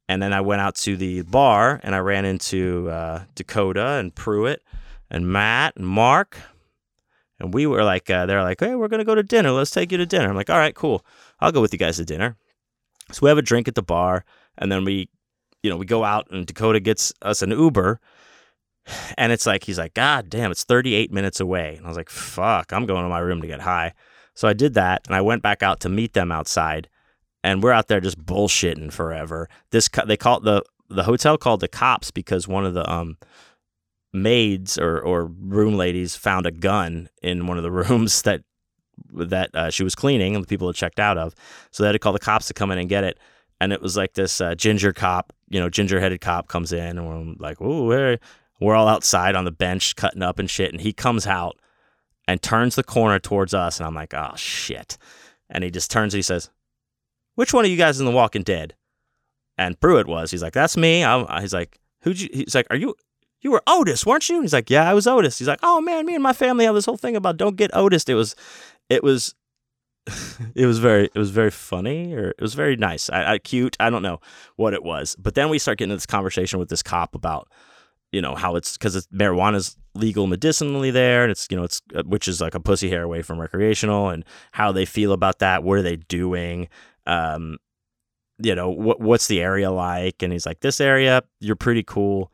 And 0.08 0.22
then 0.22 0.32
I 0.32 0.40
went 0.40 0.60
out 0.60 0.76
to 0.76 0.96
the 0.96 1.22
bar 1.22 1.80
and 1.82 1.94
I 1.94 1.98
ran 1.98 2.24
into 2.24 2.88
uh, 2.90 3.24
Dakota 3.34 3.86
and 3.94 4.14
Pruitt 4.14 4.62
and 5.10 5.30
Matt 5.32 5.74
and 5.76 5.86
Mark. 5.86 6.38
And 7.38 7.52
we 7.52 7.66
were 7.66 7.84
like, 7.84 8.08
uh, 8.08 8.24
they're 8.26 8.42
like, 8.42 8.60
hey, 8.60 8.76
we're 8.76 8.88
going 8.88 9.00
to 9.00 9.04
go 9.04 9.14
to 9.14 9.22
dinner. 9.22 9.50
Let's 9.50 9.70
take 9.70 9.92
you 9.92 9.98
to 9.98 10.06
dinner. 10.06 10.28
I'm 10.28 10.36
like, 10.36 10.48
all 10.48 10.58
right, 10.58 10.74
cool. 10.74 11.04
I'll 11.40 11.52
go 11.52 11.60
with 11.60 11.72
you 11.72 11.78
guys 11.78 11.96
to 11.96 12.04
dinner. 12.04 12.36
So 13.12 13.20
we 13.22 13.28
have 13.28 13.38
a 13.38 13.42
drink 13.42 13.68
at 13.68 13.74
the 13.74 13.82
bar. 13.82 14.24
And 14.56 14.70
then 14.70 14.84
we, 14.84 15.08
you 15.62 15.70
know, 15.70 15.76
we 15.76 15.86
go 15.86 16.04
out 16.04 16.28
and 16.30 16.46
Dakota 16.46 16.80
gets 16.80 17.12
us 17.22 17.42
an 17.42 17.50
Uber. 17.50 18.00
And 19.16 19.32
it's 19.32 19.46
like, 19.46 19.64
he's 19.64 19.78
like, 19.78 19.94
God 19.94 20.28
damn, 20.30 20.50
it's 20.50 20.64
38 20.64 21.12
minutes 21.12 21.40
away. 21.40 21.76
And 21.76 21.86
I 21.86 21.88
was 21.88 21.96
like, 21.96 22.10
fuck, 22.10 22.72
I'm 22.72 22.86
going 22.86 23.02
to 23.02 23.08
my 23.08 23.18
room 23.18 23.40
to 23.40 23.46
get 23.46 23.60
high. 23.60 23.94
So 24.34 24.48
I 24.48 24.52
did 24.52 24.74
that. 24.74 25.02
And 25.06 25.14
I 25.14 25.20
went 25.20 25.42
back 25.42 25.62
out 25.62 25.80
to 25.80 25.88
meet 25.88 26.12
them 26.12 26.30
outside. 26.30 26.88
And 27.42 27.62
we're 27.62 27.72
out 27.72 27.88
there 27.88 28.00
just 28.00 28.24
bullshitting 28.24 28.92
forever. 28.92 29.48
This, 29.70 29.88
they 30.06 30.16
called 30.16 30.44
the, 30.44 30.62
the 30.88 31.04
hotel 31.04 31.38
called 31.38 31.60
the 31.60 31.68
cops 31.68 32.10
because 32.10 32.48
one 32.48 32.64
of 32.64 32.74
the, 32.74 32.88
um, 32.90 33.16
maids 34.12 34.78
or, 34.78 35.00
or 35.00 35.26
room 35.26 35.76
ladies 35.76 36.16
found 36.16 36.46
a 36.46 36.50
gun 36.50 37.08
in 37.22 37.46
one 37.46 37.56
of 37.56 37.62
the 37.62 37.70
rooms 37.90 38.22
that 38.22 38.42
that 39.12 39.54
uh, 39.54 39.70
she 39.70 39.84
was 39.84 39.94
cleaning 39.94 40.34
and 40.34 40.42
the 40.42 40.48
people 40.48 40.66
had 40.68 40.74
checked 40.74 40.98
out 40.98 41.18
of. 41.18 41.34
So 41.70 41.82
they 41.82 41.88
had 41.88 41.92
to 41.92 41.98
call 41.98 42.14
the 42.14 42.18
cops 42.18 42.46
to 42.46 42.54
come 42.54 42.70
in 42.70 42.78
and 42.78 42.88
get 42.88 43.04
it. 43.04 43.18
And 43.60 43.72
it 43.72 43.82
was 43.82 43.96
like 43.96 44.14
this 44.14 44.40
uh, 44.40 44.54
ginger 44.54 44.92
cop, 44.92 45.32
you 45.48 45.60
know, 45.60 45.68
ginger 45.68 46.00
headed 46.00 46.20
cop 46.20 46.48
comes 46.48 46.72
in 46.72 46.98
and 46.98 47.06
we're 47.06 47.34
like, 47.38 47.58
oh, 47.60 47.84
we're, 47.84 48.18
we're 48.60 48.74
all 48.74 48.88
outside 48.88 49.34
on 49.34 49.44
the 49.44 49.50
bench 49.50 49.96
cutting 49.96 50.22
up 50.22 50.38
and 50.38 50.48
shit. 50.50 50.72
And 50.72 50.80
he 50.80 50.92
comes 50.92 51.26
out 51.26 51.58
and 52.26 52.42
turns 52.42 52.74
the 52.74 52.82
corner 52.82 53.18
towards 53.18 53.54
us. 53.54 53.78
And 53.78 53.86
I'm 53.86 53.94
like, 53.94 54.14
oh, 54.14 54.34
shit. 54.36 54.98
And 55.48 55.62
he 55.62 55.70
just 55.70 55.90
turns 55.90 56.14
and 56.14 56.18
he 56.18 56.22
says, 56.22 56.50
which 57.34 57.52
one 57.52 57.64
of 57.64 57.70
you 57.70 57.76
guys 57.76 58.00
in 58.00 58.06
The 58.06 58.12
Walking 58.12 58.42
Dead? 58.42 58.74
And 59.58 59.78
Pruitt 59.80 60.06
was. 60.06 60.30
He's 60.30 60.42
like, 60.42 60.52
that's 60.52 60.76
me. 60.76 61.04
I'm, 61.04 61.26
uh, 61.28 61.40
he's 61.40 61.54
like, 61.54 61.78
who'd 62.02 62.20
you? 62.20 62.28
He's 62.32 62.54
like, 62.54 62.66
are 62.70 62.76
you 62.76 62.94
you 63.40 63.50
were 63.50 63.62
Otis, 63.66 64.04
weren't 64.04 64.28
you? 64.28 64.40
He's 64.42 64.52
like, 64.52 64.70
yeah, 64.70 64.90
I 64.90 64.94
was 64.94 65.06
Otis. 65.06 65.38
He's 65.38 65.48
like, 65.48 65.60
oh 65.62 65.80
man, 65.80 66.04
me 66.04 66.14
and 66.14 66.22
my 66.22 66.32
family 66.32 66.64
have 66.64 66.74
this 66.74 66.84
whole 66.84 66.96
thing 66.96 67.16
about 67.16 67.36
don't 67.36 67.56
get 67.56 67.70
Otis. 67.74 68.04
It 68.04 68.14
was, 68.14 68.34
it 68.88 69.02
was, 69.02 69.34
it 70.54 70.66
was 70.66 70.78
very, 70.78 71.04
it 71.04 71.18
was 71.18 71.30
very 71.30 71.50
funny 71.50 72.12
or 72.14 72.30
it 72.30 72.40
was 72.40 72.54
very 72.54 72.76
nice. 72.76 73.08
I, 73.10 73.34
I 73.34 73.38
cute. 73.38 73.76
I 73.78 73.88
don't 73.88 74.02
know 74.02 74.20
what 74.56 74.74
it 74.74 74.82
was, 74.82 75.16
but 75.16 75.34
then 75.34 75.48
we 75.48 75.58
start 75.58 75.78
getting 75.78 75.90
into 75.90 75.98
this 75.98 76.06
conversation 76.06 76.58
with 76.58 76.68
this 76.68 76.82
cop 76.82 77.14
about, 77.14 77.48
you 78.16 78.22
know, 78.22 78.34
how 78.34 78.56
it's 78.56 78.76
because 78.76 78.96
it's 78.96 79.06
marijuana 79.08 79.56
is 79.56 79.76
legal 79.94 80.26
medicinally 80.26 80.90
there, 80.90 81.22
and 81.22 81.30
it's 81.30 81.46
you 81.50 81.56
know 81.56 81.64
it's 81.64 81.80
uh, 81.94 82.02
which 82.04 82.26
is 82.28 82.40
like 82.40 82.54
a 82.54 82.60
pussy 82.60 82.88
hair 82.88 83.02
away 83.02 83.22
from 83.22 83.40
recreational, 83.40 84.08
and 84.08 84.24
how 84.52 84.72
they 84.72 84.84
feel 84.84 85.12
about 85.12 85.38
that. 85.40 85.62
What 85.62 85.78
are 85.78 85.82
they 85.82 85.96
doing? 85.96 86.68
Um, 87.06 87.58
you 88.38 88.54
know, 88.54 88.70
what 88.70 89.00
what's 89.00 89.26
the 89.28 89.40
area 89.40 89.70
like? 89.70 90.22
And 90.22 90.32
he's 90.32 90.46
like, 90.46 90.60
this 90.60 90.80
area, 90.80 91.22
you're 91.40 91.56
pretty 91.56 91.82
cool 91.82 92.32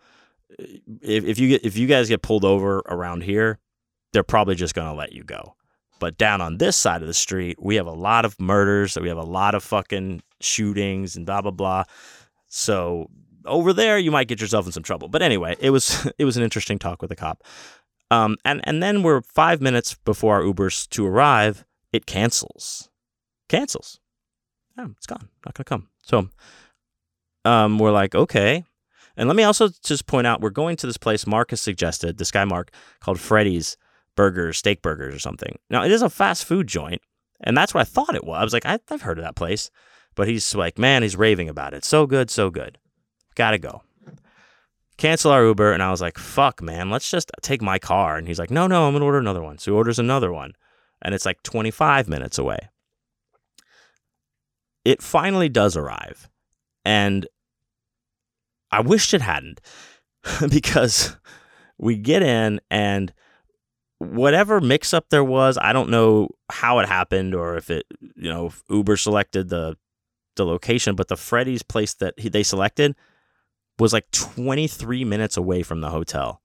if, 0.58 1.24
if 1.24 1.38
you 1.38 1.48
get 1.48 1.64
if 1.64 1.76
you 1.76 1.86
guys 1.86 2.08
get 2.08 2.22
pulled 2.22 2.44
over 2.44 2.78
around 2.86 3.22
here, 3.22 3.58
they're 4.12 4.22
probably 4.22 4.54
just 4.54 4.74
gonna 4.74 4.94
let 4.94 5.12
you 5.12 5.24
go. 5.24 5.54
But 5.98 6.18
down 6.18 6.40
on 6.40 6.58
this 6.58 6.76
side 6.76 7.00
of 7.00 7.08
the 7.08 7.14
street, 7.14 7.62
we 7.62 7.76
have 7.76 7.86
a 7.86 7.92
lot 7.92 8.24
of 8.24 8.38
murders, 8.40 8.98
we 9.00 9.08
have 9.08 9.18
a 9.18 9.22
lot 9.22 9.54
of 9.54 9.62
fucking 9.62 10.22
shootings 10.40 11.16
and 11.16 11.26
blah 11.26 11.42
blah 11.42 11.50
blah. 11.50 11.84
So 12.48 13.08
over 13.46 13.72
there, 13.72 13.98
you 13.98 14.10
might 14.10 14.28
get 14.28 14.40
yourself 14.40 14.66
in 14.66 14.72
some 14.72 14.82
trouble. 14.82 15.08
But 15.08 15.22
anyway, 15.22 15.56
it 15.60 15.70
was 15.70 16.08
it 16.18 16.24
was 16.24 16.36
an 16.36 16.42
interesting 16.42 16.78
talk 16.78 17.02
with 17.02 17.10
the 17.10 17.16
cop. 17.16 17.42
Um, 18.10 18.36
and 18.44 18.60
and 18.64 18.82
then 18.82 19.02
we're 19.02 19.22
five 19.22 19.60
minutes 19.60 19.94
before 20.04 20.34
our 20.36 20.42
Ubers 20.42 20.88
to 20.90 21.06
arrive, 21.06 21.64
it 21.92 22.06
cancels, 22.06 22.90
cancels. 23.48 24.00
Yeah, 24.76 24.86
it's 24.96 25.06
gone, 25.06 25.28
not 25.44 25.54
gonna 25.54 25.64
come. 25.64 25.88
So, 26.02 26.28
um, 27.44 27.78
we're 27.78 27.92
like, 27.92 28.14
okay. 28.14 28.64
And 29.16 29.28
let 29.28 29.36
me 29.36 29.42
also 29.42 29.68
just 29.84 30.06
point 30.06 30.26
out, 30.26 30.40
we're 30.40 30.50
going 30.50 30.76
to 30.76 30.86
this 30.86 30.96
place 30.96 31.26
Mark 31.26 31.50
has 31.50 31.60
suggested. 31.60 32.16
This 32.16 32.30
guy 32.30 32.46
Mark 32.46 32.72
called 33.00 33.20
Freddy's 33.20 33.76
Burgers, 34.16 34.56
Steak 34.56 34.80
Burgers, 34.80 35.14
or 35.14 35.18
something. 35.18 35.58
Now 35.70 35.84
it 35.84 35.92
is 35.92 36.02
a 36.02 36.10
fast 36.10 36.44
food 36.44 36.66
joint, 36.66 37.02
and 37.40 37.56
that's 37.56 37.74
what 37.74 37.80
I 37.80 37.84
thought 37.84 38.14
it 38.14 38.24
was. 38.24 38.38
I 38.40 38.44
was 38.44 38.52
like, 38.52 38.66
I've 38.66 39.02
heard 39.02 39.18
of 39.18 39.24
that 39.24 39.36
place, 39.36 39.70
but 40.14 40.28
he's 40.28 40.54
like, 40.54 40.78
man, 40.78 41.02
he's 41.02 41.16
raving 41.16 41.48
about 41.48 41.74
it. 41.74 41.84
So 41.84 42.06
good, 42.06 42.30
so 42.30 42.50
good. 42.50 42.78
Gotta 43.34 43.58
go 43.58 43.82
cancel 45.02 45.32
our 45.32 45.44
Uber. 45.44 45.72
And 45.72 45.82
I 45.82 45.90
was 45.90 46.00
like, 46.00 46.16
fuck, 46.16 46.62
man, 46.62 46.88
let's 46.88 47.10
just 47.10 47.32
take 47.42 47.60
my 47.60 47.78
car. 47.78 48.16
And 48.16 48.28
he's 48.28 48.38
like, 48.38 48.52
no, 48.52 48.68
no, 48.68 48.86
I'm 48.86 48.94
to 48.96 49.02
order 49.02 49.18
another 49.18 49.42
one. 49.42 49.58
So 49.58 49.72
he 49.72 49.76
orders 49.76 49.98
another 49.98 50.32
one. 50.32 50.52
And 51.02 51.12
it's 51.12 51.26
like 51.26 51.42
25 51.42 52.08
minutes 52.08 52.38
away. 52.38 52.68
It 54.84 55.02
finally 55.02 55.48
does 55.48 55.76
arrive. 55.76 56.28
And 56.84 57.26
I 58.70 58.80
wished 58.80 59.12
it 59.12 59.22
hadn't 59.22 59.60
because 60.48 61.16
we 61.78 61.96
get 61.96 62.22
in 62.22 62.60
and 62.70 63.12
whatever 63.98 64.60
mix 64.60 64.94
up 64.94 65.08
there 65.10 65.24
was, 65.24 65.58
I 65.60 65.72
don't 65.72 65.90
know 65.90 66.28
how 66.48 66.78
it 66.78 66.88
happened 66.88 67.34
or 67.34 67.56
if 67.56 67.70
it, 67.70 67.86
you 68.00 68.30
know, 68.30 68.52
Uber 68.68 68.96
selected 68.96 69.48
the 69.48 69.76
the 70.36 70.46
location, 70.46 70.94
but 70.94 71.08
the 71.08 71.16
Freddy's 71.16 71.62
place 71.62 71.92
that 71.94 72.18
he, 72.18 72.30
they 72.30 72.42
selected 72.42 72.96
was 73.82 73.92
like 73.92 74.10
23 74.12 75.04
minutes 75.04 75.36
away 75.36 75.62
from 75.62 75.80
the 75.80 75.90
hotel. 75.90 76.40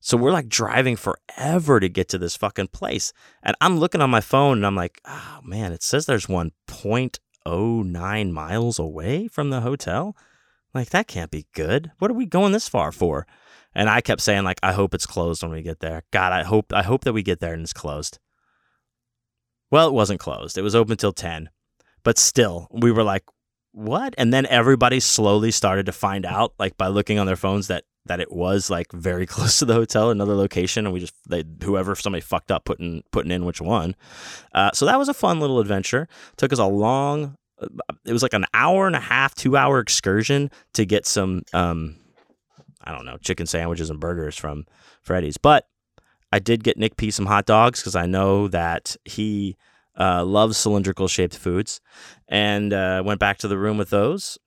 So 0.00 0.16
we're 0.16 0.32
like 0.32 0.48
driving 0.48 0.96
forever 0.96 1.78
to 1.78 1.88
get 1.88 2.08
to 2.08 2.18
this 2.18 2.36
fucking 2.36 2.68
place. 2.68 3.12
And 3.42 3.54
I'm 3.60 3.78
looking 3.78 4.00
on 4.00 4.10
my 4.10 4.22
phone 4.22 4.58
and 4.58 4.66
I'm 4.66 4.74
like, 4.74 5.00
oh 5.04 5.40
man, 5.44 5.72
it 5.72 5.82
says 5.82 6.06
there's 6.06 6.26
1.09 6.26 8.32
miles 8.32 8.78
away 8.78 9.28
from 9.28 9.50
the 9.50 9.60
hotel. 9.60 10.16
Like, 10.72 10.90
that 10.90 11.08
can't 11.08 11.30
be 11.30 11.46
good. 11.52 11.90
What 11.98 12.10
are 12.10 12.14
we 12.14 12.26
going 12.26 12.52
this 12.52 12.68
far 12.68 12.92
for? 12.92 13.26
And 13.74 13.90
I 13.90 14.00
kept 14.00 14.20
saying, 14.20 14.44
like, 14.44 14.60
I 14.62 14.72
hope 14.72 14.94
it's 14.94 15.06
closed 15.06 15.42
when 15.42 15.52
we 15.52 15.62
get 15.62 15.80
there. 15.80 16.04
God, 16.12 16.32
I 16.32 16.44
hope 16.44 16.72
I 16.72 16.82
hope 16.82 17.04
that 17.04 17.12
we 17.12 17.22
get 17.22 17.40
there 17.40 17.52
and 17.52 17.62
it's 17.62 17.72
closed. 17.72 18.18
Well, 19.70 19.88
it 19.88 19.94
wasn't 19.94 20.20
closed. 20.20 20.58
It 20.58 20.62
was 20.62 20.74
open 20.74 20.96
till 20.96 21.12
10. 21.12 21.50
But 22.02 22.18
still, 22.18 22.66
we 22.72 22.90
were 22.90 23.04
like, 23.04 23.24
what? 23.72 24.14
And 24.18 24.32
then 24.32 24.46
everybody 24.46 25.00
slowly 25.00 25.50
started 25.50 25.86
to 25.86 25.92
find 25.92 26.26
out, 26.26 26.54
like 26.58 26.76
by 26.76 26.88
looking 26.88 27.18
on 27.18 27.26
their 27.26 27.36
phones, 27.36 27.68
that 27.68 27.84
that 28.06 28.20
it 28.20 28.32
was 28.32 28.70
like 28.70 28.90
very 28.92 29.26
close 29.34 29.58
to 29.58 29.64
the 29.64 29.74
hotel, 29.74 30.10
another 30.10 30.34
location, 30.34 30.86
and 30.86 30.92
we 30.92 31.00
just 31.00 31.14
they 31.28 31.44
whoever 31.62 31.94
somebody 31.94 32.20
fucked 32.20 32.50
up 32.50 32.64
putting 32.64 33.02
putting 33.12 33.30
in 33.30 33.44
which 33.44 33.60
one. 33.60 33.94
Uh, 34.54 34.70
so 34.72 34.86
that 34.86 34.98
was 34.98 35.08
a 35.08 35.14
fun 35.14 35.40
little 35.40 35.60
adventure. 35.60 36.08
Took 36.36 36.52
us 36.52 36.58
a 36.58 36.66
long. 36.66 37.36
Uh, 37.60 37.68
it 38.04 38.12
was 38.12 38.22
like 38.22 38.34
an 38.34 38.46
hour 38.54 38.86
and 38.86 38.96
a 38.96 39.00
half, 39.00 39.34
two 39.34 39.56
hour 39.56 39.78
excursion 39.80 40.50
to 40.72 40.86
get 40.86 41.06
some, 41.06 41.42
um, 41.52 41.96
I 42.82 42.92
don't 42.92 43.04
know, 43.04 43.18
chicken 43.18 43.46
sandwiches 43.46 43.90
and 43.90 44.00
burgers 44.00 44.36
from 44.36 44.64
Freddy's. 45.02 45.36
But 45.36 45.66
I 46.32 46.38
did 46.38 46.64
get 46.64 46.78
Nick 46.78 46.96
P 46.96 47.10
some 47.10 47.26
hot 47.26 47.44
dogs 47.44 47.80
because 47.80 47.96
I 47.96 48.06
know 48.06 48.48
that 48.48 48.96
he 49.04 49.56
uh, 50.00 50.24
loves 50.24 50.56
cylindrical 50.56 51.06
shaped 51.06 51.36
foods, 51.36 51.80
and 52.26 52.72
uh, 52.72 53.02
went 53.04 53.20
back 53.20 53.36
to 53.38 53.48
the 53.48 53.58
room 53.58 53.76
with 53.76 53.90
those, 53.90 54.38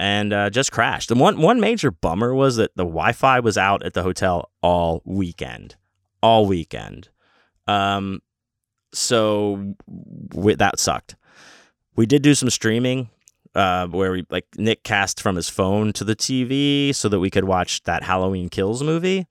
and 0.00 0.32
uh, 0.32 0.50
just 0.50 0.72
crashed. 0.72 1.10
And 1.10 1.20
one 1.20 1.40
one 1.40 1.60
major 1.60 1.90
bummer 1.90 2.34
was 2.34 2.56
that 2.56 2.76
the 2.76 2.84
Wi-Fi 2.84 3.40
was 3.40 3.56
out 3.56 3.84
at 3.84 3.94
the 3.94 4.02
hotel 4.02 4.50
all 4.60 5.02
weekend, 5.04 5.76
all 6.20 6.46
weekend. 6.46 7.08
Um, 7.68 8.20
so 8.92 9.74
we, 10.34 10.54
that 10.56 10.80
sucked. 10.80 11.14
We 11.94 12.06
did 12.06 12.22
do 12.22 12.34
some 12.34 12.50
streaming. 12.50 13.10
Uh, 13.54 13.88
where 13.88 14.12
we 14.12 14.24
like 14.30 14.46
Nick 14.56 14.84
cast 14.84 15.20
from 15.20 15.34
his 15.34 15.48
phone 15.48 15.92
to 15.94 16.04
the 16.04 16.14
TV 16.14 16.94
so 16.94 17.08
that 17.08 17.18
we 17.18 17.30
could 17.30 17.44
watch 17.44 17.82
that 17.84 18.04
Halloween 18.04 18.50
Kills 18.50 18.84
movie. 18.84 19.26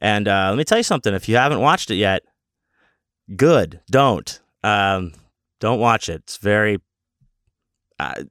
And 0.00 0.28
uh, 0.28 0.48
let 0.50 0.58
me 0.58 0.64
tell 0.64 0.78
you 0.78 0.84
something: 0.84 1.14
if 1.14 1.28
you 1.28 1.36
haven't 1.36 1.60
watched 1.60 1.90
it 1.90 1.96
yet, 1.96 2.22
good. 3.34 3.80
Don't. 3.90 4.38
Um, 4.62 5.12
don't 5.60 5.80
watch 5.80 6.08
it. 6.08 6.22
It's 6.24 6.36
very. 6.36 6.78
Uh, 7.98 8.24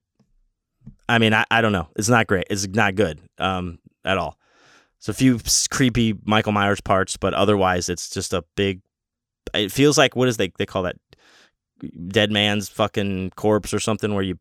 I 1.09 1.19
mean, 1.19 1.33
I, 1.33 1.45
I 1.49 1.61
don't 1.61 1.71
know. 1.71 1.87
It's 1.95 2.09
not 2.09 2.27
great. 2.27 2.45
It's 2.49 2.67
not 2.67 2.95
good 2.95 3.19
um, 3.37 3.79
at 4.03 4.17
all. 4.17 4.37
It's 4.97 5.09
a 5.09 5.13
few 5.13 5.39
creepy 5.69 6.15
Michael 6.25 6.51
Myers 6.51 6.81
parts, 6.81 7.17
but 7.17 7.33
otherwise, 7.33 7.89
it's 7.89 8.09
just 8.09 8.33
a 8.33 8.43
big. 8.55 8.81
It 9.53 9.71
feels 9.71 9.97
like 9.97 10.15
what 10.15 10.27
is 10.27 10.37
they 10.37 10.51
they 10.57 10.65
call 10.65 10.83
that 10.83 10.97
dead 12.07 12.31
man's 12.31 12.69
fucking 12.69 13.31
corpse 13.35 13.73
or 13.73 13.79
something 13.79 14.13
where 14.13 14.23
you 14.23 14.37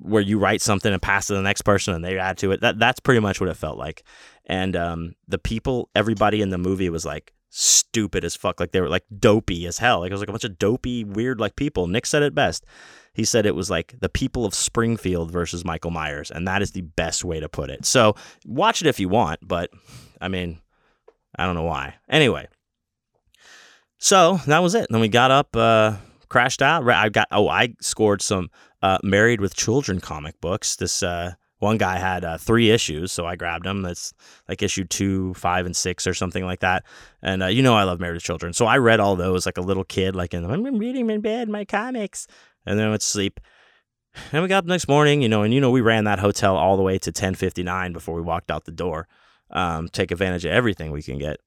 where 0.00 0.22
you 0.22 0.38
write 0.38 0.62
something 0.62 0.92
and 0.92 1.02
pass 1.02 1.26
to 1.26 1.34
the 1.34 1.42
next 1.42 1.62
person 1.62 1.94
and 1.94 2.04
they 2.04 2.18
add 2.18 2.38
to 2.38 2.52
it. 2.52 2.60
That 2.62 2.78
that's 2.78 3.00
pretty 3.00 3.20
much 3.20 3.40
what 3.40 3.50
it 3.50 3.56
felt 3.56 3.78
like. 3.78 4.02
And 4.46 4.76
um, 4.76 5.14
the 5.28 5.38
people, 5.38 5.90
everybody 5.94 6.42
in 6.42 6.50
the 6.50 6.58
movie 6.58 6.90
was 6.90 7.04
like 7.04 7.32
stupid 7.56 8.24
as 8.24 8.34
fuck. 8.34 8.58
Like 8.58 8.72
they 8.72 8.80
were 8.80 8.88
like 8.88 9.04
dopey 9.16 9.66
as 9.66 9.78
hell. 9.78 10.00
Like 10.00 10.10
it 10.10 10.14
was 10.14 10.20
like 10.20 10.28
a 10.28 10.32
bunch 10.32 10.44
of 10.44 10.58
dopey, 10.58 11.04
weird 11.04 11.38
like 11.38 11.54
people. 11.54 11.86
Nick 11.86 12.04
said 12.04 12.22
it 12.22 12.34
best. 12.34 12.64
He 13.12 13.24
said 13.24 13.46
it 13.46 13.54
was 13.54 13.70
like 13.70 13.94
the 14.00 14.08
people 14.08 14.44
of 14.44 14.54
Springfield 14.54 15.30
versus 15.30 15.64
Michael 15.64 15.92
Myers, 15.92 16.32
and 16.32 16.48
that 16.48 16.62
is 16.62 16.72
the 16.72 16.80
best 16.80 17.24
way 17.24 17.38
to 17.38 17.48
put 17.48 17.70
it. 17.70 17.86
So 17.86 18.16
watch 18.44 18.82
it 18.82 18.88
if 18.88 18.98
you 18.98 19.08
want, 19.08 19.38
but 19.46 19.70
I 20.20 20.26
mean, 20.26 20.58
I 21.38 21.46
don't 21.46 21.54
know 21.54 21.62
why. 21.62 21.94
Anyway, 22.08 22.48
so 23.98 24.40
that 24.46 24.58
was 24.58 24.74
it. 24.74 24.88
Then 24.90 25.00
we 25.00 25.08
got 25.08 25.30
up, 25.30 25.54
uh, 25.54 25.94
crashed 26.28 26.60
out. 26.60 26.88
I 26.88 27.08
got 27.08 27.28
oh, 27.30 27.48
I 27.48 27.74
scored 27.80 28.20
some 28.20 28.50
uh, 28.82 28.98
Married 29.04 29.40
with 29.40 29.54
Children 29.54 30.00
comic 30.00 30.40
books. 30.40 30.74
This 30.74 31.04
uh, 31.04 31.34
one 31.64 31.78
guy 31.78 31.96
had 31.96 32.24
uh, 32.26 32.36
three 32.36 32.70
issues, 32.70 33.10
so 33.10 33.26
I 33.26 33.36
grabbed 33.36 33.64
them. 33.64 33.80
That's 33.80 34.12
like 34.48 34.62
issue 34.62 34.84
two, 34.84 35.32
five, 35.32 35.64
and 35.64 35.74
six, 35.74 36.06
or 36.06 36.12
something 36.12 36.44
like 36.44 36.60
that. 36.60 36.84
And 37.22 37.42
uh, 37.42 37.46
you 37.46 37.62
know, 37.62 37.74
I 37.74 37.84
love 37.84 38.00
Married 38.00 38.14
with 38.14 38.22
Children, 38.22 38.52
so 38.52 38.66
I 38.66 38.76
read 38.76 39.00
all 39.00 39.16
those 39.16 39.46
like 39.46 39.56
a 39.56 39.62
little 39.62 39.82
kid, 39.82 40.14
like 40.14 40.34
in, 40.34 40.44
I'm 40.44 40.78
reading 40.78 41.08
in 41.08 41.22
bed 41.22 41.48
my 41.48 41.64
comics, 41.64 42.26
and 42.66 42.78
then 42.78 42.86
I 42.86 42.90
went 42.90 43.00
to 43.00 43.08
sleep. 43.08 43.40
And 44.30 44.42
we 44.42 44.48
got 44.48 44.58
up 44.58 44.64
the 44.66 44.72
next 44.72 44.86
morning, 44.86 45.22
you 45.22 45.28
know, 45.28 45.42
and 45.42 45.52
you 45.52 45.60
know, 45.60 45.70
we 45.70 45.80
ran 45.80 46.04
that 46.04 46.20
hotel 46.20 46.54
all 46.56 46.76
the 46.76 46.82
way 46.82 46.98
to 46.98 47.10
10:59 47.10 47.94
before 47.94 48.14
we 48.14 48.22
walked 48.22 48.50
out 48.50 48.66
the 48.66 48.70
door. 48.70 49.08
Um, 49.50 49.88
take 49.88 50.10
advantage 50.10 50.44
of 50.44 50.52
everything 50.52 50.92
we 50.92 51.02
can 51.02 51.18
get, 51.18 51.38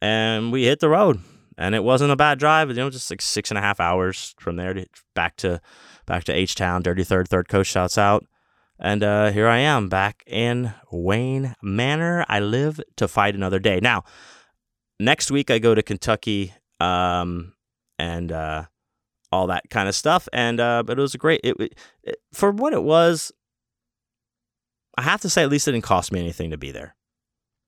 and 0.00 0.50
we 0.50 0.64
hit 0.64 0.80
the 0.80 0.88
road. 0.88 1.20
And 1.58 1.74
it 1.74 1.84
wasn't 1.84 2.12
a 2.12 2.16
bad 2.16 2.38
drive, 2.38 2.70
you 2.70 2.76
know, 2.76 2.88
just 2.88 3.10
like 3.10 3.20
six 3.20 3.50
and 3.50 3.58
a 3.58 3.60
half 3.60 3.80
hours 3.80 4.34
from 4.40 4.56
there 4.56 4.72
to 4.72 4.86
back 5.14 5.36
to 5.36 5.60
back 6.06 6.24
to 6.24 6.32
H 6.32 6.54
Town. 6.54 6.80
Dirty 6.80 7.04
Third, 7.04 7.28
Third 7.28 7.48
Coast 7.48 7.70
shouts 7.70 7.98
out. 7.98 8.24
And 8.80 9.02
uh, 9.04 9.30
here 9.30 9.46
I 9.46 9.58
am 9.58 9.90
back 9.90 10.24
in 10.26 10.72
Wayne 10.90 11.54
Manor. 11.62 12.24
I 12.28 12.40
live 12.40 12.80
to 12.96 13.06
fight 13.08 13.34
another 13.34 13.58
day. 13.58 13.78
Now, 13.82 14.04
next 14.98 15.30
week 15.30 15.50
I 15.50 15.58
go 15.58 15.74
to 15.74 15.82
Kentucky 15.82 16.54
um, 16.80 17.52
and 17.98 18.32
uh, 18.32 18.64
all 19.30 19.48
that 19.48 19.68
kind 19.68 19.86
of 19.86 19.94
stuff. 19.94 20.28
And 20.32 20.58
uh, 20.60 20.82
but 20.82 20.98
it 20.98 21.02
was 21.02 21.14
a 21.14 21.18
great 21.18 21.42
it, 21.44 21.74
it, 22.02 22.16
for 22.32 22.50
what 22.50 22.72
it 22.72 22.82
was. 22.82 23.32
I 24.96 25.02
have 25.02 25.20
to 25.20 25.30
say, 25.30 25.42
at 25.42 25.50
least 25.50 25.68
it 25.68 25.72
didn't 25.72 25.84
cost 25.84 26.10
me 26.10 26.20
anything 26.20 26.50
to 26.50 26.58
be 26.58 26.72
there, 26.72 26.96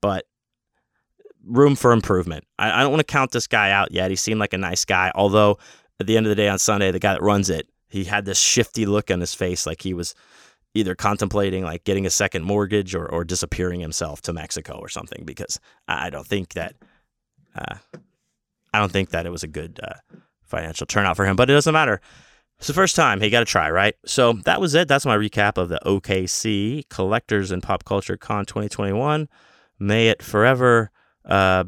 but 0.01 0.27
room 1.45 1.77
for 1.77 1.93
improvement. 1.93 2.45
I, 2.59 2.81
I 2.81 2.83
don't 2.83 2.91
want 2.91 3.01
to 3.07 3.13
count 3.13 3.33
this 3.33 3.47
guy 3.47 3.71
out 3.71 3.93
yet. 3.93 4.11
He 4.11 4.17
seemed 4.17 4.41
like 4.41 4.53
a 4.55 4.59
nice 4.59 4.85
guy, 4.85 5.13
although 5.15 5.59
at 6.01 6.07
the 6.07 6.17
end 6.17 6.27
of 6.27 6.31
the 6.31 6.37
day 6.37 6.49
on 6.49 6.59
Sunday, 6.59 6.91
the 6.91 6.99
guy 6.99 7.13
that 7.13 7.23
runs 7.23 7.49
it, 7.51 7.69
he 7.89 8.05
had 8.05 8.25
this 8.25 8.39
shifty 8.39 8.87
look 8.87 9.11
on 9.11 9.21
his 9.21 9.35
face, 9.35 9.67
like 9.67 9.83
he 9.83 9.95
was 9.95 10.15
either 10.75 10.95
contemplating 10.95 11.65
like 11.65 11.85
getting 11.85 12.07
a 12.07 12.11
second 12.11 12.45
mortgage 12.45 12.95
or, 12.95 13.07
or 13.07 13.25
disappearing 13.25 13.81
himself 13.81 14.23
to 14.23 14.33
Mexico 14.33 14.79
or 14.79 14.89
something 14.89 15.25
because 15.25 15.61
I 15.87 16.11
don't 16.11 16.27
think 16.27 16.55
that 16.55 16.75
uh, 17.55 17.77
I 18.73 18.79
don't 18.79 18.93
think 18.93 19.11
that 19.11 19.27
it 19.27 19.31
was 19.31 19.43
a 19.43 19.49
good 19.49 19.81
uh, 19.83 20.17
financial 20.43 20.87
turnout 20.87 21.17
for 21.17 21.27
him. 21.27 21.37
But 21.37 21.51
it 21.51 21.55
doesn't 21.55 21.73
matter. 21.73 22.01
It's 22.59 22.69
the 22.69 22.75
first 22.75 22.95
time. 22.95 23.21
He 23.21 23.29
got 23.29 23.41
to 23.41 23.45
try, 23.45 23.71
right? 23.71 23.95
So 24.07 24.35
that 24.45 24.61
was 24.61 24.75
it. 24.75 24.87
That's 24.87 25.05
my 25.05 25.17
recap 25.17 25.59
of 25.59 25.69
the 25.69 25.81
OKC 25.85 26.89
Collectors 26.89 27.51
and 27.51 27.63
Pop 27.63 27.85
Culture 27.85 28.17
Con 28.17 28.45
2021. 28.45 29.29
May 29.81 30.09
it 30.09 30.23
forever 30.23 30.93
uh, 31.25 31.65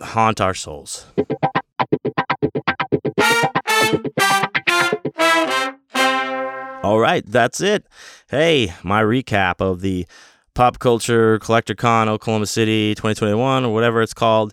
haunt 0.00 0.40
our 0.40 0.54
souls. 0.54 1.06
All 6.90 6.98
right, 6.98 7.24
that's 7.24 7.60
it. 7.60 7.86
Hey, 8.30 8.74
my 8.82 9.00
recap 9.00 9.60
of 9.60 9.80
the 9.80 10.08
Pop 10.54 10.80
Culture 10.80 11.38
Collector 11.38 11.76
Con 11.76 12.08
Oklahoma 12.08 12.46
City 12.46 12.96
2021 12.96 13.64
or 13.64 13.72
whatever 13.72 14.02
it's 14.02 14.12
called. 14.12 14.52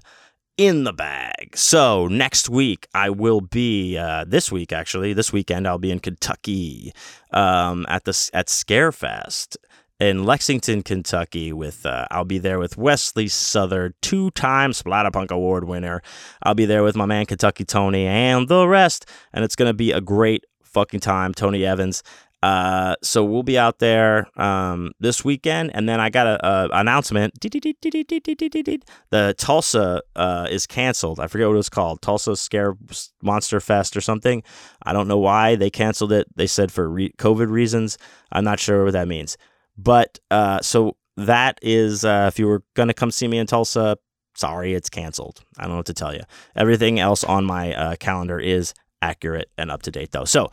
in 0.55 0.84
the 0.84 0.93
bag. 0.93 1.57
So 1.57 2.05
next 2.05 2.47
week 2.47 2.85
I 2.93 3.09
will 3.09 3.41
be 3.41 3.97
uh, 3.97 4.23
this 4.27 4.51
week 4.51 4.72
actually 4.72 5.14
this 5.14 5.34
weekend 5.34 5.68
I'll 5.68 5.80
be 5.80 5.89
in 5.89 5.99
Kentucky 5.99 6.93
um, 7.31 7.88
at 7.89 8.03
the 8.03 8.30
at 8.34 8.49
Scarefest 8.49 9.57
in 9.99 10.23
Lexington, 10.23 10.84
Kentucky. 10.84 11.51
With 11.51 11.88
uh, 11.88 12.05
I'll 12.11 12.23
be 12.23 12.38
there 12.38 12.59
with 12.59 12.77
Wesley 12.77 13.27
Southard, 13.30 13.95
two-time 14.03 14.73
Splatterpunk 14.73 15.31
Award 15.31 15.64
winner. 15.64 16.03
I'll 16.43 16.53
be 16.53 16.65
there 16.65 16.84
with 16.84 16.95
my 16.95 17.07
man 17.07 17.26
Kentucky 17.26 17.65
Tony 17.65 18.05
and 18.05 18.47
the 18.47 18.68
rest, 18.68 19.07
and 19.34 19.43
it's 19.43 19.55
gonna 19.55 19.73
be 19.73 19.91
a 19.91 20.01
great 20.01 20.45
fucking 20.77 20.99
time. 20.99 21.34
Tony 21.34 21.65
Evans. 21.65 22.03
Uh, 22.43 22.95
so 23.01 23.23
we'll 23.23 23.41
be 23.41 23.57
out 23.57 23.80
there 23.80 24.27
um, 24.39 24.91
this 24.99 25.26
weekend, 25.26 25.72
and 25.73 25.89
then 25.89 25.99
I 25.99 26.09
got 26.09 26.27
a, 26.27 26.47
a 26.47 26.69
announcement. 26.80 27.34
The 27.41 29.35
Tulsa 29.38 30.01
uh, 30.15 30.47
is 30.49 30.68
canceled. 30.68 31.19
I 31.19 31.27
forget 31.27 31.47
what 31.47 31.53
it 31.53 31.57
was 31.57 31.69
called. 31.69 32.01
Tulsa 32.01 32.35
Scare 32.35 32.76
Monster 33.23 33.59
Fest 33.59 33.97
or 33.97 34.01
something. 34.01 34.43
I 34.84 34.93
don't 34.93 35.07
know 35.07 35.18
why 35.18 35.55
they 35.55 35.72
canceled 35.72 36.11
it. 36.11 36.27
They 36.35 36.47
said 36.47 36.72
for 36.72 36.88
re- 36.88 37.14
COVID 37.18 37.49
reasons. 37.49 37.97
I'm 38.31 38.43
not 38.43 38.59
sure 38.59 38.84
what 38.84 38.93
that 38.93 39.07
means. 39.07 39.38
But 39.76 40.19
uh, 40.30 40.61
so 40.61 40.95
that 41.18 41.57
is 41.64 42.05
uh, 42.05 42.26
if 42.27 42.38
you 42.38 42.47
were 42.47 42.64
gonna 42.76 42.93
come 42.93 43.09
see 43.09 43.27
me 43.27 43.39
in 43.39 43.47
Tulsa, 43.47 43.97
sorry, 44.35 44.76
it's 44.76 44.89
canceled. 44.89 45.43
I 45.57 45.64
don't 45.64 45.72
know 45.72 45.77
what 45.77 45.88
to 45.88 45.93
tell 45.93 46.14
you. 46.14 46.22
Everything 46.55 46.99
else 46.99 47.23
on 47.23 47.45
my 47.45 47.73
uh, 47.73 47.95
calendar 47.95 48.39
is 48.39 48.76
accurate 49.01 49.49
and 49.57 49.69
up 49.72 49.84
to 49.84 49.91
date 49.91 50.11
though. 50.11 50.26
So 50.26 50.51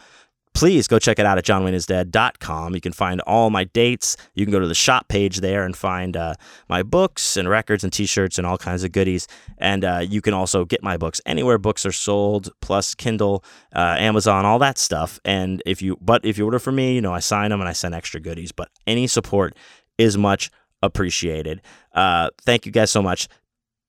please 0.54 0.86
go 0.86 0.98
check 0.98 1.18
it 1.18 1.26
out 1.26 1.36
at 1.36 1.44
johnwayneisdead.com. 1.44 2.74
You 2.74 2.80
can 2.80 2.92
find 2.92 3.20
all 3.22 3.50
my 3.50 3.64
dates. 3.64 4.16
You 4.34 4.46
can 4.46 4.52
go 4.52 4.60
to 4.60 4.68
the 4.68 4.74
shop 4.74 5.08
page 5.08 5.40
there 5.40 5.64
and 5.64 5.76
find 5.76 6.16
uh, 6.16 6.34
my 6.68 6.82
books 6.82 7.36
and 7.36 7.48
records 7.48 7.84
and 7.84 7.92
t-shirts 7.92 8.38
and 8.38 8.46
all 8.46 8.56
kinds 8.56 8.84
of 8.84 8.92
goodies. 8.92 9.26
And 9.58 9.84
uh, 9.84 10.04
you 10.08 10.22
can 10.22 10.32
also 10.32 10.64
get 10.64 10.82
my 10.82 10.96
books 10.96 11.20
anywhere 11.26 11.58
books 11.58 11.84
are 11.84 11.92
sold, 11.92 12.50
plus 12.60 12.94
Kindle, 12.94 13.44
uh, 13.74 13.96
Amazon, 13.98 14.44
all 14.44 14.58
that 14.60 14.78
stuff. 14.78 15.18
And 15.24 15.62
if 15.66 15.82
you, 15.82 15.98
but 16.00 16.24
if 16.24 16.38
you 16.38 16.44
order 16.44 16.58
from 16.58 16.76
me, 16.76 16.94
you 16.94 17.00
know, 17.00 17.12
I 17.12 17.20
sign 17.20 17.50
them 17.50 17.60
and 17.60 17.68
I 17.68 17.72
send 17.72 17.94
extra 17.94 18.20
goodies. 18.20 18.52
But 18.52 18.70
any 18.86 19.06
support 19.06 19.56
is 19.98 20.16
much 20.16 20.50
appreciated. 20.82 21.62
Uh, 21.92 22.30
thank 22.42 22.64
you 22.66 22.72
guys 22.72 22.90
so 22.90 23.02
much. 23.02 23.28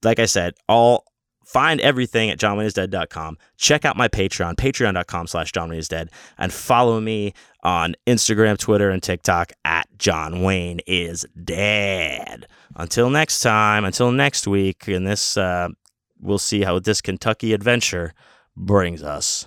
Like 0.04 0.20
I 0.20 0.26
said, 0.26 0.56
all 0.68 1.06
find 1.46 1.80
everything 1.82 2.30
at 2.30 2.40
johnwayneisdead.com. 2.40 3.38
Check 3.58 3.86
out 3.86 3.96
my 3.96 4.08
Patreon, 4.08 4.56
patreon.com 4.56 5.28
slash 5.28 5.52
johnwayneisdead, 5.52 6.10
and 6.38 6.52
follow 6.52 7.00
me 7.00 7.34
on 7.64 7.96
Instagram, 8.06 8.58
Twitter, 8.58 8.90
and 8.90 9.02
TikTok 9.02 9.54
at 9.64 9.88
John 9.98 10.42
Wayne 10.42 10.82
is 10.86 11.26
dead. 11.44 12.48
Until 12.76 13.10
next 13.10 13.40
time, 13.40 13.86
until 13.86 14.12
next 14.12 14.48
week, 14.48 14.88
and 14.88 15.08
this, 15.08 15.38
uh, 15.38 15.70
we'll 16.20 16.38
see 16.38 16.64
how 16.64 16.80
this 16.80 17.02
Kentucky 17.02 17.54
adventure 17.54 18.14
brings 18.58 19.02
us. 19.02 19.46